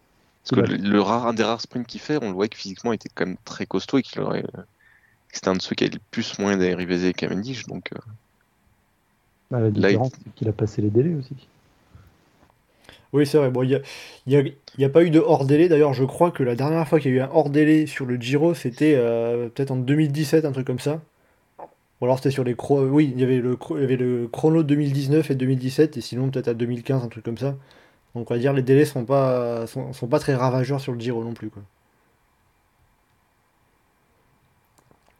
Parce 0.43 0.51
que 0.61 0.61
Ouais. 0.61 0.77
le, 0.77 0.77
le 0.77 1.01
rare, 1.01 1.27
un 1.27 1.33
des 1.33 1.43
rares 1.43 1.61
sprints 1.61 1.87
qu'il 1.87 2.01
fait, 2.01 2.17
on 2.23 2.29
le 2.29 2.35
voit 2.35 2.47
que 2.49 2.57
physiquement, 2.57 2.93
il 2.93 2.97
était 2.97 3.09
quand 3.15 3.27
même 3.27 3.37
très 3.45 3.65
costaud 3.67 3.99
et 3.99 4.03
qu'il 4.03 4.21
aurait. 4.21 4.43
que 4.43 4.49
C'était 5.33 5.49
un 5.49 5.55
de 5.55 5.61
ceux 5.63 5.75
qui 5.75 5.85
avait 5.85 5.93
le 5.95 6.01
plus 6.11 6.39
moyen 6.39 6.57
rivaliser 6.75 7.05
avec 7.07 7.17
Cavendish. 7.17 7.65
Donc, 7.67 7.91
euh, 7.93 7.99
Bah, 9.49 9.59
la 9.59 9.71
différence, 9.71 10.11
c'est 10.23 10.33
qu'il 10.35 10.49
a 10.49 10.53
passé 10.53 10.81
les 10.83 10.89
délais 10.91 11.15
aussi. 11.15 11.35
Oui, 13.13 13.25
c'est 13.25 13.37
vrai. 13.37 13.49
Bon, 13.49 13.63
il 13.63 13.69
n'y 13.69 13.75
a, 13.75 13.79
il 14.27 14.33
y 14.33 14.35
a- 14.37 14.41
il 14.41 14.81
y 14.81 14.85
a 14.85 14.89
pas 14.89 15.03
eu 15.03 15.09
de 15.09 15.19
hors-délai. 15.19 15.69
D'ailleurs, 15.69 15.93
je 15.93 16.03
crois 16.03 16.31
que 16.31 16.43
la 16.43 16.55
dernière 16.55 16.87
fois 16.87 16.99
qu'il 16.99 17.11
y 17.11 17.13
a 17.15 17.17
eu 17.17 17.21
un 17.21 17.29
hors-délai 17.31 17.85
sur 17.85 18.05
le 18.05 18.17
Giro, 18.17 18.53
c'était 18.53 18.95
euh, 18.95 19.49
peut-être 19.49 19.71
en 19.71 19.77
2017, 19.77 20.45
un 20.45 20.51
truc 20.51 20.67
comme 20.67 20.79
ça. 20.79 21.01
Ou 22.01 22.05
alors 22.05 22.17
c'était 22.17 22.31
sur 22.31 22.43
les 22.43 22.55
chronos. 22.55 22.89
Oui, 22.89 23.11
il 23.13 23.19
y 23.19 23.23
avait 23.23 23.39
le, 23.39 23.57
il 23.79 24.25
y 24.25 24.29
chrono 24.29 24.63
2019 24.63 25.31
et 25.31 25.35
2017, 25.35 25.97
et 25.97 26.01
sinon 26.01 26.29
peut-être 26.29 26.49
à 26.49 26.53
2015, 26.53 27.03
un 27.03 27.07
truc 27.07 27.23
comme 27.23 27.37
ça. 27.37 27.55
Donc 28.15 28.31
on 28.31 28.33
va 28.33 28.39
dire 28.39 28.53
les 28.53 28.63
délais 28.63 28.85
sont 28.85 29.05
pas, 29.05 29.67
sont, 29.67 29.91
pas 30.09 30.19
très 30.19 30.35
ravageurs 30.35 30.81
sur 30.81 30.93
le 30.93 30.99
Giro 30.99 31.23
non 31.23 31.33
plus, 31.33 31.49
quoi. 31.49 31.63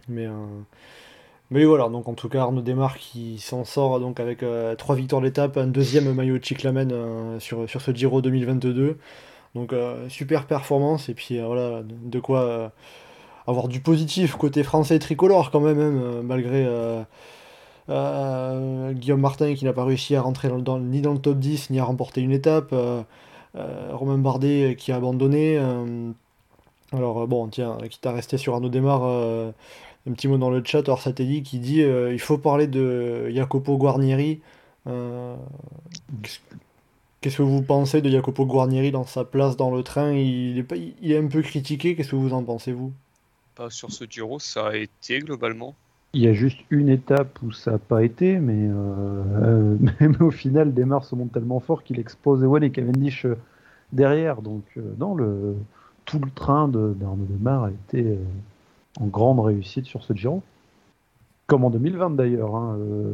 Mais, 0.08 0.28
euh, 0.28 1.66
voilà, 1.66 1.90
donc 1.90 2.08
en 2.08 2.14
tout 2.14 2.30
cas 2.30 2.42
Arnaud 2.42 2.62
Desmar 2.62 2.98
qui 2.98 3.40
s'en 3.40 3.64
sort 3.66 4.00
donc 4.00 4.20
avec 4.20 4.44
euh, 4.44 4.76
trois 4.76 4.96
victoires 4.96 5.22
d'étape, 5.22 5.58
un 5.58 5.68
deuxième 5.68 6.14
maillot 6.14 6.38
de 6.38 6.46
Cyclamen 6.46 6.92
euh, 6.92 7.40
sur, 7.40 7.68
ce 7.70 7.92
Giro 7.94 8.22
2022. 8.22 8.98
Donc 9.56 9.72
euh, 9.74 10.08
super 10.10 10.48
performance 10.48 11.10
et 11.10 11.14
puis 11.14 11.40
euh, 11.40 11.46
voilà, 11.46 11.82
de, 11.84 12.20
quoi 12.20 12.42
euh, 12.44 12.70
avoir 13.48 13.68
du 13.68 13.80
positif 13.80 14.36
côté 14.36 14.64
français 14.64 15.00
tricolore 15.00 15.52
quand 15.52 15.60
même, 15.60 15.80
hein, 15.80 16.02
euh, 16.02 16.22
malgré 16.24 16.66
euh, 16.66 17.04
euh, 17.90 18.94
Guillaume 18.94 19.22
Martin 19.22 19.54
qui 19.56 19.66
n'a 19.66 19.74
pas 19.74 19.86
réussi 19.86 20.16
à 20.16 20.22
rentrer 20.22 20.50
ni 20.52 21.02
dans 21.02 21.14
le 21.14 21.20
top 21.20 21.38
10 21.40 21.70
ni 21.70 21.80
à 21.80 21.86
remporter 21.86 22.22
une 22.22 22.32
étape. 22.32 22.74
Romain 23.94 24.18
Bardet 24.18 24.76
qui 24.78 24.92
a 24.92 24.98
abandonné. 24.98 25.58
alors 26.92 27.28
bon, 27.28 27.48
tiens, 27.48 27.78
quitte 27.90 28.06
à 28.06 28.12
rester 28.12 28.38
sur 28.38 28.54
Arnaud 28.54 28.70
euh, 28.74 29.52
un 30.08 30.12
petit 30.14 30.28
mot 30.28 30.38
dans 30.38 30.50
le 30.50 30.64
chat, 30.64 30.88
or 30.90 31.02
dit 31.18 31.44
qui 31.44 31.60
dit 31.60 31.82
il 31.82 32.20
faut 32.20 32.38
parler 32.38 32.68
de 32.68 33.30
Jacopo 33.30 33.78
Guarnieri. 33.78 34.42
Qu'est-ce- 34.86 36.40
que 37.38 37.44
vous 37.44 37.62
pensez 37.64 38.02
de 38.02 38.10
Jacopo 38.10 38.46
Guarnieri 38.46 38.92
dans 38.92 39.06
sa 39.06 39.26
place 39.26 39.58
dans 39.58 39.72
le 39.72 39.84
train? 39.84 40.12
Il 40.14 40.66
est 41.04 41.18
un 41.18 41.28
peu 41.28 41.42
critiqué, 41.42 41.96
qu'est-ce 41.96 42.12
que 42.12 42.16
vous 42.16 42.34
en 42.34 42.44
pensez, 42.44 42.72
vous? 42.74 42.94
Pas 43.56 43.70
sur 43.70 43.92
ce 43.92 44.04
Giro, 44.10 44.40
ça 44.40 44.68
a 44.68 44.76
été 44.76 45.20
globalement. 45.20 45.76
Il 46.14 46.22
y 46.22 46.28
a 46.28 46.34
juste 46.34 46.60
une 46.70 46.90
étape 46.90 47.40
où 47.42 47.52
ça 47.52 47.72
n'a 47.72 47.78
pas 47.78 48.04
été, 48.04 48.38
mais, 48.40 48.68
euh, 48.70 49.24
euh, 49.44 49.78
mais 50.00 50.22
au 50.22 50.32
final, 50.32 50.74
Desmar 50.74 51.04
se 51.06 51.16
monte 51.16 51.32
tellement 51.34 51.60
fort 51.60 51.84
qu'il 51.84 52.00
expose 52.00 52.44
Ewan 52.44 52.64
et 52.64 52.72
Cavendish 52.72 53.26
euh, 53.26 53.38
derrière. 53.92 54.42
Donc, 54.42 54.64
euh, 54.78 54.94
non, 54.98 55.16
le, 55.16 55.56
tout 56.06 56.20
le 56.20 56.30
train 56.32 56.68
de- 56.68 56.94
d'Arnaud 57.00 57.26
Desmar 57.26 57.66
a 57.66 57.72
été 57.72 58.02
euh, 58.04 58.18
en 59.00 59.08
grande 59.08 59.40
réussite 59.40 59.86
sur 59.86 60.04
ce 60.04 60.14
Giro. 60.14 60.42
Comme 61.48 61.64
en 61.64 61.70
2020 61.70 62.12
d'ailleurs. 62.12 62.56
hein, 62.56 62.76
euh, 62.80 63.14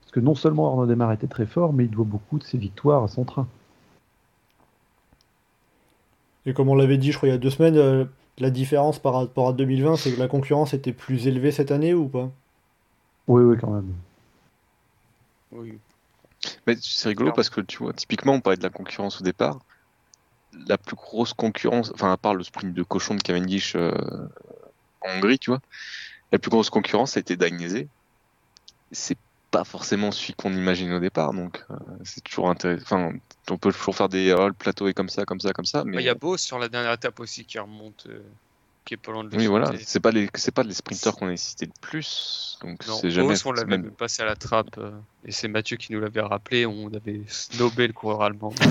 parce 0.00 0.12
que 0.12 0.20
non 0.20 0.34
seulement 0.34 0.70
Arnaud 0.70 0.86
Desmar 0.86 1.12
était 1.12 1.26
très 1.28 1.46
fort, 1.46 1.72
mais 1.72 1.84
il 1.84 1.90
doit 1.90 2.04
beaucoup 2.04 2.38
de 2.38 2.44
ses 2.44 2.58
victoires 2.58 3.04
à 3.04 3.08
son 3.08 3.24
train. 3.24 3.46
Et 6.46 6.52
comme 6.52 6.68
on 6.68 6.74
l'avait 6.74 6.98
dit, 6.98 7.10
je 7.12 7.16
crois, 7.16 7.28
il 7.28 7.32
y 7.32 7.34
a 7.34 7.38
deux 7.38 7.50
semaines, 7.50 7.76
euh, 7.76 8.04
la 8.38 8.50
différence 8.50 8.98
par 8.98 9.14
rapport 9.14 9.48
à 9.48 9.52
2020, 9.52 9.96
c'est 9.96 10.12
que 10.12 10.20
la 10.20 10.28
concurrence 10.28 10.74
était 10.74 10.92
plus 10.92 11.26
élevée 11.26 11.52
cette 11.52 11.70
année 11.70 11.94
ou 11.94 12.08
pas? 12.08 12.30
Oui, 13.28 13.42
oui, 13.42 13.56
quand 13.60 13.70
même. 13.70 13.94
Oui. 15.52 15.78
Mais 16.66 16.76
c'est 16.80 17.08
rigolo 17.08 17.32
parce 17.32 17.48
que 17.48 17.60
tu 17.60 17.78
vois, 17.78 17.92
typiquement, 17.92 18.32
on 18.34 18.40
parlait 18.40 18.56
de 18.56 18.62
la 18.62 18.70
concurrence 18.70 19.20
au 19.20 19.24
départ. 19.24 19.60
La 20.66 20.78
plus 20.78 20.96
grosse 20.96 21.32
concurrence, 21.32 21.90
enfin, 21.94 22.12
à 22.12 22.16
part 22.16 22.34
le 22.34 22.44
sprint 22.44 22.74
de 22.74 22.82
cochon 22.82 23.14
de 23.14 23.22
Cavendish 23.22 23.74
euh, 23.76 23.92
en 25.00 25.16
Hongrie, 25.16 25.38
tu 25.38 25.50
vois, 25.50 25.60
la 26.32 26.38
plus 26.38 26.50
grosse 26.50 26.70
concurrence 26.70 27.16
a 27.16 27.20
été 27.20 27.36
Dagnese. 27.36 27.86
C'est 28.92 29.18
pas 29.50 29.64
forcément 29.64 30.10
celui 30.10 30.34
qu'on 30.34 30.52
imagine 30.52 30.92
au 30.92 31.00
départ, 31.00 31.32
donc 31.32 31.64
euh, 31.70 31.76
c'est 32.04 32.22
toujours 32.22 32.50
intéressant. 32.50 32.82
Enfin, 32.82 33.12
on 33.50 33.58
peut 33.58 33.72
toujours 33.72 33.94
faire 33.96 34.08
des 34.08 34.32
oh, 34.32 34.46
le 34.48 34.52
plateau 34.54 34.88
est 34.88 34.94
comme 34.94 35.08
ça, 35.08 35.24
comme 35.24 35.40
ça, 35.40 35.52
comme 35.52 35.64
ça, 35.64 35.84
Bah, 35.84 35.90
Il 35.92 35.96
mais 35.96 36.02
y 36.04 36.08
a 36.08 36.14
Beau 36.14 36.36
sur 36.36 36.58
la 36.58 36.68
dernière 36.68 36.92
étape 36.92 37.20
aussi 37.20 37.44
qui 37.44 37.58
remonte, 37.58 38.06
euh, 38.08 38.20
qui 38.84 38.94
est 38.94 38.96
pas 38.98 39.12
loin 39.12 39.24
de 39.24 39.30
le 39.30 39.36
oui, 39.38 39.46
voilà, 39.46 39.72
c'est 39.82 40.00
pas 40.00 40.10
les, 40.10 40.28
c'est 40.34 40.50
pas 40.54 40.62
les 40.62 40.74
sprinters 40.74 41.14
qu'on 41.16 41.28
a 41.28 41.36
cités 41.36 41.66
le 41.66 41.72
plus, 41.80 42.58
donc 42.62 42.86
Non, 42.86 42.94
c'est 42.96 43.10
jamais. 43.10 43.34
On 43.44 43.52
l'avait 43.52 43.66
même- 43.78 43.90
passé 43.92 44.22
à 44.22 44.26
la 44.26 44.36
trappe. 44.36 44.76
euh, 44.78 44.90
et 45.24 45.32
c'est 45.32 45.48
Mathieu 45.48 45.76
qui 45.76 45.92
nous 45.92 46.00
l'avait 46.00 46.20
rappelé. 46.20 46.66
On 46.66 46.88
avait 46.92 47.22
snobé 47.28 47.86
le 47.86 47.92
coureur 47.92 48.22
allemand. 48.22 48.52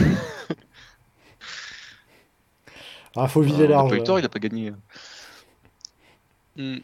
Ah, 3.16 3.28
faut 3.28 3.41
Ah, 3.41 3.45
viser 3.45 3.58
on 3.66 3.68
n'a 3.68 3.76
large. 3.76 3.90
pas 3.91 3.95
eu 3.98 4.04
tort, 4.04 4.18
il 4.18 4.26
a 4.26 4.30
pas 4.30 4.40
gagné. 4.40 4.74
Hmm. 6.58 6.78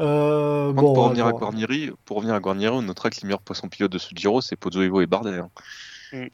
Euh, 0.00 0.72
bon, 0.72 0.94
pour 0.94 1.04
revenir 1.04 1.26
à 1.26 1.32
Guarnieri, 1.32 1.90
pour 2.06 2.16
revenir 2.16 2.34
à 2.34 2.40
Guarnieri, 2.40 2.74
on 2.74 2.82
notera 2.82 3.10
que 3.10 3.16
les 3.20 3.26
meilleurs 3.26 3.42
poissons 3.42 3.68
pilotes 3.68 3.92
de 3.92 3.98
ce 3.98 4.14
Giro, 4.14 4.40
c'est 4.40 4.56
Pozzovivo 4.56 5.00
et 5.02 5.06
Bardet. 5.06 5.38
hein. 5.38 5.50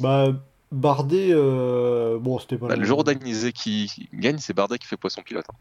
bah, 0.00 0.32
Bardet, 0.72 1.28
euh, 1.30 2.18
bon, 2.18 2.38
c'était 2.38 2.56
pas 2.58 2.68
Bah, 2.68 2.74
le- 2.74 2.80
le 2.80 2.86
jour 2.86 3.04
Dagnese 3.04 3.50
qui 3.52 4.08
gagne, 4.12 4.38
c'est 4.38 4.52
Bardet 4.54 4.78
qui 4.78 4.86
fait 4.86 4.96
poisson 4.96 5.22
pilote. 5.22 5.44
hein. 5.52 5.56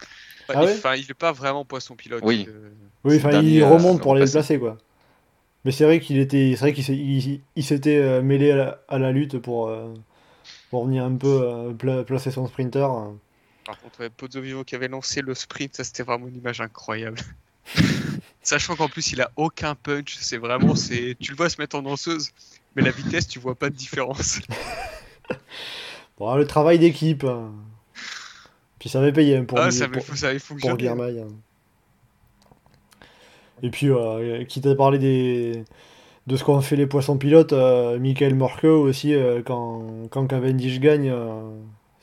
Bah, 0.47 0.53
Ah 0.57 0.61
il- 0.61 0.65
ouais 0.65 0.73
Enfin, 0.77 0.95
il 0.95 1.09
est 1.09 1.13
pas 1.15 1.31
vraiment 1.31 1.65
poisson 1.65 1.95
pilote. 1.95 2.23
Oui. 2.25 2.45
il, 2.47 2.49
euh, 2.49 2.69
Oui, 3.03 3.19
il 3.43 3.63
remonte 3.63 4.01
pour 4.01 4.15
les 4.15 4.21
passé. 4.21 4.31
placer, 4.33 4.59
quoi. 4.59 4.77
Mais 5.65 5.71
c'est 5.71 5.85
vrai 5.85 5.99
qu'il 5.99 6.17
était, 6.17 6.51
c'est 6.55 6.59
vrai 6.61 6.73
qu'il 6.73 6.83
s'est- 6.83 6.95
il, 6.97 7.41
il 7.55 7.63
s'était 7.63 7.97
euh, 7.97 8.21
mêlé 8.21 8.51
à 8.51 8.55
la, 8.55 8.79
à 8.89 8.99
la 8.99 9.11
lutte 9.11 9.37
pour, 9.39 9.67
euh, 9.67 9.93
pour 10.69 10.85
venir 10.85 11.05
un 11.05 11.15
peu 11.15 11.41
euh, 11.43 11.73
pla- 11.73 12.03
placer 12.03 12.31
son 12.31 12.47
sprinter. 12.47 12.83
euh. 12.91 13.11
Par 13.65 13.79
contre, 13.79 14.01
ouais, 14.01 14.09
Pozzo 14.09 14.41
Vivo 14.41 14.63
qui 14.63 14.75
avait 14.75 14.87
lancé 14.87 15.21
le 15.21 15.33
sprint, 15.33 15.75
ça 15.75 15.83
c'était 15.83 16.03
vraiment 16.03 16.27
une 16.27 16.35
image 16.37 16.61
incroyable. 16.61 17.19
Sachant 18.43 18.75
qu'en 18.75 18.89
plus 18.89 19.13
il 19.13 19.21
a 19.21 19.31
aucun 19.37 19.75
punch, 19.75 20.17
c'est 20.19 20.37
vraiment, 20.37 20.75
c'est, 20.75 21.15
tu 21.19 21.31
le 21.31 21.37
vois 21.37 21.49
se 21.49 21.61
mettre 21.61 21.77
en 21.77 21.81
danseuse, 21.81 22.31
mais 22.75 22.81
la 22.81 22.91
vitesse, 22.91 23.27
tu 23.27 23.39
vois 23.39 23.55
pas 23.55 23.69
de 23.69 23.75
différence. 23.75 24.39
Bon, 26.19 26.35
le 26.35 26.45
travail 26.45 26.77
d'équipe. 26.77 27.23
hein. 27.23 27.51
Puis 28.77 28.89
ça 28.89 28.99
avait 28.99 29.11
payé 29.11 29.37
hein, 29.37 29.45
pour, 29.45 29.57
ah, 29.57 29.71
ça 29.71 29.85
avait, 29.85 29.99
pour, 29.99 30.15
ça 30.15 30.27
avait 30.27 30.37
pour 30.37 30.49
fonctionné. 30.49 30.83
Guermail, 30.83 31.19
hein. 31.19 31.27
Et 33.63 33.69
puis, 33.69 33.89
euh, 33.89 34.43
quitte 34.43 34.65
à 34.67 34.75
parler 34.75 34.99
des... 34.99 35.63
de 36.27 36.35
ce 36.35 36.43
qu'ont 36.43 36.61
fait 36.61 36.75
les 36.75 36.85
poissons 36.85 37.17
pilotes, 37.17 37.53
euh, 37.53 37.97
Michael 37.97 38.35
Morkeu 38.35 38.69
aussi, 38.69 39.13
euh, 39.15 39.41
quand, 39.43 40.07
quand 40.11 40.27
Cavendish 40.27 40.79
gagne, 40.79 41.11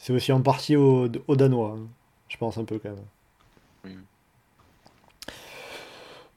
c'est 0.00 0.14
aussi 0.14 0.32
en 0.32 0.40
partie 0.40 0.76
aux 0.76 1.08
au 1.28 1.36
Danois. 1.36 1.76
hein. 1.76 1.86
Je 2.28 2.36
pense 2.38 2.56
un 2.58 2.64
peu 2.64 2.78
quand 2.78 2.88
même. 2.88 2.98
Oui. 3.84 3.90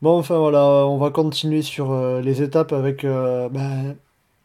Bon, 0.01 0.19
enfin 0.19 0.37
voilà, 0.37 0.85
on 0.85 0.97
va 0.97 1.11
continuer 1.11 1.61
sur 1.61 1.91
euh, 1.91 2.19
les 2.19 2.41
étapes 2.41 2.73
avec 2.73 3.05
euh, 3.05 3.47
ben, 3.47 3.95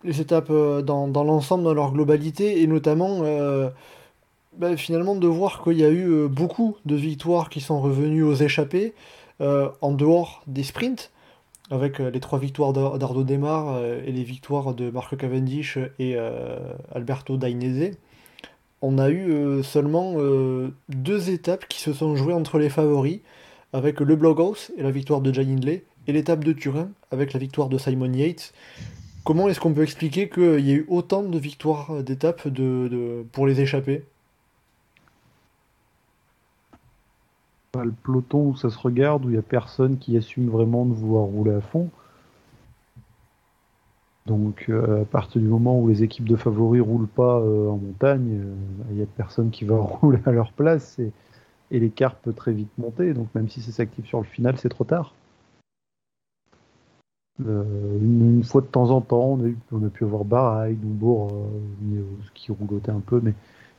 les 0.04 0.20
étapes 0.20 0.50
euh, 0.50 0.82
dans, 0.82 1.08
dans 1.08 1.24
l'ensemble, 1.24 1.64
dans 1.64 1.74
leur 1.74 1.90
globalité, 1.92 2.62
et 2.62 2.66
notamment 2.68 3.22
ben, 4.56 4.76
finalement 4.76 5.16
de 5.16 5.26
voir 5.26 5.64
qu'il 5.64 5.78
y 5.78 5.84
a 5.84 5.90
eu 5.90 6.28
beaucoup 6.28 6.76
de 6.84 6.94
victoires 6.94 7.48
qui 7.48 7.60
sont 7.60 7.80
revenues 7.80 8.22
aux 8.22 8.34
échappées 8.36 8.94
en 9.40 9.92
dehors 9.92 10.42
des 10.46 10.62
sprints, 10.62 11.10
avec 11.70 11.98
les 11.98 12.20
trois 12.20 12.38
victoires 12.38 12.72
d'Ar- 12.72 12.98
d'Ardo 12.98 13.22
Demar 13.24 13.82
et 13.84 14.12
les 14.12 14.24
victoires 14.24 14.74
de 14.74 14.90
Marco 14.90 15.16
Cavendish 15.16 15.78
et 15.98 16.16
Alberto 16.92 17.36
Dainese. 17.36 17.96
On 18.80 18.98
a 18.98 19.10
eu 19.10 19.32
euh, 19.32 19.62
seulement 19.62 20.14
euh, 20.18 20.72
deux 20.88 21.30
étapes 21.30 21.66
qui 21.68 21.80
se 21.80 21.92
sont 21.92 22.14
jouées 22.14 22.34
entre 22.34 22.58
les 22.58 22.70
favoris, 22.70 23.20
avec 23.72 24.00
le 24.00 24.16
Bloghouse 24.16 24.70
et 24.76 24.82
la 24.82 24.92
victoire 24.92 25.20
de 25.20 25.32
Jan 25.32 25.42
Hindley, 25.42 25.84
et 26.06 26.12
l'étape 26.12 26.44
de 26.44 26.52
Turin 26.52 26.88
avec 27.10 27.32
la 27.32 27.40
victoire 27.40 27.68
de 27.68 27.76
Simon 27.76 28.12
Yates. 28.12 28.54
Comment 29.24 29.48
est-ce 29.48 29.60
qu'on 29.60 29.74
peut 29.74 29.82
expliquer 29.82 30.28
qu'il 30.28 30.60
y 30.60 30.70
a 30.70 30.74
eu 30.74 30.86
autant 30.88 31.22
de 31.22 31.38
victoires 31.38 31.90
euh, 31.90 32.02
d'étapes 32.02 32.48
pour 33.32 33.46
les 33.46 33.60
échappés 33.60 34.04
Pas 37.72 37.84
le 37.84 37.92
peloton 37.92 38.50
où 38.50 38.56
ça 38.56 38.70
se 38.70 38.78
regarde, 38.78 39.24
où 39.24 39.28
il 39.28 39.32
n'y 39.32 39.38
a 39.38 39.42
personne 39.42 39.98
qui 39.98 40.16
assume 40.16 40.48
vraiment 40.48 40.86
de 40.86 40.94
vouloir 40.94 41.24
rouler 41.24 41.52
à 41.52 41.60
fond. 41.60 41.90
Donc 44.28 44.66
euh, 44.68 45.02
à 45.02 45.04
partir 45.04 45.40
du 45.40 45.48
moment 45.48 45.80
où 45.80 45.88
les 45.88 46.02
équipes 46.02 46.28
de 46.28 46.36
favoris 46.36 46.82
roulent 46.82 47.08
pas 47.08 47.40
euh, 47.40 47.68
en 47.68 47.78
montagne, 47.78 48.40
euh, 48.40 48.54
il 48.90 48.96
n'y 48.96 49.02
a 49.02 49.06
personne 49.06 49.50
qui 49.50 49.64
va 49.64 49.76
rouler 49.78 50.20
à 50.26 50.30
leur 50.32 50.52
place 50.52 50.98
et, 50.98 51.12
l'écart 51.70 52.14
peut 52.14 52.32
très 52.32 52.52
vite 52.52 52.70
monter. 52.78 53.14
Donc 53.14 53.28
même 53.34 53.48
si 53.48 53.60
ça 53.60 53.72
s'active 53.72 54.06
sur 54.06 54.18
le 54.18 54.24
final, 54.24 54.56
c'est 54.58 54.68
trop 54.68 54.84
tard. 54.84 55.14
Euh, 57.46 57.98
une, 58.00 58.42
fois 58.44 58.60
de 58.60 58.66
temps 58.66 58.90
en 58.90 59.00
temps, 59.00 59.38
on 59.70 59.82
a, 59.82 59.86
a 59.86 59.90
pu 59.90 60.04
avoir 60.04 60.24
Bahreïn, 60.24 60.74
Dumbourg, 60.74 61.30
euh, 61.32 62.02
qui 62.34 62.50
roulotait 62.52 62.90
un 62.90 63.00
peu, 63.00 63.20
mais, 63.22 63.34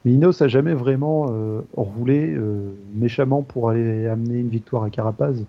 mais 0.05 0.13
Ineos 0.13 0.33
n'a 0.39 0.47
jamais 0.47 0.73
vraiment 0.73 1.27
euh, 1.29 1.61
roulé 1.75 2.33
euh, 2.33 2.71
méchamment 2.93 3.41
pour 3.41 3.69
aller 3.69 4.07
amener 4.07 4.39
une 4.39 4.49
victoire 4.49 4.83
à 4.83 4.89
Carapaz, 4.89 5.43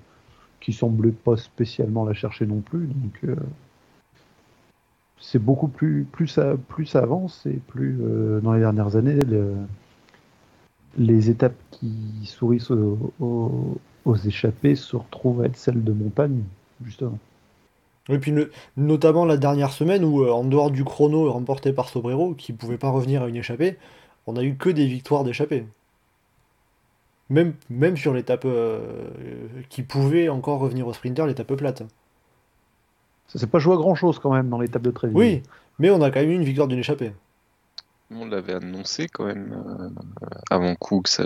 qui 0.60 0.72
semblait 0.72 1.12
pas 1.12 1.36
spécialement 1.36 2.04
la 2.04 2.14
chercher 2.14 2.46
non 2.46 2.60
plus. 2.60 2.86
Donc 2.86 3.20
euh, 3.24 3.36
c'est 5.20 5.38
beaucoup 5.38 5.68
plus 5.68 6.06
plus 6.12 6.26
ça 6.28 6.56
avance 6.94 7.46
et 7.46 7.60
plus 7.68 7.98
euh, 8.02 8.40
dans 8.40 8.52
les 8.54 8.60
dernières 8.60 8.96
années 8.96 9.14
le- 9.14 9.54
les 10.96 11.30
étapes 11.30 11.56
qui 11.70 11.92
sourissent 12.24 12.70
aux, 12.70 13.80
échappés 14.26 14.74
se 14.74 14.96
retrouvent 14.96 15.42
à 15.42 15.46
être 15.46 15.56
celles 15.56 15.82
de 15.84 15.92
montagne 15.92 16.42
justement. 16.84 17.18
Et 18.10 18.18
puis 18.18 18.34
notamment 18.76 19.24
la 19.24 19.38
dernière 19.38 19.72
semaine 19.72 20.04
où, 20.04 20.22
euh, 20.22 20.30
en 20.30 20.44
dehors 20.44 20.70
du 20.70 20.84
chrono 20.84 21.32
remporté 21.32 21.72
par 21.72 21.88
Sobrero, 21.88 22.34
qui 22.34 22.52
pouvait 22.52 22.76
pas 22.78 22.90
revenir 22.90 23.22
à 23.22 23.28
une 23.28 23.36
échappée, 23.36 23.78
on 24.26 24.36
a 24.36 24.42
eu 24.42 24.56
que 24.56 24.68
des 24.70 24.86
victoires 24.86 25.24
d'échappée. 25.24 25.64
Même, 27.30 27.54
même 27.70 27.96
sur 27.96 28.12
l'étape 28.12 28.44
euh, 28.44 29.08
qui 29.70 29.82
pouvait 29.82 30.28
encore 30.28 30.58
revenir 30.60 30.86
au 30.86 30.92
sprinter, 30.92 31.26
l'étape 31.26 31.54
plate. 31.54 31.82
Ça 33.32 33.38
s'est 33.38 33.46
pas 33.46 33.60
joué 33.60 33.74
à 33.74 33.76
grand 33.76 33.94
chose 33.94 34.18
quand 34.18 34.32
même 34.32 34.48
dans 34.48 34.60
l'étape 34.60 34.82
de 34.82 34.90
Tréville. 34.90 35.16
Oui, 35.16 35.42
mais 35.78 35.90
on 35.90 36.02
a 36.02 36.10
quand 36.10 36.20
même 36.20 36.30
eu 36.30 36.34
une 36.34 36.44
victoire 36.44 36.66
d'une 36.68 36.80
échappée. 36.80 37.12
On 38.10 38.26
l'avait 38.26 38.54
annoncé 38.54 39.06
quand 39.08 39.24
même 39.26 39.52
euh, 39.52 39.88
avant 40.50 40.74
coup 40.74 41.00
que 41.00 41.08
ça 41.08 41.24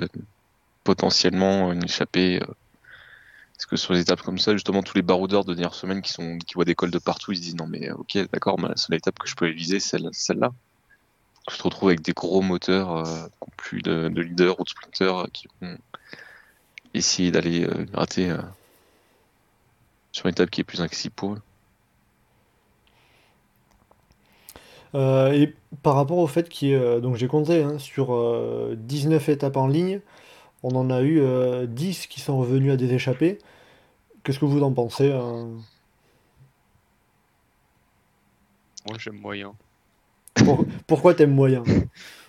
potentiellement 0.84 1.72
une 1.72 1.84
échappée. 1.84 2.42
euh, 2.42 2.46
parce 3.56 3.66
que 3.66 3.76
sur 3.76 3.94
les 3.94 4.00
étapes 4.00 4.20
comme 4.20 4.38
ça, 4.38 4.52
justement, 4.52 4.82
tous 4.82 4.96
les 4.96 5.02
baroudeurs 5.02 5.44
de 5.46 5.54
dernière 5.54 5.74
semaine 5.74 6.02
qui 6.02 6.12
sont 6.12 6.36
qui 6.38 6.54
voient 6.54 6.66
des 6.66 6.74
cols 6.74 6.90
de 6.90 6.98
partout, 6.98 7.32
ils 7.32 7.36
se 7.38 7.42
disent 7.42 7.56
non 7.56 7.66
mais 7.66 7.88
euh, 7.88 7.94
ok 7.94 8.18
d'accord, 8.32 8.58
mais 8.60 8.68
la 8.68 8.76
seule 8.76 8.96
étape 8.96 9.18
que 9.18 9.26
je 9.28 9.34
peux 9.34 9.48
viser, 9.48 9.80
c'est 9.80 9.96
celle- 9.96 10.10
celle-là. 10.12 10.52
Tu 11.48 11.56
te 11.56 11.62
retrouves 11.62 11.88
avec 11.88 12.02
des 12.02 12.12
gros 12.12 12.42
moteurs 12.42 12.96
euh, 13.06 13.26
qui 13.26 13.50
plus 13.56 13.82
de, 13.82 14.08
de 14.08 14.20
leaders 14.20 14.60
ou 14.60 14.64
de 14.64 14.68
sprinters 14.68 15.16
euh, 15.18 15.26
qui 15.32 15.46
vont 15.62 15.76
essayer 16.92 17.30
d'aller 17.30 17.64
euh, 17.64 17.84
gratter 17.92 18.30
euh, 18.30 18.38
sur 20.12 20.26
une 20.26 20.32
étape 20.32 20.50
qui 20.50 20.60
est 20.60 20.64
plus 20.64 20.80
accessible 20.82 21.14
pour 21.14 21.32
eux. 21.34 21.42
Euh, 24.94 25.32
et 25.32 25.54
par 25.82 25.94
rapport 25.96 26.18
au 26.18 26.26
fait 26.26 26.48
qu'il 26.48 26.68
y 26.68 26.72
ait, 26.72 26.76
euh, 26.76 27.00
donc 27.00 27.16
j'ai 27.16 27.26
compté, 27.26 27.62
hein, 27.62 27.78
sur 27.78 28.14
euh, 28.14 28.74
19 28.78 29.28
étapes 29.28 29.56
en 29.56 29.66
ligne, 29.66 30.00
on 30.62 30.74
en 30.76 30.88
a 30.90 31.02
eu 31.02 31.20
euh, 31.20 31.66
10 31.66 32.06
qui 32.06 32.20
sont 32.20 32.38
revenus 32.38 32.72
à 32.72 32.76
des 32.76 32.92
échappées. 32.94 33.38
Qu'est-ce 34.22 34.38
que 34.38 34.44
vous 34.44 34.62
en 34.62 34.72
pensez 34.72 35.12
hein? 35.12 35.48
Moi 38.88 38.98
j'aime 38.98 39.18
moyen. 39.18 39.54
Pour- 40.34 40.64
Pourquoi 40.86 41.14
t'aimes 41.14 41.34
moyen? 41.34 41.64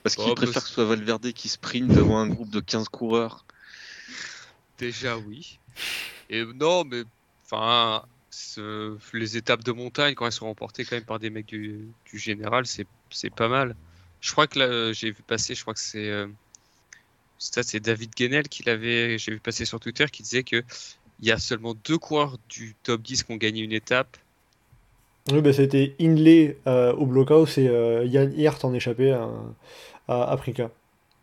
Parce 0.04 0.16
qu'ils 0.16 0.26
Oh, 0.32 0.36
préfèrent 0.36 0.54
parce- 0.54 0.66
que 0.66 0.70
ce 0.70 0.76
soit 0.76 0.86
Valverde 0.86 1.32
qui 1.34 1.50
sprint 1.50 1.88
devant 1.90 2.18
un 2.20 2.28
groupe 2.28 2.50
de 2.50 2.60
15 2.60 2.88
coureurs. 2.90 3.46
Déjà 4.78 5.18
oui. 5.18 5.60
Et 6.30 6.44
non, 6.46 6.84
mais 6.86 7.04
enfin, 7.44 8.04
ce- 8.36 8.98
les 9.14 9.38
étapes 9.38 9.64
de 9.64 9.72
montagne 9.72 10.14
quand 10.16 10.26
elles 10.26 10.32
sont 10.32 10.46
remportées 10.48 10.86
quand 10.86 10.96
même 10.96 11.06
par 11.06 11.20
des 11.20 11.30
mecs 11.30 11.46
du, 11.48 11.88
du 12.06 12.18
général, 12.20 12.66
c'est 12.66 12.88
pas 13.36 13.48
mal. 13.48 13.76
Je 14.22 14.32
crois 14.32 14.48
que 14.48 14.60
là, 14.60 14.66
euh, 14.66 14.94
j'ai 14.94 15.12
vu 15.12 15.24
passer, 15.24 15.56
je 15.56 15.62
crois 15.62 15.74
que 15.74 15.80
c'est 15.80 16.10
euh, 16.10 16.28
ça, 17.38 17.64
c'est 17.64 17.80
David 17.80 18.12
Guenel 18.16 18.48
qui 18.48 18.64
l'avait, 18.64 19.18
j'ai 19.18 19.32
vu 19.34 19.40
passer 19.40 19.66
sur 19.66 19.80
Twitter, 19.80 20.06
qui 20.12 20.24
disait 20.24 20.44
que 20.44 20.64
il 21.22 21.28
y 21.28 21.32
a 21.32 21.38
seulement 21.38 21.74
deux 21.74 21.98
coureurs 21.98 22.38
du 22.50 22.76
top 22.84 23.02
10 23.02 23.24
qui 23.24 23.32
ont 23.32 23.38
gagné 23.38 23.62
une 23.62 23.72
étape. 23.72 24.18
Oui, 25.32 25.42
bah, 25.42 25.54
c'était 25.54 25.96
Hindley 26.00 26.58
euh, 26.68 26.94
au 26.94 27.06
blockhouse 27.06 27.58
et 27.58 27.68
euh, 27.68 28.06
Yann 28.06 28.32
Hirt 28.38 28.64
en 28.64 28.74
échappée 28.74 29.12
à, 29.12 29.30
à 30.08 30.32
Africa. 30.32 30.70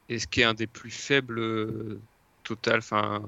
Et 0.08 0.18
ce 0.18 0.26
qui 0.26 0.40
est 0.40 0.44
un 0.44 0.54
des 0.54 0.66
plus 0.66 0.90
faibles 0.90 1.38
euh, 1.38 2.00
total, 2.44 2.78
enfin, 2.78 3.22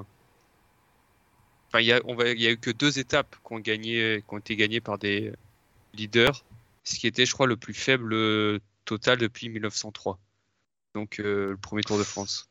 enfin, 1.74 1.80
il 1.82 1.86
y 1.86 1.92
a, 1.92 2.00
on 2.04 2.14
va, 2.14 2.30
il 2.30 2.40
y 2.40 2.46
a 2.46 2.52
eu 2.52 2.56
que 2.56 2.70
deux 2.70 3.00
étapes 3.00 3.34
qui 3.44 3.52
ont 3.52 3.58
gagné, 3.58 4.22
qui 4.28 4.34
ont 4.34 4.38
été 4.38 4.54
gagnées 4.54 4.80
par 4.80 4.96
des 4.96 5.32
leaders, 5.94 6.44
ce 6.84 6.98
qui 7.00 7.08
était, 7.08 7.26
je 7.26 7.32
crois, 7.32 7.46
le 7.48 7.56
plus 7.56 7.74
faible 7.74 8.14
total 8.84 9.18
depuis 9.18 9.48
1903. 9.48 10.18
Donc 10.94 11.18
euh, 11.18 11.50
le 11.50 11.56
premier 11.56 11.82
Tour 11.82 11.98
de 11.98 12.04
France. 12.04 12.48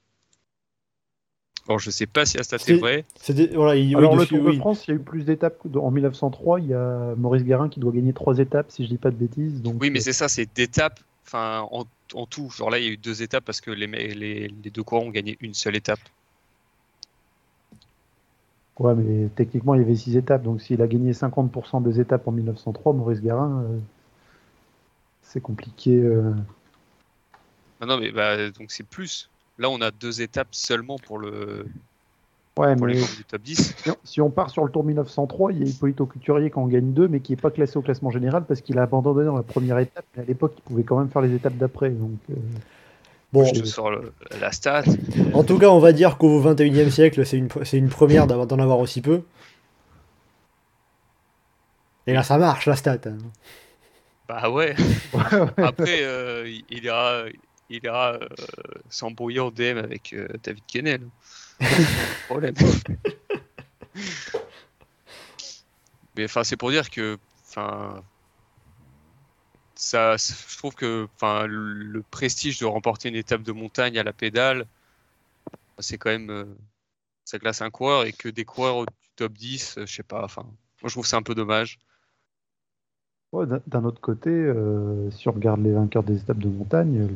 Alors 1.69 1.79
je 1.79 1.89
sais 1.91 2.07
pas 2.07 2.25
si 2.25 2.35
la 2.35 2.43
stat 2.43 2.57
est 2.57 2.59
C'était- 2.59 2.73
vraie. 2.77 3.05
C'était, 3.21 3.47
voilà, 3.55 3.77
il, 3.77 3.87
oui, 3.87 3.95
Alors 3.95 4.17
le 4.17 4.25
Tour 4.25 4.39
de 4.43 4.49
oui. 4.49 4.57
France, 4.57 4.83
il 4.85 4.91
y 4.91 4.93
a 4.93 4.97
eu 4.97 4.99
plus 5.03 5.23
d'étapes 5.23 5.65
en 5.73 5.91
1903. 5.91 6.59
Il 6.59 6.67
y 6.67 6.73
a 6.73 7.15
Maurice 7.15 7.43
Guérin 7.43 7.69
qui 7.69 7.79
doit 7.79 7.93
gagner 7.93 8.11
trois 8.11 8.37
étapes, 8.39 8.69
si 8.71 8.83
je 8.83 8.89
dis 8.89 8.97
pas 8.97 9.11
de 9.11 9.15
bêtises. 9.15 9.61
Donc, 9.61 9.81
Oui, 9.81 9.89
mais 9.89 9.99
euh, 9.99 10.03
c'est 10.03 10.11
ça, 10.13 10.27
c'est 10.27 10.53
d'étapes. 10.53 10.99
Enfin, 11.25 11.65
en, 11.71 11.85
en 12.15 12.25
tout, 12.25 12.49
genre 12.49 12.69
là, 12.69 12.79
il 12.79 12.85
y 12.85 12.87
a 12.89 12.91
eu 12.91 12.97
deux 12.97 13.23
étapes 13.23 13.45
parce 13.45 13.61
que 13.61 13.71
les, 13.71 13.87
les, 13.87 14.49
les 14.49 14.69
deux 14.71 14.83
coureurs 14.83 15.05
ont 15.05 15.09
gagné 15.09 15.37
une 15.39 15.53
seule 15.53 15.77
étape. 15.77 16.01
Ouais, 18.79 18.95
mais 18.95 19.29
techniquement, 19.35 19.75
il 19.75 19.81
y 19.81 19.83
avait 19.83 19.95
six 19.95 20.17
étapes. 20.17 20.43
Donc 20.43 20.61
s'il 20.61 20.81
a 20.81 20.87
gagné 20.87 21.13
50% 21.13 21.81
des 21.81 21.99
étapes 21.99 22.27
en 22.27 22.31
1903, 22.31 22.93
Maurice 22.93 23.21
Guérin, 23.21 23.63
euh, 23.63 23.77
c'est 25.21 25.41
compliqué. 25.41 25.97
euh. 25.97 26.33
Ah 27.81 27.85
non, 27.85 27.99
mais 27.99 28.11
bah, 28.11 28.49
donc 28.51 28.71
c'est 28.71 28.83
plus. 28.87 29.29
Là, 29.57 29.69
on 29.69 29.81
a 29.81 29.91
deux 29.91 30.21
étapes 30.21 30.47
seulement 30.51 30.97
pour 30.97 31.19
le 31.19 31.65
Ouais, 32.57 32.75
pour 32.75 32.85
mais 32.85 32.93
du 32.93 33.23
top 33.27 33.41
10. 33.41 33.73
si 33.77 33.89
on- 33.89 33.97
si 34.03 34.21
on 34.21 34.29
part 34.29 34.51
sur 34.51 34.63
le 34.63 34.71
Tour 34.71 34.83
1903, 34.83 35.51
il 35.53 35.59
y 35.59 35.63
a 35.63 35.65
Hippolyte 35.65 35.97
Couturier 36.03 36.51
qui 36.51 36.59
en 36.59 36.67
gagne 36.67 36.93
deux, 36.93 37.07
mais 37.07 37.19
qui 37.19 37.31
n'est 37.31 37.37
pas 37.37 37.49
classé 37.49 37.77
au 37.77 37.81
classement 37.81 38.11
général 38.11 38.45
parce 38.45 38.61
qu'il 38.61 38.77
a 38.77 38.83
abandonné 38.83 39.25
dans 39.25 39.35
la 39.35 39.41
première 39.43 39.79
étape. 39.79 40.05
Mais 40.15 40.21
à 40.21 40.25
l'époque, 40.25 40.53
il 40.57 40.61
pouvait 40.61 40.83
quand 40.83 40.99
même 40.99 41.09
faire 41.09 41.23
les 41.23 41.33
étapes 41.33 41.57
d'après. 41.57 41.89
Donc 41.89 42.19
euh, 42.29 42.35
Bon, 43.33 43.43
Je 43.45 43.59
te 43.61 43.65
sors 43.65 43.89
le- 43.91 44.13
la 44.39 44.51
stat. 44.51 44.83
en 45.33 45.43
tout 45.43 45.57
cas, 45.57 45.67
on 45.69 45.79
va 45.79 45.91
dire 45.91 46.17
qu'au 46.17 46.39
21e 46.39 46.89
siècle, 46.91 47.25
c'est 47.25 47.37
une, 47.37 47.49
c'est 47.63 47.77
une 47.77 47.89
première 47.89 48.27
d'en 48.27 48.59
avoir 48.59 48.77
aussi 48.79 49.01
peu. 49.01 49.23
Et 52.05 52.13
là, 52.13 52.21
ça 52.23 52.37
marche, 52.37 52.65
la 52.67 52.75
stat. 52.75 52.99
hein. 53.07 53.17
Bah 54.27 54.49
ouais. 54.49 54.75
Après, 55.57 56.03
euh, 56.03 56.47
il- 56.69 56.83
ira. 56.83 57.23
il 57.69 57.83
ira 57.83 58.13
euh, 58.13 58.27
s'embrouiller 58.89 59.39
en 59.39 59.49
DM 59.51 59.77
avec 59.79 60.13
euh, 60.13 60.27
David 60.43 60.63
Kennel. 60.67 61.01
Problème. 62.27 62.53
Mais 66.15 66.25
enfin, 66.25 66.43
c'est 66.43 66.57
pour 66.57 66.69
dire 66.71 66.89
que, 66.89 67.17
enfin, 67.49 68.03
ça, 69.83 70.15
je 70.17 70.57
trouve 70.57 70.75
que, 70.75 71.07
enfin, 71.15 71.45
le, 71.45 72.01
prestige 72.09 72.59
de 72.59 72.65
remporter 72.65 73.09
une 73.09 73.15
étape 73.15 73.43
de 73.43 73.51
montagne 73.51 73.99
à 73.99 74.03
la 74.03 74.13
pédale, 74.13 74.65
c'est 75.79 75.97
quand 75.97 76.09
même, 76.09 76.29
euh, 76.29 76.45
ça 77.25 77.37
classe 77.37 77.61
un 77.61 77.69
coureur 77.69 78.05
et 78.05 78.13
que 78.13 78.29
des 78.29 78.45
coureurs 78.45 78.77
au 78.77 78.85
top 79.15 79.33
10, 79.33 79.77
euh, 79.77 79.85
je 79.85 79.93
sais 79.93 80.03
pas, 80.03 80.23
enfin, 80.23 80.43
moi 80.43 80.87
je 80.87 80.89
trouve 80.89 81.03
que 81.03 81.09
c'est 81.09 81.17
un 81.17 81.21
peu 81.21 81.35
dommage. 81.35 81.79
Ouais, 83.33 83.45
d'un- 83.67 83.83
autre 83.83 83.99
côté, 83.99 84.29
euh, 84.29 85.09
si 85.11 85.27
on 85.27 85.31
regarde 85.31 85.61
les 85.61 85.71
vainqueurs 85.71 86.03
des 86.03 86.17
étapes 86.17 86.37
de 86.37 86.49
montagne, 86.49 87.09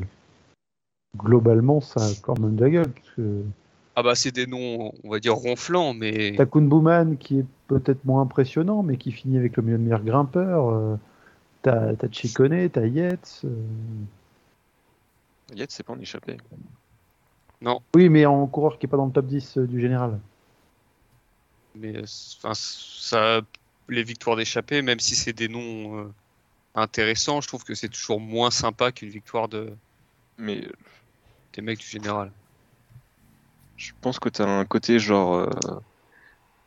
globalement, 1.16 1.80
ça 1.80 2.02
a 2.02 2.10
quand 2.22 2.38
même 2.40 2.56
de 2.56 2.64
la 2.64 2.70
gueule. 2.70 2.92
parce 2.92 3.10
que 3.16 3.44
Ah 3.96 4.04
bah 4.04 4.16
c'est 4.16 4.32
des 4.32 4.48
noms, 4.48 4.92
on 5.04 5.10
va 5.10 5.20
dire 5.20 5.36
ronflants, 5.36 5.94
mais 5.94 6.34
T'as 6.36 6.46
Kun 6.46 6.64
Bouman 6.64 7.18
qui 7.18 7.40
est 7.40 7.46
peut-être 7.68 8.04
moins 8.04 8.24
impressionnant, 8.24 8.84
mais 8.84 8.98
qui 8.98 9.12
finit 9.12 9.38
avec 9.38 9.56
le 9.58 9.64
meilleur 9.64 10.04
grimpeur. 10.04 10.70
euh, 10.70 10.98
T'as 11.68 11.98
t'as 11.98 12.08
Chikone, 12.10 12.70
t'as 12.70 12.86
Yates. 12.86 13.42
euh. 13.44 13.50
Yates, 15.54 15.72
c'est 15.72 15.84
pas 15.84 15.92
en 15.92 16.00
échappé. 16.00 16.38
Oui, 17.94 18.08
mais 18.08 18.26
en 18.26 18.48
coureur 18.48 18.80
qui 18.80 18.86
est 18.86 18.90
pas 18.90 18.96
dans 18.96 19.08
le 19.08 19.12
top 19.12 19.26
10 19.26 19.58
euh, 19.58 19.68
du 19.68 19.82
général. 19.82 20.18
mais 21.76 21.98
euh, 21.98 22.06
enfin, 22.38 22.54
ça, 22.54 23.42
les 23.90 24.04
victoires 24.04 24.38
d'échappée, 24.38 24.82
même 24.82 25.02
si 25.02 25.14
c'est 25.18 25.34
des 25.34 25.50
noms 25.50 26.00
euh, 26.00 26.14
intéressants, 26.74 27.42
je 27.42 27.50
trouve 27.50 27.66
que 27.66 27.76
c'est 27.76 27.90
toujours 27.90 28.22
moins 28.22 28.50
sympa 28.50 28.94
qu'une 28.94 29.10
victoire 29.10 29.50
de 29.50 29.70
Mais 30.38 30.64
euh, 30.64 30.72
des 31.52 31.62
mecs 31.62 31.80
du 31.80 31.88
général. 31.88 32.32
je 33.76 33.92
pense 34.00 34.20
que 34.20 34.30
t'as 34.30 34.48
un 34.48 34.64
côté 34.64 35.00
genre. 35.00 35.34
Euh... 35.36 35.50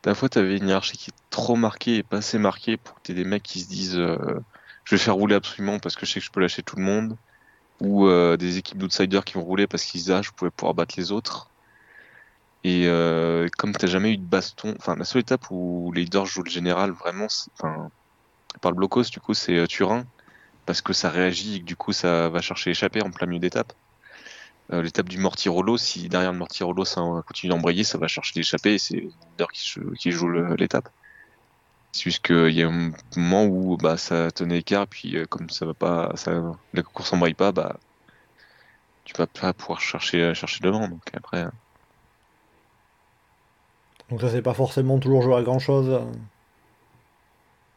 La 0.05 0.13
fois, 0.13 0.29
t'avais 0.29 0.57
une 0.57 0.67
hiérarchie 0.67 0.97
qui 0.97 1.09
est 1.09 1.29
trop 1.31 1.55
marquée 1.55 1.97
et 1.97 2.03
pas 2.03 2.17
assez 2.17 2.37
marquée 2.37 2.77
pour 2.77 2.95
que 2.95 3.01
t'aies 3.01 3.13
des 3.15 3.23
mecs 3.23 3.43
qui 3.43 3.61
se 3.61 3.67
disent 3.67 3.97
euh, 3.97 4.39
je 4.83 4.95
vais 4.95 4.99
faire 4.99 5.15
rouler 5.15 5.35
absolument 5.35 5.79
parce 5.79 5.95
que 5.95 6.05
je 6.05 6.11
sais 6.11 6.19
que 6.19 6.25
je 6.25 6.31
peux 6.31 6.41
lâcher 6.41 6.63
tout 6.63 6.75
le 6.75 6.83
monde. 6.83 7.17
Ou 7.79 8.07
euh, 8.07 8.37
des 8.37 8.57
équipes 8.57 8.77
d'outsiders 8.77 9.25
qui 9.25 9.33
vont 9.33 9.43
rouler 9.43 9.65
parce 9.65 9.83
qu'ils 9.83 10.01
disent 10.01 10.11
ah, 10.11 10.21
je 10.21 10.29
pouvais 10.31 10.51
pouvoir 10.51 10.75
battre 10.75 10.93
les 10.97 11.11
autres. 11.11 11.51
Et 12.63 12.83
euh, 12.85 13.47
comme 13.57 13.73
t'as 13.73 13.87
jamais 13.87 14.11
eu 14.11 14.17
de 14.17 14.25
baston, 14.25 14.75
enfin 14.77 14.95
la 14.95 15.03
seule 15.03 15.21
étape 15.21 15.49
où 15.49 15.91
les 15.95 16.03
leaders 16.03 16.25
jouent 16.25 16.43
le 16.43 16.51
général 16.51 16.91
vraiment, 16.91 17.27
enfin 17.53 17.89
par 18.61 18.71
le 18.71 18.75
blocos 18.75 19.09
du 19.09 19.19
coup 19.19 19.33
c'est 19.33 19.55
euh, 19.55 19.65
Turin 19.65 20.05
parce 20.65 20.81
que 20.81 20.93
ça 20.93 21.09
réagit 21.09 21.55
et 21.55 21.59
que 21.61 21.65
du 21.65 21.75
coup 21.75 21.91
ça 21.93 22.29
va 22.29 22.41
chercher 22.41 22.69
l'échappée 22.69 23.01
en 23.01 23.09
plein 23.09 23.25
milieu 23.25 23.39
d'étape. 23.39 23.73
Euh, 24.71 24.83
l'étape 24.83 25.09
du 25.09 25.17
Mortirolo, 25.17 25.77
si 25.77 26.07
derrière 26.07 26.31
le 26.31 26.37
Mortirolo 26.37 26.85
ça 26.85 27.01
continue 27.25 27.49
d'embrayer, 27.49 27.83
ça 27.83 27.97
va 27.97 28.07
chercher 28.07 28.33
l'échappée 28.35 28.75
et 28.75 28.77
c'est 28.77 28.97
le 28.97 29.09
leader 29.31 29.51
qui, 29.51 29.73
qui 29.97 30.11
joue 30.11 30.29
l'étape. 30.29 30.89
C'est 31.91 32.03
juste 32.03 32.25
qu'il 32.25 32.51
y 32.51 32.63
a 32.63 32.67
un 32.69 32.91
moment 33.17 33.45
où 33.45 33.77
bah, 33.77 33.97
ça 33.97 34.31
tenait 34.31 34.59
écart, 34.59 34.87
puis 34.87 35.17
euh, 35.17 35.25
comme 35.25 35.49
ça 35.49 35.65
va 35.65 35.73
pas, 35.73 36.11
ça, 36.15 36.41
la 36.73 36.83
course 36.83 37.11
embraye 37.13 37.33
pas, 37.33 37.51
bah 37.51 37.77
tu 39.03 39.13
vas 39.17 39.27
pas 39.27 39.53
pouvoir 39.53 39.81
chercher 39.81 40.33
chercher 40.33 40.59
devant. 40.63 40.87
Donc 40.87 41.01
après, 41.13 41.43
euh, 41.45 41.49
Donc 44.09 44.21
ça, 44.21 44.29
c'est 44.29 44.41
pas 44.41 44.53
forcément 44.53 44.99
toujours 44.99 45.21
joué 45.21 45.35
à 45.35 45.41
grand 45.41 45.59
chose. 45.59 46.01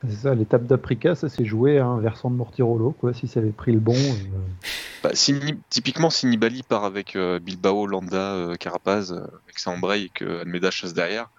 C'est 0.07 0.17
ça, 0.17 0.35
l'étape 0.35 0.67
d'Aprica, 0.67 1.15
ça 1.15 1.29
s'est 1.29 1.45
joué 1.47 1.79
à 1.79 1.87
un 1.87 1.99
versant 1.99 2.31
de 2.31 2.37
Mortirolo, 2.37 2.91
quoi. 2.93 3.15
Si 3.15 3.27
ça 3.27 3.41
avait 3.41 3.53
pris 3.53 3.73
le 3.73 3.81
bon. 3.81 3.95
euh, 3.95 4.39
bah, 5.03 5.11
si 5.15 5.35
typiquement 5.71 6.11
si 6.11 6.27
Nibali 6.27 6.63
part 6.63 6.85
avec 6.85 7.17
euh, 7.17 7.39
Bilbao, 7.39 7.87
Landa, 7.87 8.35
euh, 8.35 8.55
Carapaz, 8.57 9.13
euh, 9.13 9.27
et 9.49 9.53
que 9.53 9.61
ça 9.61 9.71
embraye 9.71 10.05
et 10.07 10.11
que 10.11 10.41
Almeida 10.43 10.71
chasse 10.71 10.93
derrière, 10.93 11.31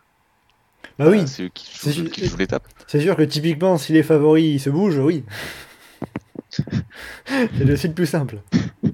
Bah 1.00 1.06
oui, 1.10 1.28
c'est 1.28 1.44
eux 1.44 1.50
qui 1.54 1.68
c'est 1.74 1.92
jouent, 1.92 2.04
ju- 2.06 2.10
qui 2.12 2.26
jouent 2.28 2.38
l'étape. 2.38 2.64
c'est 2.88 3.02
sûr 3.02 3.16
que 3.16 3.24
typiquement, 3.24 3.78
si 3.78 3.94
les 3.94 4.04
favoris 4.04 4.62
se 4.64 4.70
bougent, 4.70 5.00
oui. 5.00 5.24
c'est 7.28 7.64
le 7.66 7.76
site 7.76 7.96
plus 7.96 8.06
simple. 8.08 8.40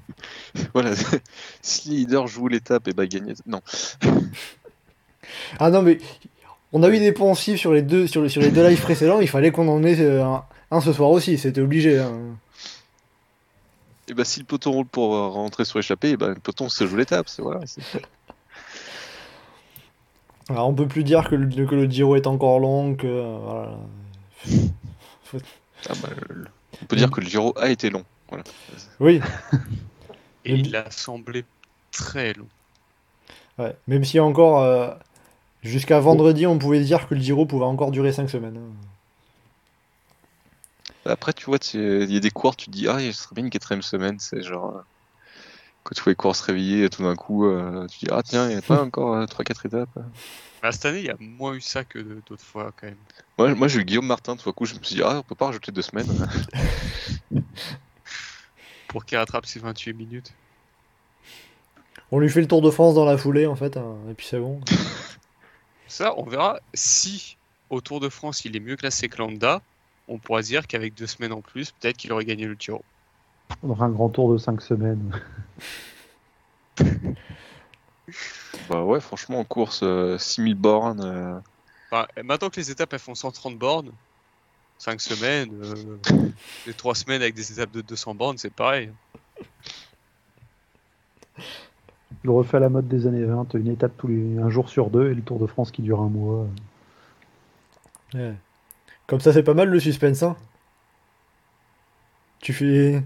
Voilà, 0.73 0.91
si 1.61 1.89
les 1.89 1.95
leaders 1.97 2.27
jouent 2.27 2.47
l'étape 2.49 2.87
et 2.87 2.93
bah 2.93 3.05
gagner. 3.07 3.33
Non, 3.47 3.61
Ah 5.59 5.69
non, 5.69 5.81
mais 5.81 5.97
on 6.73 6.83
a 6.83 6.89
eu 6.89 6.99
des 6.99 7.11
poncifs 7.13 7.59
sur 7.59 7.73
les 7.73 7.81
deux, 7.81 8.05
sur 8.07 8.21
les, 8.21 8.29
sur 8.29 8.41
les 8.41 8.51
deux 8.51 8.67
lives 8.67 8.81
précédents, 8.81 9.21
il 9.21 9.27
fallait 9.29 9.51
qu'on 9.51 9.67
en 9.69 9.81
ait 9.83 9.99
euh, 9.99 10.23
un, 10.25 10.43
un 10.71 10.81
ce 10.81 10.91
soir 10.93 11.09
aussi, 11.09 11.37
c'était 11.37 11.61
obligé. 11.61 11.99
hein. 11.99 12.11
et 14.09 14.13
bah 14.13 14.25
si 14.25 14.39
le 14.41 14.45
peloton 14.45 14.71
roule 14.71 14.85
pour 14.85 15.15
euh, 15.15 15.27
rentrer 15.29 15.63
sur 15.65 15.79
l'échappée, 15.79 16.17
bah, 16.17 16.29
le 16.29 16.35
peloton 16.35 16.67
se 16.69 16.85
joue 16.85 16.97
l'étape. 16.97 17.29
C'est 17.29 17.41
voilà. 17.41 17.61
Alors 20.51 20.67
on 20.69 20.73
peut 20.73 20.87
plus 20.87 21.03
dire 21.03 21.27
que 21.29 21.35
le, 21.35 21.65
que 21.65 21.75
le 21.75 21.89
Giro 21.89 22.15
est 22.15 22.27
encore 22.27 22.59
long, 22.59 22.95
que. 22.95 23.07
euh, 23.07 23.37
voilà. 23.43 23.77
Ah 25.89 25.93
bah, 26.01 26.09
le- 26.29 26.45
on 26.81 26.85
peut 26.85 26.95
dire 26.95 27.09
que 27.09 27.21
le 27.21 27.27
Giro 27.27 27.53
a 27.57 27.69
été 27.69 27.89
long. 27.89 28.03
Voilà. 28.29 28.43
Oui, 28.99 29.19
Et 30.45 30.55
il 30.55 30.75
a 30.75 30.89
semblé 30.91 31.43
très 31.91 32.33
long. 32.33 32.47
ouais. 33.59 33.75
même 33.87 34.03
si 34.03 34.19
encore. 34.19 34.59
euh, 34.61 34.89
Jusqu'à 35.63 35.99
vendredi, 35.99 36.47
on 36.47 36.57
pouvait 36.57 36.81
dire 36.81 37.07
que 37.07 37.13
le 37.13 37.21
Giro 37.21 37.45
pouvait 37.45 37.65
encore 37.65 37.91
durer 37.91 38.11
5 38.11 38.29
semaines. 38.29 38.57
hein. 38.57 38.71
Après, 41.05 41.33
tu 41.33 41.45
vois, 41.45 41.59
tu- 41.59 42.03
il 42.03 42.11
y 42.11 42.17
a 42.17 42.19
des 42.19 42.31
coureurs, 42.31 42.55
tu 42.55 42.65
te 42.65 42.71
dis, 42.71 42.87
ah, 42.87 42.99
ce 42.99 43.11
serait 43.11 43.35
bien 43.35 43.43
une 43.45 43.49
quatrième 43.51 43.81
semaine. 43.83 44.17
C'est 44.19 44.41
genre, 44.41 44.75
euh, 44.77 44.81
quand 45.83 45.95
tu 45.95 46.03
vois 46.03 46.11
les 46.11 46.15
coureurs 46.15 46.35
se 46.35 46.43
réveiller, 46.43 46.89
tout 46.89 47.03
d'un 47.03 47.15
coup, 47.15 47.45
euh, 47.45 47.87
tu 47.87 47.99
dis, 47.99 48.07
ah, 48.11 48.21
tiens, 48.23 48.47
il 48.47 48.53
n'y 48.53 48.57
a 48.57 48.61
pas 48.61 48.81
encore 48.83 49.15
euh, 49.15 49.25
3-4 49.25 49.67
étapes. 49.67 49.89
Bah, 50.61 50.71
cette 50.71 50.85
année, 50.85 50.99
il 50.99 51.05
y 51.05 51.09
a 51.09 51.17
moins 51.19 51.53
eu 51.53 51.61
ça 51.61 51.83
que 51.83 51.99
d'autres 51.99 52.43
fois 52.43 52.71
quand 52.79 52.87
même. 52.87 52.97
Moi, 53.37 53.55
moi 53.55 53.67
j'ai 53.67 53.79
eu 53.79 53.83
Guillaume 53.83 54.05
Martin, 54.05 54.35
tout 54.35 54.45
d'un 54.45 54.53
coup, 54.53 54.65
je 54.65 54.75
me 54.75 54.83
suis 54.83 54.95
dit, 54.95 55.01
ah, 55.03 55.19
on 55.19 55.23
peut 55.23 55.35
pas 55.35 55.47
rajouter 55.47 55.71
deux 55.71 55.81
semaines. 55.81 56.07
Pour 58.87 59.05
qu'il 59.05 59.17
rattrape 59.17 59.45
ses 59.45 59.59
28 59.59 59.93
minutes. 59.93 60.33
On 62.11 62.19
lui 62.19 62.29
fait 62.29 62.41
le 62.41 62.47
Tour 62.47 62.61
de 62.61 62.69
France 62.69 62.93
dans 62.93 63.05
la 63.05 63.17
foulée, 63.17 63.45
en 63.47 63.55
fait, 63.55 63.77
hein, 63.77 63.95
et 64.09 64.13
puis 64.13 64.27
c'est 64.27 64.39
bon. 64.39 64.59
Ça, 65.87 66.13
on 66.17 66.23
verra 66.23 66.59
si 66.73 67.37
au 67.69 67.81
Tour 67.81 67.99
de 67.99 68.09
France 68.09 68.45
il 68.45 68.55
est 68.55 68.59
mieux 68.59 68.75
classé 68.75 69.09
que 69.09 69.17
Landa. 69.17 69.61
On 70.07 70.19
pourra 70.19 70.41
dire 70.41 70.67
qu'avec 70.67 70.93
deux 70.93 71.07
semaines 71.07 71.31
en 71.31 71.41
plus, 71.41 71.71
peut-être 71.71 71.97
qu'il 71.97 72.11
aurait 72.11 72.25
gagné 72.25 72.45
le 72.45 72.55
Giro. 72.59 72.83
On 73.63 73.69
aura 73.69 73.85
un 73.85 73.89
grand 73.89 74.09
tour 74.09 74.31
de 74.33 74.37
5 74.37 74.61
semaines. 74.61 75.11
bah 78.69 78.83
ouais, 78.83 78.99
franchement, 78.99 79.39
en 79.39 79.43
course, 79.43 79.81
euh, 79.83 80.17
6000 80.17 80.55
bornes. 80.55 81.01
euh, 81.01 81.39
Enfin, 81.91 82.07
maintenant 82.23 82.49
que 82.49 82.55
les 82.55 82.71
étapes 82.71 82.93
elles 82.93 82.99
font 82.99 83.15
130 83.15 83.57
bornes, 83.57 83.91
5 84.77 85.01
semaines, 85.01 85.49
euh, 85.61 85.97
les 86.67 86.73
3 86.73 86.95
semaines 86.95 87.21
avec 87.21 87.35
des 87.35 87.51
étapes 87.51 87.71
de 87.71 87.81
200 87.81 88.15
bornes, 88.15 88.37
c'est 88.37 88.49
pareil. 88.53 88.89
Je 91.37 91.43
le 92.27 92.31
refais 92.31 92.57
à 92.57 92.59
la 92.61 92.69
mode 92.69 92.87
des 92.87 93.07
années 93.07 93.23
20, 93.25 93.53
une 93.55 93.67
étape 93.67 93.93
tous 93.97 94.07
les... 94.07 94.37
un 94.37 94.49
jour 94.49 94.69
sur 94.69 94.89
deux 94.89 95.11
et 95.11 95.13
le 95.15 95.21
Tour 95.21 95.39
de 95.39 95.47
France 95.47 95.71
qui 95.71 95.81
dure 95.81 96.01
un 96.01 96.09
mois. 96.09 96.45
Ouais. 98.13 98.35
Comme 99.07 99.19
ça, 99.19 99.33
c'est 99.33 99.43
pas 99.43 99.53
mal 99.53 99.69
le 99.69 99.79
suspense, 99.79 100.23
hein. 100.23 100.35
Tu 102.39 102.53
fais. 102.53 103.03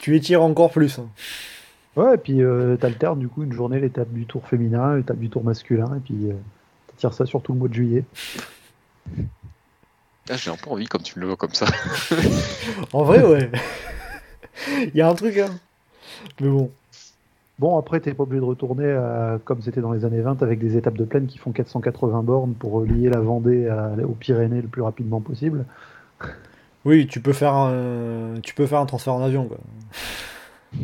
Tu 0.00 0.16
étires 0.16 0.42
encore 0.42 0.70
plus. 0.72 0.98
hein. 0.98 1.06
Ouais, 1.96 2.14
et 2.14 2.18
puis 2.18 2.42
euh, 2.42 2.76
t'alternes 2.76 3.18
du 3.18 3.28
coup 3.28 3.42
une 3.42 3.52
journée 3.52 3.78
l'étape 3.80 4.10
du 4.10 4.24
Tour 4.26 4.46
féminin, 4.46 4.96
l'étape 4.96 5.18
du 5.18 5.28
Tour 5.28 5.44
masculin, 5.44 5.96
et 5.96 6.00
puis 6.00 6.30
euh, 6.30 6.34
t'attires 6.88 7.12
ça 7.14 7.26
sur 7.26 7.42
tout 7.42 7.52
le 7.52 7.58
mois 7.58 7.68
de 7.68 7.74
juillet. 7.74 8.04
Ah, 10.30 10.36
j'ai 10.36 10.50
un 10.50 10.56
peu 10.56 10.70
envie, 10.70 10.86
comme 10.86 11.02
tu 11.02 11.16
me 11.18 11.22
le 11.22 11.26
vois 11.28 11.36
comme 11.36 11.54
ça. 11.54 11.66
En 12.92 13.02
vrai, 13.04 13.24
ouais. 13.24 13.50
Il 14.68 14.94
y 14.94 15.00
a 15.00 15.08
un 15.08 15.14
truc, 15.14 15.36
hein. 15.38 15.50
Mais 16.40 16.48
bon. 16.48 16.70
Bon, 17.58 17.78
après, 17.78 18.00
t'es 18.00 18.14
pas 18.14 18.22
obligé 18.22 18.40
de 18.40 18.44
retourner 18.46 18.90
à- 18.90 19.38
comme 19.44 19.60
c'était 19.60 19.80
dans 19.82 19.92
les 19.92 20.04
années 20.06 20.22
20 20.22 20.42
avec 20.42 20.58
des 20.60 20.76
étapes 20.78 20.96
de 20.96 21.04
plaine 21.04 21.26
qui 21.26 21.36
font 21.38 21.52
480 21.52 22.22
bornes 22.22 22.54
pour 22.54 22.80
lier 22.82 23.10
la 23.10 23.20
Vendée 23.20 23.68
à- 23.68 23.92
aux 24.04 24.14
Pyrénées 24.14 24.62
le 24.62 24.68
plus 24.68 24.80
rapidement 24.82 25.20
possible. 25.20 25.64
Oui, 26.84 27.06
tu 27.06 27.20
peux 27.20 27.32
faire 27.32 27.54
un, 27.54 28.34
tu 28.42 28.54
peux 28.54 28.66
faire 28.66 28.80
un 28.80 28.86
transfert 28.86 29.14
en 29.14 29.22
avion, 29.22 29.46
quoi. 29.46 29.58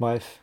Bref. 0.00 0.40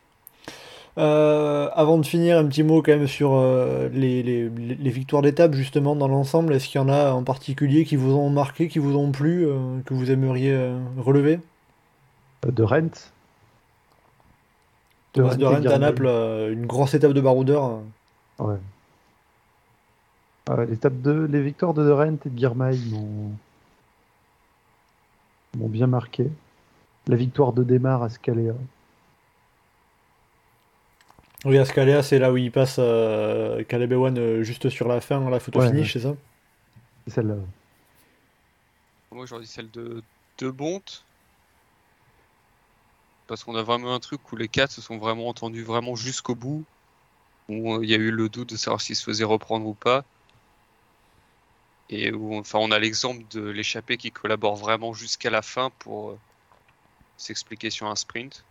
Euh, 0.98 1.70
avant 1.74 1.98
de 1.98 2.06
finir, 2.06 2.38
un 2.38 2.46
petit 2.46 2.64
mot 2.64 2.82
quand 2.82 2.92
même 2.92 3.08
sur 3.08 3.34
euh, 3.34 3.88
les, 3.94 4.24
les- 4.24 4.50
les 4.50 4.90
victoires 4.90 5.22
d'étape, 5.22 5.54
justement, 5.54 5.96
dans 5.96 6.08
l'ensemble. 6.10 6.54
Est-ce 6.54 6.68
qu'il 6.68 6.82
y 6.82 6.84
en 6.84 6.90
a 6.90 7.12
en 7.14 7.24
particulier 7.24 7.86
qui 7.86 7.96
vous 7.96 8.14
ont 8.14 8.30
marqué, 8.30 8.68
qui 8.68 8.80
vous 8.80 8.98
ont 8.98 9.12
plu, 9.12 9.46
euh, 9.48 9.80
que 9.86 9.94
vous 9.94 10.12
aimeriez 10.12 10.52
euh, 10.52 10.78
relever? 10.98 11.40
De 12.46 12.64
Rent. 12.64 13.12
Thomas 15.14 15.36
de 15.36 15.44
et 15.44 15.46
Rent 15.48 15.66
à. 15.66 15.78
Naples, 15.78 16.08
euh, 16.08 16.52
une 16.52 16.66
grosse 16.66 16.94
étape 16.94 17.14
de 17.14 17.22
baroudeur. 17.22 17.80
Ouais. 18.40 18.56
L'étape 20.58 21.02
de, 21.02 21.28
les 21.32 21.42
victoires 21.42 21.74
de 21.74 21.84
De 21.84 21.92
Rent 21.92 22.18
et 22.26 22.30
de 22.30 22.38
Girmay 22.38 22.78
m'ont 22.90 23.32
m'ont 25.58 25.70
bien 25.70 25.88
marqué. 25.88 26.30
la 27.08 27.16
victoire 27.16 27.54
de 27.54 27.64
démarre 27.64 28.04
à 28.04 28.10
Scalea. 28.10 28.54
Oui, 31.44 31.58
Ascalea, 31.58 32.04
c'est 32.04 32.20
là 32.20 32.32
où 32.32 32.38
il 32.38 32.52
passe 32.52 32.76
euh, 32.80 33.64
Caleb 33.64 33.94
Ewan 33.94 34.18
euh, 34.18 34.44
juste 34.44 34.70
sur 34.70 34.88
la 34.88 35.02
fin, 35.02 35.28
la 35.30 35.40
photo 35.40 35.60
Ouais, 35.60 35.70
finish, 35.70 35.94
c'est 35.94 36.02
ça? 36.02 36.14
C'est 37.08 37.16
celle-là. 37.16 37.36
Moi, 39.12 39.26
j'aurais 39.26 39.42
dit 39.42 39.48
celle 39.48 39.72
de, 39.72 40.04
de 40.38 40.50
Bonte. 40.52 41.04
Parce 43.28 43.44
qu'on 43.44 43.56
a 43.56 43.64
vraiment 43.64 43.96
un 43.96 44.00
truc 44.00 44.32
où 44.32 44.36
les 44.36 44.48
quatre 44.48 44.72
se 44.72 44.82
sont 44.82 44.98
vraiment 44.98 45.28
entendus 45.28 45.64
vraiment 45.64 45.96
jusqu'au 45.96 46.36
bout. 46.36 46.64
Où 47.50 47.74
euh, 47.74 47.80
il 47.84 47.90
y 47.90 47.96
a 47.96 47.98
eu 47.98 48.12
le 48.12 48.30
doute 48.30 48.50
de 48.50 48.56
savoir 48.56 48.80
s'ils 48.80 48.96
se 48.96 49.04
faisaient 49.04 49.24
reprendre 49.24 49.66
ou 49.66 49.74
pas. 49.74 50.04
Et 51.92 52.12
où 52.12 52.36
enfin, 52.36 52.60
on 52.60 52.72
a 52.72 52.80
l'exemple 52.80 53.24
de 53.32 53.42
l'échappée 53.42 53.98
qui 53.98 54.12
collabore 54.12 54.56
vraiment 54.56 54.94
jusqu'à 54.94 55.30
la 55.30 55.42
fin 55.42 55.70
pour 55.80 56.12
euh, 56.12 56.20
s'expliquer 57.18 57.70
sur 57.70 57.88
un 57.88 57.96
sprint. 57.96 58.46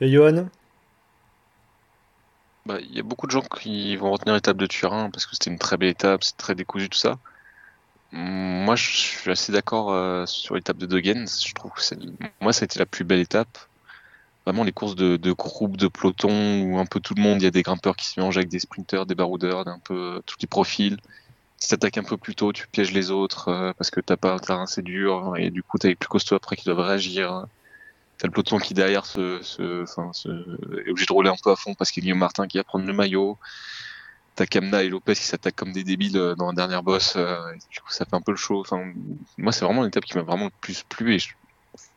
Et 0.00 0.10
Johan? 0.10 0.48
Bah, 2.64 2.78
il 2.80 2.94
y 2.94 3.00
a 3.00 3.02
beaucoup 3.02 3.26
de 3.26 3.32
gens 3.32 3.42
qui 3.42 3.96
vont 3.96 4.12
retenir 4.12 4.34
l'étape 4.34 4.56
de 4.56 4.66
Turin 4.66 5.10
parce 5.10 5.26
que 5.26 5.32
c'était 5.32 5.50
une 5.50 5.58
très 5.58 5.76
belle 5.76 5.88
étape, 5.88 6.22
c'est 6.22 6.36
très 6.36 6.54
décousu 6.54 6.88
tout 6.88 6.98
ça. 6.98 7.18
Moi, 8.12 8.76
je 8.76 8.90
suis 8.90 9.30
assez 9.30 9.52
d'accord 9.52 9.92
euh, 9.92 10.24
sur 10.26 10.54
l'étape 10.54 10.78
de 10.78 10.86
Degen. 10.86 11.26
Je 11.26 11.52
trouve 11.54 11.72
que 11.72 11.82
c'est, 11.82 11.98
moi, 12.40 12.52
ça 12.52 12.62
a 12.62 12.66
été 12.66 12.78
la 12.78 12.86
plus 12.86 13.04
belle 13.04 13.20
étape. 13.20 13.58
Vraiment, 14.48 14.64
les 14.64 14.72
courses 14.72 14.96
de, 14.96 15.18
de 15.18 15.34
de 15.76 15.88
peloton, 15.88 16.62
où 16.62 16.78
un 16.78 16.86
peu 16.86 17.00
tout 17.00 17.14
le 17.14 17.20
monde, 17.20 17.42
il 17.42 17.44
y 17.44 17.46
a 17.46 17.50
des 17.50 17.60
grimpeurs 17.62 17.96
qui 17.96 18.06
se 18.06 18.18
mélangent 18.18 18.38
avec 18.38 18.48
des 18.48 18.60
sprinteurs, 18.60 19.04
des 19.04 19.14
baroudeurs, 19.14 19.68
un 19.68 19.78
peu 19.78 20.22
tous 20.24 20.36
les 20.40 20.46
profils. 20.46 20.96
Si 21.58 21.68
t'attaques 21.68 21.98
un 21.98 22.02
peu 22.02 22.16
plus 22.16 22.34
tôt, 22.34 22.50
tu 22.54 22.66
pièges 22.66 22.92
les 22.92 23.10
autres 23.10 23.48
euh, 23.48 23.72
parce 23.76 23.90
que 23.90 24.00
t'as 24.00 24.16
pas 24.16 24.32
un 24.32 24.38
terrain 24.38 24.62
assez 24.62 24.80
dur 24.80 25.34
et 25.36 25.50
du 25.50 25.62
coup 25.62 25.76
t'as 25.76 25.88
les 25.88 25.96
plus 25.96 26.08
costauds 26.08 26.36
après 26.36 26.56
qui 26.56 26.64
doivent 26.64 26.80
réagir. 26.80 27.44
T'as 28.16 28.26
le 28.26 28.32
peloton 28.32 28.58
qui 28.58 28.72
derrière 28.72 29.04
se, 29.04 29.42
se, 29.42 29.84
se, 29.84 30.28
est 30.28 30.90
obligé 30.90 31.04
de 31.04 31.12
rouler 31.12 31.28
un 31.28 31.36
peu 31.44 31.50
à 31.50 31.56
fond 31.56 31.74
parce 31.74 31.90
qu'il 31.90 32.02
y 32.02 32.04
a 32.04 32.06
Guillaume 32.06 32.20
Martin 32.20 32.46
qui 32.46 32.56
va 32.56 32.64
prendre 32.64 32.86
le 32.86 32.92
maillot. 32.94 33.36
T'as 34.34 34.46
Kamna 34.46 34.82
et 34.82 34.88
Lopez 34.88 35.14
qui 35.14 35.24
s'attaquent 35.24 35.56
comme 35.56 35.72
des 35.72 35.84
débiles 35.84 36.16
euh, 36.16 36.34
dans 36.34 36.46
la 36.46 36.54
dernière 36.54 36.82
bosse. 36.82 37.16
euh, 37.16 37.36
du 37.70 37.80
coup, 37.80 37.90
ça 37.90 38.06
fait 38.06 38.16
un 38.16 38.22
peu 38.22 38.30
le 38.30 38.38
show. 38.38 38.64
Moi, 39.36 39.52
c'est 39.52 39.66
vraiment 39.66 39.82
une 39.82 39.88
étape 39.88 40.06
qui 40.06 40.16
m'a 40.16 40.22
vraiment 40.22 40.46
le 40.46 40.52
plus 40.62 40.84
plu. 40.84 41.16
Et. 41.16 41.18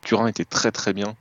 Turin 0.01 0.27
était 0.27 0.43
très 0.45 0.73
très 0.73 0.91
bien. 0.91 1.15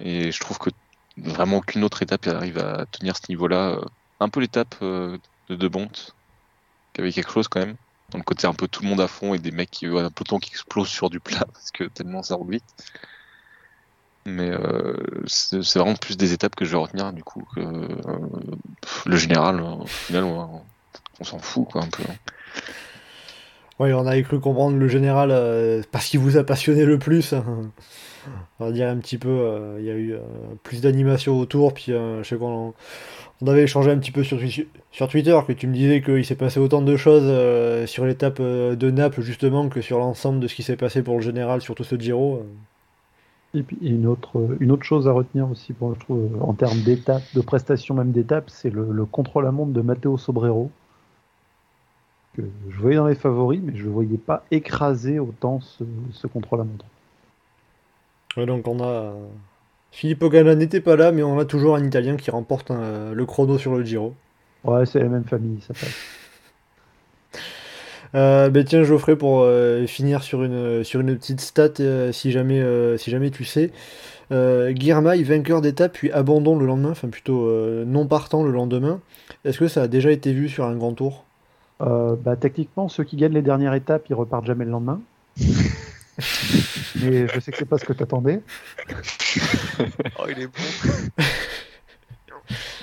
Et 0.00 0.30
je 0.32 0.40
trouve 0.40 0.58
que 0.58 0.70
vraiment 1.16 1.58
aucune 1.58 1.84
autre 1.84 2.02
étape 2.02 2.26
arrive 2.26 2.58
à 2.58 2.86
tenir 2.86 3.16
ce 3.16 3.22
niveau-là. 3.28 3.70
Euh, 3.70 3.84
Un 4.20 4.28
peu 4.28 4.40
l'étape 4.40 4.74
euh, 4.82 5.18
de 5.48 5.56
De 5.56 5.68
Bonte, 5.68 6.14
qui 6.92 7.00
avait 7.00 7.12
quelque 7.12 7.32
chose 7.32 7.48
quand 7.48 7.60
même. 7.60 7.76
Dans 8.10 8.18
le 8.18 8.24
côté 8.24 8.46
un 8.46 8.54
peu 8.54 8.68
tout 8.68 8.82
le 8.82 8.88
monde 8.88 9.00
à 9.00 9.08
fond 9.08 9.34
et 9.34 9.38
des 9.38 9.50
mecs 9.50 9.70
qui 9.70 9.86
un 9.86 10.10
peloton 10.10 10.38
qui 10.38 10.50
explose 10.50 10.88
sur 10.88 11.10
du 11.10 11.20
plat 11.20 11.44
parce 11.52 11.70
que 11.70 11.84
tellement 11.84 12.22
ça 12.22 12.36
roule 12.36 12.52
vite. 12.52 12.64
Mais 14.24 14.50
euh, 14.50 14.94
c'est 15.26 15.58
vraiment 15.78 15.94
plus 15.94 16.16
des 16.16 16.32
étapes 16.32 16.54
que 16.54 16.64
je 16.64 16.70
vais 16.72 16.76
retenir 16.78 17.12
du 17.12 17.22
coup 17.24 17.44
que 17.54 17.60
le 19.06 19.16
général. 19.16 19.60
euh, 19.60 19.74
Au 19.82 19.86
final, 19.86 20.24
on, 20.24 21.24
s'en 21.24 21.38
fout 21.38 21.66
quoi 21.70 21.82
un 21.82 21.88
peu. 21.88 22.02
hein. 22.02 22.14
Oui, 23.78 23.92
on 23.92 24.06
avait 24.06 24.22
cru 24.22 24.40
comprendre 24.40 24.76
le 24.76 24.88
général 24.88 25.28
parce 25.92 26.06
qu'il 26.06 26.20
vous 26.20 26.36
a 26.36 26.44
passionné 26.44 26.84
le 26.84 26.98
plus. 26.98 27.32
On 28.60 28.66
va 28.66 28.72
dire 28.72 28.88
un 28.88 28.96
petit 28.96 29.18
peu, 29.18 29.28
euh, 29.28 29.76
il 29.78 29.86
y 29.86 29.90
a 29.90 29.94
eu 29.94 30.14
euh, 30.14 30.18
plus 30.62 30.80
d'animation 30.80 31.38
autour, 31.38 31.74
puis 31.74 31.92
euh, 31.92 32.22
je 32.22 32.28
sais 32.28 32.36
qu'on 32.36 32.74
on 33.40 33.46
avait 33.46 33.62
échangé 33.62 33.90
un 33.90 33.98
petit 33.98 34.10
peu 34.10 34.24
sur, 34.24 34.38
Twi- 34.38 34.66
sur 34.90 35.08
Twitter, 35.08 35.38
que 35.46 35.52
tu 35.52 35.66
me 35.66 35.74
disais 35.74 36.02
qu'il 36.02 36.24
s'est 36.24 36.34
passé 36.34 36.58
autant 36.58 36.82
de 36.82 36.96
choses 36.96 37.86
sur 37.86 38.04
l'étape 38.04 38.40
de 38.40 38.90
Naples 38.90 39.20
justement 39.22 39.68
que 39.68 39.80
sur 39.80 39.98
l'ensemble 39.98 40.40
de 40.40 40.48
ce 40.48 40.54
qui 40.54 40.62
s'est 40.62 40.76
passé 40.76 41.02
pour 41.02 41.14
le 41.14 41.20
général, 41.22 41.60
surtout 41.60 41.84
ce 41.84 41.96
Giro. 41.96 42.44
Et 43.54 43.62
puis 43.62 43.78
une 43.80 44.06
autre, 44.06 44.56
une 44.60 44.72
autre 44.72 44.82
chose 44.82 45.08
à 45.08 45.12
retenir 45.12 45.48
aussi, 45.50 45.72
je 45.80 46.00
trouve, 46.00 46.28
en 46.40 46.52
termes 46.52 46.80
d'étape, 46.82 47.22
de 47.34 47.40
prestation 47.40 47.94
même 47.94 48.10
d'étape, 48.10 48.50
c'est 48.50 48.70
le, 48.70 48.88
le 48.90 49.04
contre-la-montre 49.04 49.72
de 49.72 49.80
Matteo 49.80 50.18
Sobrero. 50.18 50.70
Que 52.36 52.42
je 52.68 52.78
voyais 52.78 52.96
dans 52.96 53.06
les 53.06 53.14
favoris, 53.14 53.60
mais 53.62 53.74
je 53.74 53.84
ne 53.84 53.90
voyais 53.90 54.18
pas 54.18 54.44
écraser 54.50 55.18
autant 55.18 55.60
ce, 55.60 55.84
ce 56.12 56.26
contre-la-montre. 56.26 56.84
Ouais, 58.38 58.46
donc 58.46 58.66
on 58.68 58.80
a. 58.82 59.14
Filippo 59.90 60.30
Ganna 60.30 60.54
n'était 60.54 60.80
pas 60.80 60.96
là, 60.96 61.12
mais 61.12 61.22
on 61.22 61.38
a 61.38 61.44
toujours 61.44 61.76
un 61.76 61.84
Italien 61.84 62.16
qui 62.16 62.30
remporte 62.30 62.70
euh, 62.70 63.12
le 63.14 63.26
chrono 63.26 63.58
sur 63.58 63.74
le 63.74 63.84
Giro. 63.84 64.14
Ouais, 64.64 64.86
c'est 64.86 65.00
la 65.00 65.08
même 65.08 65.24
famille, 65.24 65.60
ça 65.60 65.74
passe. 65.74 65.94
Euh, 68.14 68.48
ben 68.48 68.64
tiens 68.64 68.84
Geoffrey 68.84 69.16
pour 69.16 69.40
euh, 69.42 69.86
finir 69.86 70.22
sur 70.22 70.42
une 70.42 70.82
sur 70.82 71.00
une 71.00 71.14
petite 71.18 71.42
stat 71.42 71.72
euh, 71.80 72.10
si 72.10 72.32
jamais 72.32 72.58
euh, 72.58 72.96
si 72.96 73.10
jamais 73.10 73.30
tu 73.30 73.44
sais 73.44 73.70
euh, 74.32 74.72
Girmay 74.74 75.22
vainqueur 75.22 75.60
d'étape 75.60 75.92
puis 75.92 76.10
abandon 76.12 76.58
le 76.58 76.64
lendemain 76.64 76.92
enfin 76.92 77.08
plutôt 77.08 77.46
euh, 77.46 77.84
non 77.84 78.06
partant 78.06 78.42
le 78.42 78.50
lendemain 78.50 79.02
est-ce 79.44 79.58
que 79.58 79.68
ça 79.68 79.82
a 79.82 79.88
déjà 79.88 80.10
été 80.10 80.32
vu 80.32 80.48
sur 80.48 80.64
un 80.64 80.74
grand 80.74 80.94
tour? 80.94 81.24
Euh, 81.80 82.16
bah, 82.16 82.36
techniquement, 82.36 82.88
ceux 82.88 83.04
qui 83.04 83.16
gagnent 83.16 83.34
les 83.34 83.42
dernières 83.42 83.74
étapes, 83.74 84.06
ils 84.10 84.14
repartent 84.14 84.46
jamais 84.46 84.64
le 84.64 84.70
lendemain. 84.70 85.00
mais 87.00 87.28
je 87.28 87.40
sais 87.40 87.52
que 87.52 87.58
c'est 87.58 87.64
pas 87.68 87.78
ce 87.78 87.84
que 87.84 87.92
t'attendais. 87.92 88.40
Oh, 90.18 90.24
il 90.28 90.40
est 90.42 90.46
bon. 90.46 91.24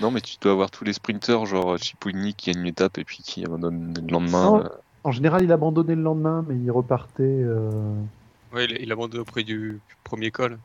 Non, 0.02 0.12
mais 0.12 0.22
tu 0.22 0.36
dois 0.42 0.52
avoir 0.52 0.70
tous 0.70 0.84
les 0.84 0.94
sprinters, 0.94 1.44
genre 1.48 1.80
Cipollini 1.80 2.36
qui 2.36 2.52
gagne 2.52 2.62
une 2.62 2.68
étape 2.68 2.98
et 3.00 3.04
puis 3.04 3.20
qui 3.24 3.44
abandonne 3.46 3.96
le 4.00 4.12
lendemain. 4.12 4.46
Non. 4.46 4.58
euh. 4.64 4.68
En 5.04 5.12
général, 5.12 5.44
il 5.44 5.52
abandonnait 5.52 5.96
le 5.96 6.02
lendemain, 6.04 6.46
mais 6.48 6.56
il 6.56 6.70
repartait. 6.70 7.24
euh, 7.24 7.72
Ouais, 8.54 8.66
il, 8.66 8.78
il 8.82 8.92
abandonne 8.92 9.22
auprès 9.22 9.44
du 9.44 9.80
premier 10.04 10.30
col. 10.32 10.58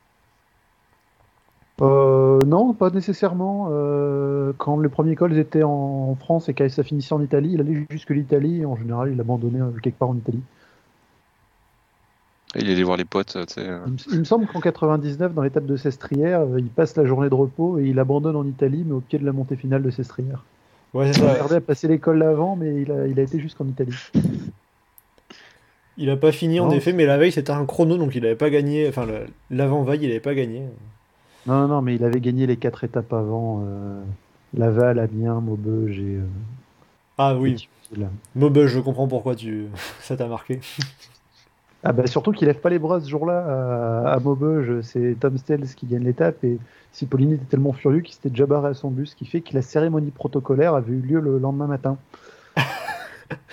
Euh, 1.81 2.41
non, 2.47 2.75
pas 2.75 2.91
nécessairement. 2.91 3.69
Euh, 3.71 4.53
quand 4.59 4.79
les 4.81 4.89
premiers 4.91 5.17
cols 5.17 5.37
étaient 5.39 5.63
en 5.63 6.15
France 6.17 6.49
et 6.51 6.55
que 6.55 6.69
ça 6.69 6.83
finissait 6.83 7.15
en 7.15 7.23
Italie, 7.23 7.53
il 7.55 7.61
allait 7.61 7.87
jusque 7.89 8.11
l'Italie 8.11 8.61
et 8.63 8.67
en 8.67 8.77
général, 8.77 9.13
il 9.15 9.21
abandonnait 9.21 9.61
euh, 9.63 9.71
quelque 9.83 9.99
part 9.99 10.11
en 10.11 10.17
Italie. 10.17 10.43
Il 12.57 12.69
allait 12.71 12.83
voir 12.83 12.97
les 12.97 13.05
potes, 13.05 13.37
tu 13.47 13.55
sais. 13.55 13.69
euh. 13.69 13.79
Il, 13.87 13.93
me- 13.93 13.99
il 14.15 14.19
me 14.21 14.25
semble 14.25 14.47
qu'en 14.47 14.61
99, 14.61 15.35
dans 15.35 15.43
l'étape 15.43 15.67
de 15.67 15.77
Sestrière, 15.77 16.41
euh, 16.41 16.59
il 16.59 16.67
passe 16.67 16.97
la 16.97 17.05
journée 17.05 17.29
de 17.29 17.35
repos 17.35 17.79
et 17.79 17.85
il 17.87 17.99
abandonne 17.99 18.37
en 18.37 18.45
Italie, 18.45 18.83
mais 18.87 18.95
au 18.95 19.01
pied 19.01 19.19
de 19.19 19.25
la 19.25 19.33
montée 19.33 19.57
finale 19.57 19.83
de 19.83 19.91
Sestrière. 19.91 20.43
ouais 20.95 21.13
c'est 21.13 21.21
Il 21.21 21.25
a 21.27 21.33
ça 21.33 21.39
tardé 21.39 21.55
à 21.57 21.61
passer 21.61 21.87
l'école 21.89 22.23
avant, 22.23 22.57
mais 22.57 22.83
il 22.83 22.91
a, 22.91 23.07
il 23.07 23.19
a 23.21 23.23
été 23.23 23.39
jusqu'en 23.39 23.67
Italie. 23.67 23.95
il 25.97 26.09
a 26.11 26.17
pas 26.17 26.33
fini 26.33 26.61
en 26.61 26.71
effet 26.71 26.93
mais 26.93 27.05
la 27.05 27.19
veille 27.19 27.33
c'était 27.33 27.51
un 27.53 27.67
chrono 27.67 27.99
donc 27.99 28.15
il 28.15 28.25
avait 28.25 28.35
pas 28.37 28.49
gagné 28.49 28.89
enfin 28.89 29.05
le- 29.05 29.27
l'avant-veille 29.51 30.01
il 30.03 30.11
avait 30.11 30.21
pas 30.21 30.35
gagné 30.35 30.63
Non, 31.47 31.63
non, 31.63 31.69
non, 31.69 31.83
mais 31.83 31.95
il 31.97 32.05
avait 32.05 32.21
gagné 32.21 32.47
les 32.47 32.57
quatre 32.57 32.85
étapes 32.85 33.13
avant. 33.13 33.63
euh, 33.67 34.03
Laval, 34.57 34.99
Amiens, 34.99 35.41
Maubeuge 35.41 35.99
et. 35.99 36.17
euh, 36.17 36.25
ah 37.19 37.37
oui. 37.37 37.69
Maubeuge 38.35 38.71
je 38.71 38.81
comprends 38.81 39.09
pourquoi 39.09 39.35
tu 39.35 39.67
ça 40.01 40.17
t'a 40.17 40.27
marqué 40.27 40.61
Ah 41.83 41.93
bah 41.93 42.07
surtout 42.07 42.33
qu'il 42.33 42.47
lève 42.47 42.61
pas 42.61 42.69
les 42.69 42.79
bras 42.79 43.01
ce 43.01 43.09
jour-là 43.09 44.05
à, 44.05 44.13
à 44.13 44.21
Maubeuge, 44.21 44.83
c'est 44.83 45.17
Tom 45.19 45.39
Stells 45.39 45.75
qui 45.75 45.87
gagne 45.87 46.05
l'étape 46.05 46.45
et 46.45 46.59
Cipollini 46.93 47.35
était 47.35 47.45
tellement 47.47 47.73
furieux 47.73 48.01
qu'il 48.01 48.15
s'était 48.15 48.29
déjà 48.29 48.47
barré 48.47 48.69
à 48.69 48.75
son 48.75 48.91
bus, 48.91 49.11
ce 49.11 49.17
qui 49.17 49.25
fait 49.25 49.41
que 49.41 49.55
la 49.55 49.63
cérémonie 49.63 50.11
protocolaire 50.11 50.75
avait 50.75 50.93
eu 50.93 51.01
lieu 51.01 51.21
le 51.21 51.39
lendemain 51.39 51.67
matin. 51.67 51.97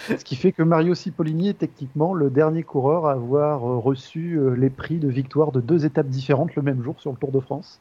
ce 0.07 0.23
qui 0.23 0.35
fait 0.35 0.51
que 0.51 0.63
Mario 0.63 0.93
Cipollini 0.95 1.49
est 1.49 1.59
techniquement 1.59 2.13
le 2.13 2.29
dernier 2.29 2.63
coureur 2.63 3.05
à 3.05 3.13
avoir 3.13 3.63
euh, 3.63 3.77
reçu 3.77 4.37
euh, 4.37 4.55
les 4.55 4.69
prix 4.69 4.97
de 4.97 5.07
victoire 5.07 5.51
de 5.51 5.61
deux 5.61 5.85
étapes 5.85 6.07
différentes 6.07 6.55
le 6.55 6.63
même 6.63 6.83
jour 6.83 6.99
sur 6.99 7.11
le 7.11 7.17
Tour 7.17 7.31
de 7.31 7.39
France. 7.39 7.79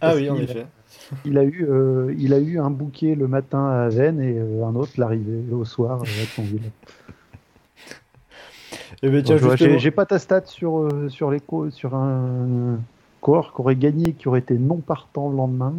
ah 0.00 0.08
Parce 0.08 0.16
oui 0.16 0.30
en 0.30 0.36
effet 0.36 0.66
Il 1.24 1.38
a 1.38 1.44
eu, 1.44 1.66
euh, 1.68 2.14
il 2.18 2.32
a 2.34 2.38
eu 2.38 2.58
un 2.58 2.70
bouquet 2.70 3.14
le 3.14 3.28
matin 3.28 3.66
à 3.66 3.84
Aven 3.86 4.20
et 4.20 4.38
euh, 4.38 4.64
un 4.64 4.74
autre 4.74 4.92
l'arrivée 4.98 5.52
au 5.52 5.64
soir 5.64 6.02
euh, 6.02 6.22
à 6.22 6.26
Thionville. 6.34 6.70
et 9.02 9.08
ben 9.08 9.22
tiens 9.22 9.34
Donc, 9.34 9.38
je 9.38 9.44
vois, 9.44 9.56
justement 9.56 9.78
J'ai 9.78 9.84
j'ai 9.84 9.90
pas 9.90 10.06
ta 10.06 10.18
stat 10.18 10.42
sur, 10.46 10.78
euh, 10.78 11.08
sur, 11.08 11.30
les 11.30 11.40
co- 11.40 11.70
sur 11.70 11.94
un 11.94 12.78
coureur 13.20 13.52
qui 13.54 13.60
aurait 13.60 13.76
gagné 13.76 14.10
et 14.10 14.12
qui 14.12 14.28
aurait 14.28 14.40
été 14.40 14.54
non 14.54 14.76
partant 14.78 15.28
le 15.30 15.36
lendemain. 15.36 15.74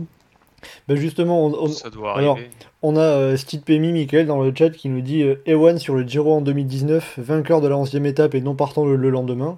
ben 0.87 0.97
justement 0.97 1.45
on- 1.45 1.63
on, 1.65 1.67
Ça 1.67 1.89
doit 1.89 2.17
alors. 2.17 2.37
On 2.81 2.95
a 2.95 3.01
euh, 3.01 3.37
Steve 3.37 3.61
Pemi, 3.61 3.91
Michael, 3.91 4.27
dans 4.27 4.41
le 4.41 4.53
chat 4.55 4.69
qui 4.71 4.89
nous 4.89 5.01
dit 5.01 5.23
euh, 5.23 5.35
Ewan 5.45 5.77
sur 5.79 5.95
le 5.95 6.03
Giro 6.03 6.33
en 6.33 6.41
2019, 6.41 7.19
vainqueur 7.19 7.61
de 7.61 7.67
la 7.67 7.75
11e 7.77 8.05
étape 8.05 8.35
et 8.35 8.41
non 8.41 8.55
partant 8.55 8.85
le, 8.85 8.95
le 8.95 9.09
lendemain. 9.09 9.57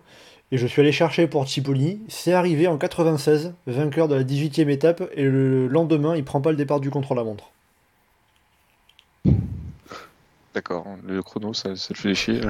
Et 0.52 0.58
je 0.58 0.66
suis 0.66 0.82
allé 0.82 0.92
chercher 0.92 1.28
pour 1.28 1.48
Cipollini. 1.48 2.00
C'est 2.08 2.34
arrivé 2.34 2.68
en 2.68 2.78
96, 2.78 3.54
vainqueur 3.68 4.08
de 4.08 4.16
la 4.16 4.24
18e 4.24 4.70
étape, 4.70 5.04
et 5.16 5.24
le 5.24 5.68
lendemain, 5.68 6.16
il 6.16 6.24
prend 6.26 6.42
pas 6.42 6.50
le 6.52 6.58
départ 6.58 6.80
du 6.80 6.90
contre-la-montre. 6.90 7.52
D'accord, 10.54 10.86
le 11.04 11.22
chrono, 11.22 11.54
ça, 11.54 11.76
ça 11.76 11.94
le 11.94 12.00
fait 12.00 12.16
chier. 12.16 12.42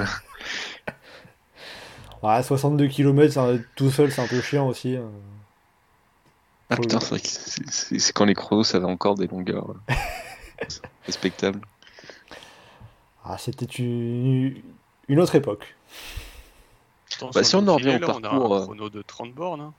Ah, 2.24 2.42
62 2.44 2.88
km 2.88 3.60
tout 3.76 3.90
seul, 3.92 4.12
c'est 4.12 4.22
un 4.22 4.28
peu 4.28 4.42
chiant 4.42 4.68
aussi. 4.68 4.96
hein. 4.96 5.10
Ah 6.70 6.76
Faut- 6.76 6.82
putain, 6.84 7.00
c'est 7.00 7.10
vrai 7.10 7.20
que 7.20 7.28
c'est- 7.28 8.12
quand 8.14 8.26
les 8.26 8.36
chronos, 8.36 8.64
ça 8.64 8.78
avait 8.78 8.86
encore 8.86 9.16
des 9.16 9.28
longueurs 9.28 9.74
respectables. 11.06 11.62
Ah, 13.26 13.38
c'était 13.38 13.66
une, 13.66 14.62
une 15.08 15.20
autre 15.20 15.36
époque. 15.36 15.76
Bah, 17.34 17.44
si 17.44 17.56
on 17.56 17.62
le 17.62 17.70
en 17.70 17.76
revient 17.76 18.00
au 18.02 18.06
on 18.08 18.18
a 18.18 18.22
parcours, 18.22 18.56
un 18.56 18.60
euh, 18.60 18.64
chrono 18.64 18.90
de 18.90 19.02
30 19.02 19.34
bornes 19.34 19.62
hein, 19.62 19.74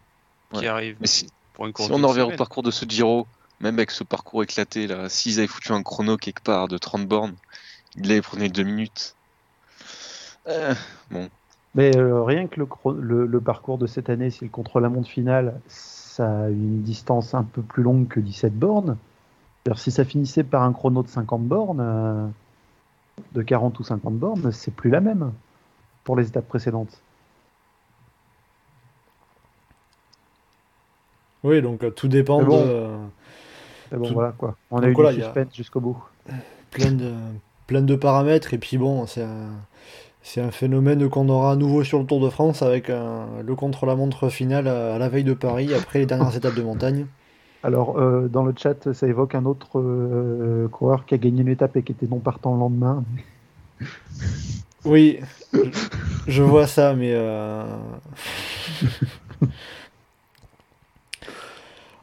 Ouais. 0.53 0.61
qui 0.61 0.67
arrive 0.67 0.97
Mais 1.01 1.07
si, 1.07 1.29
pour 1.55 1.67
une 1.67 1.73
course 1.73 1.89
si 1.89 1.95
on 1.95 2.03
en 2.03 2.09
revient 2.09 2.23
au 2.23 2.33
parcours 2.37 2.63
de 2.65 2.71
ce 2.73 2.85
Giro, 2.89 3.27
même 3.61 3.77
avec 3.79 3.91
ce 3.93 4.03
parcours 4.03 4.43
éclaté, 4.43 4.87
là, 4.89 5.09
s'ils 5.09 5.39
avaient 5.39 5.47
foutu 5.47 5.73
un 5.73 5.83
chrono 5.83 6.17
quelque 6.17 6.43
part 6.43 6.67
de 6.69 6.77
30 6.77 7.07
bornes, 7.07 7.35
ils 7.97 8.11
avaient 8.11 8.21
prenait 8.23 8.49
2 8.49 8.63
minutes. 8.63 9.15
Euh, 10.49 10.75
Mais 11.75 11.97
euh, 11.97 12.23
rien 12.25 12.47
que 12.47 12.59
le, 12.61 12.67
le, 13.01 13.27
le 13.27 13.41
parcours 13.41 13.79
de 13.79 13.87
cette 13.87 14.11
année, 14.11 14.31
si 14.31 14.45
le 14.45 14.51
contre-la-montre 14.51 15.09
finale, 15.09 15.61
ça 15.69 16.45
a 16.45 16.49
une 16.49 16.83
distance 16.83 17.35
un 17.35 17.45
peu 17.45 17.63
plus 17.63 17.83
longue 17.83 18.09
que 18.09 18.21
17 18.21 18.55
bornes. 18.59 18.97
Si 19.77 19.91
ça 19.91 20.05
finissait 20.05 20.43
par 20.43 20.63
un 20.63 20.73
chrono 20.73 21.03
de 21.03 21.09
50 21.09 21.43
bornes, 21.43 21.81
euh, 21.81 22.27
de 23.35 23.43
40 23.43 23.79
ou 23.79 23.85
50 23.85 24.15
bornes, 24.15 24.51
c'est 24.53 24.73
plus 24.75 24.91
la 24.91 25.01
même 25.01 25.33
pour 26.03 26.17
les 26.17 26.27
étapes 26.27 26.49
précédentes. 26.49 26.99
Oui, 31.45 31.63
donc 31.63 31.95
tout 31.95 32.09
dépend 32.09 32.41
Mais 32.41 32.47
bon. 32.47 32.65
de 32.65 32.97
Mais 33.93 33.99
bon, 33.99 34.09
Tout- 34.09 34.15
voilà 34.15 34.33
quoi. 34.33 34.57
On 34.71 34.83
a 34.83 34.89
eu 34.89 34.93
voilà, 34.93 35.13
du 35.13 35.19
il 35.19 35.23
a- 35.23 35.27
suspense 35.27 35.55
jusqu'au 35.55 35.81
bout. 35.81 36.03
plein 36.71 36.93
de, 36.93 37.13
plein 37.71 37.83
de 37.83 37.95
paramètres. 37.95 38.53
Et 38.53 38.59
puis 38.59 38.79
bon, 38.79 39.07
c'est 39.07 39.23
un, 39.23 39.47
c'est 40.23 40.41
un 40.41 40.51
phénomène 40.51 41.09
qu'on 41.09 41.29
aura 41.29 41.53
à 41.53 41.57
nouveau 41.57 41.85
sur 41.85 42.01
le 42.01 42.05
Tour 42.05 42.21
de 42.21 42.29
France 42.29 42.63
avec 42.63 42.91
un- 42.91 43.27
le 43.47 43.55
contre-la-montre 43.55 44.29
final 44.29 44.67
à, 44.67 44.97
à 44.97 44.99
la 44.99 45.09
veille 45.09 45.25
de 45.25 45.35
Paris, 45.35 45.73
après 45.73 46.01
les 46.01 46.07
dernières 46.07 46.37
étapes 46.37 46.57
de 46.57 46.63
montagne. 46.63 47.07
Alors, 47.63 47.99
euh, 47.99 48.27
dans 48.27 48.43
le 48.43 48.53
chat, 48.57 48.93
ça 48.93 49.07
évoque 49.07 49.37
un 49.37 49.45
autre 49.45 49.79
euh, 49.79 50.67
coureur 50.69 51.07
qui 51.07 51.15
a 51.15 51.19
gagné 51.19 51.43
une 51.43 51.49
étape 51.49 51.77
et 51.77 51.83
qui 51.83 51.93
était 51.93 52.07
non 52.07 52.19
partant 52.19 52.55
le 52.55 52.61
lendemain. 52.61 53.05
Oui, 54.85 55.21
je, 55.53 55.61
je 56.27 56.43
vois 56.43 56.67
ça, 56.67 56.95
mais... 56.95 57.13
euh, 57.15 57.63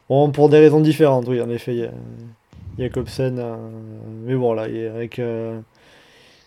Bon, 0.08 0.30
pour 0.30 0.48
des 0.48 0.58
raisons 0.58 0.80
différentes, 0.80 1.26
oui, 1.28 1.40
en 1.40 1.50
effet. 1.50 1.90
Il 2.78 2.82
y 2.82 2.84
a- 2.84 2.88
Jacobsen, 2.88 3.38
euh, 3.38 3.56
mais 4.24 4.34
bon, 4.36 4.54
là, 4.54 4.62
avec 4.62 5.18
euh, 5.18 5.60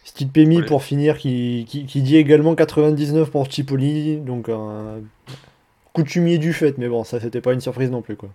Steve 0.04 0.30
Pemi 0.30 0.58
Ouais. 0.60 0.66
pour 0.66 0.84
finir, 0.84 1.18
qui, 1.18 1.66
qui, 1.68 1.86
qui 1.86 2.02
dit 2.02 2.16
également 2.18 2.56
99 2.56 3.30
pour 3.30 3.52
Cipollini, 3.52 4.18
donc 4.18 4.50
un 4.50 5.00
coutumier 5.94 6.38
du 6.38 6.54
fait, 6.54 6.78
mais 6.78 6.88
bon, 6.90 7.04
ça, 7.04 7.20
c'était 7.20 7.42
pas 7.42 7.54
une 7.54 7.62
surprise 7.62 7.92
non 7.92 8.02
plus, 8.02 8.16
quoi. 8.16 8.30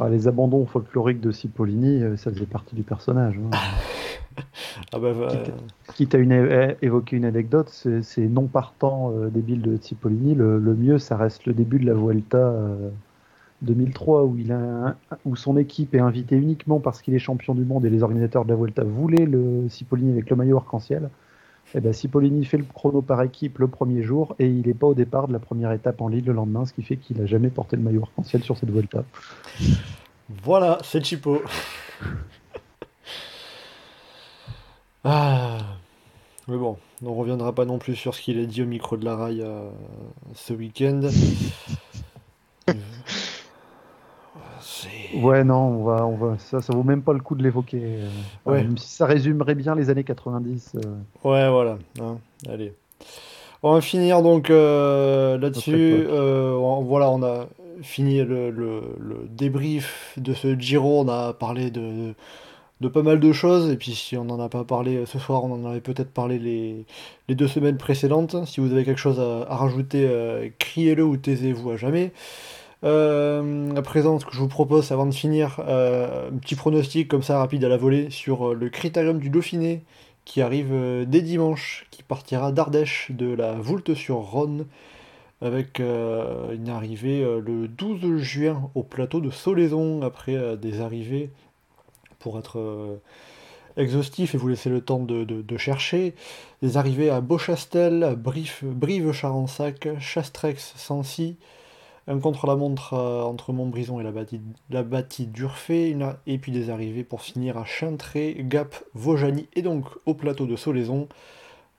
Ah, 0.00 0.08
les 0.08 0.26
abandons 0.26 0.66
folkloriques 0.66 1.20
de 1.20 1.30
Cipollini, 1.30 2.02
euh, 2.02 2.16
ça 2.16 2.32
faisait 2.32 2.46
partie 2.46 2.74
du 2.74 2.82
personnage. 2.82 3.38
hein. 3.38 3.50
Ah 4.92 4.98
bah, 4.98 5.08
euh, 5.08 5.44
Quitte 5.94 6.16
à 6.16 6.18
une, 6.18 6.32
évoquer 6.82 7.14
une 7.16 7.24
anecdote, 7.24 7.68
c'est 7.70 8.02
c'est 8.02 8.22
non 8.26 8.46
partant 8.48 9.12
euh, 9.12 9.28
débile 9.28 9.62
de 9.62 9.76
Cipollini. 9.80 10.34
Le, 10.34 10.58
le 10.58 10.74
mieux, 10.74 10.98
ça 10.98 11.16
reste 11.16 11.46
le 11.46 11.52
début 11.52 11.78
de 11.78 11.86
la 11.86 11.94
Vuelta 11.94 12.38
euh, 12.38 12.90
2003, 13.62 14.24
où, 14.24 14.36
il 14.36 14.52
a 14.52 14.96
où 15.24 15.36
son 15.36 15.56
équipe 15.56 15.94
est 15.94 16.00
invitée 16.00 16.36
uniquement 16.36 16.80
parce 16.80 17.00
qu'il 17.00 17.14
est 17.14 17.18
champion 17.18 17.54
du 17.54 17.64
monde 17.64 17.84
et 17.86 17.90
les 17.90 18.02
organisateurs 18.02 18.44
de 18.44 18.50
la 18.50 18.56
Vuelta 18.56 18.84
voulaient 18.84 19.26
le 19.26 19.68
Cipollini 19.68 20.12
avec 20.12 20.28
le 20.30 20.36
maillot 20.36 20.56
arc-en-ciel. 20.58 21.08
Et 21.74 21.80
ben, 21.80 21.92
Cipollini 21.92 22.44
fait 22.44 22.58
le 22.58 22.64
chrono 22.64 23.00
par 23.02 23.22
équipe 23.22 23.58
le 23.58 23.66
premier 23.68 24.02
jour 24.02 24.36
et 24.38 24.46
il 24.46 24.66
n'est 24.66 24.74
pas 24.74 24.86
au 24.86 24.94
départ 24.94 25.26
de 25.28 25.32
la 25.32 25.38
première 25.38 25.72
étape 25.72 26.00
en 26.02 26.08
ligne 26.08 26.26
le 26.26 26.32
lendemain, 26.32 26.66
ce 26.66 26.72
qui 26.72 26.82
fait 26.82 26.96
qu'il 26.96 27.16
n'a 27.18 27.26
jamais 27.26 27.48
porté 27.48 27.76
le 27.76 27.82
maillot 27.82 28.02
arc-en-ciel 28.02 28.42
sur 28.42 28.56
cette 28.58 28.70
Vuelta. 28.70 29.02
Voilà, 30.42 30.78
c'est 30.82 31.04
Chipo. 31.04 31.42
ah. 35.04 35.58
Mais 36.48 36.56
bon, 36.58 36.76
on 37.04 37.14
reviendra 37.14 37.54
pas 37.54 37.64
non 37.64 37.78
plus 37.78 37.96
sur 37.96 38.14
ce 38.14 38.20
qu'il 38.20 38.38
a 38.38 38.44
dit 38.44 38.62
au 38.62 38.66
micro 38.66 38.96
de 38.98 39.04
la 39.04 39.16
rail 39.16 39.40
euh, 39.42 39.70
ce 40.34 40.52
week-end. 40.52 41.00
C'est- 44.60 44.88
Ouais, 45.22 45.44
non, 45.44 45.56
on 45.56 45.84
va, 45.84 46.06
on 46.06 46.16
va, 46.16 46.38
ça, 46.38 46.60
ça 46.60 46.72
vaut 46.72 46.82
même 46.82 47.02
pas 47.02 47.12
le 47.12 47.20
coup 47.20 47.34
de 47.34 47.42
l'évoquer. 47.42 47.80
euh, 47.82 48.08
Ouais. 48.46 48.62
Même 48.62 48.78
si 48.78 48.88
ça 48.94 49.06
résumerait 49.06 49.54
bien 49.54 49.74
les 49.74 49.90
années 49.90 50.04
90. 50.04 50.72
euh. 50.76 50.80
Ouais, 51.28 51.48
voilà. 51.50 51.78
hein, 52.00 52.18
allez. 52.48 52.72
On 53.62 53.72
va 53.74 53.80
finir 53.80 54.22
donc 54.22 54.50
euh, 54.50 55.38
là-dessus. 55.38 56.06
On- 56.10 56.82
voilà, 56.82 57.10
on 57.10 57.22
a 57.22 57.46
fini 57.82 58.18
le, 58.22 58.50
le- 58.50 58.82
le 59.00 59.26
débrief 59.30 60.12
de 60.18 60.34
ce 60.34 60.58
Giro. 60.58 61.00
On 61.00 61.08
a 61.08 61.32
parlé 61.32 61.70
de, 61.70 62.12
de 62.82 62.88
pas 62.88 63.02
mal 63.02 63.20
de 63.20 63.32
choses. 63.32 63.70
Et 63.70 63.76
puis, 63.76 63.92
si 63.94 64.16
on 64.18 64.24
n'en 64.24 64.38
a 64.38 64.48
pas 64.50 64.64
parlé 64.64 65.06
ce 65.06 65.18
soir, 65.18 65.44
on 65.44 65.52
en 65.52 65.64
avait 65.70 65.80
peut-être 65.80 66.10
parlé 66.10 66.38
les, 66.38 66.84
les 67.28 67.34
deux 67.34 67.48
semaines 67.48 67.78
précédentes. 67.78 68.36
Si 68.46 68.60
vous 68.60 68.70
avez 68.70 68.84
quelque 68.84 69.00
chose 69.00 69.18
à, 69.18 69.50
à 69.50 69.56
rajouter, 69.56 70.06
euh, 70.08 70.48
criez-le 70.58 71.02
ou 71.04 71.16
taisez-vous 71.16 71.70
à 71.70 71.76
jamais. 71.78 72.12
Euh, 72.84 73.74
à 73.74 73.82
présent, 73.82 74.18
ce 74.18 74.26
que 74.26 74.32
je 74.32 74.38
vous 74.38 74.48
propose, 74.48 74.92
avant 74.92 75.06
de 75.06 75.14
finir, 75.14 75.60
euh, 75.66 76.28
un 76.30 76.36
petit 76.36 76.54
pronostic 76.54 77.08
comme 77.08 77.22
ça 77.22 77.38
rapide 77.38 77.64
à 77.64 77.68
la 77.68 77.78
volée 77.78 78.10
sur 78.10 78.50
euh, 78.50 78.54
le 78.54 78.68
Critérium 78.68 79.18
du 79.18 79.30
Dauphiné 79.30 79.82
qui 80.26 80.42
arrive 80.42 80.70
euh, 80.72 81.04
dès 81.06 81.22
dimanche, 81.22 81.86
qui 81.90 82.02
partira 82.02 82.52
d'Ardèche 82.52 83.10
de 83.10 83.32
la 83.34 83.52
Voulte 83.54 83.94
sur 83.94 84.16
Rhône, 84.16 84.66
avec 85.40 85.78
une 85.78 86.68
arrivée 86.70 87.22
le 87.22 87.68
12 87.68 88.16
juin 88.16 88.70
au 88.74 88.82
plateau 88.82 89.20
de 89.20 89.28
Solaison, 89.28 90.00
après 90.00 90.56
des 90.56 90.80
arrivées, 90.80 91.28
pour 92.18 92.38
être 92.38 92.98
exhaustif 93.76 94.34
et 94.34 94.38
vous 94.38 94.48
laisser 94.48 94.70
le 94.70 94.80
temps 94.80 95.00
de, 95.00 95.56
chercher, 95.58 96.14
des 96.62 96.78
arrivées 96.78 97.10
à 97.10 97.20
Beauchastel, 97.20 98.04
à 98.04 98.14
Brive, 98.14 98.62
Brive-Charensac, 98.62 99.88
Chastrex, 99.98 100.72
Sancy, 100.76 101.36
un 102.06 102.18
contre-la-montre 102.18 102.94
euh, 102.94 103.22
entre 103.22 103.52
Montbrison 103.52 104.00
et 104.00 104.02
la 104.02 104.12
bâtie, 104.12 104.40
la 104.70 104.82
bâtie 104.82 105.26
d'Urfé, 105.26 105.96
et 106.26 106.38
puis 106.38 106.52
des 106.52 106.70
arrivées 106.70 107.04
pour 107.04 107.22
finir 107.22 107.56
à 107.56 107.64
Chintré, 107.64 108.36
Gap, 108.40 108.76
Vaujany 108.94 109.48
et 109.54 109.62
donc 109.62 109.86
au 110.06 110.14
plateau 110.14 110.46
de 110.46 110.56
Solaison. 110.56 111.08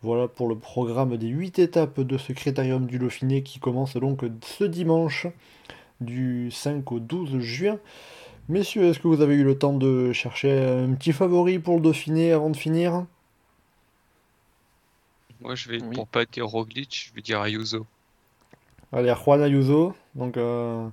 Voilà 0.01 0.27
pour 0.27 0.47
le 0.47 0.57
programme 0.57 1.17
des 1.17 1.27
8 1.27 1.59
étapes 1.59 1.99
de 2.01 2.17
ce 2.17 2.33
Critérium 2.33 2.85
du 2.85 2.99
Dauphiné 2.99 3.43
qui 3.43 3.59
commence 3.59 3.95
donc 3.97 4.23
ce 4.43 4.63
dimanche 4.63 5.27
du 6.01 6.51
5 6.51 6.91
au 6.91 6.99
12 6.99 7.39
juin. 7.39 7.79
Messieurs, 8.49 8.83
est-ce 8.83 8.99
que 8.99 9.07
vous 9.07 9.21
avez 9.21 9.33
eu 9.35 9.43
le 9.43 9.57
temps 9.57 9.73
de 9.73 10.11
chercher 10.11 10.51
un 10.51 10.93
petit 10.93 11.13
favori 11.13 11.57
pour 11.57 11.75
le 11.75 11.81
Dauphiné 11.81 12.31
avant 12.31 12.49
de 12.51 12.57
finir? 12.57 13.05
Moi, 15.41 15.55
je 15.55 15.69
vais, 15.69 15.81
Oui. 15.81 15.95
pour 15.95 16.07
pas 16.07 16.21
être 16.23 16.39
Roglic, 16.41 17.07
je 17.09 17.15
vais 17.15 17.21
dire 17.21 17.41
Ayuso. 17.41 17.85
Allez, 18.91 19.13
Juan 19.15 19.41
Ayuso. 19.43 19.93
Donc, 20.15 20.37
euh, 20.37 20.87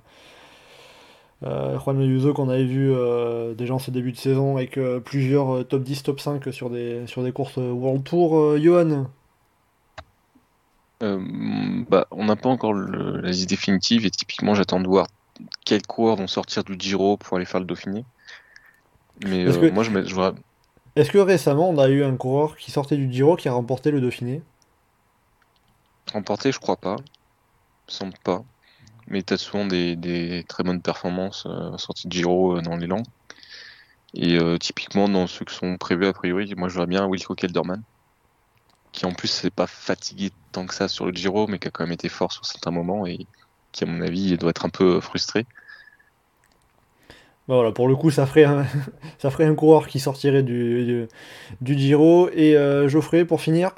euh, 1.43 1.77
Juan 1.79 1.99
Ayuso 1.99 2.33
qu'on 2.33 2.49
avait 2.49 2.65
vu 2.65 2.91
euh, 2.93 3.53
déjà 3.53 3.73
en 3.73 3.79
ce 3.79 3.91
début 3.91 4.11
de 4.11 4.17
saison 4.17 4.55
avec 4.57 4.79
plusieurs 5.05 5.67
top 5.67 5.83
10, 5.83 6.03
top 6.03 6.19
5 6.19 6.53
sur 6.53 6.69
des, 6.69 7.05
sur 7.07 7.23
des 7.23 7.31
courses 7.31 7.57
World 7.57 8.03
Tour. 8.03 8.57
Johan 8.57 9.05
bah, 11.89 12.07
on 12.11 12.25
n'a 12.25 12.35
pas 12.35 12.49
encore 12.49 12.73
le- 12.73 13.19
la 13.19 13.29
liste 13.29 13.49
définitive 13.49 14.05
et 14.05 14.11
typiquement 14.11 14.55
j'attends 14.55 14.79
de 14.79 14.87
voir 14.87 15.07
quels 15.65 15.85
coureurs 15.85 16.17
vont 16.17 16.27
sortir 16.27 16.63
du 16.63 16.75
Giro 16.79 17.17
pour 17.17 17.37
aller 17.37 17.45
faire 17.45 17.59
le 17.59 17.65
Dauphiné. 17.65 18.05
Mais 19.25 19.45
que- 19.45 19.71
moi 19.71 19.83
je, 19.83 19.91
mets- 19.91 20.05
je 20.05 20.13
vois 20.13 20.33
Est-ce 20.95 21.11
que 21.11 21.19
récemment 21.19 21.69
on 21.69 21.77
a 21.77 21.87
eu 21.87 22.03
un 22.03 22.15
coureur 22.17 22.57
qui 22.57 22.71
sortait 22.71 22.97
du 22.97 23.11
Giro 23.13 23.35
qui 23.35 23.47
a 23.47 23.53
remporté 23.53 23.91
le 23.91 24.01
Dauphiné? 24.01 24.41
Remporter, 26.13 26.51
je 26.53 26.59
crois 26.59 26.77
pas. 26.77 26.95
Semble 27.87 28.13
pas. 28.23 28.43
Mais 29.07 29.23
tu 29.23 29.33
as 29.33 29.37
souvent 29.37 29.65
des, 29.65 29.95
des 29.95 30.45
très 30.47 30.63
bonnes 30.63 30.81
performances 30.81 31.45
euh, 31.45 31.77
sorties 31.77 32.07
de 32.07 32.13
Giro 32.13 32.57
euh, 32.57 32.61
dans 32.61 32.75
l'élan. 32.75 33.03
Et 34.13 34.37
euh, 34.39 34.57
typiquement 34.57 35.09
dans 35.09 35.27
ceux 35.27 35.45
qui 35.45 35.55
sont 35.55 35.77
prévus 35.77 36.05
a 36.05 36.13
priori, 36.13 36.53
moi 36.55 36.69
je 36.69 36.75
vois 36.75 36.85
bien 36.85 37.05
Wilco 37.07 37.35
Kelderman. 37.35 37.81
Qui 38.91 39.05
en 39.05 39.11
plus 39.11 39.27
s'est 39.27 39.49
pas 39.49 39.67
fatigué 39.67 40.31
tant 40.51 40.65
que 40.67 40.73
ça 40.73 40.87
sur 40.87 41.05
le 41.05 41.13
Giro, 41.13 41.47
mais 41.47 41.59
qui 41.59 41.67
a 41.67 41.71
quand 41.71 41.83
même 41.83 41.93
été 41.93 42.09
fort 42.09 42.31
sur 42.31 42.45
certains 42.45 42.71
moments 42.71 43.07
et 43.07 43.25
qui 43.71 43.83
à 43.83 43.87
mon 43.87 44.01
avis 44.01 44.37
doit 44.37 44.51
être 44.51 44.65
un 44.65 44.69
peu 44.69 45.01
frustré. 45.01 45.45
Bah 47.47 47.55
voilà, 47.55 47.73
pour 47.73 47.89
le 47.89 47.95
coup, 47.95 48.09
ça 48.09 48.25
ferait 48.25 48.45
un, 48.45 48.65
ça 49.17 49.29
ferait 49.29 49.45
un 49.45 49.55
coureur 49.55 49.87
qui 49.87 49.99
sortirait 49.99 50.43
du, 50.43 50.85
du, 50.85 51.07
du 51.61 51.77
Giro. 51.77 52.29
Et 52.33 52.55
euh, 52.55 52.87
Geoffrey, 52.87 53.25
pour 53.25 53.41
finir? 53.41 53.71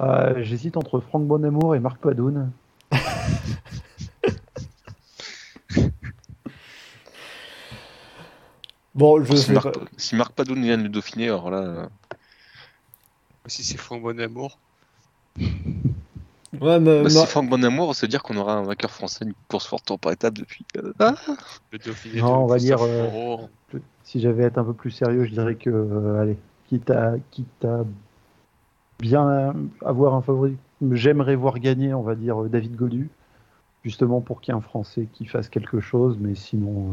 Euh, 0.00 0.42
J'hésite 0.42 0.76
entre 0.76 1.00
Franck 1.00 1.26
Bonamour 1.26 1.76
et 1.76 1.80
Marc 1.80 1.98
Padoun. 2.00 2.50
Bon, 8.94 9.22
je 9.22 9.34
si, 9.36 9.42
sais 9.46 9.52
Marc, 9.52 9.72
pas. 9.72 9.80
si 9.96 10.16
Marc 10.16 10.32
Padoun 10.32 10.62
vient 10.62 10.76
de 10.78 10.82
le 10.84 10.88
Dauphiné, 10.88 11.26
alors 11.26 11.50
là, 11.50 11.58
euh, 11.58 11.86
Si 13.46 13.62
c'est 13.64 13.76
Franck 13.78 14.02
Bonamour, 14.02 14.58
Ouais, 16.60 16.80
mais- 16.80 17.02
bah, 17.02 17.10
si 17.10 17.26
Franck 17.26 17.48
Bonamour, 17.50 17.94
c'est 17.94 18.08
dire 18.08 18.22
qu'on 18.22 18.36
aura 18.38 18.54
un 18.54 18.62
vainqueur 18.62 18.90
français, 18.90 19.24
une 19.26 19.34
course 19.48 19.66
forte 19.66 19.84
tour 19.84 19.98
par 20.00 20.12
étape 20.12 20.34
depuis. 20.34 20.64
euh, 20.78 20.92
ah 20.98 21.14
le 21.70 21.78
Dauphiné 21.78 22.20
Non, 22.20 22.26
de 22.26 22.32
on 22.42 22.46
va 22.46 22.56
dire, 22.56 22.78
euh. 22.82 23.36
Si 24.02 24.18
j'avais 24.20 24.44
à 24.44 24.46
être 24.46 24.58
un 24.58 24.64
peu 24.64 24.72
plus 24.72 24.90
sérieux, 24.90 25.24
je 25.26 25.30
dirais 25.30 25.54
que, 25.54 25.68
euh, 25.70 26.20
allez, 26.20 26.38
quitte 26.68 26.90
à, 26.90 27.12
quitte 27.30 27.64
à 27.64 27.84
bien 28.98 29.54
avoir 29.84 30.14
un 30.14 30.22
favori. 30.22 30.56
J'aimerais 30.92 31.34
voir 31.36 31.58
gagner, 31.58 31.92
on 31.94 32.02
va 32.02 32.14
dire, 32.14 32.42
David 32.44 32.76
Godu, 32.76 33.08
justement 33.84 34.20
pour 34.20 34.40
qu'il 34.40 34.52
y 34.52 34.56
ait 34.56 34.58
un 34.58 34.62
Français 34.62 35.08
qui 35.12 35.26
fasse 35.26 35.48
quelque 35.48 35.80
chose, 35.80 36.16
mais 36.20 36.34
sinon, 36.34 36.90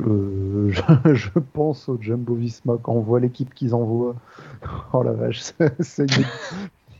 euh, 0.00 0.70
je, 0.70 1.14
je, 1.14 1.38
pense 1.52 1.88
au 1.88 1.98
Jumbo 2.00 2.34
Visma 2.34 2.76
quand 2.82 2.92
on 2.92 3.00
voit 3.00 3.20
l'équipe 3.20 3.52
qu'ils 3.54 3.74
envoient. 3.74 4.14
Oh 4.92 5.02
la 5.02 5.12
vache, 5.12 5.42
c'est 5.80 6.06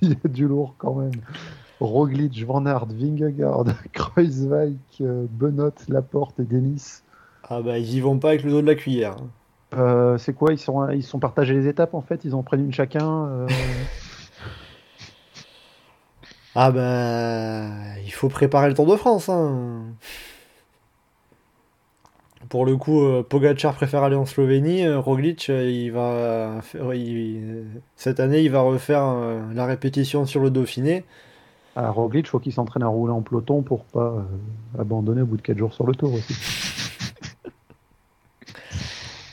il 0.02 0.10
y 0.10 0.16
a 0.24 0.28
du 0.28 0.46
lourd 0.46 0.74
quand 0.78 0.94
même. 0.94 1.12
Roglic, 1.80 2.44
Van 2.44 2.64
Aert, 2.66 2.86
Vingegaard, 2.86 3.64
Kreuzweig, 3.92 4.76
euh, 5.00 5.26
Benot, 5.30 5.72
Laporte 5.88 6.40
et 6.40 6.44
Denis. 6.44 7.00
Ah 7.48 7.62
bah 7.62 7.78
ils 7.78 7.94
y 7.94 8.00
vont 8.00 8.18
pas 8.18 8.30
avec 8.30 8.44
le 8.44 8.50
dos 8.50 8.60
de 8.62 8.66
la 8.66 8.74
cuillère. 8.74 9.12
hein. 9.12 9.28
Euh, 9.78 10.16
c'est 10.18 10.32
quoi 10.32 10.52
ils 10.52 10.58
sont, 10.58 10.88
ils 10.90 11.02
sont 11.02 11.18
partagés 11.18 11.54
les 11.54 11.68
étapes 11.68 11.94
en 11.94 12.00
fait? 12.00 12.24
Ils 12.24 12.34
en 12.34 12.42
prennent 12.42 12.64
une 12.64 12.72
chacun 12.72 13.26
euh, 13.26 13.46
Ah 16.56 16.70
bah 16.70 17.68
il 18.04 18.12
faut 18.12 18.28
préparer 18.28 18.68
le 18.68 18.74
Tour 18.74 18.86
de 18.86 18.96
France. 18.96 19.28
Hein. 19.28 19.82
Pour 22.48 22.64
le 22.64 22.76
coup, 22.76 23.02
euh, 23.02 23.22
Pogacar 23.28 23.74
préfère 23.74 24.02
aller 24.04 24.14
en 24.16 24.24
Slovénie. 24.26 24.84
euh, 24.86 25.00
Roglic, 25.00 25.50
euh, 25.50 25.68
il 25.68 25.90
va 25.90 26.60
il- 26.94 27.66
cette 27.96 28.20
année, 28.20 28.40
il 28.42 28.50
va 28.50 28.60
refaire 28.60 29.02
la 29.54 29.66
répétition 29.66 30.26
sur 30.26 30.40
le 30.40 30.50
Dauphiné. 30.50 31.04
À 31.76 31.90
Roglic, 31.90 32.28
faut 32.28 32.38
qu'il 32.38 32.52
s'entraîne 32.52 32.82
à 32.84 32.88
rouler 32.88 33.12
en 33.12 33.22
peloton 33.22 33.62
pour 33.62 33.84
pas 33.86 34.24
abandonner 34.78 35.22
au 35.22 35.26
bout 35.26 35.36
de 35.36 35.42
4 35.42 35.58
jours 35.58 35.74
sur 35.74 35.86
le 35.86 35.94
tour 35.94 36.14
aussi. 36.14 36.34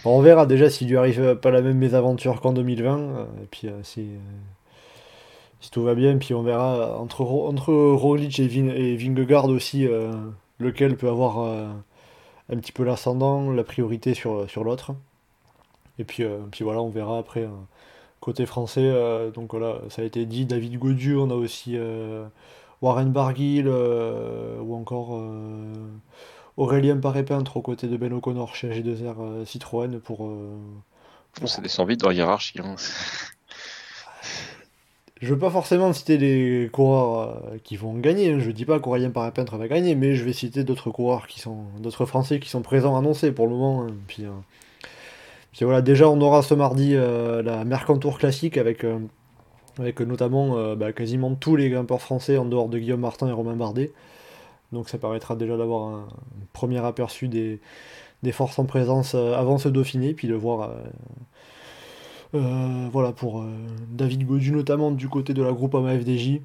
On 0.06 0.22
verra 0.22 0.46
déjà 0.46 0.70
s'il 0.70 0.90
lui 0.90 0.98
arrive 0.98 1.36
pas 1.36 1.52
la 1.52 1.62
même 1.62 1.78
mésaventure 1.78 2.42
qu'en 2.42 2.52
2020. 2.54 3.00
euh, 3.00 3.26
et 3.42 3.46
puis 3.50 3.70
si, 3.84 4.08
si 5.64 5.72
tout 5.72 5.82
va 5.84 5.96
bien, 5.96 6.18
puis 6.20 6.36
on 6.36 6.44
verra 6.44 7.00
entre, 7.00 7.22
entre 7.24 7.74
Roglic 7.74 8.40
et, 8.40 8.48
Vin- 8.48 8.70
et 8.76 8.96
Vingegaard 8.96 9.46
aussi 9.46 9.88
euh, 9.88 10.12
lequel 10.60 10.96
peut 10.98 11.10
avoir 11.10 11.40
euh, 11.40 11.68
un 12.52 12.58
petit 12.58 12.72
peu 12.74 12.84
l'ascendant, 12.84 13.50
la 13.52 13.64
priorité 13.64 14.14
sur, 14.14 14.48
sur 14.50 14.64
l'autre. 14.64 14.92
Et 16.00 16.04
puis, 16.04 16.24
euh, 16.24 16.40
puis 16.52 16.64
voilà, 16.64 16.82
on 16.82 16.90
verra 16.90 17.18
après. 17.18 17.44
euh, 17.44 17.50
côté 18.20 18.46
français, 18.46 18.90
donc 19.36 19.52
voilà, 19.52 19.80
ça 19.90 20.02
a 20.02 20.06
été 20.06 20.26
dit, 20.26 20.46
David 20.46 20.78
Gaudu, 20.80 21.18
on 21.18 21.30
a 21.30 21.34
aussi 21.36 21.78
Warren 22.82 23.12
Barguil 23.12 23.68
ou 23.68 24.76
encore 24.76 25.22
Aurélien 26.56 26.96
Paré-Peintre 26.98 27.58
aux 27.58 27.62
côtés 27.62 27.88
de 27.88 27.98
Ben 27.98 28.14
O'Connor 28.14 28.56
chez 28.56 28.70
G2R 28.72 29.16
euh, 29.20 29.46
Citroën 29.46 30.00
pour, 30.00 30.26
euh, 30.28 30.56
Bon, 31.42 31.48
c'est 31.48 31.62
des 31.62 31.68
sans 31.68 31.84
vide 31.84 32.00
dans 32.00 32.08
la 32.10 32.14
hiérarchie. 32.14 32.60
hein. 32.64 32.76
Je 35.22 35.34
veux 35.34 35.40
pas 35.40 35.50
forcément 35.50 35.94
citer 35.94 36.18
les 36.18 36.70
coureurs 36.70 37.44
euh, 37.46 37.58
qui 37.64 37.78
vont 37.78 37.94
gagner, 37.94 38.34
hein. 38.34 38.40
je 38.40 38.52
dis 38.52 38.66
pas 38.66 38.80
qu'Aurélien 38.80 39.10
Paré-Peintre 39.12 39.58
va 39.58 39.68
gagner, 39.68 39.96
mais 39.96 40.16
je 40.16 40.26
vais 40.26 40.34
citer 40.34 40.64
d'autres 40.64 40.90
coureurs 40.92 41.28
qui 41.28 41.40
sont, 41.40 41.66
d'autres 41.80 42.06
Français 42.06 42.40
qui 42.40 42.50
sont 42.50 42.62
présents 42.62 42.98
annoncés 42.98 43.32
pour 43.32 43.46
le 43.48 43.52
moment. 43.52 43.84
hein. 43.84 43.88
Puis, 44.08 44.26
euh, 44.26 44.32
puis 45.52 45.66
voilà, 45.66 45.82
déjà 45.82 46.10
on 46.10 46.20
aura 46.20 46.42
ce 46.42 46.54
mardi 46.56 46.96
euh, 46.96 47.42
la 47.44 47.64
Mercantour 47.64 48.18
classique 48.18 48.58
avec, 48.58 48.86
notamment 50.00 50.76
bah, 50.76 50.92
quasiment 50.94 51.36
tous 51.36 51.56
les 51.56 51.70
grimpeurs 51.70 52.02
français 52.02 52.38
en 52.38 52.46
dehors 52.46 52.70
de 52.70 52.80
Guillaume 52.80 53.02
Martin 53.02 53.28
et 53.28 53.32
Romain 53.32 53.56
Bardet. 53.56 53.92
Donc 54.72 54.90
ça 54.90 54.98
permettra 54.98 55.36
déjà 55.36 55.56
d'avoir 55.56 55.88
un, 55.90 56.08
premier 56.54 56.84
aperçu 56.84 57.28
des, 57.28 57.60
des 58.24 58.32
forces 58.32 58.58
en 58.58 58.66
présence 58.66 59.14
avant 59.14 59.60
ce 59.60 59.70
Dauphiné, 59.70 60.14
puis 60.14 60.28
de 60.28 60.34
voir 60.34 60.72
euh, 62.34 62.38
euh, 62.38 62.90
voilà 62.92 63.12
pour 63.12 63.42
euh, 63.42 63.48
David 63.92 64.26
Godu 64.26 64.52
notamment 64.52 64.92
du 64.92 65.08
côté 65.10 65.34
de 65.34 65.44
la 65.44 65.52
groupe 65.52 65.76
FDJ 65.76 66.42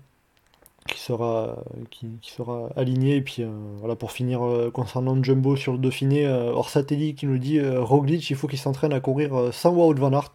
qui 0.86 0.98
sera 0.98 1.56
qui, 1.90 2.08
qui 2.22 2.32
sera 2.32 2.70
aligné. 2.76 3.16
Et 3.16 3.22
puis 3.22 3.42
euh, 3.42 3.48
voilà 3.80 3.96
pour 3.96 4.12
finir 4.12 4.44
euh, 4.44 4.70
concernant 4.70 5.22
Jumbo 5.22 5.56
sur 5.56 5.72
le 5.72 5.78
Dauphiné 5.78 6.26
euh, 6.26 6.52
hors 6.52 6.70
satellite 6.70 7.18
qui 7.18 7.26
nous 7.26 7.38
dit 7.38 7.58
euh, 7.58 7.82
Roglic 7.82 8.28
il 8.30 8.36
faut 8.36 8.48
qu'il 8.48 8.58
s'entraîne 8.58 8.92
à 8.92 9.00
courir 9.00 9.34
euh, 9.38 9.52
sans 9.52 9.72
Wout 9.72 9.94
van 9.94 10.12
Aert 10.12 10.32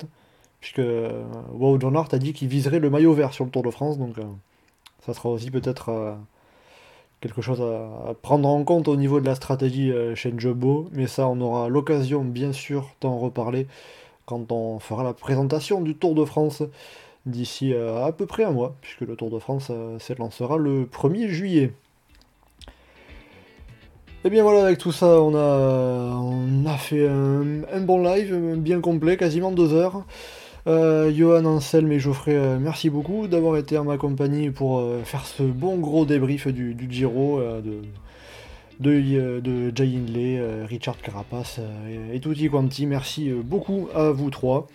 puisque 0.59 0.79
euh, 0.79 1.23
Wout 1.53 1.79
van 1.79 1.95
Aert 1.95 2.09
a 2.13 2.17
dit 2.17 2.33
qu'il 2.33 2.47
viserait 2.47 2.79
le 2.79 2.89
maillot 2.89 3.13
vert 3.13 3.33
sur 3.33 3.45
le 3.45 3.51
Tour 3.51 3.63
de 3.63 3.71
France. 3.71 3.97
Donc 3.97 4.17
euh, 4.17 4.23
ça 5.05 5.13
sera 5.13 5.29
aussi 5.29 5.51
peut-être 5.51 5.89
euh, 5.89 6.13
quelque 7.21 7.41
chose 7.41 7.61
à, 7.61 8.09
à 8.11 8.13
prendre 8.13 8.47
en 8.47 8.63
compte 8.63 8.87
au 8.87 8.95
niveau 8.95 9.19
de 9.19 9.25
la 9.25 9.35
stratégie 9.35 9.91
euh, 9.91 10.15
chez 10.15 10.33
Jumbo. 10.37 10.89
Mais 10.93 11.07
ça 11.07 11.27
on 11.27 11.41
aura 11.41 11.67
l'occasion 11.69 12.23
bien 12.23 12.53
sûr 12.53 12.95
d'en 13.01 13.17
reparler 13.17 13.67
quand 14.25 14.51
on 14.51 14.79
fera 14.79 15.03
la 15.03 15.13
présentation 15.13 15.81
du 15.81 15.95
Tour 15.95 16.15
de 16.15 16.25
France 16.25 16.63
d'ici 17.25 17.73
euh, 17.73 18.05
à 18.05 18.11
peu 18.11 18.25
près 18.25 18.43
un 18.43 18.51
mois, 18.51 18.75
puisque 18.81 19.01
le 19.01 19.15
Tour 19.15 19.29
de 19.29 19.39
France 19.39 19.67
euh, 19.69 19.97
s'élancera 19.99 20.57
le 20.57 20.85
1er 20.85 21.27
juillet. 21.27 21.71
Et 24.25 24.29
bien 24.29 24.43
voilà, 24.43 24.65
avec 24.65 24.77
tout 24.77 24.93
ça, 24.93 25.21
on 25.21 25.35
a, 25.35 26.15
on 26.15 26.65
a 26.65 26.77
fait 26.77 27.07
un, 27.07 27.81
bon 27.81 28.01
live, 28.01 28.55
bien 28.57 28.79
complet, 28.79 29.17
quasiment 29.17 29.51
deux 29.51 29.73
heures. 29.73 30.05
Euh, 30.65 31.11
Johan, 31.13 31.43
Anselme 31.43 31.91
et 31.91 31.99
Geoffrey, 31.99 32.57
merci 32.57 32.89
beaucoup 32.89 33.27
d'avoir 33.27 33.57
été 33.57 33.77
en 33.77 33.83
ma 33.83 33.97
compagnie 33.97 34.49
pour 34.49 34.81
faire 35.03 35.25
ce 35.25 35.43
bon 35.43 35.77
gros 35.77 36.05
débrief 36.05 36.47
du, 36.47 36.73
du 36.73 36.89
Giro, 36.89 37.41
de, 37.41 37.81
de, 38.79 38.91
euh, 38.91 39.41
de 39.41 39.71
Jay 39.75 39.99
euh, 40.17 40.65
Richard 40.67 40.97
Carapace 41.01 41.57
euh, 41.59 42.11
et, 42.11 42.17
et 42.17 42.19
tutti 42.19 42.49
quanti. 42.49 42.85
Merci 42.85 43.31
beaucoup 43.31 43.89
à 43.93 44.11
vous 44.11 44.29
trois. 44.29 44.67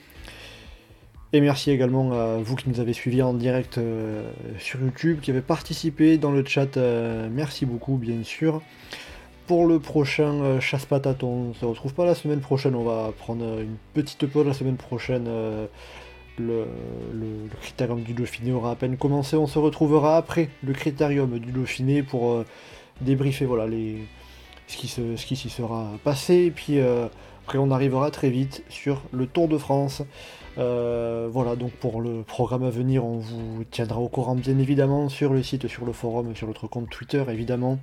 Et 1.32 1.42
merci 1.42 1.70
également 1.70 2.12
à 2.12 2.38
vous 2.38 2.56
qui 2.56 2.70
nous 2.70 2.80
avez 2.80 2.94
suivis 2.94 3.20
en 3.20 3.34
direct 3.34 3.78
sur 4.58 4.80
YouTube, 4.80 5.20
qui 5.20 5.30
avez 5.30 5.42
participé 5.42 6.16
dans 6.16 6.30
le 6.30 6.42
chat. 6.42 6.78
merci 7.30 7.66
beaucoup, 7.66 7.96
bien 7.96 8.22
sûr. 8.24 8.62
Pour 9.46 9.66
le 9.66 9.78
prochain 9.78 10.32
euh, 10.42 10.60
chasse-patate, 10.60 11.22
on 11.22 11.52
se 11.52 11.66
retrouve 11.66 11.92
pas 11.92 12.06
la 12.06 12.14
semaine 12.14 12.40
prochaine. 12.40 12.74
On 12.74 12.84
va 12.84 13.12
prendre 13.18 13.60
une 13.60 13.76
petite 13.92 14.26
pause 14.26 14.46
la 14.46 14.54
semaine 14.54 14.76
prochaine. 14.76 15.26
le, 15.26 15.68
le- 16.38 17.48
critérium 17.60 18.02
du 18.02 18.14
Dauphiné 18.14 18.52
aura 18.52 18.70
à 18.70 18.76
peine 18.76 18.96
commencé. 18.96 19.36
On 19.36 19.46
se 19.46 19.58
retrouvera 19.58 20.16
après 20.16 20.48
le 20.62 20.72
critérium 20.72 21.38
du 21.38 21.52
Dauphiné 21.52 22.02
pour 22.02 22.42
débriefer 23.00 23.44
voilà, 23.46 23.66
les, 23.66 23.98
ce 24.66 24.76
qui 24.76 24.88
se- 24.88 25.16
ce 25.16 25.26
qui 25.26 25.36
s'y 25.36 25.50
sera 25.50 25.90
passé. 26.04 26.34
Et 26.46 26.50
puis 26.50 26.78
euh, 26.78 27.06
après, 27.44 27.58
on 27.58 27.70
arrivera 27.70 28.10
très 28.10 28.30
vite 28.30 28.64
sur 28.68 29.02
le 29.12 29.26
Tour 29.26 29.48
de 29.48 29.58
France. 29.58 30.02
Euh, 30.58 31.28
voilà, 31.30 31.54
donc 31.56 31.70
pour 31.72 32.00
le 32.00 32.22
programme 32.22 32.64
à 32.64 32.70
venir, 32.70 33.04
on 33.04 33.18
vous 33.18 33.64
tiendra 33.70 34.00
au 34.00 34.08
courant 34.08 34.34
bien 34.34 34.58
évidemment 34.58 35.08
sur 35.08 35.32
le 35.32 35.42
site, 35.42 35.68
sur 35.68 35.84
le 35.86 35.92
forum, 35.92 36.34
sur 36.34 36.48
notre 36.48 36.66
compte 36.66 36.90
Twitter 36.90 37.24
évidemment. 37.28 37.78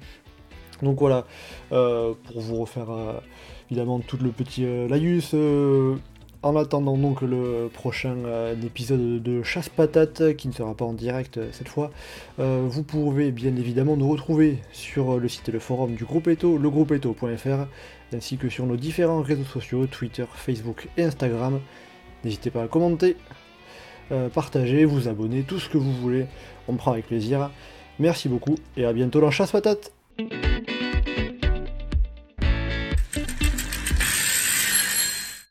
Donc 0.81 0.99
voilà, 0.99 1.25
euh, 1.71 2.13
pour 2.25 2.41
vous 2.41 2.57
refaire 2.57 2.87
évidemment 3.71 3.99
tout 4.01 4.17
le 4.17 4.29
petit 4.31 4.65
laïus. 4.89 5.33
En 6.45 6.55
attendant 6.55 6.95
donc 6.95 7.23
le 7.23 7.72
prochain 7.73 8.15
euh, 8.26 8.55
épisode 8.63 9.23
de 9.23 9.41
Chasse 9.41 9.67
Patate, 9.67 10.35
qui 10.35 10.47
ne 10.47 10.53
sera 10.53 10.76
pas 10.76 10.85
en 10.85 10.93
direct 10.93 11.38
euh, 11.38 11.49
cette 11.51 11.67
fois, 11.67 11.89
euh, 12.39 12.67
vous 12.69 12.84
pouvez 12.84 13.31
bien 13.31 13.55
évidemment 13.55 13.97
nous 13.97 14.07
retrouver 14.07 14.59
sur 14.72 15.19
le 15.19 15.27
site 15.27 15.49
et 15.49 15.51
le 15.51 15.57
forum 15.57 15.95
du 15.95 16.05
groupe 16.05 16.27
Eto, 16.27 16.59
legroupeeto.fr, 16.59 17.65
ainsi 18.13 18.38
que 18.38 18.49
sur 18.49 18.67
nos 18.67 18.77
différents 18.77 19.23
réseaux 19.23 19.43
sociaux, 19.43 19.88
Twitter, 19.88 20.26
Facebook 20.35 20.88
et 20.97 21.03
Instagram. 21.03 21.59
N'hésitez 22.23 22.51
pas 22.51 22.63
à 22.63 22.67
commenter, 22.67 23.17
partager, 24.34 24.85
vous 24.85 25.07
abonner, 25.07 25.43
tout 25.43 25.59
ce 25.59 25.67
que 25.69 25.77
vous 25.77 25.93
voulez, 25.93 26.26
on 26.67 26.76
prend 26.76 26.91
avec 26.91 27.07
plaisir. 27.07 27.49
Merci 27.99 28.30
beaucoup 28.30 28.55
et 28.77 28.85
à 28.85 28.93
bientôt 28.93 29.19
dans 29.19 29.31
Chasse 29.31 29.51
Patate 29.51 29.91